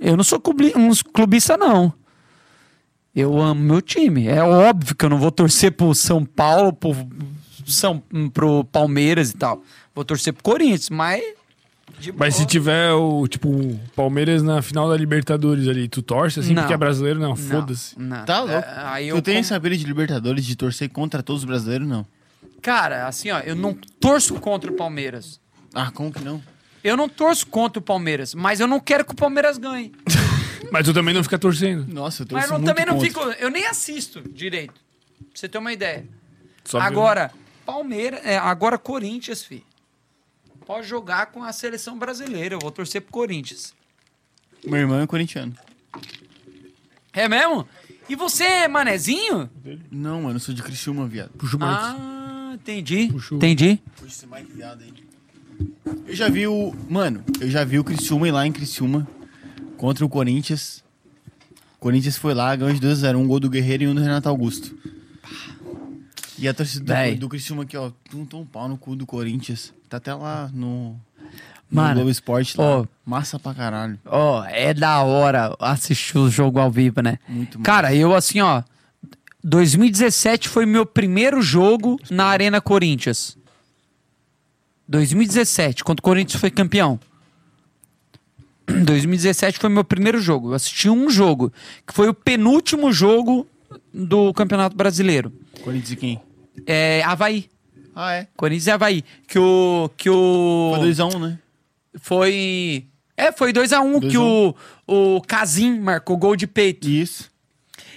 [0.00, 1.92] Eu não sou clubi- um clubista, não.
[3.14, 4.28] Eu amo meu time.
[4.28, 6.94] É óbvio que eu não vou torcer pro São Paulo, pro,
[7.66, 9.62] São, pro Palmeiras e tal.
[9.94, 11.22] Vou torcer pro Corinthians, mas.
[12.16, 16.54] Mas se tiver o, tipo, o Palmeiras na final da Libertadores ali, tu torce assim
[16.54, 16.62] Não.
[16.62, 17.18] porque é brasileiro?
[17.20, 17.94] Não, Não, foda-se.
[18.24, 18.54] Tá louco.
[18.54, 21.86] É, Aí eu tu tem com- essa de Libertadores de torcer contra todos os brasileiros,
[21.86, 22.06] não?
[22.62, 25.38] Cara, assim, ó, eu não torço contra o Palmeiras.
[25.74, 26.40] Ah, como que não?
[26.82, 29.92] Eu não torço contra o Palmeiras, mas eu não quero que o Palmeiras ganhe.
[30.70, 31.86] Mas tu também não fica torcendo.
[31.92, 33.08] Nossa, eu torço Mas eu muito também não contra.
[33.08, 33.42] fico.
[33.42, 34.74] Eu nem assisto direito.
[34.74, 36.06] Pra você ter uma ideia.
[36.64, 36.80] Só.
[36.80, 37.32] Agora,
[37.64, 38.20] Palmeiras.
[38.24, 39.64] É, agora Corinthians, fi.
[40.66, 42.54] Pode jogar com a seleção brasileira.
[42.54, 43.74] Eu vou torcer pro Corinthians.
[44.64, 45.54] Meu irmão é corintiano.
[47.12, 47.66] É mesmo?
[48.08, 49.50] E você, manezinho?
[49.90, 51.30] Não, mano, eu sou de Criciúma, viado.
[51.30, 52.00] Puxa o Marcos.
[52.00, 53.08] Ah, entendi.
[53.10, 53.38] Puxou.
[53.38, 53.80] Entendi.
[53.96, 54.92] Puxa esse Mike viado aí.
[56.06, 56.74] Eu já vi o...
[56.88, 59.08] Mano, eu já vi o Criciúma ir lá em Criciúma
[59.80, 60.84] contra o Corinthians.
[61.76, 63.16] O Corinthians foi lá, ganhou de 2x0.
[63.16, 64.76] Um gol do Guerreiro e um do Renato Augusto.
[66.38, 67.14] E a torcida Véi.
[67.14, 69.72] do, do Criciúma aqui, ó, tum, um pau no cu do Corinthians.
[69.88, 70.90] Tá até lá no...
[71.70, 72.80] No Mano, Globo Esporte lá.
[72.80, 72.86] ó.
[73.06, 73.98] Massa pra caralho.
[74.04, 77.18] Ó, é da hora assistir o jogo ao vivo, né?
[77.26, 77.64] Muito massa.
[77.64, 78.62] Cara, eu assim, ó.
[79.42, 83.38] 2017 foi meu primeiro jogo na Arena Corinthians.
[84.88, 86.98] 2017, quando o Corinthians foi campeão.
[88.84, 90.50] 2017 foi meu primeiro jogo.
[90.50, 91.52] Eu assisti um jogo,
[91.86, 93.46] que foi o penúltimo jogo
[93.92, 95.32] do Campeonato Brasileiro.
[95.62, 96.20] Corinthians e quem?
[96.66, 97.48] É Havaí.
[97.94, 98.28] Ah, é.
[98.36, 99.04] Corinthians e Havaí.
[99.26, 99.90] Que o.
[99.96, 100.74] Que o.
[100.76, 101.38] Foi 2x1, né?
[102.00, 102.86] Foi.
[103.16, 104.54] É, foi 2x1 que 2 o,
[104.86, 106.88] o Casim marcou gol de peito.
[106.88, 107.30] Isso.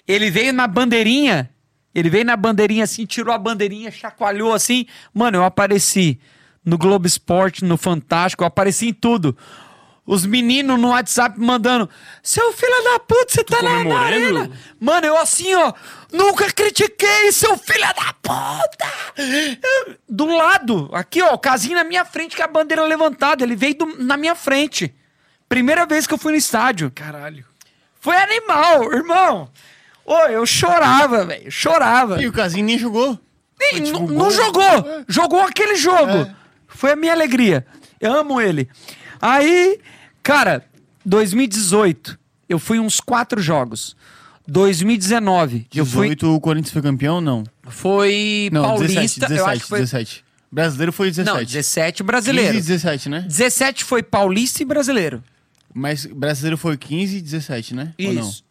[0.07, 1.49] Ele veio na bandeirinha.
[1.95, 4.85] Ele veio na bandeirinha assim, tirou a bandeirinha, chacoalhou assim.
[5.13, 6.19] Mano, eu apareci
[6.65, 9.37] no Globo Esporte, no Fantástico, eu apareci em tudo.
[10.05, 11.89] Os meninos no WhatsApp mandando:
[12.21, 14.51] Seu filho da puta, você tá na, arena.
[14.79, 15.71] Mano, eu assim, ó.
[16.11, 18.85] Nunca critiquei, seu filho da puta!
[20.07, 23.43] Do lado, aqui, ó, o casinho na minha frente com a bandeira levantada.
[23.43, 24.93] Ele veio do- na minha frente.
[25.47, 26.91] Primeira vez que eu fui no estádio.
[26.93, 27.45] Caralho.
[27.99, 29.49] Foi animal, irmão.
[30.05, 31.49] Ô, eu chorava, velho.
[31.49, 32.21] Chorava.
[32.21, 33.17] E o Casim nem jogou.
[33.59, 35.03] Nem- tipo, não- não jogou.
[35.07, 36.11] Jogou aquele jogo.
[36.11, 36.35] É.
[36.67, 37.65] Foi a minha alegria.
[38.01, 38.69] Eu amo ele.
[39.21, 39.79] Aí,
[40.23, 40.65] cara,
[41.05, 42.17] 2018,
[42.49, 43.95] eu fui uns quatro jogos.
[44.47, 46.07] 2019, eu fui.
[46.09, 47.43] 18 o Corinthians foi campeão não?
[47.67, 48.95] Foi Não, paulista.
[49.01, 49.79] 17, 17, eu acho que foi.
[49.79, 50.25] 17.
[50.51, 51.35] Brasileiro foi 17.
[51.37, 52.53] Não, 17 brasileiro.
[52.53, 53.21] 15 e 17, né?
[53.21, 55.23] 17 foi paulista e brasileiro.
[55.73, 57.93] Mas brasileiro foi 15 e 17, né?
[57.99, 58.21] Ou não?
[58.29, 58.43] Isso.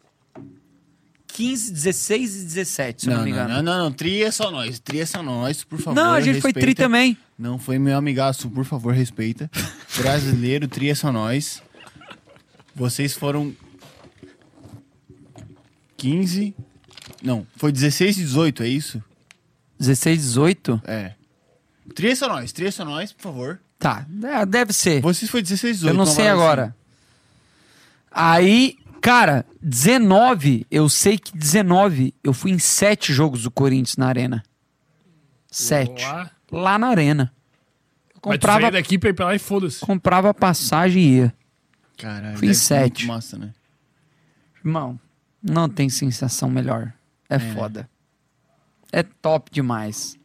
[1.27, 3.53] 15, 16 e 17, se Não, não, me não, engano.
[3.55, 4.79] não, não, não, Tri é só nós.
[4.79, 5.95] Tri é só nós, por favor.
[5.95, 6.83] Não, a gente foi tri respeita.
[6.83, 7.17] também.
[7.39, 9.49] Não, foi meu amigaço, por favor, respeita.
[9.97, 11.62] Brasileiro, Tri é só nós.
[12.75, 13.55] Vocês foram
[15.97, 16.55] 15.
[17.21, 19.03] Não, foi 16 e 18, é isso?
[19.79, 20.81] 16, 18?
[20.85, 21.13] É.
[22.01, 23.59] É só nós, é só nós, por favor.
[23.77, 25.01] Tá, é, deve ser.
[25.01, 25.93] Vocês foi 16 e 18.
[25.93, 26.75] Eu não sei agora.
[28.09, 34.07] Aí, cara, 19, eu sei que 19, eu fui em sete jogos do Corinthians na
[34.07, 34.43] arena.
[35.51, 36.03] Sete.
[36.03, 36.31] Lá.
[36.51, 37.33] Lá na arena.
[38.09, 39.79] Eu Mas tu comprava, saía daqui pra ir pra lá e foda-se.
[39.79, 41.33] comprava passagem e ia.
[42.03, 42.37] Caralho.
[42.37, 43.05] Fui em sete.
[43.05, 43.53] Massa, né?
[44.57, 44.99] Irmão,
[45.41, 46.91] não tem sensação melhor.
[47.29, 47.89] É, foda.
[48.91, 50.17] É top demais.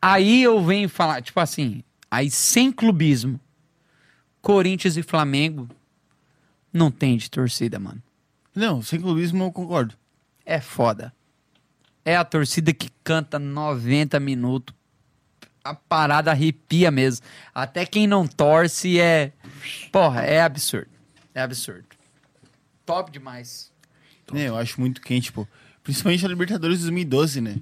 [0.00, 3.38] Aí eu venho falar, tipo assim, aí sem clubismo,
[4.40, 5.68] Corinthians e Flamengo
[6.72, 8.02] não tem de torcida, mano.
[8.52, 9.94] Não, sem clubismo eu concordo.
[10.44, 11.14] É foda.
[12.04, 14.74] É a torcida que canta 90 minutos.
[15.62, 17.24] A parada arrepia mesmo.
[17.54, 19.32] Até quem não torce é.
[19.90, 20.88] Porra, é absurdo.
[21.34, 21.84] É absurdo.
[22.84, 23.70] Top demais.
[24.34, 25.46] É, eu acho muito quente, pô.
[25.82, 27.56] Principalmente a Libertadores 2012, né?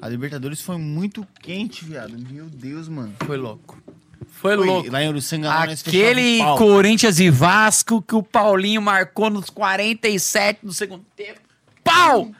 [0.00, 2.16] A Libertadores foi muito quente, viado.
[2.30, 3.14] Meu Deus, mano.
[3.24, 3.80] Foi louco.
[4.28, 4.90] Foi Foi, louco.
[4.90, 6.38] Lá em Uruçanga, lá Aquele.
[6.56, 11.40] Corinthians e Vasco que o Paulinho marcou nos 47 do segundo tempo.
[11.84, 12.30] Pau!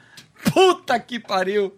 [0.51, 1.73] Puta que pariu.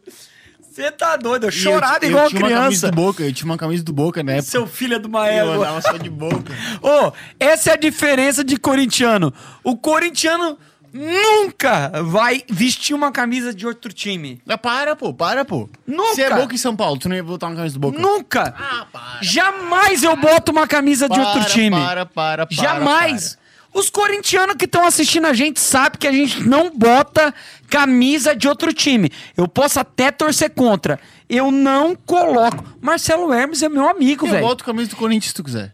[0.74, 1.46] Você tá doido.
[1.46, 2.92] Eu chorava eu, igual eu tinha uma camisa criança.
[2.92, 4.50] do Boca, eu tinha uma camisa do Boca na época.
[4.50, 6.52] Seu filho é de uma Eu andava só de Boca.
[6.82, 9.32] Ô, essa é a diferença de corintiano.
[9.64, 10.58] O corintiano
[10.92, 14.42] nunca vai vestir uma camisa de outro time.
[14.48, 15.70] Ah, para, pô, para, pô.
[15.86, 16.16] Nunca.
[16.16, 18.00] Se é Boca em São Paulo, tu não ia botar uma camisa do Boca?
[18.00, 18.56] Nunca.
[18.58, 19.20] Ah, para.
[19.22, 21.76] Jamais eu boto uma camisa de outro Para, time.
[21.76, 22.56] Para, para, para.
[22.56, 23.36] Jamais.
[23.36, 23.43] para.
[23.74, 27.34] Os corintianos que estão assistindo a gente sabem que a gente não bota
[27.70, 29.10] camisa de outro time.
[29.36, 31.00] Eu posso até torcer contra.
[31.28, 32.64] Eu não coloco.
[32.80, 34.46] Marcelo Hermes é meu amigo, Eu velho.
[34.46, 35.74] boto camisa do Corinthians se tu quiser.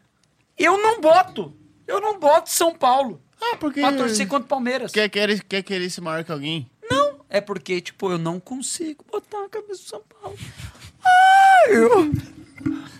[0.57, 1.53] Eu não boto.
[1.85, 3.21] Eu não boto São Paulo.
[3.41, 3.81] Ah, porque...
[3.81, 4.91] Pra torcer contra o Palmeiras.
[4.91, 6.69] Quer, quer, quer querer ser maior que alguém?
[6.89, 10.37] Não, é porque, tipo, eu não consigo botar a camisa do São Paulo.
[11.03, 12.11] Ai, eu...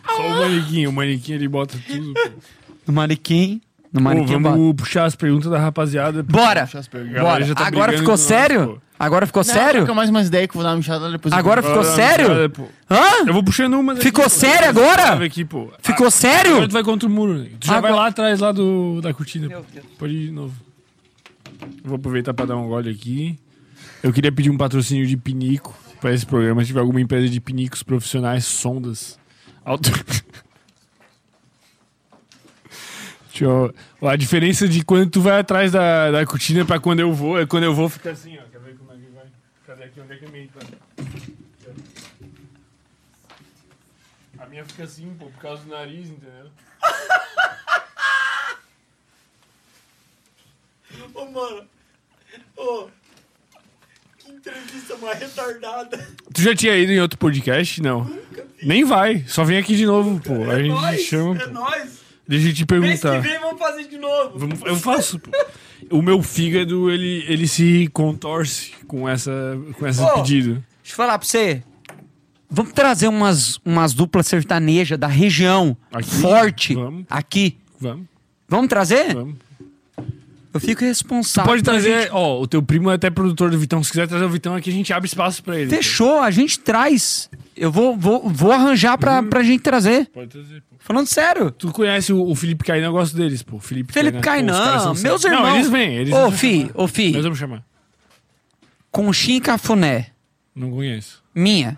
[0.06, 0.88] Só o manequim.
[0.88, 2.14] O manequim ele bota tudo.
[2.14, 2.30] pô.
[2.88, 3.62] No manequim.
[3.92, 4.40] No boto.
[4.40, 6.22] vamos puxar as perguntas da rapaziada.
[6.24, 6.62] Bora!
[6.62, 7.16] Puxa as perguntas.
[7.16, 7.46] Galera Bora!
[7.46, 8.68] já tá Agora brigando ficou com nós, sério?
[8.76, 8.82] pô.
[9.00, 9.82] Agora ficou Não, sério?
[9.82, 11.32] Fica mais uma ideia que eu vou dar uma mijada depois.
[11.32, 12.50] eu Agora ficou Ah, sério?
[12.50, 12.64] pô.
[12.92, 13.26] Hã?
[13.26, 13.94] Eu vou puxando uma.
[13.94, 14.30] daqui, Ficou pô.
[14.30, 15.24] sério agora?
[15.26, 15.72] Aqui, pô.
[15.82, 16.52] Ficou Ah, sério?
[16.52, 17.36] Agora tu vai contra o muro.
[17.40, 17.50] né?
[17.60, 19.48] Tu já Agora- vai lá atrás lá do, da cortina.
[19.98, 20.54] Pode ir de novo.
[21.84, 23.40] Vou aproveitar pra dar um gole aqui.
[24.04, 26.62] Eu queria pedir um patrocínio de pinico pra esse programa.
[26.62, 29.18] Se tiver alguma empresa de pinicos profissionais, sondas.
[29.66, 29.90] Auto...
[33.40, 37.14] Deixa eu- A diferença de quando tu vai atrás da, da cortina pra quando eu
[37.14, 38.42] vou é quando eu vou ficar assim, ó.
[38.52, 39.26] Quer ver como é que vai?
[39.66, 40.02] Cadê aqui?
[40.02, 40.50] Onde é que é meio?
[40.50, 40.60] Tá?
[44.40, 46.48] A minha fica assim, pô, por causa do nariz, entendeu?
[51.14, 51.64] Ô, mano.
[52.58, 52.88] Ô.
[54.18, 55.98] Que entrevista mais retardada.
[56.34, 57.82] Tu já tinha ido em outro podcast?
[57.82, 58.10] Não.
[58.64, 59.24] Nem vai.
[59.28, 60.50] Só vem aqui de novo, pô.
[60.50, 61.54] A gente chama, é pô.
[61.54, 62.00] nóis.
[62.30, 63.20] Deixa eu te perguntar.
[63.20, 64.38] vem vamos fazer de novo.
[64.38, 65.20] Vamos- eu faço.
[65.90, 70.14] O meu fígado, ele, ele se contorce com, essa, com esse Ô.
[70.14, 70.54] pedido.
[70.84, 71.64] Deixa eu falar pra você.
[72.50, 75.76] Vamos trazer umas, umas duplas sertanejas da região.
[75.92, 76.10] Aqui?
[76.10, 76.76] Forte.
[76.76, 77.06] Vamos.
[77.10, 77.58] Aqui.
[77.80, 78.06] Vamos,
[78.48, 79.14] Vamos trazer?
[79.14, 79.36] vamos.
[80.52, 81.50] Eu fico responsável.
[81.52, 83.84] Pode pra trazer, gente- ó, o teu primo é até produtor do Vitão.
[83.84, 85.70] Se quiser trazer o Vitão aqui, a gente abre espaço pra ele.
[85.70, 87.30] Fechou, a gente traz.
[87.56, 89.30] Eu vou, vou, vou arranjar pra, Uhum.
[89.30, 90.08] pra gente trazer.
[90.08, 90.64] Pode trazer.
[90.80, 91.52] Falando sério.
[91.52, 93.60] Tu conhece o, o Felipe Kainan, eu gosto deles, pô.
[93.60, 95.42] Felipe, Felipe Kainan, pô, são meus irmãos.
[95.44, 97.12] Não, eles vêm, eles Ô, fi, ô, fi.
[97.12, 97.64] Nós vamos chamar.
[98.92, 100.08] Conchinha Cafuné.
[100.56, 101.22] Não conheço.
[101.36, 101.78] Minha.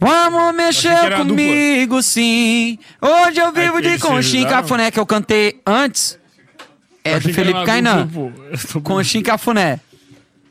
[0.00, 2.78] Vamos mexer a comigo, sim.
[3.00, 4.48] Hoje eu vivo que de conchinha?
[4.48, 6.18] Cafuné, que eu cantei antes.
[7.04, 7.52] É do Felipe
[8.72, 9.80] tô- Conchinha Cafuné.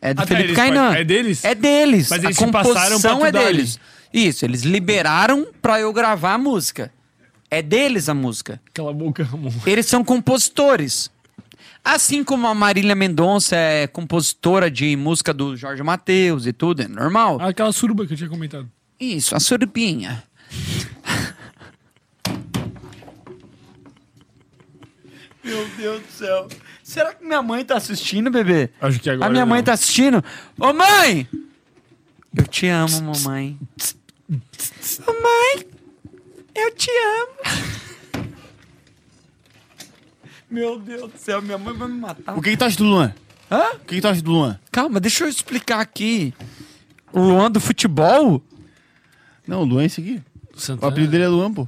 [0.01, 0.87] É do Ah, tá, Felipe Kainan.
[0.89, 1.45] faz- é deles?
[1.45, 2.09] É deles.
[2.09, 3.79] Mas a eles se passaram pra composição é deles.
[4.13, 6.91] Isso, eles liberaram pra eu gravar a música.
[7.53, 8.59] É deles a música.
[8.73, 9.53] Cala a boca, amor.
[9.67, 11.11] Eles são compositores.
[11.85, 16.87] Assim como a Marília Mendonça é compositora de música do Jorge Mateus e tudo, é
[16.87, 17.37] normal.
[17.39, 18.67] Ah, aquela suruba que eu tinha comentado.
[18.99, 20.23] Isso, a surubinha.
[25.43, 26.47] Meu Deus do céu.
[26.81, 28.69] Será que minha mãe tá assistindo, bebê?
[28.81, 29.65] Acho que agora A minha mãe não.
[29.65, 30.23] tá assistindo.
[30.57, 31.27] Ô, mãe!
[32.35, 33.59] Eu te amo, mamãe.
[35.05, 35.72] Ô, mãe!
[36.55, 38.25] Eu te amo.
[40.49, 42.37] Meu Deus do céu, minha mãe vai me matar.
[42.37, 43.13] O que, que tu acha do Luan?
[43.49, 43.75] Hã?
[43.75, 44.59] O que, que tu acha do Luan?
[44.71, 46.33] Calma, deixa eu explicar aqui.
[47.11, 48.41] O Luan do futebol?
[49.47, 50.21] Não, o Luan é esse aqui.
[50.55, 50.91] O Santana.
[50.91, 51.67] apelido dele é Luan, pô.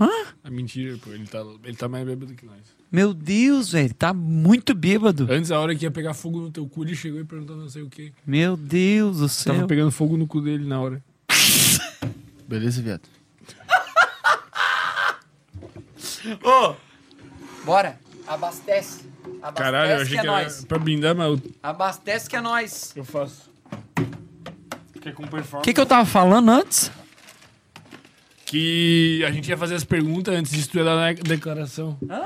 [0.00, 0.08] Hã?
[0.42, 1.12] É mentira, pô.
[1.12, 2.58] Ele tá, ele tá mais bêbado que nós.
[2.90, 5.26] Meu Deus, velho, tá muito bêbado.
[5.30, 7.68] Antes, a hora que ia pegar fogo no teu cu, ele chegou e perguntou não
[7.68, 8.12] sei o quê.
[8.26, 9.54] Meu Deus do céu.
[9.54, 11.04] Tava pegando fogo no cu dele na hora.
[12.48, 13.02] Beleza, viado.
[16.42, 16.74] Ô,
[17.64, 17.98] bora.
[18.26, 19.06] Abastece.
[19.42, 20.64] Abastece Caralho, eu achei que é que era nóis.
[20.64, 22.92] pra blindar, mas eu, Abastece que é nós.
[22.96, 23.50] eu faço.
[25.00, 25.64] Que é com O performance.
[25.64, 26.90] que, que eu tava falando antes?
[28.44, 31.98] Que a gente ia fazer as perguntas antes de tu ia dar a declaração.
[32.08, 32.24] Hã?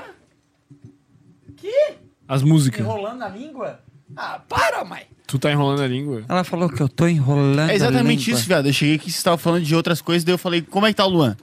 [1.56, 1.94] Que?
[2.28, 2.80] As músicas.
[2.80, 3.80] Enrolando a língua?
[4.16, 5.06] Ah, para, mãe.
[5.26, 6.22] Tu tá enrolando a língua?
[6.28, 7.68] Ela falou que eu tô enrolando.
[7.68, 8.38] É a exatamente língua.
[8.38, 8.66] isso, viado.
[8.66, 10.96] Eu cheguei aqui, você tava falando de outras coisas, daí eu falei, como é que
[10.96, 11.36] tá o Luan?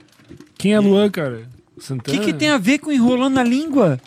[0.56, 1.48] Quem é Luan, cara?
[1.78, 4.00] O que, que tem a ver com enrolando a língua?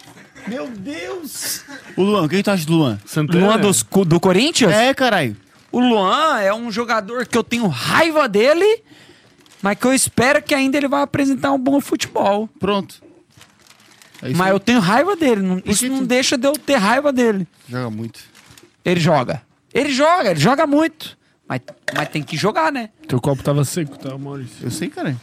[0.48, 1.64] Meu Deus!
[1.96, 3.00] O Luan, o que, que tu acha do Luan?
[3.06, 3.46] Santana?
[3.46, 4.74] Luan dos, do Corinthians?
[4.74, 5.36] É, caralho.
[5.72, 8.84] O Luan é um jogador que eu tenho raiva dele,
[9.62, 12.50] mas que eu espero que ainda ele vai apresentar um bom futebol.
[12.60, 13.02] Pronto.
[14.22, 14.52] É mas aí.
[14.54, 15.42] eu tenho raiva dele.
[15.42, 17.48] Não, isso não tu- deixa de eu ter raiva dele.
[17.70, 18.20] Joga muito.
[18.84, 19.42] Ele joga.
[19.74, 21.18] Ele joga, ele joga muito.
[21.48, 21.62] Mas,
[21.96, 22.90] mas tem que jogar, né?
[23.08, 24.58] Teu copo tava seco, tá, Maurício?
[24.64, 25.16] Eu sei, cara.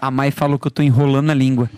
[0.00, 1.70] A Mai falou que eu tô enrolando a língua.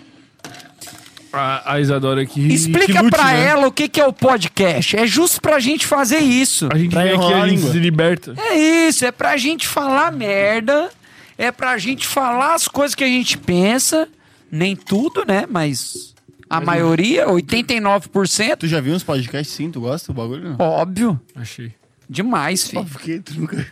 [1.32, 2.48] A, a Isadora aqui.
[2.48, 3.44] que Explica lute, pra né?
[3.46, 4.96] ela o que, que é o podcast.
[4.96, 6.68] É justo pra gente fazer isso.
[6.72, 7.72] A gente Pra vem aqui, a a gente língua.
[7.72, 8.34] se liberta.
[8.36, 8.54] É
[8.88, 10.90] isso, é pra gente falar merda,
[11.38, 14.08] é pra gente falar as coisas que a gente pensa,
[14.50, 16.14] nem tudo, né, mas
[16.48, 19.70] a maioria, 89%, Tu já viu uns podcasts sim?
[19.70, 20.50] Tu gosta do bagulho?
[20.50, 20.66] Não?
[20.66, 21.72] óbvio, Achei.
[22.08, 22.90] demais, Ó, fi.
[22.90, 23.64] por que tu nunca...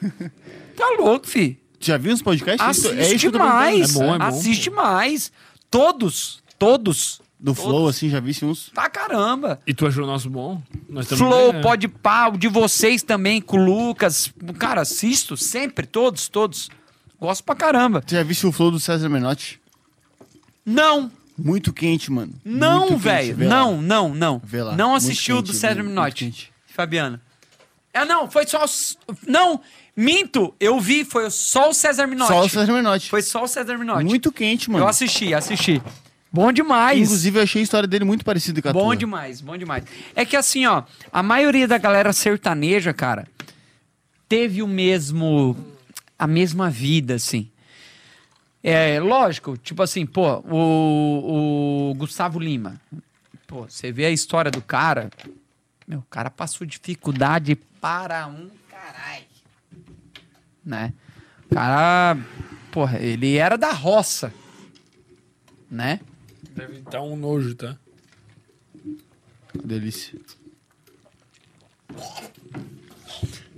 [0.76, 1.58] Tá louco, fi.
[1.80, 2.76] Já viu uns podcasts?
[2.78, 3.44] Isso- Assiste perguntando.
[3.44, 5.32] mais, É bom, é bom, assiste mais.
[5.70, 8.68] Todos, todos, Do Flow, assim, já vi uns...
[8.70, 9.60] pra caramba.
[9.66, 10.60] E tu achou o nosso bom?
[10.88, 11.60] Nós também, Flow, né?
[11.60, 14.32] pode pau, de vocês também, com o Lucas.
[14.58, 16.68] Cara, assisto sempre, todos, todos.
[17.20, 18.00] Gosto pra caramba.
[18.00, 19.60] Tu já viu o Flow do César Menotti?
[20.64, 22.32] Não, Muito quente, mano.
[22.44, 23.38] Não, velho.
[23.48, 24.40] Não, não, não.
[24.44, 24.74] Vê lá.
[24.76, 26.52] Não assistiu do César quente.
[26.66, 27.22] Fabiana.
[27.94, 28.64] É, não, foi só.
[28.64, 29.60] os- Não,
[29.98, 30.54] minto.
[30.60, 32.32] Eu vi, foi só o César Minotti.
[32.32, 33.10] Só o César Menotti.
[33.10, 34.04] Foi só o César Minotti.
[34.04, 34.84] Muito quente, mano.
[34.84, 35.82] Eu assisti, assisti.
[36.32, 37.00] Bom demais.
[37.00, 38.96] Inclusive, eu achei a história dele muito parecida com a Bom tua.
[38.96, 39.82] demais, bom demais.
[40.14, 43.26] É que assim, ó, a maioria da galera sertaneja, cara,
[44.28, 45.56] teve o mesmo.
[46.18, 47.50] a mesma vida, assim.
[48.62, 52.80] É, lógico, tipo assim, pô, o, o Gustavo Lima.
[53.46, 55.10] Pô, você vê a história do cara.
[55.86, 58.50] Meu, o cara passou dificuldade para um.
[60.68, 60.92] Né?
[61.50, 62.18] O cara,
[62.70, 64.30] porra, ele era da roça.
[65.70, 65.98] Né?
[66.50, 67.74] Deve estar um nojo, tá?
[69.64, 70.20] Delícia.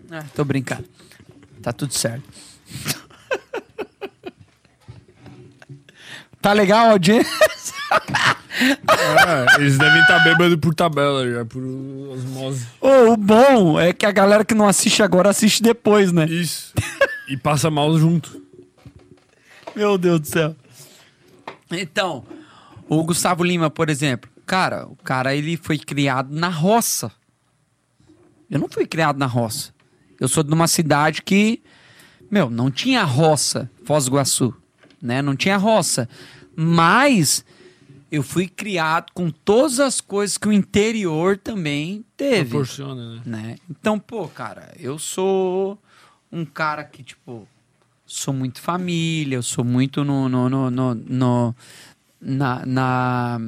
[0.08, 0.88] Ah, tô brincando.
[1.60, 2.28] Tá tudo certo.
[6.40, 7.34] tá legal a audiência?
[8.88, 12.66] Ah, eles devem estar bêbados por tabela já, por osmose.
[12.80, 16.26] Ô, o bom é que a galera que não assiste agora assiste depois, né?
[16.26, 16.72] Isso.
[17.28, 18.42] E passa mal junto.
[19.74, 20.56] Meu Deus do céu.
[21.70, 22.24] Então,
[22.88, 24.28] o Gustavo Lima, por exemplo.
[24.44, 27.12] Cara, o cara ele foi criado na roça.
[28.50, 29.72] Eu não fui criado na roça.
[30.18, 31.62] Eu sou de uma cidade que,
[32.28, 34.52] meu, não tinha roça, Foz do Iguaçu,
[35.00, 35.22] né?
[35.22, 36.08] Não tinha roça.
[36.56, 37.44] Mas
[38.10, 43.22] eu fui criado com todas as coisas que o interior também teve Proporciona, né?
[43.24, 43.56] né?
[43.70, 45.78] Então, pô, cara, eu sou
[46.32, 47.46] um cara que, tipo,
[48.06, 50.28] sou muito família, eu sou muito no.
[50.28, 51.54] no, no, no- no-
[52.20, 52.66] na.
[52.66, 53.40] na-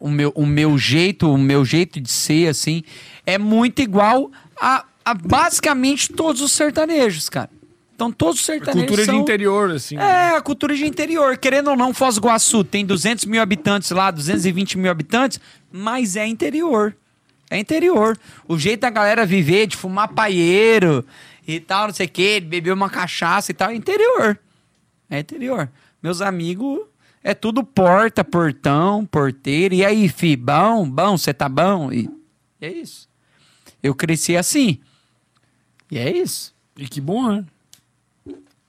[0.00, 2.82] o, meu, o meu jeito, o meu jeito de ser, assim,
[3.24, 7.48] é muito igual a, a basicamente todos os sertanejos, cara.
[7.94, 8.80] Então, todos os A sertanejos.
[8.82, 9.96] cultura de são- interior, assim.
[9.96, 11.36] é, a cultura de interior.
[11.36, 15.38] Querendo ou não, Foz do Iguaçu tem 200 mil habitantes lá, 220 mil habitantes,
[15.70, 16.96] mas é interior.
[17.50, 18.18] É interior.
[18.48, 21.04] O jeito da galera viver, de fumar paieiro
[21.46, 24.38] e tal, não sei o quê, de beber uma cachaça e tal, é interior.
[25.10, 25.68] É interior.
[26.02, 26.80] Meus amigos,
[27.22, 29.74] é tudo porta, portão, porteiro.
[29.74, 31.92] E aí, fi, bom, bom, você tá bom?
[31.92, 32.08] E
[32.60, 33.06] é isso.
[33.82, 34.80] Eu cresci assim.
[35.90, 36.54] E é isso.
[36.78, 37.44] E que bom, né?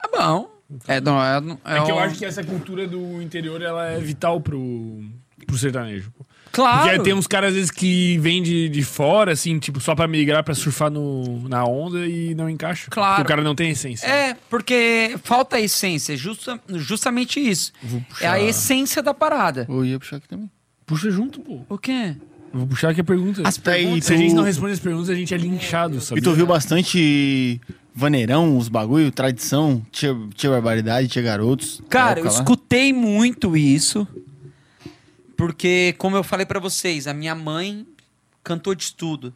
[0.03, 0.49] É bom.
[0.87, 3.99] É, não, é, É, que eu um- acho que essa cultura do interior, ela é
[3.99, 5.03] vital pro,
[5.45, 6.11] pro sertanejo.
[6.17, 6.25] pô.
[6.51, 6.87] Claro.
[6.87, 10.07] Porque tem uns caras, às vezes, que vêm de, de fora, assim, tipo, só pra
[10.07, 12.91] migrar, pra surfar no, na onda e não encaixa.
[12.91, 13.15] Claro.
[13.15, 14.05] Porque o cara não tem essência.
[14.07, 17.71] É, porque falta a essência, justa, justamente isso.
[17.81, 19.65] Vou É a essência da parada.
[19.67, 20.49] Eu ia puxar aqui também.
[20.85, 21.61] Puxa junto, pô.
[21.69, 22.15] O quê?
[22.53, 23.41] Eu Vou puxar aqui a pergunta.
[23.47, 24.05] As Tá perguntas.
[24.05, 26.19] Se a gente não responde as perguntas, a gente é linchado, sabe?
[26.19, 27.59] E tu ouviu bastante
[27.93, 31.81] vaneirão, os bagulho, tradição, tinha, tinha barbaridade, tinha garotos.
[31.89, 32.31] Cara, eu lá?
[32.31, 34.07] escutei muito isso.
[35.37, 37.85] Porque, como eu falei pra vocês, a minha mãe
[38.43, 39.33] cantou de estudo.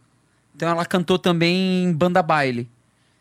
[0.56, 2.68] Então ela cantou também em banda baile.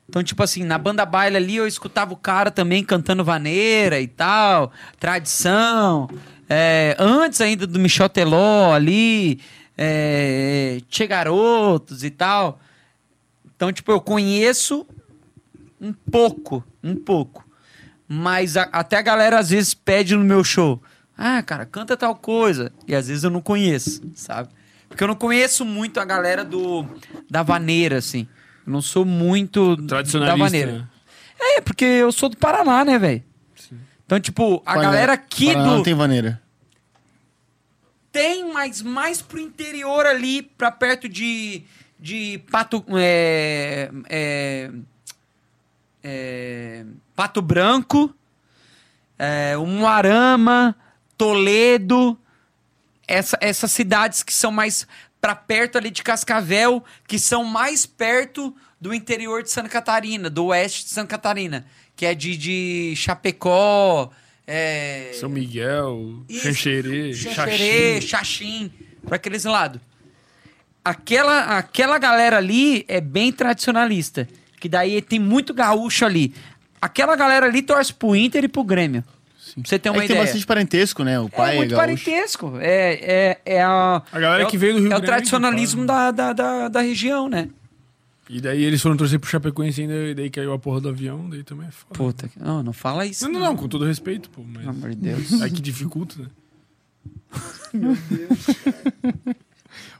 [0.09, 4.07] Então, tipo assim, na banda baile ali eu escutava o cara também cantando vaneira e
[4.07, 6.09] tal, tradição.
[6.49, 9.41] É, antes ainda do Michel Teló ali,
[9.77, 12.61] é, Tchê Garotos e tal.
[13.55, 14.87] Então, tipo, eu conheço
[15.81, 17.45] um pouco, um pouco.
[18.09, 20.81] Mas a- até a galera às vezes pede no meu show.
[21.19, 22.73] Ah, cara, canta tal coisa.
[22.87, 24.49] E às vezes eu não conheço, sabe?
[24.89, 26.85] Porque eu não conheço muito a galera do
[27.29, 28.29] da vaneira, assim.
[28.67, 30.39] Eu não sou muito da Tradicionalista.
[30.45, 30.73] vaneira.
[30.73, 30.89] né?
[31.39, 33.23] É, porque eu sou do Paraná, né, velho?
[34.05, 35.75] Então, tipo, a Paraná- galera aqui Paraná do.
[35.77, 36.41] não tem vaneira.
[38.13, 41.63] Tem, mas mais pro interior ali, pra perto de.
[41.99, 42.85] de Pato.
[42.97, 44.71] É, é,
[46.09, 46.85] é,
[47.17, 48.15] Pato Branco,
[49.19, 50.77] é, Umuarama,
[51.19, 52.17] Toledo.
[53.09, 54.87] Essa, essas cidades que são mais
[55.21, 60.47] pra perto ali de Cascavel, que são mais perto do interior de Santa Catarina, do
[60.47, 64.11] oeste de Santa Catarina, que é de, de Chapecó.
[64.47, 66.25] É, São Miguel.
[66.31, 68.73] Xanxerê, Xanxerê, Xaxim.
[69.05, 69.81] Pra aqueles lados.
[70.85, 74.29] Aquela, aquela galera ali é bem tradicionalista.
[74.61, 76.35] Que daí tem muito gaúcho ali.
[76.81, 79.03] Aquela galera ali torce pro Inter e pro Grêmio.
[79.55, 80.27] Pra você ter uma é que tem ideia.
[80.27, 81.19] bastante parentesco, né?
[81.21, 81.81] O é pai é, muito gaúcho.
[81.87, 82.53] parentesco.
[82.59, 82.93] É,
[83.47, 85.87] é, é a, A galera é o- que veio do Rio É o Grande, tradicionalismo
[85.87, 87.49] da, da, da, da região, né?
[88.29, 91.31] E daí eles foram torcer pro Chapecoense ainda, e daí caiu a porra do avião,
[91.31, 91.95] daí também é foda.
[91.95, 93.25] Puta, não, não fala isso.
[93.25, 95.41] Não, não, não, com todo respeito, pô, Pelo mas amor de Deus.
[95.41, 96.29] é que dificulta, né?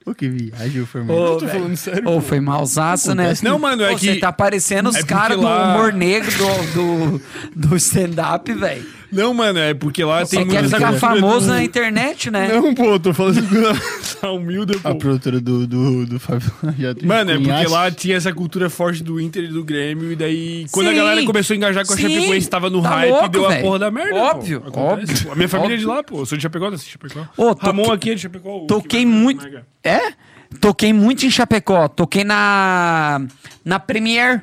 [0.07, 2.09] Pô, que viagem, foi Ô, tô falando sério.
[2.09, 3.35] Ô, foi malzaço, né?
[3.43, 6.31] Não, mano, é Pô, que- Você tá parecendo os é caras do lá- humor negro
[6.39, 7.23] do, do,
[7.69, 8.87] do stand-up, velho.
[9.13, 12.49] Não, mano, é porque lá tem Você quer ficar famoso na internet, né?
[12.53, 13.37] Não, pô, eu tô falando
[14.21, 14.89] tá humilde, pô.
[14.89, 18.69] A produtora do, do, do Fábio já tem Mano, é porque lá tinha essa cultura
[18.69, 20.97] forte do Inter e do Grêmio, e daí, quando a Sim.
[20.97, 22.03] galera começou a engajar com a Sim.
[22.03, 23.63] Chapecoense, tava no Tá hype louco, e deu a velho.
[23.63, 24.11] porra da merda.
[24.11, 24.17] pô.
[24.19, 25.33] Óbvio, Acontece, óbvio, pô.
[25.33, 25.97] A minha família é de óbvio.
[25.97, 26.19] lá, pô.
[26.21, 27.27] Eu sou de Chapecó, nasci em Chapecó.
[27.37, 28.65] Ô, Ramon aqui é de Chapecó.
[28.67, 29.45] Toquei que- muito.
[29.45, 29.67] Mega.
[29.85, 30.13] É?
[30.61, 31.89] Toquei muito em Chapecó.
[31.89, 33.21] Toquei na.
[33.65, 34.43] Na Premiere.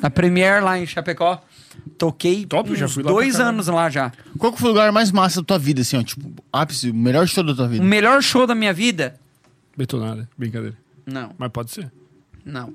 [0.00, 1.40] Na Premiere lá em Chapecó.
[1.98, 4.12] Toquei Top, uns já fui lá dois anos lá já.
[4.38, 6.02] Qual que foi o lugar mais massa da tua vida, assim, ó?
[6.02, 7.84] Tipo, ápice, o melhor show da tua O vida?
[7.84, 9.18] melhor show da minha vida?
[9.76, 10.76] Betonada, brincadeira.
[11.06, 11.90] Não, Mas pode ser.
[12.44, 12.72] não.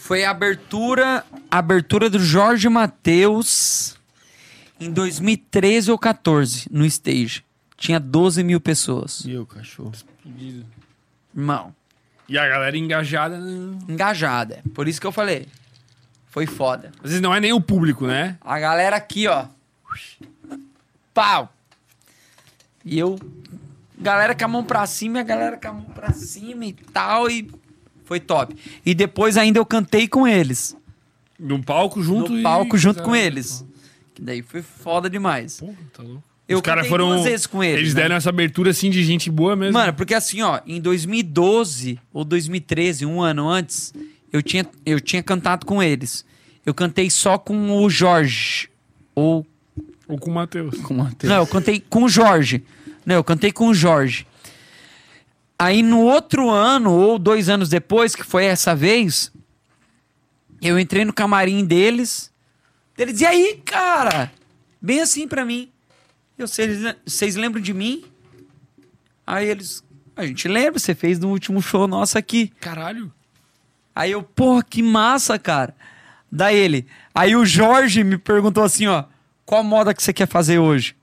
[0.00, 3.96] Foi a abertura, a abertura do Jorge Matheus
[4.80, 7.44] em 2013 ou 14, no stage.
[7.76, 9.22] Tinha 12 mil pessoas.
[9.24, 9.92] Meu cachorro.
[11.36, 11.74] Irmão,
[12.28, 13.38] E a galera engajada.
[13.38, 13.78] né?
[13.88, 14.62] engajada.
[14.64, 15.46] é Por isso que eu falei.
[16.38, 16.92] Foi foda.
[17.02, 18.36] Às vezes não é nem o público, né?
[18.40, 19.46] A galera aqui, ó.
[21.12, 21.52] Pau.
[22.84, 23.18] E eu.
[24.00, 26.72] Galera com a mão pra cima e a galera com a mão pra cima e
[26.72, 27.28] tal.
[27.28, 27.50] E
[28.04, 28.54] foi top.
[28.86, 30.76] E depois ainda eu cantei com eles.
[31.36, 33.64] Num palco junto no e- palco junto com eles.
[34.14, 35.58] Que daí foi foda demais.
[35.58, 36.22] Porra, tá louco.
[36.48, 37.08] Eu Os caras foram.
[37.08, 38.02] duas vezes com eles, Eles né?
[38.02, 39.72] deram essa abertura assim de gente boa mesmo.
[39.74, 43.92] Mano, porque assim, ó, em 2012 ou 2013, um ano antes,
[44.32, 46.24] eu tinha, eu tinha cantado com eles.
[46.64, 48.68] Eu cantei só com o Jorge.
[49.14, 49.46] Ou
[50.06, 50.80] Ou com o Matheus.
[50.80, 50.94] Com
[51.34, 52.64] Não, eu cantei com o Jorge.
[53.04, 54.26] Não, eu cantei com o Jorge.
[55.58, 59.32] Aí no outro ano, ou dois anos depois, que foi essa vez,
[60.62, 62.32] eu entrei no camarim deles.
[62.96, 64.30] Eles, e aí, cara?
[64.80, 65.70] Bem assim pra mim.
[66.38, 68.04] Vocês lembram de mim?
[69.26, 69.82] Aí eles,
[70.16, 72.52] a gente lembra, você fez no último show nosso aqui.
[72.60, 73.12] Caralho.
[73.98, 75.74] Aí eu, porra, que massa, cara.
[76.30, 76.86] Daí ele.
[77.12, 79.02] Aí o Jorge me perguntou assim, ó.
[79.44, 80.94] Qual moda que você quer fazer hoje?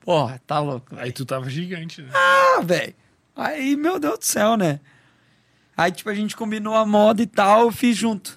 [0.00, 0.96] Porra, tá louco.
[0.98, 2.08] Aí tu tava gigante, né?
[2.12, 2.92] Ah, velho.
[3.36, 4.80] Aí, meu Deus do céu, né?
[5.76, 8.36] Aí, tipo, a gente combinou a moda e tal, eu fiz junto.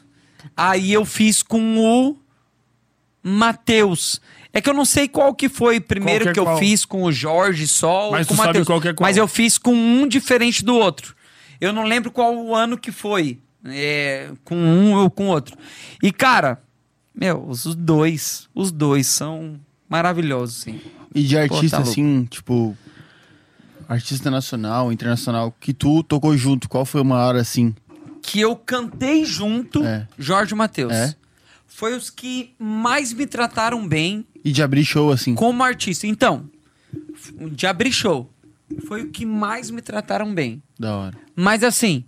[0.55, 2.15] Aí eu fiz com o
[3.23, 4.21] Matheus.
[4.53, 6.59] É que eu não sei qual que foi primeiro que é que eu qual?
[6.59, 8.67] fiz com o Jorge só Mas ou com o Matheus.
[8.69, 8.93] é.
[9.01, 11.15] Mas eu fiz com um diferente do outro.
[11.59, 13.39] Eu não lembro qual o ano que foi.
[13.65, 15.57] É, com um ou com outro.
[16.01, 16.61] E, cara,
[17.13, 19.59] meu, os dois, os dois são
[19.89, 20.79] maravilhosos, sim.
[21.13, 21.91] E de artista, tá louco.
[21.91, 22.77] assim, tipo...
[23.87, 27.75] Artista nacional, internacional, que tu tocou junto, qual foi o maior, assim?
[28.25, 30.07] que eu cantei junto, É.
[30.17, 30.93] Jorge Matheus.
[30.93, 31.13] É?
[31.67, 35.35] Foi os que mais me trataram bem E de abrir show, assim?
[35.35, 36.07] como artista.
[36.07, 36.49] Então,
[37.51, 38.31] de abrir show
[38.87, 40.63] foi o que mais me trataram bem.
[40.79, 41.17] Da hora.
[41.35, 42.05] Mas assim,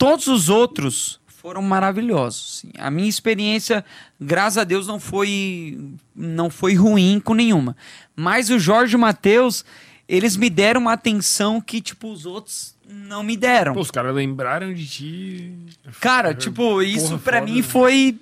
[0.00, 2.64] todos os outros foram maravilhosos.
[2.78, 3.84] A minha experiência,
[4.18, 5.78] graças a Deus, não foi
[6.16, 7.76] não foi ruim com nenhuma.
[8.16, 9.62] Mas o Jorge Matheus,
[10.08, 13.74] eles me deram uma atenção que tipo os outros não me deram.
[13.74, 15.54] Pô, os caras lembraram de ti.
[16.00, 18.18] Cara, tipo, isso foda, mim foi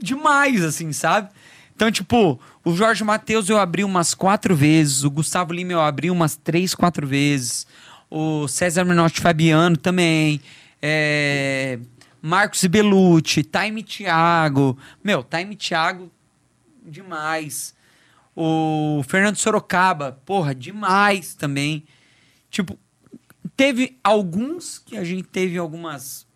[0.00, 1.28] demais, assim, sabe?
[1.74, 6.10] Então, tipo, o Jorge Matheus eu abri umas quatro vezes, o Gustavo Lima eu abri
[6.10, 7.66] umas três, quatro vezes,
[8.10, 10.40] o César Menotti Fabiano também,
[10.82, 11.78] é,
[12.20, 16.10] Marcos Belucci, Time Thiago, meu, Time Thiago,
[16.84, 17.74] demais.
[18.34, 21.84] O Fernando Sorocaba, porra, demais também.
[22.50, 22.78] Tipo,
[23.56, 26.26] teve alguns que a gente teve algumas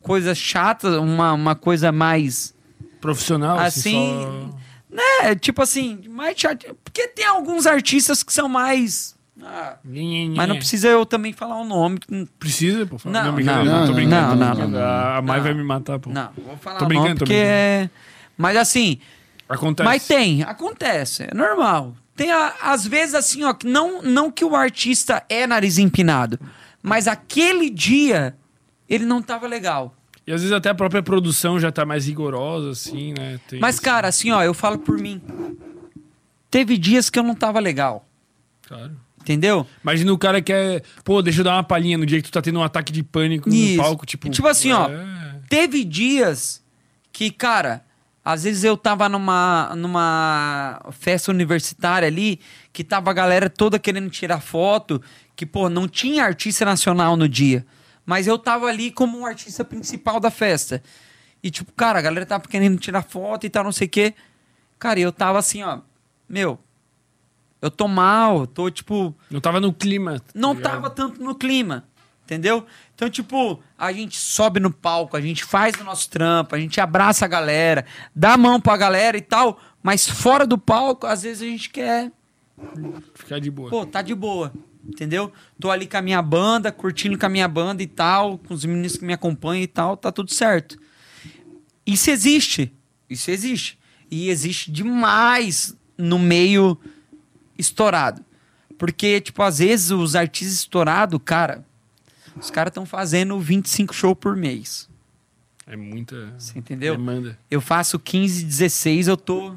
[0.00, 2.54] coisas chatas, uma, uma coisa mais.
[3.00, 3.96] Profissional, assim.
[3.96, 4.58] Assim, só-
[4.90, 6.74] né, tipo assim, mais chato.
[6.82, 9.14] Porque tem alguns artistas que são mais.
[9.42, 11.98] Ah, mas não precisa eu também falar o nome.
[12.38, 12.96] Precisa, pô.
[13.04, 13.64] Não, não, tô não, brincando.
[13.64, 14.36] não, tô não, brincando.
[14.36, 14.80] não, não.
[14.80, 15.44] A Mai Não.
[15.44, 16.10] vai me matar, pô.
[16.10, 17.90] Não, vou falar Tô o brincando, tô porque é.
[18.36, 18.98] Mas assim,
[19.48, 19.84] Acontece.
[19.88, 21.94] Mas tem, acontece, é normal.
[22.14, 26.38] Tem, a- às vezes, assim, ó, que não, não que o artista é nariz empinado,
[26.82, 28.36] mas aquele dia
[28.88, 29.94] ele não tava legal.
[30.26, 33.40] E às vezes até a própria produção já tá mais rigorosa, assim, né?
[33.48, 35.20] Tem Mas, esse- cara, assim, ó, eu falo por mim.
[36.50, 38.06] Teve dias que eu não tava legal,
[38.66, 38.92] Claro.
[39.20, 39.66] Entendeu?
[39.82, 40.82] Imagina o cara que é.
[41.04, 43.02] Pô, deixa eu dar uma palhinha no dia que tu tá tendo um ataque de
[43.02, 43.76] pânico Isso.
[43.76, 44.28] no palco, tipo.
[44.28, 44.88] Tipo assim, ó.
[44.88, 45.40] é.
[45.48, 46.62] Teve dias
[47.12, 47.84] que, cara,
[48.24, 52.38] às vezes eu tava numa, numa festa universitária ali,
[52.72, 55.02] que tava a galera toda querendo tirar foto,
[55.34, 57.66] que, pô, não tinha artista nacional no dia.
[58.04, 60.82] Mas eu tava ali como um artista principal da festa.
[61.42, 64.14] E, tipo, cara, a galera tava querendo tirar foto e tal, não sei o quê.
[64.78, 65.80] Cara, eu tava assim, ó,
[66.28, 66.58] meu,
[67.62, 70.18] eu tô mal, tô, tipo, Não tava no clima.
[70.20, 70.72] tá não ligado?
[70.72, 71.84] tava tanto no clima,
[72.24, 72.64] entendeu?
[72.94, 76.80] Então, tipo, a gente sobe no palco, a gente faz o nosso trampo, a gente
[76.80, 81.22] abraça a galera, dá a mão pra galera e tal, mas fora do palco, às
[81.22, 82.10] vezes a gente quer,
[83.14, 83.70] Ficar de boa.
[83.70, 84.52] pô, tá de boa,
[84.86, 85.32] entendeu?
[85.58, 88.64] Tô ali com a minha banda, curtindo com a minha banda e tal, com os
[88.66, 90.78] meninos que me acompanham e tal, tá tudo certo.
[91.86, 92.70] Isso existe,
[93.08, 93.78] isso existe.
[94.10, 96.78] E existe demais no meio
[97.60, 98.24] estourado.
[98.78, 101.64] Porque, tipo, às vezes os artistas estourados, cara,
[102.36, 104.88] os caras estão fazendo 25 shows por mês.
[105.66, 106.32] É muita.
[106.38, 106.96] Você entendeu?
[106.96, 107.38] Demanda.
[107.50, 109.54] Eu faço 15, 16, eu tô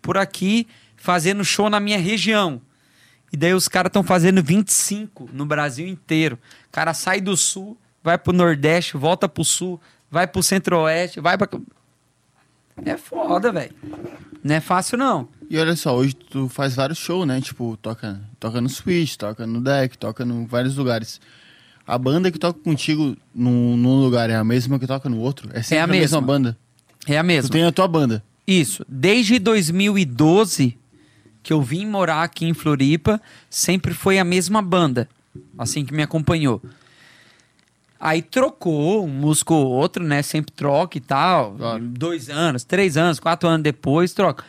[0.00, 2.60] por aqui fazendo show na minha região.
[3.32, 6.38] E daí os caras estão fazendo 25 no Brasil inteiro.
[6.68, 11.36] O cara sai do sul, vai pro Nordeste, volta pro sul, vai pro Centro-Oeste, vai
[11.36, 11.48] pra.
[12.84, 13.74] É foda, velho.
[14.44, 15.28] Não é fácil, não.
[15.48, 17.40] E olha só, hoje tu faz vários shows, né?
[17.40, 21.20] Tipo, toca, toca no Switch, toca no Deck, toca em vários lugares.
[21.86, 25.48] A banda que toca contigo num, num lugar é a mesma que toca no outro?
[25.52, 26.20] É sempre É a a, mesma.
[26.20, 26.20] mesma.
[26.20, 26.58] banda?
[27.06, 27.50] É a Tu mesma.
[27.50, 28.24] tem a tua banda.
[28.46, 28.84] Isso.
[28.88, 30.76] Desde 2012
[31.44, 35.08] que eu vim morar aqui em Floripa, sempre foi a mesma banda,
[35.56, 36.60] assim que me acompanhou.
[38.00, 40.22] Aí trocou, um músico ou outro, né?
[40.22, 41.54] Sempre troca e tal.
[41.54, 41.84] Claro.
[41.84, 44.44] Dois anos, três anos, quatro anos depois, troca.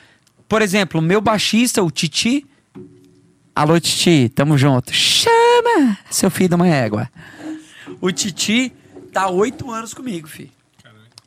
[0.48, 2.46] Por exemplo, o meu baixista, o Titi.
[3.54, 4.94] Alô, Titi, tamo junto.
[4.94, 7.10] Chama, seu filho de uma égua.
[8.00, 8.72] O Titi
[9.12, 10.52] tá há oito anos comigo, filho.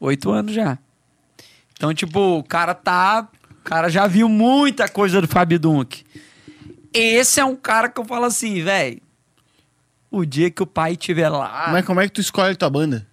[0.00, 0.78] Oito anos já.
[1.73, 3.28] Então, tipo, o cara tá.
[3.50, 6.05] O cara já viu muita coisa do Fábio Dunk.
[6.92, 9.00] Esse é um cara que eu falo assim, velho.
[10.10, 11.68] O dia que o pai estiver lá.
[11.70, 13.07] Mas como é que tu escolhe tua banda?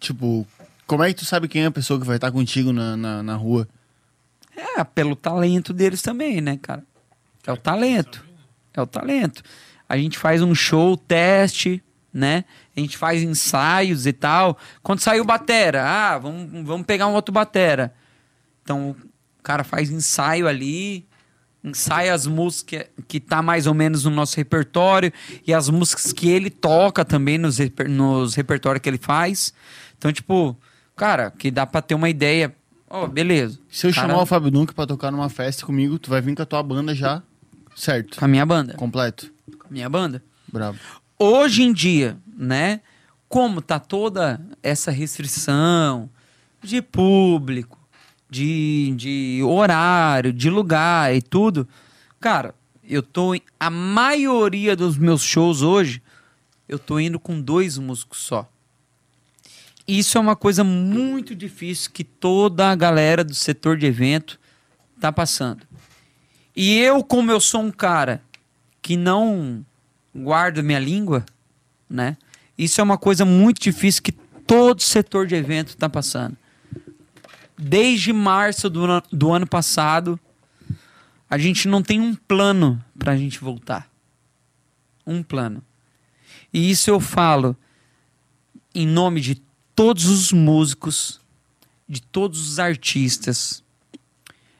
[0.00, 0.46] Tipo,
[0.86, 3.22] como é que tu sabe quem é a pessoa que vai estar contigo na, na,
[3.22, 3.68] na rua?
[4.58, 6.84] É, pelo talento deles também, né, cara?
[7.46, 8.24] É o talento.
[8.74, 9.42] É o talento.
[9.88, 12.44] A gente faz um show, teste, né?
[12.76, 14.58] A gente faz ensaios e tal.
[14.82, 17.94] Quando saiu batera, ah, vamos, vamos pegar um outro batera.
[18.62, 18.90] Então,
[19.38, 21.06] o cara faz ensaio ali,
[21.62, 25.12] ensaia as músicas que tá mais ou menos no nosso repertório
[25.46, 29.54] e as músicas que ele toca também nos, reper, nos repertórios que ele faz.
[29.96, 30.56] Então, tipo,
[30.96, 32.54] cara, que dá pra ter uma ideia.
[32.90, 33.58] Ó, beleza.
[33.70, 36.34] Se eu Cara, chamar o Fábio Dunk pra tocar numa festa comigo, tu vai vir
[36.34, 37.22] com a tua banda já
[37.78, 38.18] certo.
[38.18, 38.74] Com a minha banda.
[38.74, 39.32] Completo.
[39.58, 40.22] Com a minha banda.
[40.52, 40.78] Bravo.
[41.18, 42.80] Hoje em dia, né?
[43.28, 46.08] Como tá toda essa restrição
[46.62, 47.78] de público,
[48.28, 51.68] de, de horário, de lugar e tudo,
[52.18, 53.38] cara, eu tô.
[53.60, 56.02] A maioria dos meus shows hoje,
[56.68, 58.50] eu tô indo com dois músicos só.
[59.88, 64.38] Isso é uma coisa muito difícil que toda a galera do setor de evento
[65.00, 65.66] tá passando.
[66.54, 68.22] E eu, como eu sou um cara
[68.82, 69.64] que não
[70.14, 71.24] guardo minha língua,
[71.88, 72.18] né?
[72.56, 76.36] Isso é uma coisa muito difícil que todo setor de evento está passando.
[77.56, 80.20] Desde março do, ano- do ano passado,
[81.30, 83.88] a gente não tem um plano para a gente voltar.
[85.06, 85.62] Um plano.
[86.52, 87.56] E isso eu falo
[88.74, 89.47] em nome de
[89.78, 91.20] todos os músicos,
[91.88, 93.62] de todos os artistas,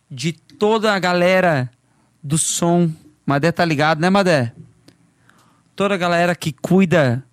[0.08, 1.68] de toda a galera
[2.22, 2.88] do som.
[3.26, 4.54] Madé tá ligado, né, Madé?
[5.74, 7.24] Toda a galera que cuida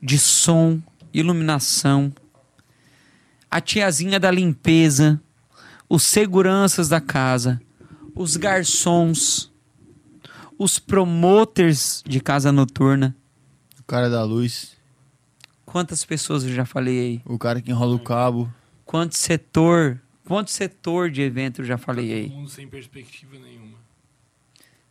[0.00, 0.80] de som,
[1.12, 2.12] iluminação,
[3.50, 5.20] a tiazinha da limpeza,
[5.88, 7.60] os seguranças da casa,
[8.14, 9.50] os garçons,
[10.56, 13.16] os promoters de casa noturna,
[13.80, 14.76] O cara da luz,
[15.72, 17.22] Quantas pessoas eu já falei aí?
[17.24, 18.52] o cara que enrola o cabo.
[18.84, 22.28] Quanto setor, quanto setor de evento eu já falei aí?
[22.28, 23.78] Todo mundo sem perspectiva nenhuma.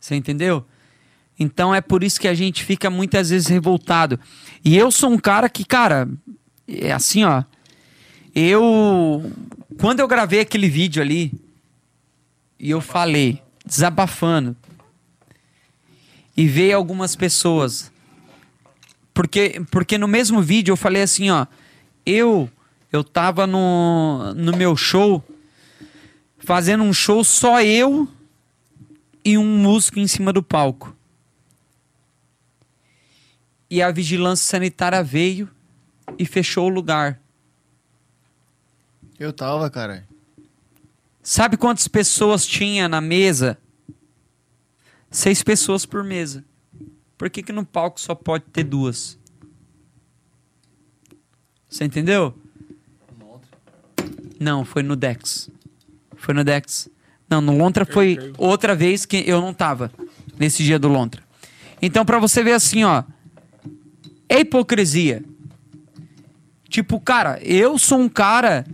[0.00, 0.66] Você entendeu?
[1.38, 4.18] Então é por isso que a gente fica muitas vezes revoltado.
[4.64, 6.08] E eu sou um cara que, cara,
[6.66, 7.44] é assim, ó.
[8.34, 9.30] Eu.
[9.78, 11.32] Quando eu gravei aquele vídeo ali,
[12.58, 14.56] e eu falei, desabafando,
[16.36, 17.91] e veio algumas pessoas.
[19.14, 21.46] Porque, porque no mesmo vídeo eu falei assim, ó.
[22.04, 22.50] Eu.
[22.92, 25.24] Eu tava no, no meu show,
[26.38, 28.06] fazendo um show só eu
[29.24, 30.94] e um músico em cima do palco.
[33.70, 35.48] E a vigilância sanitária veio
[36.18, 37.18] e fechou o lugar.
[39.18, 40.06] Eu tava, cara.
[41.22, 43.56] Sabe quantas pessoas tinha na mesa?
[45.10, 46.44] Seis pessoas por mesa.
[47.22, 49.16] Por que, que no palco só pode ter duas?
[51.70, 52.36] Você entendeu?
[54.40, 55.48] Não, foi no Dex.
[56.16, 56.88] Foi no Dex.
[57.30, 59.92] Não, no Lontra foi outra vez que eu não tava
[60.36, 61.22] nesse dia do Lontra.
[61.80, 63.04] Então, pra você ver assim, ó,
[64.28, 65.22] é hipocrisia.
[66.68, 68.66] Tipo, cara, eu sou um cara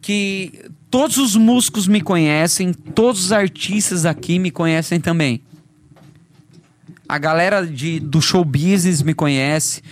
[0.00, 5.42] que todos os músicos me conhecem, todos os artistas aqui me conhecem também.
[7.08, 9.82] A galera de, do show business me conhece,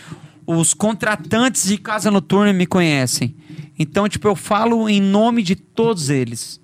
[0.46, 3.34] os contratantes de casa noturna me conhecem.
[3.78, 6.60] Então, tipo, eu falo em nome de todos eles.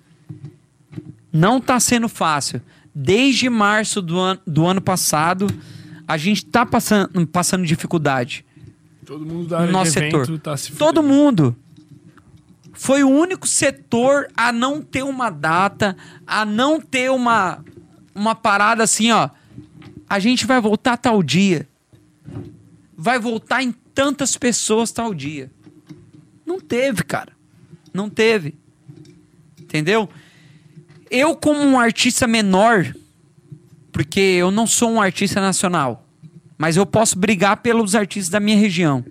[1.31, 2.61] Não tá sendo fácil.
[2.93, 5.47] Desde março do, an do ano passado,
[6.07, 8.43] a gente tá passando, passando dificuldade
[9.09, 10.37] Todo mundo da área nosso setor.
[10.37, 11.55] tá se Todo mundo.
[12.73, 15.97] Foi o único setor a não ter uma data,
[16.27, 17.65] a não ter uma,
[18.13, 19.29] uma parada assim, ó.
[20.09, 21.67] A gente vai voltar tal dia.
[22.97, 25.51] Vai voltar em tantas pessoas tal dia.
[26.45, 27.31] Não teve, cara.
[27.93, 28.55] Não teve.
[29.59, 30.09] Entendeu?
[31.11, 32.93] Eu, como um artista menor,
[33.91, 36.07] porque eu não sou um artista nacional,
[36.57, 39.05] mas eu posso brigar pelos artistas da minha região.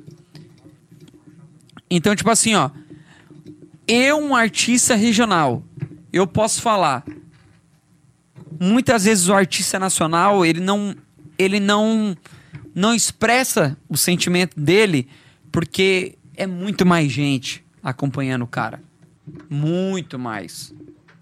[1.90, 2.70] Então, tipo assim, ó.
[3.86, 5.62] Eu, um artista regional,
[6.12, 7.04] eu posso falar.
[8.60, 10.94] Muitas vezes o artista nacional, ele não.
[11.38, 12.16] Ele não.
[12.74, 15.08] Não expressa o sentimento dele,
[15.50, 18.80] porque é muito mais gente acompanhando o cara.
[19.50, 20.72] Muito mais.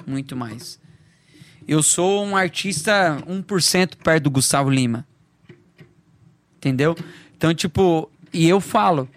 [0.06, 0.78] Muito mais.
[1.66, 5.06] Eu sou um artista 1% perto do Gustavo Lima.
[6.56, 6.94] Entendeu?
[7.36, 9.08] Então, tipo, e eu falo,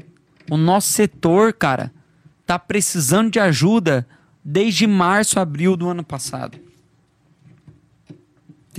[0.50, 1.92] o nosso setor, cara,
[2.46, 4.08] tá precisando de ajuda
[4.44, 6.58] desde março, abril do ano passado.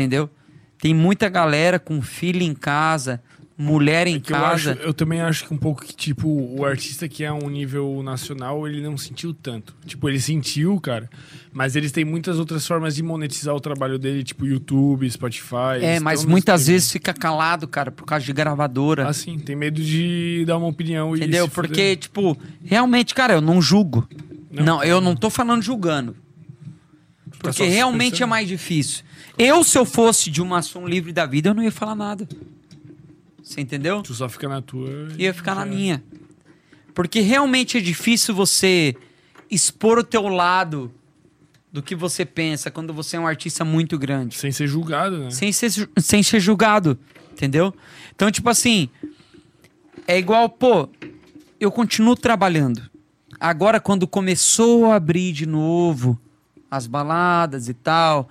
[0.01, 0.31] Entendeu?
[0.81, 3.21] Tem muita galera com filho em casa,
[3.59, 4.73] mulher em É que eu, casa.
[4.73, 8.03] acho- eu também acho que um pouco que, tipo, o artista que é um nível
[8.03, 9.77] nacional, ele não sentiu tanto.
[9.85, 11.11] Tipo, ele sentiu, cara,
[11.53, 15.83] mas eles têm muitas outras formas de monetizar o trabalho dele, tipo YouTube, Spotify.
[15.83, 19.07] É, mas muitas vezes fica calado, cara, por causa de gravadora.
[19.07, 21.45] Assim, tem medo de dar uma opinião e Entendeu?
[21.45, 21.69] se fuder.
[21.69, 24.09] Porque, tipo, realmente, cara, eu não julgo.
[24.51, 24.83] Não, Não.
[24.83, 26.17] eu não tô falando julgando.
[27.43, 29.05] Tá Porque se realmente é mais difícil.
[29.43, 32.29] Eu, se eu fosse de uma ação livre da vida, eu não ia falar nada.
[33.43, 34.03] Você entendeu?
[34.03, 35.09] Tu só fica na tua.
[35.17, 36.05] e Ia ficar na minha.
[36.95, 38.95] Porque realmente é difícil você
[39.51, 40.93] expor o teu lado
[41.73, 44.37] do que você pensa quando você é um artista muito grande.
[44.37, 45.31] Sem ser julgado, né?
[45.31, 46.99] Sem ser, sem ser julgado,
[47.33, 47.73] entendeu?
[48.15, 48.91] Então, tipo assim,
[50.07, 50.87] é igual, pô,
[51.59, 52.83] eu continuo trabalhando.
[53.41, 56.21] Agora, quando começou a abrir de novo
[56.71, 58.29] as baladas e tal,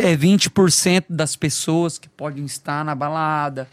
[0.00, 3.68] é 20% das pessoas que podem estar na balada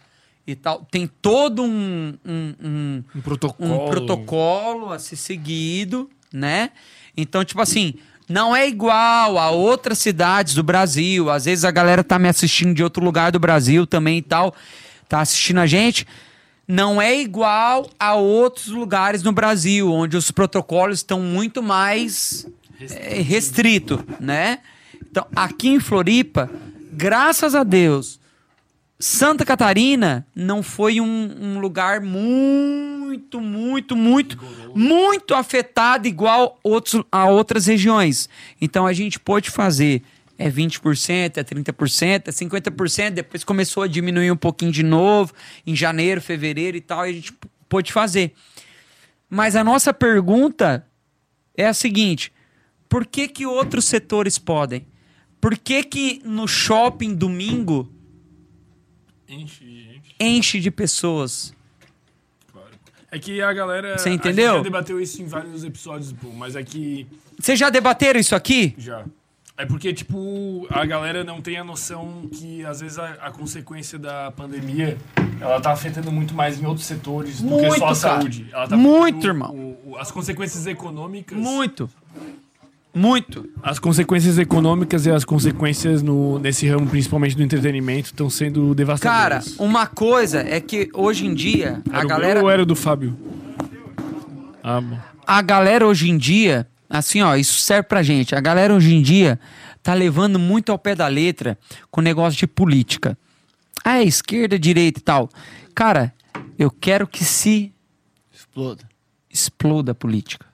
[0.46, 0.86] e tal.
[0.90, 3.74] Tem todo um- um- um, Um protocolo.
[3.86, 6.72] um protocolo a ser seguido, né?
[7.16, 7.96] Então, tipo assim,
[8.30, 11.30] não é igual a outras cidades do Brasil.
[11.30, 14.54] Às vezes a galera tá me assistindo de outro lugar do Brasil também e tal,
[15.10, 16.06] tá assistindo a gente.
[16.68, 22.46] Não é igual a outros lugares no Brasil, onde os protocolos estão muito mais
[22.80, 24.60] é, restrito, né?
[25.18, 26.48] Então, aqui em Floripa,
[26.94, 28.20] graças a Deus,
[29.00, 34.38] Santa Catarina não foi um, um lugar muito, muito, muito,
[34.76, 38.30] muito afetado igual outros, a outras regiões.
[38.62, 40.04] Então a gente pôde fazer
[40.38, 45.34] é 20%, é 30%, é 50%, depois começou a diminuir um pouquinho de novo,
[45.66, 47.34] em janeiro, fevereiro e tal, e a gente
[47.68, 48.36] pôde fazer.
[49.28, 50.86] Mas a nossa pergunta
[51.56, 52.32] é a seguinte:
[52.88, 54.86] por que que outros setores podem?
[55.40, 57.90] Por que que no shopping domingo
[59.30, 60.02] Enche, enche.
[60.20, 61.54] Enche de pessoas.
[62.52, 62.70] Claro.
[63.12, 63.98] É que a galera.
[63.98, 64.52] Você entendeu?
[64.52, 67.06] A gente já debateu isso em vários episódios, pô, mas é que.
[67.40, 68.74] Vocês já debateram isso aqui?
[68.78, 69.06] Já.
[69.60, 73.98] É porque, tipo, a galera não tem a noção que, às vezes, a, a consequência
[73.98, 74.98] da pandemia,
[75.42, 77.96] ela tá afetando muito mais em outros setores do que Muito, só a cara.
[77.96, 78.48] saúde.
[78.52, 79.52] Ela tá Muito, irmão.
[79.56, 81.36] o- o- as consequências econômicas...
[81.38, 81.90] Muito.
[82.98, 83.48] Muito.
[83.62, 88.74] As consequências econômicas e as consequências no, nesse ramo, principalmente do entretenimento, estão sendo Cara,
[88.76, 89.56] devastadoras.
[89.60, 92.66] uma coisa é que hoje em dia Era a o galera meu ou era o
[92.66, 93.16] do Fábio?
[94.64, 94.98] Ah, bom.
[95.26, 98.34] a galera hoje em dia, assim, ó, isso serve pra gente.
[98.36, 99.40] A galera hoje em dia
[99.84, 101.58] tá levando muito ao pé da letra
[101.92, 103.18] com o negócio de política.
[103.86, 105.30] Ah, é esquerda, direita e tal.
[105.76, 106.12] Cara,
[106.58, 107.72] eu quero que se
[108.34, 108.84] Exploda.
[109.32, 110.47] exploda a política.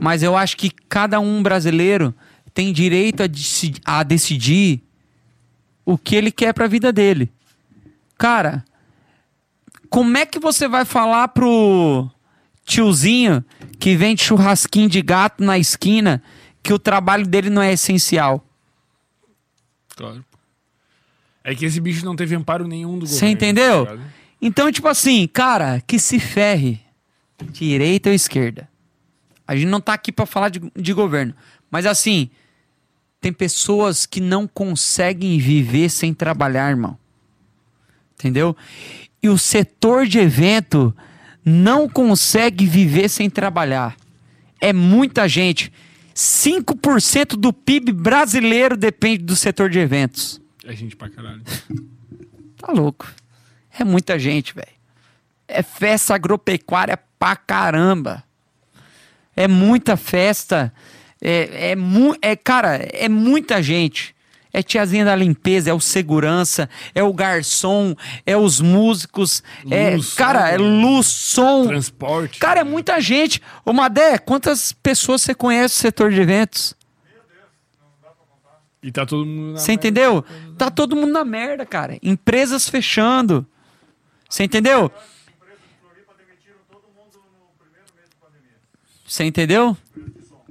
[0.00, 2.14] Mas eu acho que cada um brasileiro
[2.52, 4.82] tem direito a, deci- a decidir
[5.84, 7.30] o que ele quer pra vida dele.
[8.18, 8.64] Cara,
[9.90, 12.08] como é que você vai falar pro
[12.64, 13.44] tiozinho
[13.78, 16.22] que vende churrasquinho de gato na esquina
[16.62, 18.44] que o trabalho dele não é essencial?
[19.96, 20.24] Claro.
[21.44, 23.32] É que esse bicho não teve amparo nenhum do Você governo.
[23.34, 23.86] entendeu?
[23.86, 23.98] tá?
[24.40, 26.80] Então, tipo assim, cara, que se ferre.
[27.50, 28.68] Direita ou esquerda.
[29.46, 31.34] A gente não tá aqui pra falar de, de governo.
[31.70, 32.30] Mas assim,
[33.20, 36.98] tem pessoas que não conseguem viver sem trabalhar, irmão.
[38.14, 38.56] Entendeu?
[39.22, 40.94] E o setor de evento
[41.44, 43.96] não consegue viver sem trabalhar.
[44.60, 45.72] É muita gente.
[46.14, 50.40] 5% do PIB brasileiro depende do setor de eventos.
[50.64, 51.42] É gente pra caralho.
[52.56, 53.06] Tá louco.
[53.78, 54.66] É muita gente, velho.
[55.46, 58.24] É festa agropecuária pra caramba.
[59.36, 60.72] É muita festa.
[61.20, 64.14] É, é, mu é, cara, é muita gente.
[64.52, 70.14] É tiazinha da limpeza, é o segurança, é o garçom, é os músicos, é, Luz,
[70.14, 71.66] cara, é luz, som.
[71.66, 72.38] Transporte.
[72.38, 73.42] Cara, é muita gente.
[73.64, 76.76] Ô, Madé, quantas pessoas você conhece no setor de eventos?
[78.80, 79.88] E tá todo mundo na Você merda.
[79.88, 80.24] entendeu?
[80.58, 81.98] Tá todo mundo na merda, cara.
[82.02, 83.46] Empresas fechando.
[84.28, 84.90] Você entendeu?
[89.06, 89.76] Você entendeu?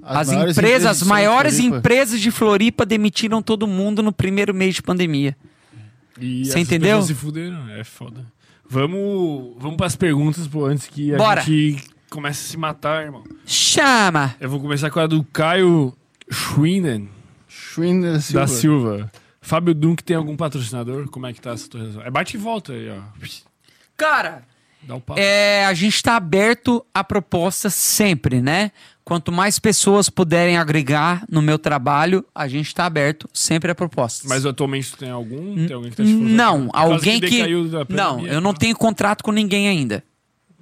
[0.02, 1.78] As, maiores empresas, as de som de maiores Floripa.
[1.78, 5.36] empresas de Floripa demitiram todo mundo no primeiro mês de pandemia.
[6.20, 7.02] E Você entendeu?
[7.02, 7.70] se fuderam.
[7.70, 8.26] É foda.
[8.70, 11.42] Vamos, vamos pras perguntas, pô, antes que a Bora.
[11.42, 13.24] gente comece a se matar, irmão.
[13.46, 14.36] Chama!
[14.40, 15.94] Eu vou começar com a do Caio
[16.30, 17.10] Schwinden
[17.48, 18.40] Schwinder Silva.
[18.42, 19.12] da Silva.
[19.42, 21.08] Fábio Dunk tem algum patrocinador?
[21.10, 22.02] Como é que tá essa tua relação?
[22.04, 23.02] É bate e volta aí, ó.
[23.98, 24.44] Cara,
[24.88, 25.20] Dá o papo.
[25.20, 28.72] É, a gente está aberto a propostas sempre, né?
[29.04, 34.30] Quanto mais pessoas puderem agregar no meu trabalho, a gente está aberto sempre a propostas.
[34.30, 35.66] Mas atualmente tu tem algum?
[35.66, 37.44] Tem alguém que tá te não, alguém que.
[37.68, 38.60] da Não, eu não tá?
[38.60, 40.04] tenho contrato com ninguém ainda.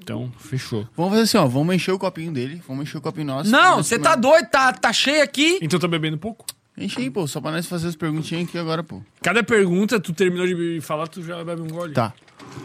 [0.03, 0.87] Então, fechou.
[0.97, 1.45] Vamos fazer assim, ó.
[1.47, 2.59] Vamos encher o copinho dele.
[2.67, 3.51] Vamos encher o copinho nosso.
[3.51, 5.59] Não, você tá doido, tá, tá cheio aqui.
[5.61, 6.43] Então tá bebendo pouco?
[6.75, 7.27] Enche aí, pô.
[7.27, 9.01] Só pra nós fazer as perguntinhas aqui agora, pô.
[9.21, 11.93] Cada pergunta, tu terminou de falar, tu já bebe um gole.
[11.93, 12.13] Tá.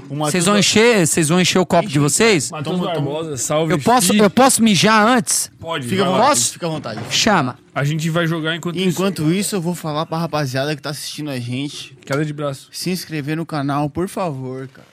[0.09, 2.51] Vocês vão encher, vocês vão encher o copo de vocês?
[2.51, 2.79] Matheus.
[2.79, 3.73] Barbosa, salve.
[3.73, 5.51] Eu posso, eu posso mijar antes?
[5.59, 6.29] Pode, Fica à vontade.
[6.29, 6.53] Posso?
[6.53, 7.01] Fica à vontade.
[7.11, 7.59] Chama.
[7.75, 8.89] A gente vai jogar enquanto, isso.
[8.89, 11.97] Enquanto isso, eu vou falar pra rapaziada que tá assistindo a gente.
[12.07, 12.69] Queda de braço.
[12.71, 14.87] Se inscrever no canal, por favor, cara.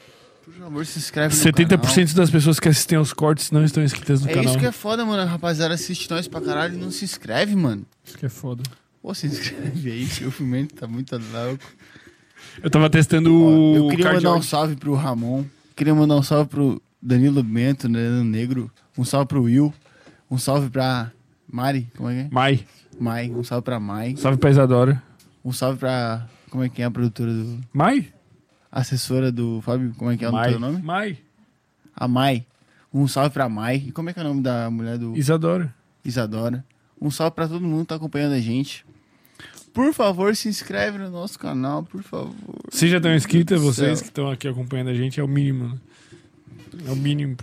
[0.43, 1.79] Por favor, se inscreve no canal.
[1.79, 4.49] 70% das pessoas que assistem aos cortes não estão inscritas no É canal.
[4.49, 5.21] isso que é foda, mano.
[5.21, 7.85] A rapaziada assiste nós pra caralho e não se inscreve, mano.
[8.03, 8.63] Isso que é foda.
[8.99, 11.63] Pô, se inscreve aí, que o filmento tá muito louco.
[12.61, 15.43] Eu tava testando o eu queria mandar um salve pro Ramon.
[15.75, 18.71] Queria mandar um salve pro Danilo Bento, né, no Negro.
[18.97, 19.73] Um salve pro Will.
[20.29, 21.11] Um salve pra
[21.51, 21.87] Mari.
[21.95, 22.29] Como é que é?
[22.31, 22.65] Mai.
[22.99, 23.31] Mai.
[23.31, 24.15] Um salve pra Mai.
[24.17, 25.01] Salve pra Isadora.
[25.43, 26.27] Um salve pra.
[26.49, 27.59] Como é que é a produtora do.
[27.73, 28.07] Mai?
[28.71, 29.93] Assessora do Fábio.
[29.97, 30.49] Como é que é o Mai.
[30.49, 30.81] teu nome?
[30.81, 31.17] Mai.
[31.95, 32.45] A Mai.
[32.93, 33.83] Um salve pra Mai.
[33.87, 35.73] E como é que é o nome da mulher do Isadora.
[36.05, 36.63] Isadora?
[37.01, 38.85] Um salve pra todo mundo que tá acompanhando a gente.
[39.73, 42.33] Por favor, se inscreve no nosso canal, por favor.
[42.69, 45.75] Vocês já estão inscritos, vocês que estão aqui acompanhando a gente, é o mínimo, né?
[46.87, 47.35] É o mínimo.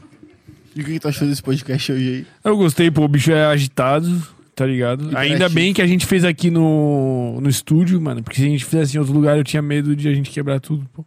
[0.76, 2.26] E o que, que tu achou desse podcast hoje aí?
[2.44, 4.22] Eu gostei, pô, o bicho é agitado,
[4.54, 5.16] tá ligado?
[5.16, 8.64] Ainda bem que a gente fez aqui no, no estúdio, mano, porque se a gente
[8.64, 11.04] fizesse em outro lugar, eu tinha medo de a gente quebrar tudo, pô.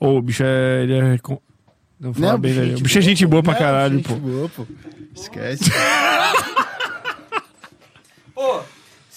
[0.00, 0.82] Ô, o bicho é.
[0.84, 1.18] Ele é.
[1.18, 1.38] com-
[2.00, 2.78] Não, falar bem, velho.
[2.78, 4.14] O bicho é gente boa pra Não, caralho, gente pô.
[4.16, 4.66] boa, pô.
[5.14, 5.64] Esquece.
[8.34, 8.62] Pô,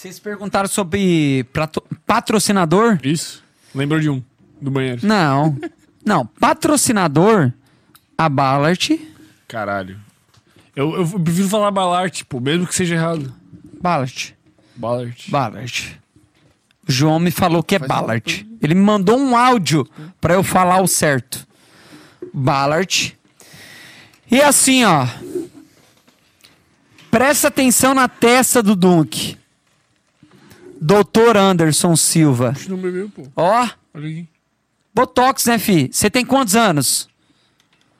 [0.04, 3.00] vocês perguntaram sobre prato- patrocinador?
[3.02, 3.42] Isso.
[3.74, 4.22] Lembrou de um,
[4.62, 5.00] do banheiro.
[5.06, 5.58] Não.
[6.06, 7.54] Não, patrocinador,
[8.18, 9.00] a Ballard.
[9.48, 9.98] Caralho.
[10.76, 13.34] Eu, eu prefiro falar Ballard, pô, mesmo que seja errado.
[13.82, 14.36] Ballard.
[14.76, 15.32] Ballard.
[15.32, 16.02] Ballard.
[16.86, 18.46] O João me falou que é Ballard.
[18.62, 19.88] Ele me mandou um áudio
[20.20, 21.48] pra eu falar o certo.
[22.34, 23.18] Ballard.
[24.30, 25.08] E assim, ó.
[27.10, 29.38] Presta atenção na testa do Dunk.
[30.86, 32.54] Doutor Anderson Silva.
[32.68, 33.26] Não bebeu, pô.
[33.38, 34.28] Ó, Olha aqui.
[34.94, 35.90] Botox, né, fi?
[35.90, 37.08] Você tem quantos anos?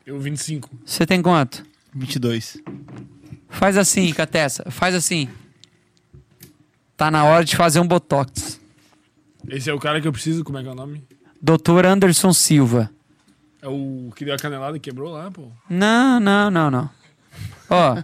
[0.06, 0.70] Eu 25.
[0.86, 1.66] Você tem quanto?
[1.96, 2.58] 22.
[3.48, 4.70] Faz assim com a testa.
[4.70, 5.30] Faz assim.
[6.98, 8.60] Tá na hora de fazer um Botox.
[9.48, 11.08] Esse é o cara que eu preciso, como é que é o nome?
[11.42, 12.92] Doutor Anderson Silva.
[13.62, 15.48] É o que deu a canelada e quebrou lá, pô.
[15.70, 16.90] Não, não, não, não.
[17.70, 17.96] Ó.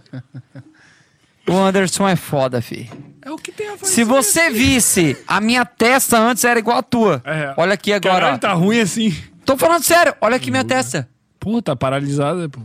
[1.46, 2.90] o Anderson é foda, fi.
[3.30, 3.92] É o que tem a fazer.
[3.92, 7.22] Se você visse, a minha testa antes era igual a tua.
[7.24, 7.54] É.
[7.56, 8.14] Olha aqui agora.
[8.14, 9.16] Caralho, tá ruim assim.
[9.44, 10.16] Tô falando sério.
[10.20, 11.08] Olha aqui minha testa.
[11.38, 12.60] Pô, tá paralisada, pô.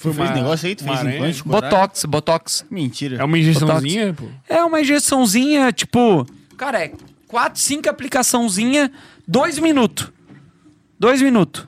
[0.00, 0.76] Tu fez negócio aí?
[0.76, 1.16] Tu fez aranha.
[1.16, 1.42] implante?
[1.42, 1.70] coragem?
[1.70, 2.66] Botox, Botox.
[2.70, 3.16] Mentira.
[3.20, 4.26] É uma injeçãozinha, pô.
[4.48, 6.26] É uma injeçãozinha, tipo...
[6.56, 6.92] Cara, é
[7.26, 8.92] 4, 5 aplicaçãozinha,
[9.26, 10.12] 2 minutos.
[10.96, 11.66] 2 minutos.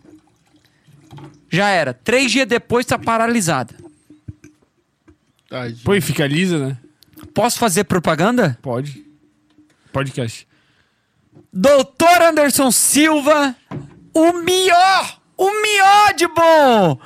[1.50, 1.92] Já era.
[1.92, 3.74] Três dias depois tá paralisada.
[5.48, 5.80] Tadinho.
[5.82, 6.78] Pô, e fica lisa, né?
[7.34, 8.56] Posso fazer propaganda?
[8.62, 9.04] Pode.
[9.92, 10.46] Podcast.
[11.52, 13.54] Doutor Anderson Silva,
[14.14, 16.98] o melhor, o melhor de bom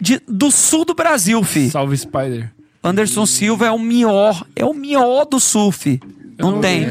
[0.00, 1.70] de- do sul do Brasil, fi.
[1.70, 2.52] Salve, Spider.
[2.82, 6.00] Anderson Silva é o melhor, é o melhor do sul, fi.
[6.38, 6.86] Não não tem,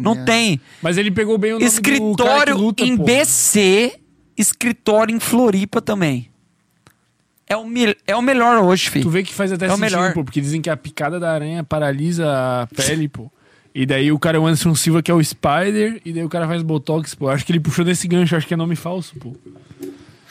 [0.00, 0.60] não tem.
[0.82, 3.04] Mas ele pegou bem o nome do cara que Escritório luta, em pô.
[3.04, 3.96] BC,
[4.36, 6.28] escritório em Floripa também.
[7.48, 7.64] É o,
[8.06, 9.00] é o melhor hoje, fi.
[9.00, 10.12] Tu vê que faz até É o sentido, melhor.
[10.12, 12.26] pô, porque dizem que a picada da aranha paralisa
[12.62, 13.30] a pele, pô.
[13.74, 16.28] E daí o cara é o Anderson Silva, que é o Spider, e daí o
[16.28, 17.28] cara faz Botox, pô.
[17.28, 19.34] Acho que ele puxou nesse gancho, acho que é nome falso, pô.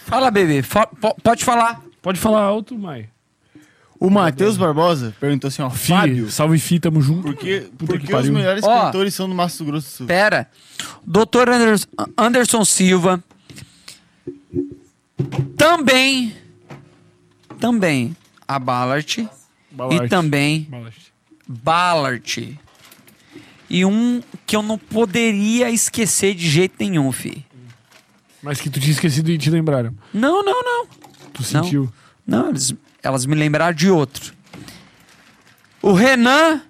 [0.06, 1.82] Fala, bebê, fa- po- pode falar.
[2.02, 3.10] Pode falar alto, Mai.
[4.00, 7.24] O Matheus Barbosa perguntou assim, ó, Fábio, salve Fi, tamo junto.
[7.24, 8.86] por que, Puta por que que os melhores Ó.
[8.86, 10.06] cantores são do Mato Grosso do Sul?
[10.08, 10.48] Pera.
[11.06, 13.24] Doutor Anderson, Anderson Silva.
[15.58, 16.34] Também.
[17.60, 18.16] Também.
[18.48, 19.30] A Ballard.
[19.72, 20.06] Ballard.
[20.06, 21.14] E também Ballard.
[21.48, 22.60] Ballard.
[23.70, 27.46] E um que eu não poderia esquecer de jeito nenhum, fi.
[28.42, 29.94] Mas que tu tinha esquecido e te lembraram.
[30.14, 30.88] Não, não, não.
[31.34, 31.92] Tu sentiu.
[32.26, 34.34] Não, eles- elas me lembraram de outro.
[35.82, 36.62] O Renan.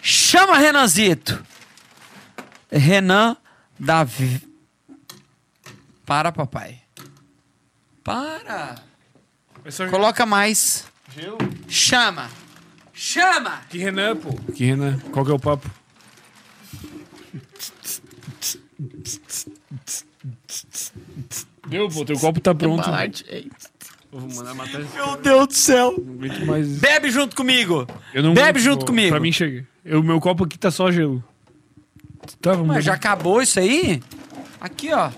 [0.00, 1.44] Chama Renanzito.
[2.70, 3.36] Renan
[3.78, 4.40] Davi.
[6.06, 6.80] Para, papai.
[8.04, 8.76] Para.
[9.90, 10.84] Coloca mais.
[11.14, 11.38] Gelo?
[11.68, 12.28] Chama.
[12.92, 13.60] Chama.
[13.68, 14.32] Que Renan, pô.
[14.52, 14.98] Que Renan?
[15.12, 15.70] Qual que é o papo?
[21.68, 22.04] Deu, pô.
[22.04, 22.88] Teu copo tá pronto.
[23.28, 23.50] Ei.
[24.10, 25.94] Vou mandar matar esse Meu Deus do céu.
[25.98, 26.66] Não aguento mais.
[26.78, 27.86] Bebe junto comigo.
[28.14, 28.86] Eu não Bebe aguento, junto pô.
[28.86, 29.10] comigo.
[29.10, 29.66] Pra mim chega.
[29.84, 31.22] O meu copo aqui tá só gelo.
[32.40, 33.06] Tá, vamos Mas já beber.
[33.06, 34.02] acabou isso aí?
[34.60, 35.10] Aqui, ó.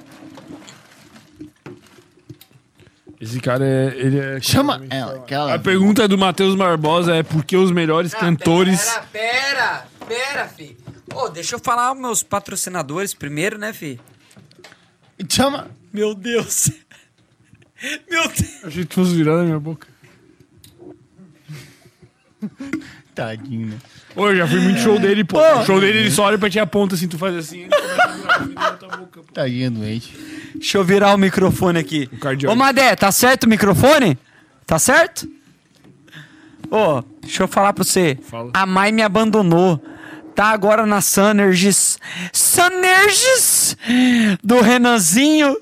[3.21, 3.95] Esse cara é.
[3.97, 4.41] Ele é.
[4.41, 5.55] Chama ela, aquela...
[5.55, 8.83] A pergunta do Matheus Barbosa é por que os melhores cantores.
[9.13, 10.77] Pera, pera, pera, fi.
[11.15, 14.01] Ô, deixa eu falar os meus patrocinadores primeiro, né, fi?
[15.29, 15.69] Chama...
[15.93, 16.71] Meu Deus.
[18.09, 18.65] Meu Deus.
[18.65, 19.87] Achei que fosse virar na minha boca.
[23.15, 23.79] Tadinho, né?
[24.17, 25.39] Ô, eu já fui muito show dele, pô.
[25.39, 27.69] O show dele, ele só olha pra ti e aponta assim, tu faz assim.
[28.57, 28.79] A.
[29.35, 30.40] Tadinho doente.
[30.61, 32.07] Deixa eu virar o microfone aqui.
[32.07, 32.53] cardiólogo.
[32.61, 34.19] Ô, Madé, tá certo o microfone?
[34.67, 35.27] Tá certo?
[36.71, 38.19] Ô, deixa eu falar pra você.
[38.29, 38.51] Fala.
[38.53, 39.83] A Mai me abandonou.
[40.35, 41.99] Tá agora na Sunergis.
[42.31, 43.75] Sunergis!
[44.45, 45.57] Do Renanzinho,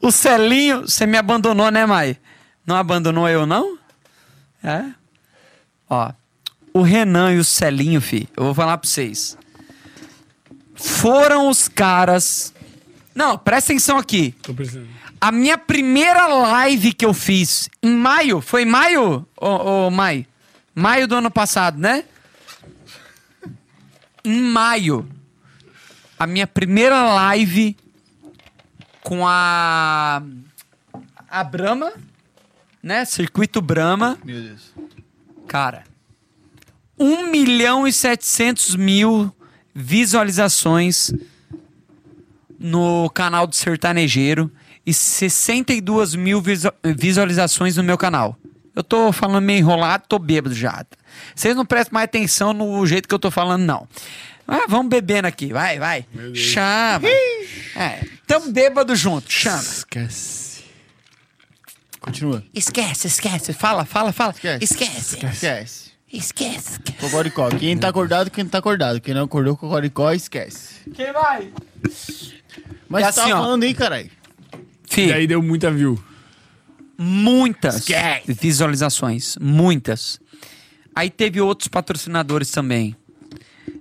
[0.00, 0.82] o Celinho.
[0.82, 2.16] Você me abandonou, né, Mai?
[2.66, 3.78] Não abandonou eu, não?
[4.62, 4.86] É?
[5.88, 6.10] Ó,
[6.74, 9.38] o Renan e o Celinho, fi, eu vou falar pra vocês.
[10.74, 12.52] Foram os caras.
[13.14, 14.32] Não, presta atenção aqui.
[14.42, 14.88] Tô precisando.
[15.20, 20.26] A minha primeira live que eu fiz em maio, foi em maio, ô, ô Mai?
[20.74, 22.04] Maio do ano passado, né?
[24.24, 25.08] Em maio,
[26.18, 27.76] a minha primeira live
[29.02, 30.22] com a
[31.28, 31.92] a Brahma,
[32.82, 33.04] né?
[33.04, 34.72] Circuito Brahma, Meu Deus.
[35.46, 35.84] cara.
[36.98, 39.34] 1 milhão e 700 mil
[39.74, 41.12] visualizações
[42.62, 44.50] no canal do Sertanejeiro
[44.86, 48.36] e 62 mil visu- visualizações no meu canal.
[48.74, 50.84] Eu tô falando meio enrolado, tô bêbado já.
[51.34, 53.86] Vocês não prestam mais atenção no jeito que eu tô falando, não.
[54.48, 56.06] Ah, vamos bebendo aqui, vai, vai.
[56.34, 57.06] Chama.
[57.76, 59.58] É, tamo bêbado junto, chama.
[59.60, 60.64] Esquece.
[62.00, 62.42] Continua.
[62.52, 63.52] Esquece, esquece.
[63.52, 64.34] Fala, fala, fala.
[64.34, 64.64] Esquece.
[64.64, 65.26] Esquece.
[65.26, 65.92] Esquece.
[66.12, 66.78] Esquece.
[67.00, 67.48] Cocoricó.
[67.50, 69.00] Quem tá acordado, quem tá acordado.
[69.00, 70.90] Quem não acordou, Cocoricó, esquece.
[70.94, 71.50] Quem vai?
[72.92, 73.42] Mas É assim, ó.
[73.42, 74.10] falando aí, caralho.
[74.88, 75.98] Fih, E aí deu muita view.
[76.98, 78.32] muitas Esquece.
[78.34, 79.36] visualizações.
[79.40, 80.20] Muitas.
[80.94, 82.94] Aí teve outros patrocinadores também.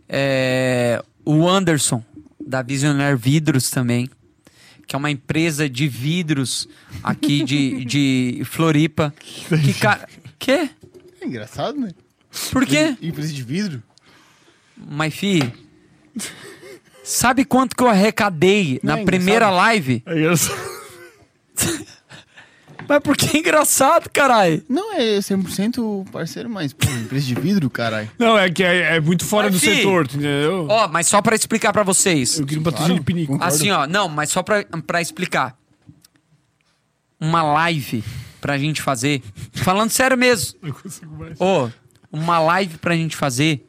[0.07, 2.03] É, o Anderson,
[2.45, 4.09] da Visionaire Vidros também.
[4.87, 6.67] Que é uma empresa de vidros
[7.03, 9.13] aqui de, de Floripa.
[9.19, 10.07] Que cara.
[10.39, 10.69] Quê?
[11.21, 11.91] É engraçado, né?
[12.51, 12.95] Por quê?
[13.01, 13.83] Empresa de vidro.
[14.77, 15.51] Mas, fi.
[17.03, 20.03] Sabe quanto que eu arrecadei na é primeira live?
[20.05, 20.71] É engraçado.
[22.87, 24.61] Mas por que é engraçado, caralho?
[24.67, 28.11] Não, é 100% parceiro, mas, pô, empresa de vidro, caralho.
[28.19, 30.67] Não, é que é, é muito fora Mas, do fi, setor, entendeu?
[30.69, 32.37] Ó, mas só pra explicar pra vocês.
[32.37, 33.31] Eu queria um patrocínio de pinico.
[33.31, 33.53] concordo.
[33.53, 35.55] Assim, ó, não, mas só pra, pra explicar.
[37.17, 38.03] Uma live
[38.41, 39.21] pra gente fazer.
[39.53, 40.59] Falando sério mesmo.
[40.61, 41.39] Não consigo mais.
[41.39, 41.69] Ô,
[42.11, 43.65] uma live pra gente fazer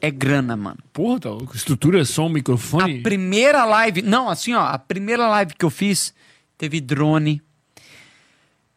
[0.00, 0.78] é grana, mano.
[0.92, 1.56] Porra, tá louco.
[1.56, 3.00] Estrutura, som, microfone.
[3.00, 4.02] A primeira live.
[4.02, 6.14] Não, assim, ó, a primeira live que eu fiz
[6.56, 7.42] teve drone.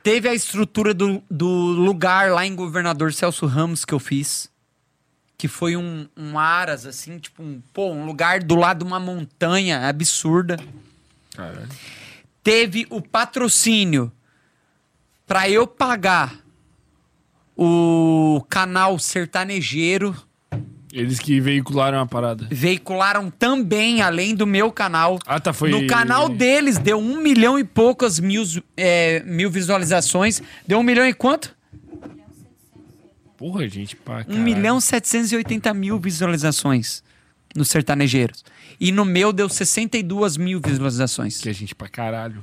[0.01, 4.51] Teve a estrutura do, do lugar lá em Governador Celso Ramos que eu fiz.
[5.37, 8.99] Que foi um, um aras, assim, tipo, um, pô, um lugar do lado de uma
[8.99, 10.57] montanha absurda.
[11.35, 11.69] Caralho.
[12.43, 14.11] Teve o patrocínio
[15.25, 16.43] pra eu pagar
[17.55, 20.15] o canal sertanejeiro.
[20.95, 22.47] Eles que veicularam a parada.
[22.51, 25.17] Veicularam também, além do meu canal.
[25.25, 25.71] Ah, tá, foi...
[25.71, 28.43] No canal deles deu um milhão e poucas mil,
[28.77, 30.39] é, mil visualizações.
[30.67, 31.55] Deu um milhão e quanto?
[33.37, 34.39] Porra, gente, pá, Um caralho.
[34.43, 37.03] milhão e 780 mil visualizações
[37.55, 38.45] nos sertanejeiros.
[38.79, 41.41] E no meu deu 62 mil visualizações.
[41.41, 42.39] Que é gente pra caralho.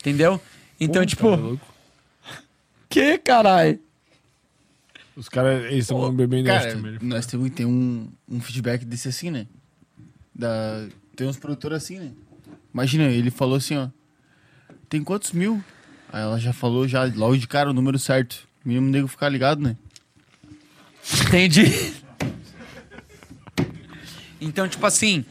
[0.00, 0.40] Entendeu?
[0.80, 1.28] Então, Porra, tipo.
[1.28, 1.66] louco.
[2.90, 3.78] Que caralho?
[5.16, 6.98] Os caras, eles estão bebendo Cara, mesmo.
[7.02, 9.46] nós temos ter um, um feedback desse assim, né?
[10.34, 10.86] Da...
[11.14, 12.10] Tem uns produtores assim, né?
[12.72, 13.88] Imagina, ele falou assim, ó.
[14.88, 15.62] Tem quantos mil?
[16.12, 18.48] Aí ela já falou, já logo de cara, o número certo.
[18.64, 19.76] Mínimo nego ficar ligado, né?
[21.26, 21.94] Entendi.
[24.40, 25.24] Então, tipo assim,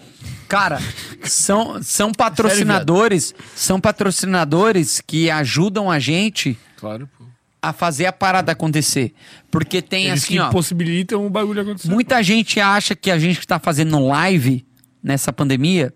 [0.48, 0.80] cara,
[1.24, 7.24] são, são patrocinadores, são patrocinadores que ajudam a gente Claro, pô.
[7.64, 9.14] A fazer a parada acontecer.
[9.50, 11.90] Porque tem Eles assim, que ó, possibilitam o bagulho acontecer.
[11.90, 14.66] muita gente acha que a gente que tá fazendo live
[15.02, 15.94] nessa pandemia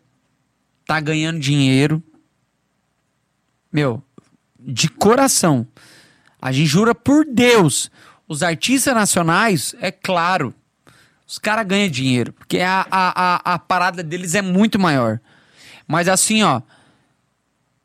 [0.85, 2.01] tá ganhando dinheiro.
[3.71, 4.01] Meu,
[4.59, 5.67] de coração.
[6.41, 7.91] A gente jura por Deus.
[8.29, 10.53] Os artistas nacionais, é claro,
[11.27, 12.31] os caras ganham dinheiro.
[12.33, 15.19] Porque a, a, a, a parada deles é muito maior.
[15.87, 16.61] Mas assim, ó,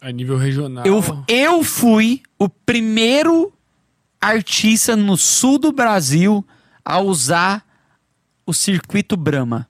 [0.01, 0.85] A nível regional.
[0.86, 3.52] eu, eu fui o primeiro
[4.23, 6.47] artista no sul do Brasil
[6.84, 7.67] a usar
[8.47, 9.68] o circuito Brahma.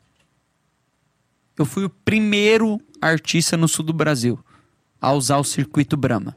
[1.58, 4.38] Eu fui o primeiro artista no sul do Brasil
[5.00, 6.36] a usar o circuito Brahma.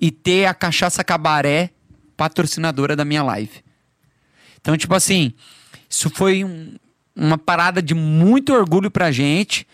[0.00, 1.70] E ter a cachaça cabaré
[2.16, 3.62] patrocinadora da minha live.
[4.60, 5.32] Então, tipo assim,
[5.88, 6.74] isso foi um-
[7.14, 9.66] uma parada de muito orgulho pra gente.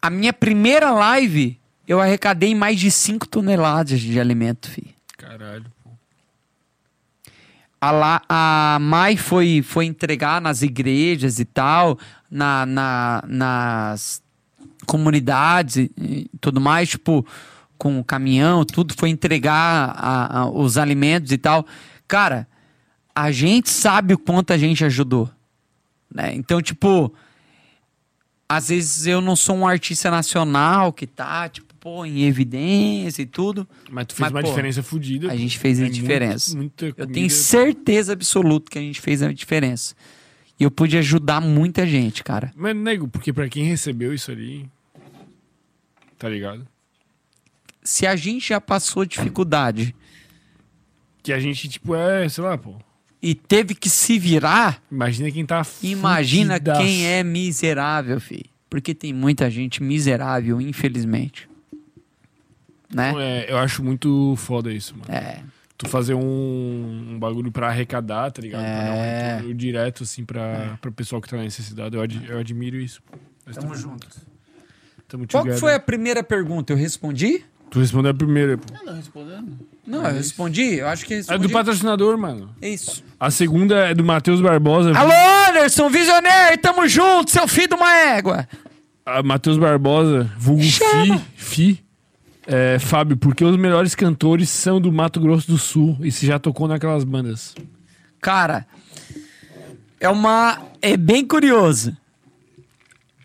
[0.00, 4.94] A minha primeira live, eu arrecadei mais de 5 toneladas de alimento, fi.
[5.16, 5.66] Caralho.
[7.84, 11.98] A, lá, a Mai foi, foi entregar nas igrejas e tal,
[12.30, 14.22] na, na- nas
[14.86, 17.26] comunidades e tudo mais, tipo,
[17.76, 21.66] com o caminhão, tudo, foi entregar a- a- os alimentos e tal.
[22.06, 22.46] Cara,
[23.12, 25.28] a gente sabe o quanto a gente ajudou.
[26.14, 26.32] Né?
[26.36, 27.12] Então, tipo,
[28.48, 33.26] às vezes eu não sou um artista nacional que tá, tipo, pô, em evidência e
[33.26, 33.68] tudo.
[33.90, 35.32] Mas tu fez Mas, uma pô, diferença fodida.
[35.32, 36.56] a gente fez a É muito- diferença.
[36.56, 37.12] muita Eu comida.
[37.12, 39.94] tenho certeza absoluta que a gente fez a diferença.
[40.60, 42.52] E eu pude ajudar muita gente, cara.
[42.54, 44.68] Mas, nego, porque pra quem recebeu isso ali.
[46.16, 46.64] Tá ligado?
[47.82, 49.92] Se a gente já passou dificuldade
[51.20, 52.76] Que a gente, tipo, é, sei lá, pô.
[53.20, 55.66] e teve que se virar, Imagina quem tá.
[55.82, 56.80] imagina fudidaço.
[56.80, 58.44] quem é miserável, filho.
[58.70, 61.48] Porque tem muita gente miserável, infelizmente.
[62.94, 63.12] Né?
[63.18, 65.12] É, eu acho muito foda isso, mano.
[65.12, 65.40] É.
[65.78, 68.62] Tu fazer um, um bagulho pra arrecadar, tá ligado?
[68.62, 69.32] Pra dar um É.
[69.36, 71.96] retorno direto, assim, pra, pra pessoal que tá na necessidade.
[71.96, 73.00] Eu, ad- eu admiro isso.
[73.46, 74.18] Nós Tamo juntos.
[75.08, 75.58] Tamo Qual together.
[75.60, 76.72] foi a primeira pergunta?
[76.72, 77.44] Eu respondi?
[77.70, 78.72] Tu respondeu a primeira, pô.
[78.84, 79.58] Não, respondendo.
[79.86, 80.74] Não, eu respondi.
[80.76, 81.46] Eu acho que É respondi.
[81.48, 82.54] do patrocinador, mano.
[82.60, 83.02] Isso.
[83.18, 84.92] A segunda é do Matheus Barbosa.
[84.96, 85.12] Alô,
[85.48, 88.46] Anderson, visionário, tamo junto, seu filho de uma égua.
[89.04, 91.18] A Matheus Barbosa, vulgo Chama.
[91.34, 91.84] Fi, Fi.
[92.46, 96.38] É, Fábio, porque os melhores cantores são do Mato Grosso do Sul e se já
[96.38, 97.54] tocou naquelas bandas.
[98.20, 98.66] Cara,
[100.00, 100.60] é uma.
[100.80, 101.96] É bem curioso.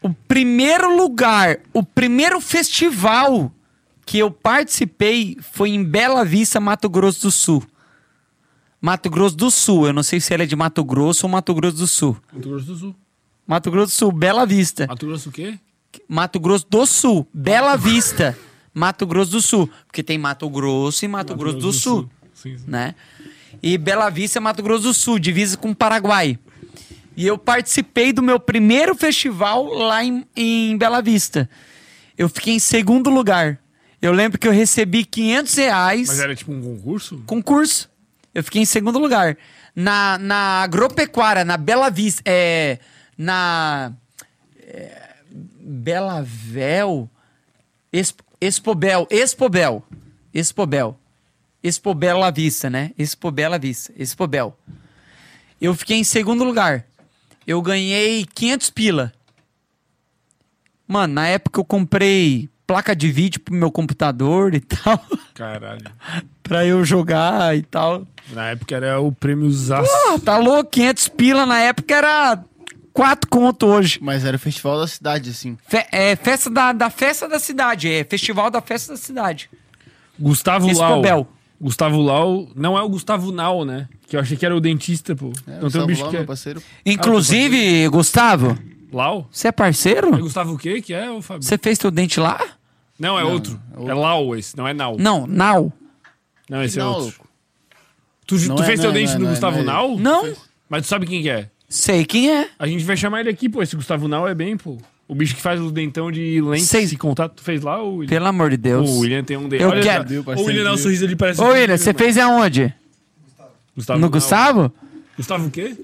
[0.01, 3.51] O primeiro lugar, o primeiro festival
[4.05, 7.63] que eu participei foi em Bela Vista, Mato Grosso do Sul.
[8.79, 9.87] Mato Grosso do Sul.
[9.87, 12.17] Eu não sei se ela é de Mato Grosso ou Mato Grosso do Sul.
[12.31, 12.95] Mato Grosso do Sul.
[13.45, 14.87] Mato Grosso do Sul, Bela Vista.
[14.87, 15.59] Mato Grosso o quê?
[16.07, 18.37] Mato Grosso do Sul, Bela Vista,
[18.77, 19.69] Mato Grosso do Sul.
[19.87, 22.63] Porque tem Mato Grosso e Mato, Grosso, do, Sul, Sim, sim.
[22.67, 22.93] né?
[23.61, 26.37] E Bela Vista, Mato Grosso do Sul, divisa com o Paraguai.
[27.15, 31.49] E eu participei do meu primeiro festival lá em, em Bela Vista.
[32.15, 33.59] Eu fiquei em segundo lugar.
[33.99, 37.23] Eu lembro que eu recebi 500 reais Mas era tipo um concurso?
[37.25, 37.89] concurso.
[38.31, 39.35] Eu fiquei em segundo lugar.
[39.75, 42.21] Na, na agropecuária, na Bela Vista.
[42.23, 42.77] É,
[43.17, 43.91] na.
[44.61, 45.15] É,
[45.59, 47.09] Bela Vel.
[47.91, 49.07] Expo, Expobel.
[49.09, 49.83] Expobel.
[50.33, 50.99] Expobel.
[51.63, 52.91] Expo Bela Vista, né?
[52.97, 53.91] Expo Bela Vista.
[53.97, 54.57] Expobel.
[55.59, 56.85] Eu fiquei em segundo lugar.
[57.45, 59.13] Eu ganhei 500 pila.
[60.87, 65.01] Mano, na época eu comprei placa de vídeo pro meu computador e tal.
[65.33, 65.81] Caralho.
[66.43, 68.05] pra eu jogar e tal.
[68.31, 69.89] Na época era o prêmio Zaço.
[69.89, 70.69] Pô, tá louco?
[70.71, 72.43] 500 pila na época era
[72.97, 73.99] 4 conto hoje.
[74.01, 75.55] Mas era o festival da cidade, assim.
[75.67, 79.51] Fe- é festa da, da festa da cidade, é festival da festa da cidade.
[80.19, 81.17] Gustavo Expobel.
[81.17, 81.33] Lau.
[81.61, 82.47] Gustavo Lau.
[82.55, 83.87] Não é o Gustavo Nau, né?
[84.07, 85.31] Que eu achei que era o dentista, pô.
[85.45, 86.19] É, não tem um o bicho lá, que é.
[86.19, 86.63] meu parceiro.
[86.83, 88.57] Inclusive, Gustavo,
[88.91, 89.27] Lau?
[89.31, 90.17] você é É parceiro?
[90.17, 91.43] Gustavo o quê que é, ô Fábio?
[91.43, 92.43] Você fez teu dente lá?
[92.97, 93.61] Não, é outro.
[93.85, 94.95] É Lau esse, não é Nau.
[94.97, 95.71] Não, não.
[96.49, 97.03] Não, esse é Não, outro.
[97.03, 97.27] louco.
[98.25, 99.55] Tu, Não tu é, fez não teu é, dente não é, no não é, Gustavo
[99.57, 99.65] não é.
[99.65, 99.97] Nau?
[99.99, 100.33] Não,
[100.67, 101.51] Mas tu sabe quem que é?
[101.67, 102.49] Sei quem é.
[102.57, 103.61] A gente vai chamar ele aqui, pô.
[103.61, 104.77] Esse Gustavo Nau é bem, pô.
[105.07, 106.83] O bicho que faz o dentão de lente Sei.
[106.83, 107.35] e contato.
[107.35, 108.05] Tu fez lá, ou?
[108.05, 108.89] Pelo amor de Deus.
[108.89, 109.63] O William tem um dele.
[109.63, 110.03] Eu Olha, quero.
[110.03, 111.39] Deus, O William dá um sorriso ali, parece...
[111.39, 111.99] Ô, um William, filho, você mano.
[111.99, 112.73] fez aonde?
[113.73, 114.09] Gustavo No Nau.
[114.11, 114.73] Gustavo?
[115.15, 115.77] Gustavo o quê?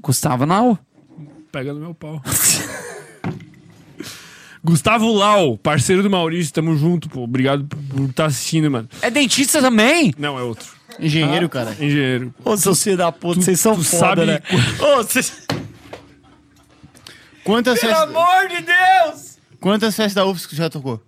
[0.00, 0.78] Gustavo não.
[1.52, 2.22] Pega no meu pau.
[4.64, 7.22] Gustavo Lau, parceiro do Maurício, tamo junto, pô.
[7.22, 8.88] Obrigado por estar assistindo, mano.
[9.02, 10.14] É dentista também?
[10.16, 10.68] Não, é outro.
[10.98, 11.72] Engenheiro, cara.
[11.72, 12.34] Engenheiro.
[12.44, 14.40] Ô, seus filhos da puta, vocês são tu foda, sabe né?
[14.80, 15.46] Ô, vocês...
[17.44, 19.38] Quantas Pelo festas, amor de Deus!
[19.60, 21.02] quantas festas da UFSC que já tocou?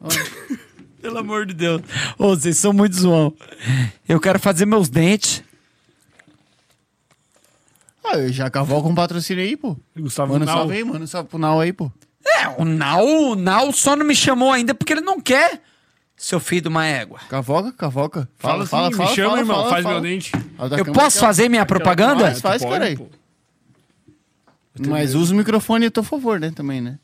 [1.00, 1.82] Pelo amor de Deus.
[2.18, 3.34] Ô, vocês são muito zoão.
[4.08, 5.42] Eu quero fazer meus dentes.
[8.02, 9.76] Ah, eu já cavalco um patrocínio aí, pô.
[9.96, 10.56] Gustavo Mano, Nau.
[10.58, 11.06] salve aí, mano.
[11.06, 11.90] Salve pro Nau aí, pô.
[12.26, 15.60] É, o Nau, o Nau só não me chamou ainda porque ele não quer.
[16.16, 17.18] Seu filho de uma égua.
[17.28, 18.28] Cavoca, cavoca.
[18.38, 19.56] Fala, Fala, assim, fala, me chama, fala, irmão.
[19.56, 20.00] fala, faz fala.
[20.00, 20.32] meu dente.
[20.58, 21.20] A da Eu posso ó.
[21.20, 22.26] fazer minha propaganda?
[22.26, 22.98] Faz, faz, caralho.
[22.98, 23.06] pô.
[24.88, 26.50] Mas usa o microfone a teu favor, né?
[26.50, 26.98] Também, né?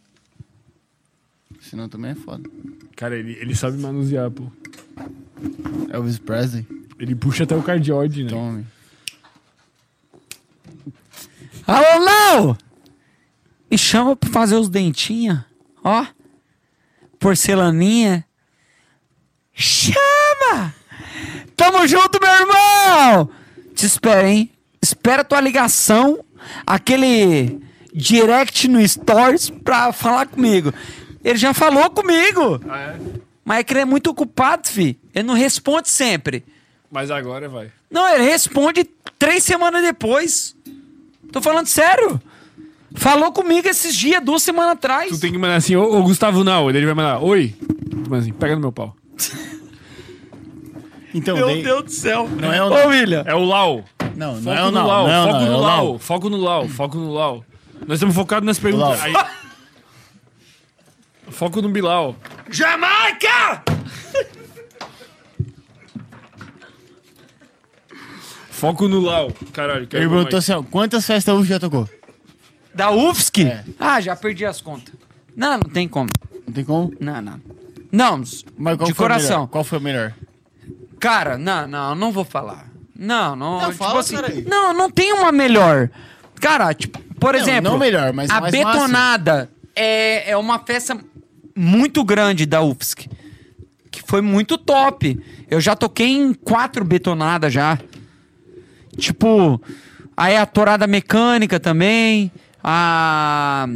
[1.61, 2.49] Senão também é foda.
[2.97, 4.45] Cara, ele, ele sabe manusear, pô.
[5.93, 6.67] Elvis Presley.
[6.99, 8.31] Ele puxa até o cardioide, né?
[8.31, 8.67] Tome.
[11.67, 12.59] Alô, Nau!
[13.71, 15.39] Me chama pra fazer os dentinhos.
[15.85, 16.07] Ó.
[17.19, 18.25] Porcelaninha.
[19.61, 20.75] Chama!
[21.55, 23.29] Tamo junto, meu irmão!
[23.75, 24.51] Te espero, hein?
[24.81, 26.25] Espera tua ligação,
[26.67, 27.61] aquele
[27.93, 30.73] direct no Stories pra falar comigo.
[31.23, 33.01] Ele já falou comigo, Ah, é?
[33.45, 34.99] mas é que ele é muito ocupado, fi.
[35.15, 36.43] Ele não responde sempre.
[36.91, 37.71] Mas agora vai.
[37.91, 38.85] Não, ele responde
[39.19, 40.57] três semanas depois.
[41.31, 42.19] Tô falando sério.
[42.95, 45.11] Falou comigo esses dias, duas semanas atrás.
[45.11, 46.71] Tu tem que mandar assim, ô, ô Gustavo Nau.
[46.71, 47.55] Ele vai mandar, oi.
[47.91, 48.97] Tu manda assim, pega no meu pau.
[51.13, 52.29] Então, Meu daí- Deus do céu.
[52.29, 53.25] Não é o Ô, William.
[53.27, 53.85] É o Lau.
[54.15, 54.87] Não, não Foco é o no Nau.
[54.87, 55.99] Lau, Não, é foco é no o Lau, Nau.
[55.99, 57.45] foco no Lau, foco no Lau.
[57.81, 59.01] Nós estamos focados nas perguntas.
[59.01, 59.27] Lau.
[59.27, 59.41] Aí-
[61.31, 62.15] Foco no Bilal.
[62.51, 63.63] Jamaica!
[68.51, 69.33] Foco no Lau.
[69.53, 70.51] Caralho, quero Ele perguntou mais.
[70.51, 71.89] assim, ó, quantas festas da UFSC já tocou?
[72.75, 73.43] Da UFSC?
[73.45, 73.65] É.
[73.79, 74.95] Ah, já perdi as contas.
[75.35, 76.11] Não, não tem como.
[76.47, 76.93] Não tem como?
[77.01, 77.41] Não, não.
[77.91, 79.37] Não, Mas qual de foi o coração.
[79.39, 79.49] melhor?
[79.49, 80.15] Qual foi o melhor?
[80.99, 82.71] Cara, não, não, não vou falar.
[82.95, 83.61] Não, não.
[83.61, 85.91] Não, tipo fala, assim, não, não tem uma melhor.
[86.41, 90.99] Cara, tipo, por Não, exemplo, não melhor, mas a mais betonada é, é uma festa
[91.57, 93.09] muito grande da UFSC.
[93.91, 95.19] Que foi muito top.
[95.51, 97.79] Eu já toquei em quatro betonadas já.
[98.97, 99.61] Tipo,
[100.17, 102.31] aí a torada mecânica também,
[102.63, 103.67] a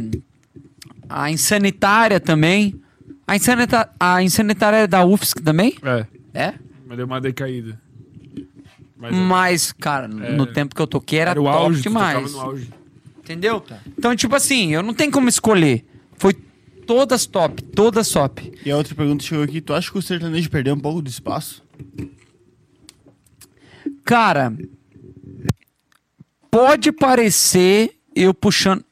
[1.09, 2.79] a insanitária também.
[3.27, 5.75] A, insanita, a insanitária é da UFSC também?
[5.83, 6.53] É, É?
[6.85, 7.79] mas deu uma decaída.
[8.97, 12.15] Mas Mas, cara, no tempo que eu toquei era, era o top auge, tu demais.
[12.31, 12.69] tocava no auge.
[13.19, 13.63] Entendeu?
[13.97, 15.83] Então, tipo assim, eu não tenho como escolher.
[16.17, 18.53] Foi todas top, todas top.
[18.63, 21.09] E a outra pergunta chegou aqui, tu acha que o sertanejo perdeu um pouco de
[21.09, 21.63] espaço?
[24.05, 24.53] Cara,
[26.51, 28.83] pode parecer eu puxando.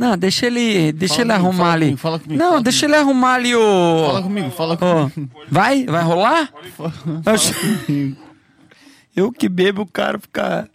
[0.00, 1.84] Não, deixa ele, deixa Fala ele comigo, arrumar fala ali.
[1.84, 4.04] comigo, fala comigo, Não, fala deixa ele arrumar ali o.
[4.06, 5.30] Fala comigo, fala comigo.
[5.50, 5.84] vai?
[5.84, 6.50] Vai rolar?
[7.86, 8.16] Eu-
[9.14, 10.70] Eu que bebo, o cara fica.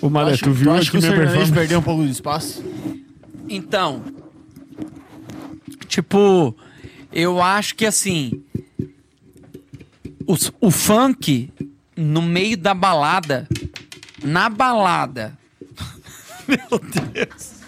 [0.00, 1.52] Ô, Malé, Acho- tu viu acha aqui que o performance?
[1.52, 2.62] perdeu um pouco de espaço?
[3.48, 4.02] Então,
[5.88, 6.54] tipo,
[7.12, 8.42] eu acho que assim,
[10.26, 11.50] o, o funk
[11.96, 13.48] no meio da balada,
[14.22, 15.36] na balada.
[16.48, 17.62] Meu Deus.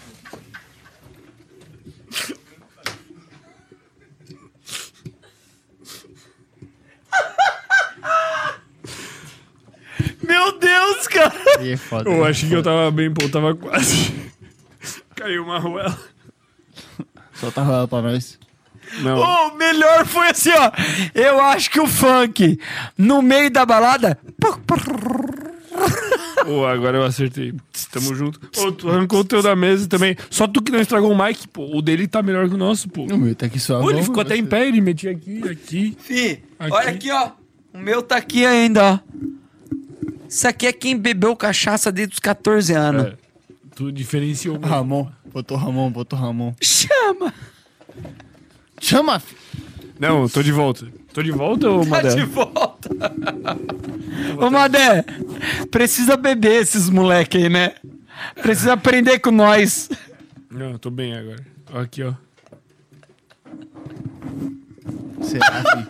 [10.21, 11.33] Meu Deus, cara.
[11.59, 12.09] É foda.
[12.09, 14.13] Eu achei que eu tava bem, pô, tava quase.
[15.15, 15.97] Caiu uma ruela.
[17.33, 18.39] Só tava ela pra nós.
[19.01, 19.19] Não.
[19.19, 20.71] O melhor foi assim, ó.
[21.13, 22.59] Eu acho que o funk,
[22.97, 24.17] no meio da balada.
[26.47, 27.53] Ô, agora eu acertei.
[27.91, 28.39] Tamo junto.
[28.57, 30.15] Ô, tu arrancou o teu da mesa também.
[30.29, 31.75] Só tu que não estragou o mic, pô.
[31.75, 33.03] O dele tá melhor que o nosso, pô.
[33.05, 33.79] O meu tá aqui só.
[33.81, 35.97] Pô, ele ficou até em pé, ele metia aqui, aqui.
[35.99, 36.73] Fih, Aqui.
[36.73, 37.31] olha aqui, ó.
[37.73, 38.99] O meu tá aqui ainda, ó.
[40.27, 43.03] Isso aqui é quem bebeu cachaça desde os 14 anos.
[43.05, 43.15] É,
[43.75, 44.55] tu diferenciou.
[44.55, 44.67] muito.
[44.67, 45.07] Ramon.
[45.31, 46.53] Botou Ramon, botou Ramon.
[46.61, 47.33] Chama!
[48.79, 49.19] Chama!
[49.19, 49.35] fi-
[49.99, 50.87] Não, eu tô de volta.
[51.15, 52.13] Tô de volta, ô Tá Madé?
[52.13, 52.89] de volta.
[54.37, 55.05] Ô, Madé,
[55.71, 57.75] precisa beber esses moleque aí, né?
[58.41, 59.89] Precisa aprender com nós.
[60.51, 61.41] Não, eu tô bem agora.
[61.71, 62.13] Ó, Aqui, ó.
[65.21, 65.87] Será, filho?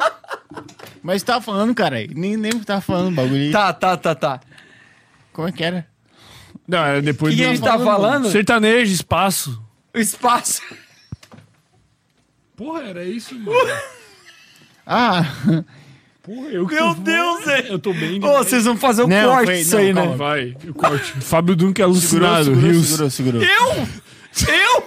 [1.01, 1.95] Mas tava falando, cara.
[2.13, 3.51] Nem lembro que tava falando o bagulho aí.
[3.51, 4.39] Tá, tá, tá, tá.
[5.33, 5.87] Como é que era?
[6.67, 8.29] Não, era O depois que, que a gente tá falando?
[8.29, 9.59] Sertanejo, espaço.
[9.91, 10.61] O espaço.
[12.55, 13.57] Porra, era isso, mano.
[14.85, 15.25] Ah,
[16.23, 16.93] Porra, eu que Meu.
[16.95, 17.67] Deus, velho.
[17.73, 20.09] Eu tô bem Ô, vocês vão fazer o Não, corte foi- disso não, aí, calma.
[20.11, 20.15] né?
[20.17, 21.11] Vai, o corte.
[21.21, 22.45] Fábio Duncan é segurou, alucinado.
[22.45, 22.85] segurou, rios.
[22.87, 23.41] segurou, segurou.
[23.43, 23.87] Eu?
[24.47, 24.83] Eu?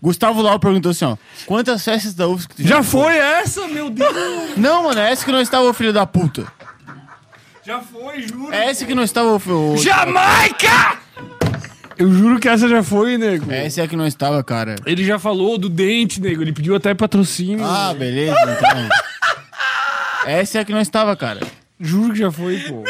[0.00, 1.16] Gustavo Lau perguntou assim, ó.
[1.46, 4.56] Quantas festas da UFSC tu Já foi essa, meu Deus.
[4.56, 6.46] Não, mano, é essa que não estava, filho da puta.
[7.64, 8.52] Já foi, juro.
[8.52, 9.76] É essa que não estava, filho...
[9.78, 10.98] Jamaica!
[11.98, 13.50] Eu juro que essa já foi, nego.
[13.50, 14.76] Essa é a que não estava, cara.
[14.84, 16.42] Ele já falou do dente, nego.
[16.42, 17.64] Ele pediu até patrocínio.
[17.64, 18.88] Ah, beleza, então.
[20.26, 21.40] Essa é a que não estava, cara.
[21.80, 22.84] Juro que já foi, pô.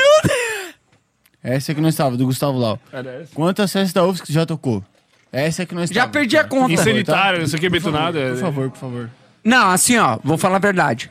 [1.43, 2.81] Essa é que não estava, do Gustavo Lau.
[2.93, 3.31] Era essa.
[3.35, 4.83] Quantas festas da UFSC já tocou?
[5.31, 6.01] Essa é que não estava.
[6.01, 6.73] Já perdi a conta.
[6.73, 8.19] Insanitário, isso aqui é betonado.
[8.19, 9.11] Por favor, por favor.
[9.45, 11.11] Não, assim, ó, vou falar a verdade.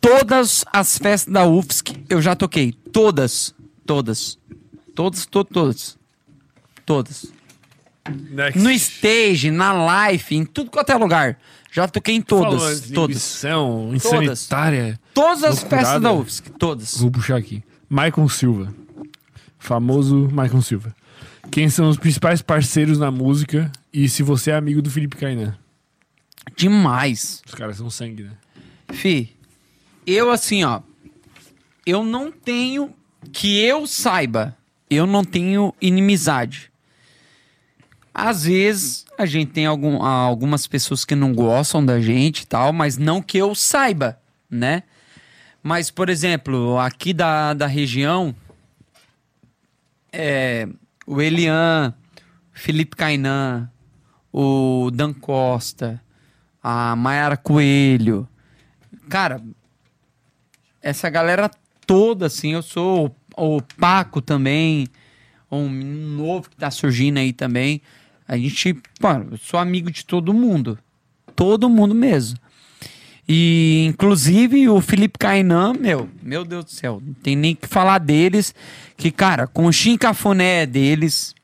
[0.00, 2.72] Todas as festas da UFSC eu já toquei.
[2.92, 3.52] Todas.
[3.84, 4.38] Todas.
[4.94, 5.96] Todas, to- todas.
[6.86, 7.26] Todas.
[8.08, 8.58] Next.
[8.60, 11.38] No stage, na live, em tudo quanto é lugar.
[11.72, 12.62] Já toquei em todas.
[12.62, 13.44] Falou todas.
[13.92, 14.98] insanitária.
[15.12, 15.84] Todas as Loucurada.
[15.84, 16.50] festas da UFSC.
[16.50, 16.96] Todas.
[16.98, 17.62] Vou puxar aqui.
[17.88, 18.72] Maicon Silva.
[19.58, 20.94] Famoso Maicon Silva.
[21.50, 25.56] Quem são os principais parceiros na música e se você é amigo do Felipe Kainan?
[26.56, 27.42] Demais.
[27.46, 28.32] Os caras são sangue, né?
[28.92, 29.32] Fi,
[30.06, 30.80] eu assim, ó.
[31.84, 32.90] Eu não tenho.
[33.32, 34.56] Que eu saiba,
[34.88, 36.70] eu não tenho inimizade.
[38.18, 42.72] Às vezes a gente tem algum, algumas pessoas que não gostam da gente e tal,
[42.72, 44.84] mas não que eu saiba, né?
[45.62, 48.34] Mas, por exemplo, aqui da, da região,
[50.10, 50.66] é,
[51.06, 51.92] o Elian,
[52.54, 53.70] Felipe Cainan,
[54.32, 56.00] o Dan Costa,
[56.62, 58.26] a Mayara Coelho.
[59.10, 59.42] Cara,
[60.80, 61.50] essa galera
[61.86, 64.88] toda, assim, eu sou o, o Paco também,
[65.50, 67.82] um novo que tá surgindo aí também.
[68.28, 70.78] A gente, mano, eu sou amigo de todo mundo.
[71.34, 72.38] Todo mundo mesmo.
[73.28, 77.98] E, inclusive, o Felipe Cainan, meu, meu Deus do céu, não tem nem que falar
[77.98, 78.54] deles.
[78.96, 81.34] Que, cara, Shin Cafuné é deles.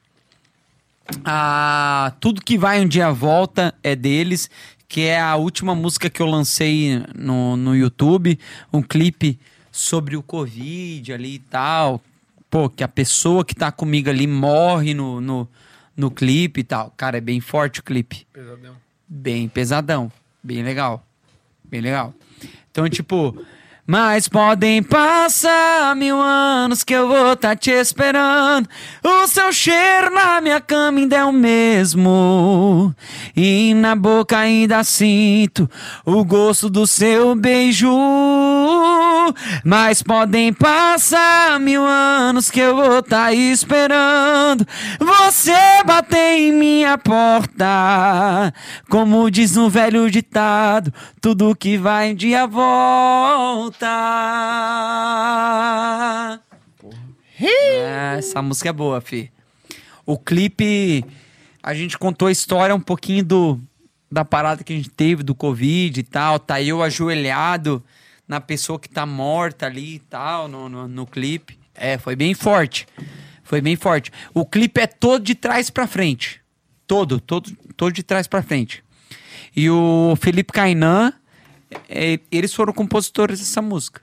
[1.24, 4.48] Ah, tudo que vai um dia volta é deles,
[4.88, 8.38] que é a última música que eu lancei no, no YouTube,
[8.72, 9.38] um clipe
[9.70, 12.00] sobre o Covid ali e tal.
[12.48, 15.48] Pô, que a pessoa que tá comigo ali morre no, no,
[15.96, 16.92] no clipe e tal.
[16.96, 18.26] Cara, é bem forte o clipe.
[18.32, 18.76] Pesadão.
[19.06, 20.12] Bem pesadão.
[20.42, 21.06] Bem legal.
[21.64, 22.14] Bem legal.
[22.70, 23.44] Então, tipo.
[23.84, 28.68] Mas podem passar mil anos que eu vou tá te esperando.
[29.02, 32.94] O seu cheiro na minha cama ainda é o mesmo.
[33.36, 35.68] E na boca ainda sinto
[36.06, 37.90] o gosto do seu beijo.
[39.64, 44.64] Mas podem passar mil anos que eu vou tá esperando.
[45.00, 48.54] Você bater em minha porta.
[48.88, 53.71] Como diz no velho ditado: tudo que vai um dia volta.
[57.40, 59.30] É, essa música é boa, fi.
[60.04, 61.04] O clipe,
[61.62, 63.60] a gente contou a história um pouquinho do
[64.10, 66.38] da parada que a gente teve, do Covid e tal.
[66.38, 67.82] Tá eu ajoelhado
[68.28, 71.58] na pessoa que tá morta ali e tal, no, no, no clipe.
[71.74, 72.86] É, foi bem forte.
[73.42, 74.12] Foi bem forte.
[74.34, 76.40] O clipe é todo de trás pra frente.
[76.86, 78.84] Todo, todo, todo de trás pra frente.
[79.56, 81.12] E o Felipe Kainan,
[81.88, 84.00] é, eles foram compositores dessa música.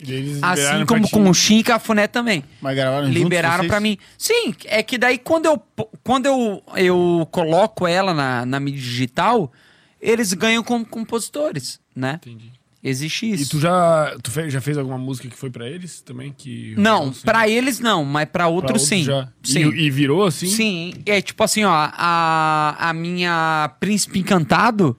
[0.00, 2.42] Eles Assim como com o Shin e Cafuné também.
[2.60, 3.96] Mas gravaram Liberaram pra mim.
[4.18, 5.62] Sim, é que daí quando eu,
[6.02, 9.52] quando eu, eu coloco ela na, na mídia digital,
[10.00, 12.18] eles ganham como compositores, né?
[12.24, 12.50] Entendi.
[12.84, 13.44] Existe isso.
[13.44, 16.34] E tu já, tu fe- já fez alguma música que foi pra eles também?
[16.36, 17.20] Que Não, assim?
[17.24, 19.04] pra eles não, mas pra Pra outros sim.
[19.04, 19.28] já.
[19.40, 19.70] Sim.
[19.70, 20.48] E, e virou assim?
[20.48, 24.98] Sim, é tipo assim, ó, a, a minha Príncipe Encantado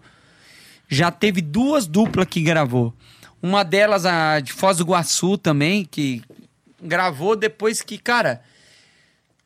[0.94, 2.94] já teve duas duplas que gravou.
[3.42, 6.22] Uma delas, a de Foz do Iguaçu também, que
[6.82, 8.42] gravou depois que, cara,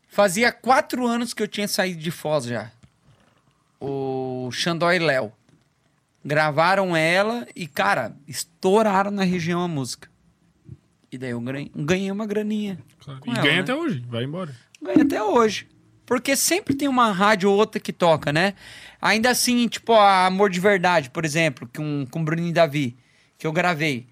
[0.10, 2.72] fazia quatro anos que eu tinha saído de Foz já.
[3.80, 5.32] O Xandó e Léo.
[6.24, 10.10] Gravaram ela e, cara, estouraram na região a música.
[11.10, 12.78] E daí eu ganhei, ganhei uma graninha.
[13.00, 13.22] Claro.
[13.26, 13.62] E ela, ganha né?
[13.62, 14.54] até hoje, vai embora.
[14.82, 15.68] ganha até hoje.
[16.08, 18.54] Porque sempre tem uma rádio ou outra que toca, né?
[19.00, 22.96] Ainda assim, tipo, a Amor de Verdade, por exemplo, com, com Bruno e Davi,
[23.38, 24.08] que eu gravei.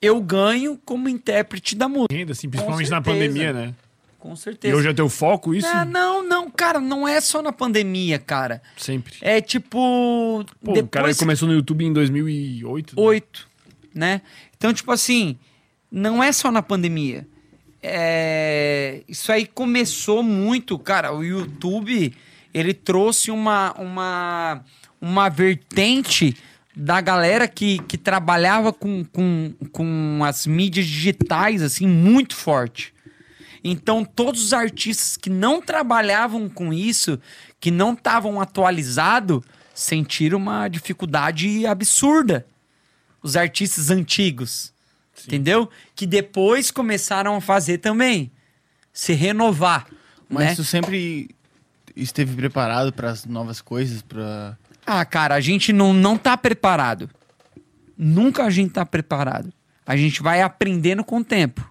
[0.00, 2.14] Eu ganho como intérprete da música.
[2.14, 3.74] Renda, assim, principalmente na pandemia, né?
[4.18, 4.76] Com E certeza.
[4.76, 5.66] hoje é teu foco isso?
[5.66, 8.62] Ah, não, não, cara, não é só na pandemia, cara.
[8.76, 9.14] Sempre.
[9.20, 10.44] É tipo.
[10.62, 12.94] Pô, o cara depois começou no YouTube em 2008.
[12.94, 13.02] né?
[13.02, 13.48] oito,
[13.92, 14.20] né?
[14.56, 15.36] Então, tipo assim,
[15.90, 17.26] não é só na pandemia.
[17.82, 21.12] É, Isso aí começou muito, cara.
[21.12, 22.14] O YouTube,
[22.54, 24.64] ele trouxe uma, uma,
[25.00, 26.36] uma vertente
[26.74, 32.94] da galera que, que trabalhava com, com, com as mídias digitais, assim, muito forte.
[33.64, 37.18] Então, todos os artistas que não trabalhavam com isso,
[37.60, 39.42] que não estavam atualizados,
[39.74, 42.46] sentiram uma dificuldade absurda.
[43.22, 44.71] Os artistas antigos.
[45.26, 45.68] Entendeu?
[45.94, 48.30] Que depois começaram a fazer também.
[48.92, 49.86] Se renovar.
[50.28, 50.54] Mas né?
[50.54, 51.34] tu sempre
[51.94, 57.08] esteve preparado para as novas coisas, para Ah, cara, a gente não, não tá preparado.
[57.96, 59.52] Nunca a gente tá preparado.
[59.86, 61.70] A gente vai aprendendo com o tempo.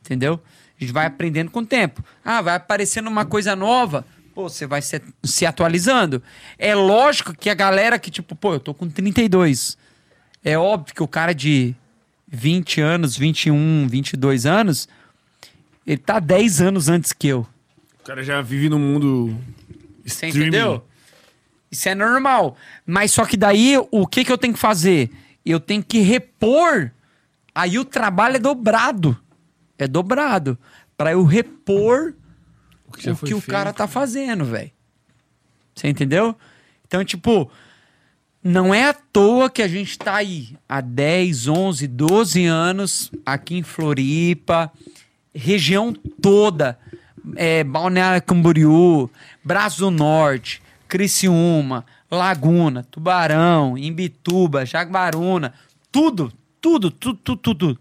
[0.00, 0.40] Entendeu?
[0.78, 2.04] A gente vai aprendendo com o tempo.
[2.24, 4.04] Ah, vai aparecendo uma coisa nova.
[4.34, 6.22] Pô, você vai se, se atualizando.
[6.58, 9.76] É lógico que a galera que, tipo, pô, eu tô com 32.
[10.44, 11.74] É óbvio que o cara de
[12.32, 14.88] 20 anos, 21, 22 anos,
[15.86, 17.46] ele tá 10 anos antes que eu.
[18.00, 19.36] O cara já vive no mundo.
[20.04, 20.48] Você streaming.
[20.48, 20.84] entendeu?
[21.70, 22.56] Isso é normal.
[22.86, 25.10] Mas só que daí, o que, que eu tenho que fazer?
[25.44, 26.90] Eu tenho que repor.
[27.54, 29.16] Aí o trabalho é dobrado.
[29.78, 30.58] É dobrado.
[30.96, 32.14] Pra eu repor
[32.86, 34.70] O que, o que o cara tá fazendo, velho.
[35.74, 36.34] Você entendeu?
[36.86, 37.50] Então, tipo,
[38.42, 43.56] não é à toa que a gente tá aí há 10, 11, 12 anos aqui
[43.56, 44.72] em Floripa,
[45.32, 46.78] região toda,
[47.36, 49.08] é, Balneário Camboriú,
[49.44, 55.54] Braço do Norte, Criciúma, Laguna, Tubarão, Imbituba, Jaguaruna,
[55.90, 57.78] tudo, tudo, tudo, tudo, tudo,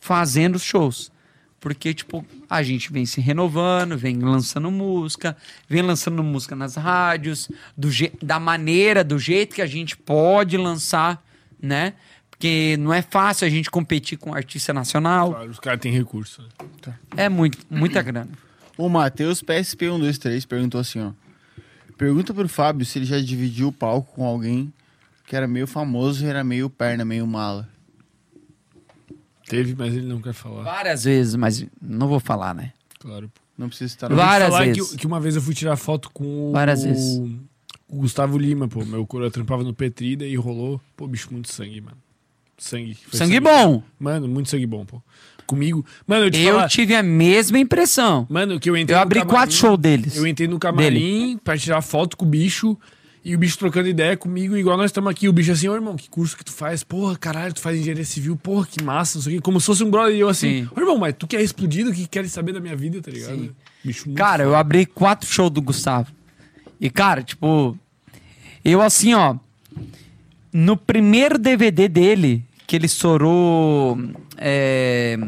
[0.00, 1.12] fazendo shows.
[1.60, 5.36] Porque, tipo, a gente vem se renovando, vem lançando música,
[5.68, 10.56] vem lançando música nas rádios, do je- da maneira, do jeito que a gente pode
[10.56, 11.22] lançar,
[11.60, 11.92] né?
[12.30, 15.32] Porque não é fácil a gente competir com um artista nacional.
[15.32, 16.42] Claro, os caras têm recurso.
[16.86, 16.94] né?
[17.14, 18.30] É muito, muita grana.
[18.78, 21.10] O Matheus PSP123 perguntou assim, ó.
[21.98, 24.72] Pergunta pro Fábio se ele já dividiu o palco com alguém
[25.26, 27.68] que era meio famoso e era meio perna, meio mala.
[29.50, 30.62] Teve, mas ele não quer falar.
[30.62, 32.72] Várias vezes, mas não vou falar, né?
[32.98, 33.28] Claro.
[33.34, 33.40] pô.
[33.58, 34.90] Não precisa estar Eu Várias falar vezes.
[34.92, 37.18] Que, que uma vez eu fui tirar foto com o, Várias vezes.
[37.88, 38.84] o Gustavo Lima, pô.
[38.84, 40.80] Meu coro trampava no Petri, daí rolou.
[40.96, 41.96] Pô, bicho, muito sangue, mano.
[42.56, 42.94] Sangue.
[42.94, 43.82] Foi Sangue bom.
[43.98, 45.02] Mano, muito sangue bom, pô.
[45.46, 45.84] Comigo.
[46.06, 48.26] Mano, eu te Eu falar, tive a mesma impressão.
[48.30, 50.16] Mano, que eu entrei Eu no abri camarim- quatro shows deles.
[50.16, 52.78] Eu entrei no camarim pra tirar foto com o bicho.
[53.22, 55.28] E o bicho trocando ideia comigo, igual nós estamos aqui.
[55.28, 56.82] O bicho assim, ô irmão, que curso que tu faz?
[56.82, 59.42] Porra, caralho, tu faz engenharia civil, porra, que massa, não sei o quê.
[59.42, 60.16] Como se fosse um brother.
[60.16, 60.68] E eu assim, Sim.
[60.74, 63.34] ô irmão, mas tu que é explodido, que quer saber da minha vida, tá ligado?
[63.34, 63.50] Sim.
[63.84, 64.58] Bicho muito Cara, eu foda.
[64.60, 66.10] abri quatro shows do Gustavo.
[66.80, 67.76] E, cara, tipo,
[68.64, 69.36] eu assim, ó.
[70.52, 73.98] No primeiro DVD dele, que ele estourou.
[74.36, 75.18] É...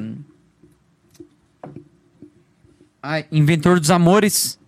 [3.03, 4.59] Ai, Inventor dos Amores.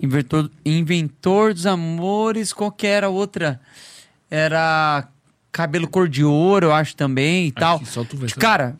[0.00, 3.60] Inventor, Inventor dos Amores, qual que era outra?
[4.30, 5.08] Era
[5.52, 7.84] Cabelo Cor de Ouro, eu acho também e tal.
[7.84, 8.40] só tu vai saber.
[8.40, 8.76] Cara,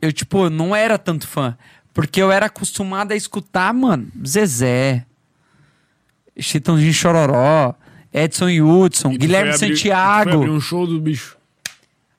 [0.00, 1.56] eu, tipo, não era tanto fã.
[1.92, 5.04] Porque eu era acostumado a escutar, mano, Zezé,
[6.38, 7.74] Chitãozinho Chororó,
[8.12, 10.30] Edson Hudson, E Guilherme abrir- Santiago.
[10.30, 11.36] Foi abrir um show do bicho.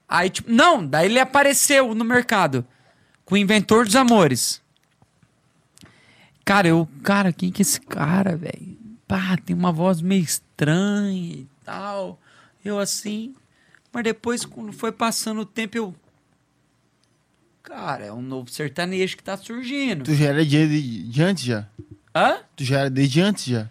[0.07, 2.65] Aí, tipo, não, daí ele apareceu no mercado
[3.23, 4.61] com o Inventor dos Amores.
[6.49, 8.75] Cara, eu, cara, quem que é esse cara, velho?
[9.07, 12.19] Pá, tem uma voz meio estranha e tal.
[12.65, 13.35] Eu assim,
[13.93, 15.95] mas depois quando foi passando o tempo eu
[17.61, 20.05] Cara, é um novo sertanejo que tá surgindo.
[20.05, 21.67] Tu já era de, de, de antes já?
[22.15, 22.39] Hã?
[22.55, 23.69] Tu já era desde antes já?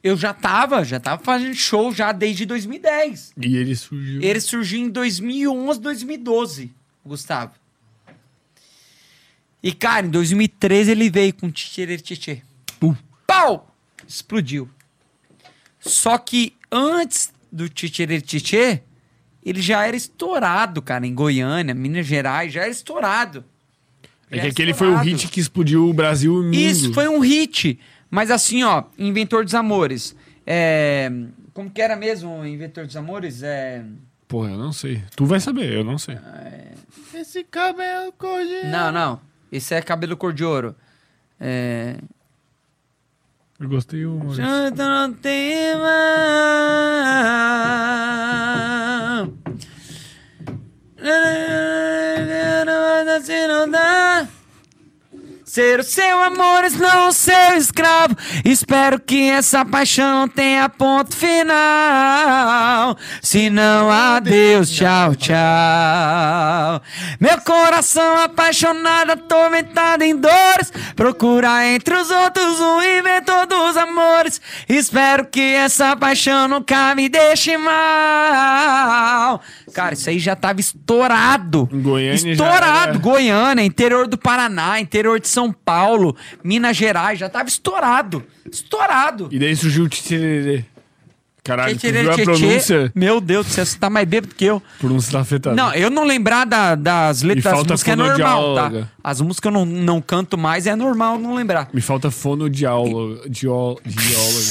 [0.00, 3.32] Eu já tava, já tava fazendo show já desde 2010.
[3.36, 4.22] E ele surgiu.
[4.22, 6.72] Ele surgiu em 2011, 2012,
[7.04, 7.61] o Gustavo.
[9.62, 12.42] E, cara, em 2013 ele veio com Tchê.
[12.80, 12.94] Pum.
[13.26, 13.74] Pau!
[14.06, 14.68] Explodiu.
[15.78, 18.82] Só que antes do Tchê,
[19.44, 23.44] ele já era estourado, cara, em Goiânia, Minas Gerais, já era estourado.
[24.30, 25.10] É Já que era aquele foi o estourado.
[25.10, 26.54] hit que explodiu o Brasil e o mundo.
[26.54, 27.78] Isso foi um hit.
[28.10, 30.16] Mas assim, ó, Inventor dos Amores.
[30.46, 31.10] É...
[31.52, 33.42] Como que era mesmo o Inventor dos Amores?
[33.42, 33.84] É...
[34.26, 35.02] Porra, eu não sei.
[35.14, 36.18] Tu vai saber, eu não sei.
[37.14, 38.68] Esse cabelo cor de...
[38.68, 39.20] Não, não.
[39.52, 40.74] Esse é cabelo cor de ouro.
[41.38, 41.98] É...
[43.60, 44.42] Eu gostei o Maurício.
[44.42, 45.90] Janta no tema.
[53.22, 54.26] Se não dá.
[55.52, 58.16] Ser o seu amor, não o seu escravo.
[58.42, 62.96] Espero que essa paixão tenha ponto final.
[63.20, 65.36] Se não, adeus, tchau, tchau.
[67.20, 70.72] Meu coração apaixonado, atormentado em dores.
[70.96, 74.40] Procura entre os outros o inventor dos amores.
[74.66, 79.38] Espero que essa paixão nunca me deixe mal.
[79.74, 81.68] Cara, isso aí já tava estourado.
[81.70, 82.98] Em Goiânia Estourado.
[83.00, 86.14] Goiânia, interior do Paraná, interior de São Paulo,
[86.44, 88.22] Minas Gerais, já tava estourado.
[88.50, 89.28] Estourado.
[89.32, 90.62] E daí surgiu o Tchê.
[91.42, 92.92] Caralho, tu viu a pronúncia?
[92.94, 94.62] Meu Deus do céu, você tá mais bêbado que eu.
[94.78, 95.56] Pronúncia tá afetada.
[95.56, 98.88] Não, eu não lembrar da- das letras das músicas é normal, tá?
[99.02, 101.68] As músicas eu não, não canto mais, é normal não lembrar.
[101.74, 103.28] Me falta fonodiálogo.
[103.28, 104.46] Dió, diólogo.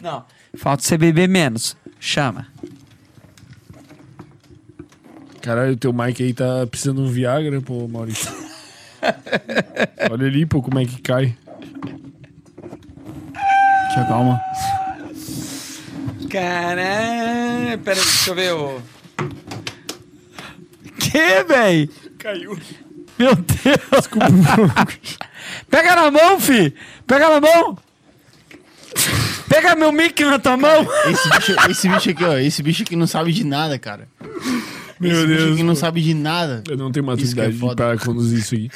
[0.00, 0.24] Não.
[0.54, 1.76] Falta você beber menos.
[1.98, 2.46] Chama.
[5.40, 8.30] Caralho, o teu mic aí tá precisando de um Viagra, pô, Maurício.
[10.10, 11.36] Olha ali, pô, como é que cai.
[13.92, 14.40] Tia, calma.
[16.30, 17.78] Caralho.
[17.80, 18.82] Pera aí, deixa eu ver o.
[20.98, 21.90] Que, véi?
[22.18, 22.58] Caiu.
[23.18, 24.08] Meu Deus.
[25.68, 26.74] Pega na mão, fi.
[27.06, 27.78] Pega na mão.
[29.48, 30.86] Pega meu mic na tua mão.
[31.06, 32.38] Esse bicho, esse bicho aqui, ó.
[32.38, 34.08] Esse bicho aqui não sabe de nada, cara.
[35.08, 35.52] Meu Deus.
[35.54, 36.62] aqui não sabe de nada.
[36.68, 37.74] Eu não tenho que é maturidade foda.
[37.76, 38.70] pra conduzir isso aqui.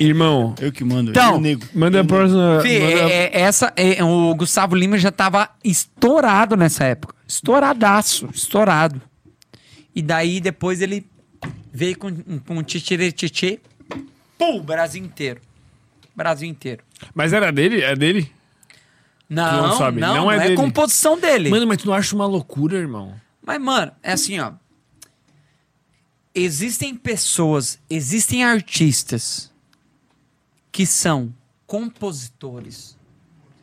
[0.00, 1.10] Irmão, Eu que mando.
[1.10, 1.66] Então, eu nego.
[1.74, 2.56] manda a próxima.
[2.58, 7.14] Manda- é- é- essa, é, o Gustavo Lima já tava estourado nessa época.
[7.26, 9.02] Estouradaço, estourado.
[9.94, 11.04] E daí depois ele
[11.72, 12.12] veio com,
[12.46, 13.58] com tchê
[14.38, 15.40] Pum, Brasil inteiro.
[16.14, 16.82] Brasil inteiro.
[17.12, 17.82] Mas era dele?
[17.82, 18.30] É dele?
[19.28, 20.54] Não, não não, sabe, não, não é é, dele.
[20.56, 21.50] composição dele.
[21.50, 23.14] Mano, mas tu não acha uma loucura, irmão?
[23.44, 24.52] Mas, mano, é assim, ó.
[26.38, 29.50] Existem pessoas, existem artistas
[30.70, 31.32] que são
[31.66, 32.96] compositores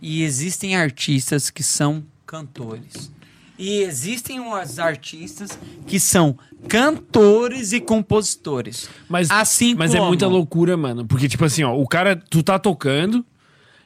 [0.02, 3.12] e existem artistas que são cantores.
[3.58, 6.38] E existem os artistas que são
[6.68, 8.90] cantores e compositores.
[9.08, 11.06] Mas, assim mas é como- muita loucura, mano.
[11.06, 13.26] Porque, tipo assim, ó, o cara, tu tá tocando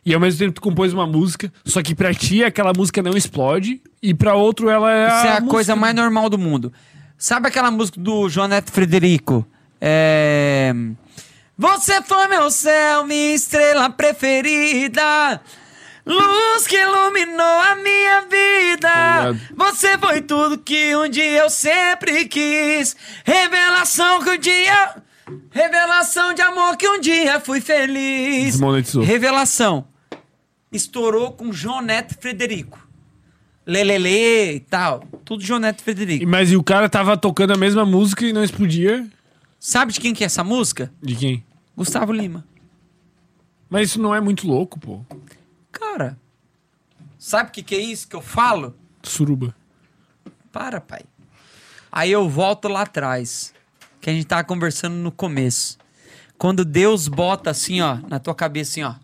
[0.04, 3.16] e ao mesmo tempo tu compôs uma música, só que pra ti aquela música não
[3.16, 5.08] explode e pra outro ela é.
[5.08, 6.74] Isso é a música- coisa mais normal do mundo.
[7.20, 9.46] Sabe aquela música do João Neto Frederico?
[9.82, 10.74] É...
[11.58, 15.42] Você foi meu céu, minha estrela preferida.
[16.06, 19.28] Luz que iluminou a minha vida.
[19.28, 19.40] Obrigado.
[19.54, 22.96] Você foi tudo que um dia eu sempre quis.
[23.26, 24.96] Revelação que um dia.
[25.52, 28.54] Revelação de amor que um dia fui feliz.
[28.54, 29.04] Desmonetizou.
[29.04, 29.86] Revelação.
[30.72, 32.89] Estourou com João Neto Frederico.
[33.70, 35.02] Lelele e tal.
[35.24, 36.28] Tudo João Neto E- Frederico.
[36.28, 39.08] Mas e o cara tava tocando a mesma música e não explodia?
[39.60, 40.92] Sabe de quem que é essa música?
[41.02, 41.44] De quem?
[41.78, 42.46] Gustavo Lima.
[43.70, 45.02] Mas isso não é muito louco, pô.
[45.72, 46.18] Cara,
[47.18, 48.76] sabe o que, que é isso que eu falo?
[49.04, 49.56] Suruba.
[50.52, 51.02] Para, pai.
[51.92, 53.54] Aí eu volto lá atrás,
[54.02, 55.78] que a gente tava conversando no começo.
[56.38, 58.96] Quando Deus bota assim, ó, na tua cabeça assim, ó.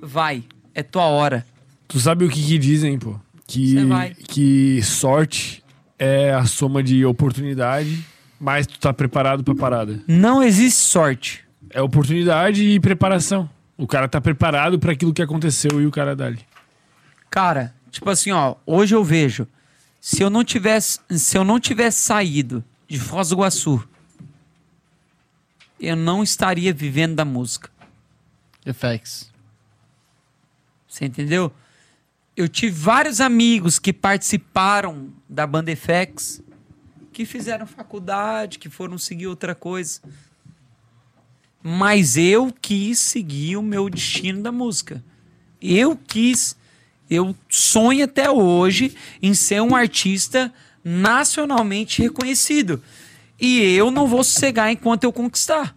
[0.00, 1.44] Vai, é tua hora.
[1.90, 3.18] Tu sabe o que, que dizem, pô?
[3.48, 3.74] Que,
[4.28, 5.64] que sorte
[5.98, 8.06] é a soma de oportunidade
[8.38, 10.00] Mas tu tá preparado pra parada.
[10.06, 11.44] Não existe sorte.
[11.68, 13.50] É oportunidade e preparação.
[13.76, 16.38] O cara tá preparado pra aquilo que aconteceu e o cara dá ali.
[17.28, 19.48] Cara, tipo assim, ó, hoje eu vejo,
[20.00, 23.82] se eu não tivesse, se eu não tivesse saído de Foz do Iguaçu,
[25.80, 27.68] eu não estaria vivendo da música.
[28.64, 29.32] FX.
[30.86, 31.52] Você entendeu?
[32.36, 36.42] Eu tive vários amigos que participaram da banda FX,
[37.12, 40.00] que fizeram faculdade, que foram seguir outra coisa.
[41.62, 45.04] Mas eu quis seguir o meu destino da música.
[45.60, 46.56] Eu quis.
[47.10, 50.52] Eu sonho até hoje em ser um artista
[50.82, 52.82] nacionalmente reconhecido.
[53.38, 55.76] E eu não vou sossegar enquanto eu conquistar.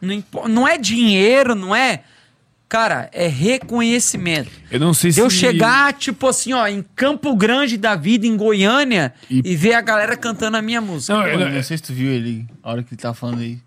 [0.00, 2.04] Não, não é dinheiro, não é.
[2.72, 4.50] Cara, é reconhecimento.
[4.70, 5.20] Eu não sei se.
[5.20, 9.74] Eu chegar, tipo assim, ó, em Campo Grande da vida, em Goiânia, e, E- ver
[9.74, 11.12] a galera cantando a minha música.
[11.12, 13.40] Não, eu não, não- sei se tu viu ele, a hora que ele tá falando
[13.40, 13.58] aí.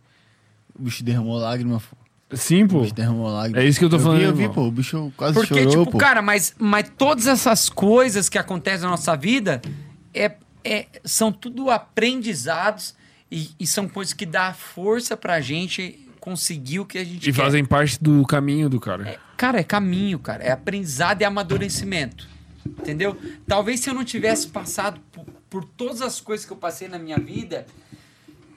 [0.74, 2.36] O bicho derramou lágrima, pô.
[2.36, 2.82] Sim, O pô.
[2.82, 3.62] bicho derramou lágrima.
[3.62, 4.62] É isso que eu tô falando, Vi, eu vi, pô.
[4.64, 5.98] O bicho quase Porque, chorou, tipo, pô.
[6.00, 9.62] cara, mas, mas todas essas coisas que acontecem na nossa vida
[10.16, 10.32] é,
[10.64, 12.96] é- são tudo aprendizados
[13.32, 17.32] e, e são coisas que dá força pra gente conseguir o que a gente E
[17.32, 17.40] quer.
[17.40, 19.20] fazem parte do caminho do cara.
[19.38, 20.44] Cara, é caminho, cara.
[20.44, 22.28] É aprendizado e amadurecimento.
[22.66, 23.16] Entendeu?
[23.48, 26.98] Talvez se eu não tivesse passado por, por todas as coisas que eu passei na
[26.98, 27.68] minha vida,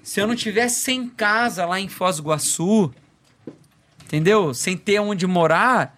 [0.02, 2.90] se eu não tivesse sem casa lá em Foz do Iguaçu,
[4.06, 4.54] entendeu?
[4.54, 5.94] Sem ter onde morar,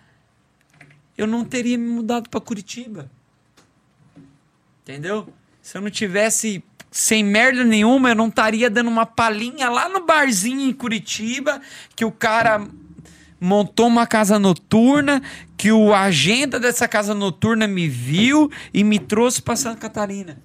[1.17, 3.09] eu não teria me mudado para Curitiba.
[4.83, 5.33] Entendeu?
[5.63, 10.05] Se eu não tivesse sem merda nenhuma, eu não estaria dando uma palhinha lá no
[10.05, 11.61] barzinho em Curitiba,
[11.95, 12.67] que o cara
[13.41, 15.23] montou uma casa noturna,
[15.57, 20.39] que o agenda dessa casa noturna me viu e me trouxe para Santa Catarina.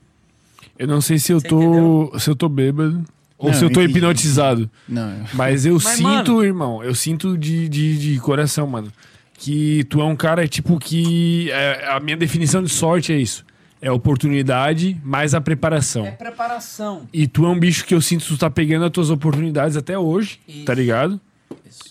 [0.77, 1.61] Eu não sei se eu Você tô.
[1.61, 2.11] entendeu?
[2.19, 3.03] Se eu tô bêbado.
[3.37, 4.69] Ou Não, se eu tô hipnotizado.
[4.87, 5.25] Não.
[5.33, 8.91] Mas eu Mas, sinto, irmão, eu sinto de, de, de coração, mano.
[9.37, 11.49] Que tu é um cara, tipo, que.
[11.51, 13.44] é, a minha definição de sorte é isso.
[13.85, 16.07] É oportunidade mais a preparação.
[16.07, 17.07] É preparação.
[17.13, 19.77] E tu é um bicho que eu sinto que tu tá pegando as tuas oportunidades
[19.77, 20.65] até hoje, Isso.
[20.65, 21.21] tá ligado?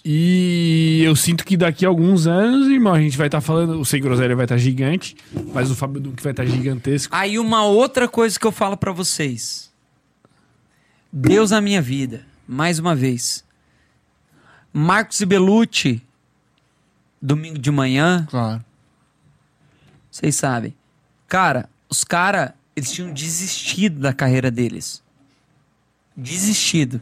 [0.05, 3.79] E eu sinto que daqui a alguns anos, irmão, a gente vai estar falando.
[3.79, 5.17] O Sem Groselha vai estar gigante,
[5.53, 7.15] mas o Fábio Duque vai estar gigantesco.
[7.15, 9.73] Aí uma outra coisa que eu falo pra vocês.
[11.13, 13.45] Deus na minha vida, mais uma vez.
[14.73, 16.03] Marcos e Belucci,
[17.23, 18.65] domingo de manhã, Claro.
[20.11, 20.75] vocês sabem.
[21.29, 25.03] Cara, os caras, eles tinham desistido da carreira deles.
[26.17, 27.01] Desistido.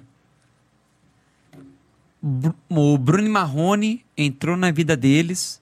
[2.68, 5.60] O Bruno Marrone entrou na vida deles.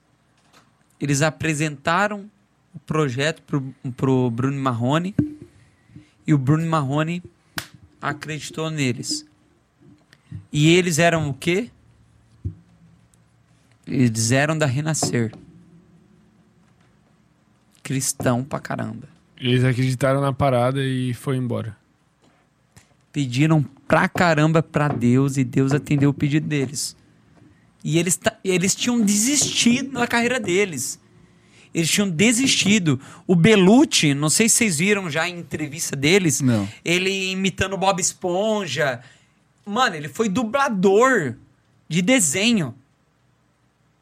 [1.01, 2.31] Eles apresentaram
[2.75, 5.15] o projeto pro, pro Bruno Marrone.
[6.27, 7.23] E o Bruno Marrone
[8.01, 9.27] acreditou neles.
[10.53, 11.71] E eles eram o quê?
[13.87, 15.33] Eles eram da Renascer.
[17.91, 19.09] Cristão pra caramba.
[19.37, 21.77] Eles acreditaram na parada e foi embora.
[23.13, 26.97] Pediram pra caramba pra Deus e Deus atendeu o pedido deles.
[27.83, 31.01] E eles, eles tinham desistido da carreira deles.
[31.75, 33.01] Eles tinham desistido.
[33.27, 36.69] O Belucci, não sei se vocês viram já em entrevista deles, Não.
[36.85, 39.01] ele imitando o Bob Esponja.
[39.67, 41.35] Mano, ele foi dublador
[41.89, 42.73] de desenho.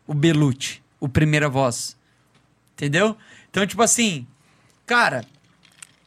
[0.06, 1.96] O Belucci, o primeira voz.
[2.74, 3.16] Entendeu?
[3.58, 4.24] Então, tipo assim,
[4.86, 5.24] cara,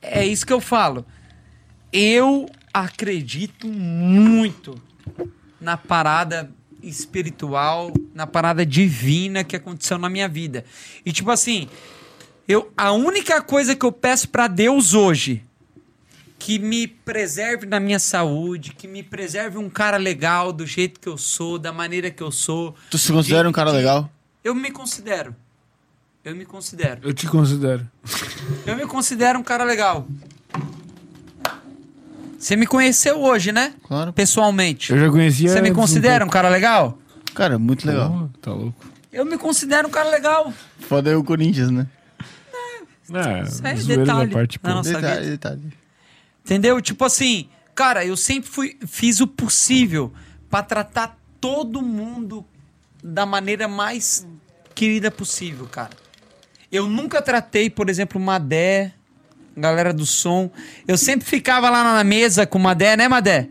[0.01, 1.05] é isso que eu falo.
[1.91, 4.81] Eu acredito muito
[5.59, 6.49] na parada
[6.81, 10.63] espiritual, na parada divina que aconteceu na minha vida.
[11.05, 11.67] E tipo assim,
[12.47, 15.43] eu a única coisa que eu peço pra Deus hoje
[16.39, 21.09] que me preserve na minha saúde, que me preserve um cara legal do jeito que
[21.09, 22.73] eu sou, da maneira que eu sou.
[22.89, 24.09] Tu se considera um cara de- legal?
[24.41, 25.35] Eu me considero.
[26.23, 27.01] Eu me considero.
[27.03, 27.89] Eu te considero.
[28.65, 30.07] Eu me considero um cara legal.
[32.37, 33.73] Você me conheceu hoje, né?
[33.83, 34.13] Claro.
[34.13, 34.91] Pessoalmente.
[34.91, 35.49] Eu já conhecia.
[35.49, 36.97] Você me um considera um cara legal?
[37.33, 38.09] Cara, muito legal.
[38.11, 38.85] Porra, tá louco.
[39.11, 40.53] Eu me considero um cara legal.
[40.79, 41.87] Foda é o Corinthians, né?
[43.13, 44.69] É, Isso é detalhe parte, pô.
[44.69, 45.31] na nossa detalhe, vida.
[45.31, 45.73] detalhe.
[46.45, 46.81] Entendeu?
[46.81, 50.13] Tipo assim, cara, eu sempre fui, fiz o possível
[50.49, 52.45] pra tratar todo mundo
[53.03, 54.25] da maneira mais
[54.73, 56.00] querida possível, cara.
[56.71, 58.93] Eu nunca tratei, por exemplo, Madé,
[59.55, 60.49] galera do som.
[60.87, 63.49] Eu sempre ficava lá na mesa com Madé, né, Madé?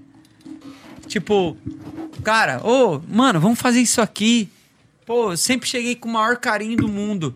[1.06, 1.56] Tipo,
[2.22, 4.48] cara, ô, mano, vamos fazer isso aqui.
[5.04, 7.34] Pô, eu sempre cheguei com o maior carinho do mundo.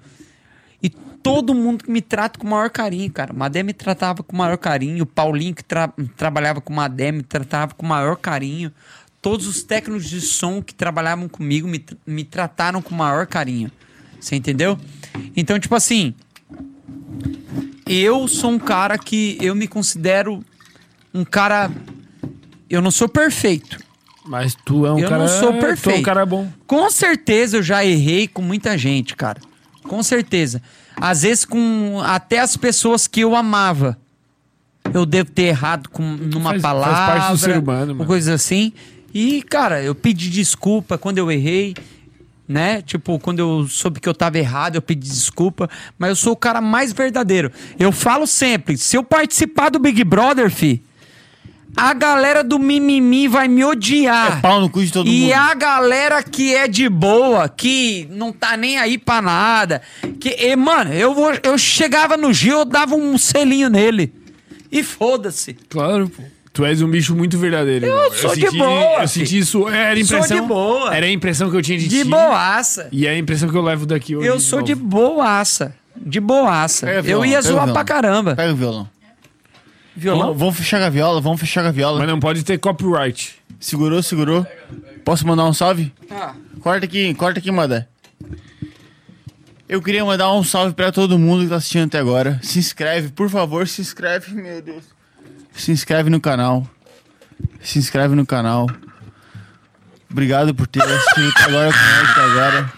[0.82, 3.32] E todo mundo me trata com o maior carinho, cara.
[3.32, 5.02] Madé me tratava com o maior carinho.
[5.02, 8.72] O Paulinho, que tra- trabalhava com o Madé, me tratava com o maior carinho.
[9.20, 13.70] Todos os técnicos de som que trabalhavam comigo me, me trataram com o maior carinho.
[14.24, 14.78] Você entendeu?
[15.36, 16.14] Então, tipo assim.
[17.86, 20.42] Eu sou um cara que eu me considero
[21.12, 21.70] um cara.
[22.68, 23.78] Eu não sou perfeito.
[24.26, 25.20] Mas tu é um Eu cara.
[25.22, 26.02] não sou Tu é um perfeito.
[26.02, 26.50] cara bom.
[26.66, 29.38] Com certeza eu já errei com muita gente, cara.
[29.82, 30.62] Com certeza.
[30.96, 33.98] Às vezes com até as pessoas que eu amava.
[34.94, 38.06] Eu devo ter errado com numa Faz- faz palavra, parte do ser humano, mano.
[38.06, 38.72] coisa assim.
[39.12, 41.74] E, cara, eu pedi desculpa quando eu errei,
[42.46, 42.82] né?
[42.82, 45.68] Tipo, quando eu soube que eu tava errado, eu pedi desculpa.
[45.98, 47.50] Mas eu sou o cara mais verdadeiro.
[47.78, 50.82] Eu falo sempre, se eu participar do Big Brother, fi,
[51.76, 54.38] a galera do mimimi vai me odiar.
[54.38, 55.32] É pau no cu de todo E mundo.
[55.32, 59.82] a galera que é de boa, que não tá nem aí pra nada.
[60.20, 64.12] Que, e, mano, eu, vou, eu chegava no Gil, eu dava um selinho nele.
[64.70, 65.54] E foda-se.
[65.68, 66.22] Claro, pô.
[66.54, 67.84] Tu és um bicho muito verdadeiro.
[67.84, 68.12] Eu irmão.
[68.12, 69.68] sou de senti, boa, Eu senti isso.
[69.68, 70.40] Era a Sou impressão.
[70.40, 70.94] de boa.
[70.96, 72.08] Era a impressão que eu tinha de, De ti.
[72.08, 72.88] boaça.
[72.92, 74.28] E é a impressão que eu levo daqui hoje.
[74.28, 74.86] Eu sou de novo.
[74.86, 75.74] boaça.
[75.96, 76.86] De boaça.
[76.86, 78.36] O eu ia zoar pra caramba.
[78.36, 78.88] Pega o violão.
[79.96, 80.26] Violão?
[80.28, 81.98] Vamos, vamos fechar a viola, vamos fechar a viola.
[81.98, 83.34] Mas não pode ter copyright.
[83.58, 84.46] Segurou, segurou.
[85.04, 85.92] Posso mandar um salve?
[86.10, 86.34] Ah.
[86.60, 87.86] Corta aqui, corta aqui, Madé.
[89.68, 92.38] Eu queria mandar um salve pra todo mundo que tá assistindo até agora.
[92.42, 94.84] Se inscreve, por favor, se inscreve, meu Deus.
[95.54, 96.66] Se inscreve no canal.
[97.62, 98.68] Se inscreve no canal.
[100.10, 102.72] Obrigado por ter assistido agora até agora.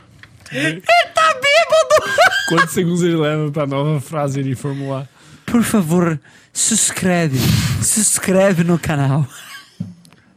[1.15, 2.13] Tá bêbado!
[2.49, 5.07] Quantos segundos ele leva pra nova frase ele formular?
[5.45, 6.19] Por favor,
[6.53, 7.39] se inscreve.
[7.83, 9.27] Se inscreve no canal.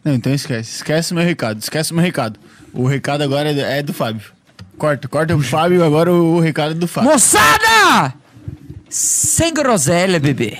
[0.03, 0.75] Não, então esquece.
[0.77, 1.59] Esquece o meu recado.
[1.59, 2.39] Esquece o meu recado.
[2.73, 4.31] O recado agora é do, é do Fábio.
[4.77, 7.11] Corta, corta o Fábio, agora o, o recado é do Fábio.
[7.11, 8.13] Moçada!
[8.89, 10.57] Sem groselha, bebê.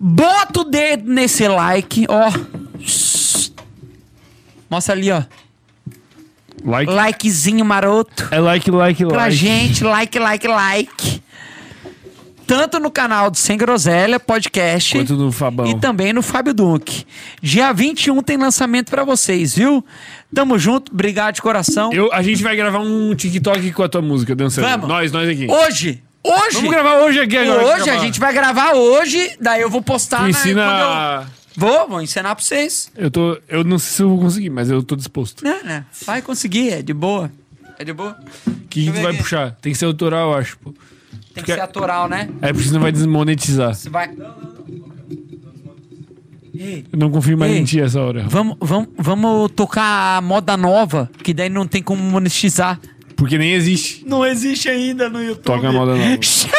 [0.00, 2.30] Bota o dedo nesse like, ó.
[4.70, 5.22] Mostra ali, ó.
[6.64, 6.92] Like.
[6.92, 8.28] Likezinho maroto.
[8.30, 9.14] É like, like, like.
[9.14, 11.22] Pra gente, like, like, like.
[12.46, 14.96] Tanto no canal do Sem Groselha Podcast.
[14.96, 15.66] Quanto no Fabão.
[15.66, 17.04] E também no Fábio Duque.
[17.42, 19.84] Dia 21 tem lançamento pra vocês, viu?
[20.34, 21.92] Tamo junto, obrigado de coração.
[21.92, 24.66] Eu, a gente vai gravar um TikTok com a tua música dançando.
[24.66, 24.88] Vamos.
[24.88, 25.46] Nós, nós aqui.
[25.46, 26.56] Hoje, hoje.
[26.56, 27.64] Vamos gravar hoje aqui agora.
[27.80, 30.64] Hoje a gente vai gravar hoje, daí eu vou postar na- ensina.
[30.64, 30.80] quando
[31.32, 32.88] eu- Vou, vou ensinar pra vocês.
[32.96, 33.36] Eu tô.
[33.48, 35.42] Eu não sei se eu vou conseguir, mas eu tô disposto.
[35.42, 35.84] Né, né?
[36.06, 37.32] Vai conseguir, é de boa.
[37.78, 38.16] É de boa.
[38.46, 39.22] O que, que tu ver vai aqui.
[39.22, 39.56] puxar?
[39.60, 40.56] Tem que ser autoral, eu acho.
[40.58, 40.70] Pô.
[40.70, 40.78] Tem
[41.34, 42.28] Porque- que ser atoral, né?
[42.42, 43.74] É porque senão vai desmonetizar.
[43.74, 44.08] Você vai.
[46.54, 47.58] Ei, Eu não confio mais Ei.
[47.58, 48.24] em ti essa hora.
[48.28, 52.80] vamos, vamos, vamos tocar a moda nova, que daí não tem como monetizar.
[53.18, 54.04] Porque nem existe.
[54.06, 55.42] Não existe ainda no YouTube.
[55.42, 56.22] Toca a moda nova.
[56.22, 56.54] Chama!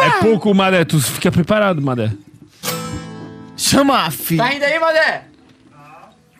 [0.00, 0.84] É pouco, Madé.
[0.84, 2.10] Tu fica preparado, Madé.
[3.56, 4.42] Chama a filha.
[4.42, 5.22] Tá indo aí, Madé?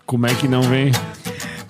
[0.05, 0.91] Como é que não vem?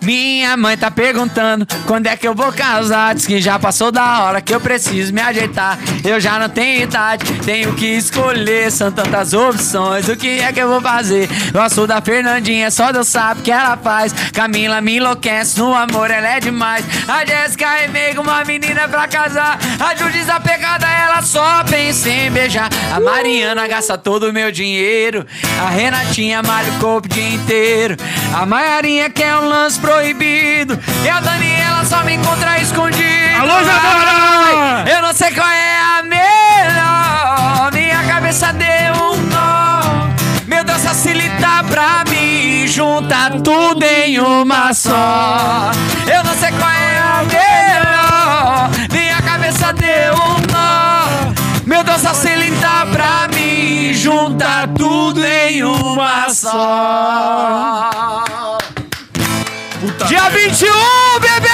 [0.03, 3.15] Minha mãe tá perguntando quando é que eu vou casar.
[3.15, 5.79] Diz que já passou da hora que eu preciso me ajeitar.
[6.05, 8.71] Eu já não tenho idade, tenho que escolher.
[8.73, 11.29] São tantas opções, o que é que eu vou fazer?
[11.53, 14.13] Gosto da Fernandinha, só Deus sabe o que ela faz.
[14.33, 16.85] Camila me enlouquece, no amor ela é demais.
[17.07, 19.59] A Jéssica é meio uma menina pra casar.
[19.79, 22.69] A Ju desapegada, ela só pensa em beijar.
[22.93, 25.25] A Mariana gasta todo o meu dinheiro.
[25.65, 27.97] A Renatinha malha o corpo o dia inteiro.
[28.35, 30.79] A Maiarinha quer um lance proibido.
[31.05, 33.41] E a Daniela só me encontra escondido.
[33.41, 34.85] Alô, Isadora!
[34.85, 37.71] Ai, Eu não sei qual é a melhor.
[37.73, 40.09] Minha cabeça deu um nó.
[40.47, 42.67] Meu Deus, facilita pra mim.
[42.67, 45.71] Junta tudo em uma só.
[46.07, 48.71] Eu não sei qual é a melhor.
[48.91, 51.35] Minha cabeça deu um nó.
[51.67, 53.93] Meu Deus, facilita pra mim.
[53.93, 57.91] Junta tudo em uma só.
[60.07, 60.69] Dia 21,
[61.21, 61.53] bebê!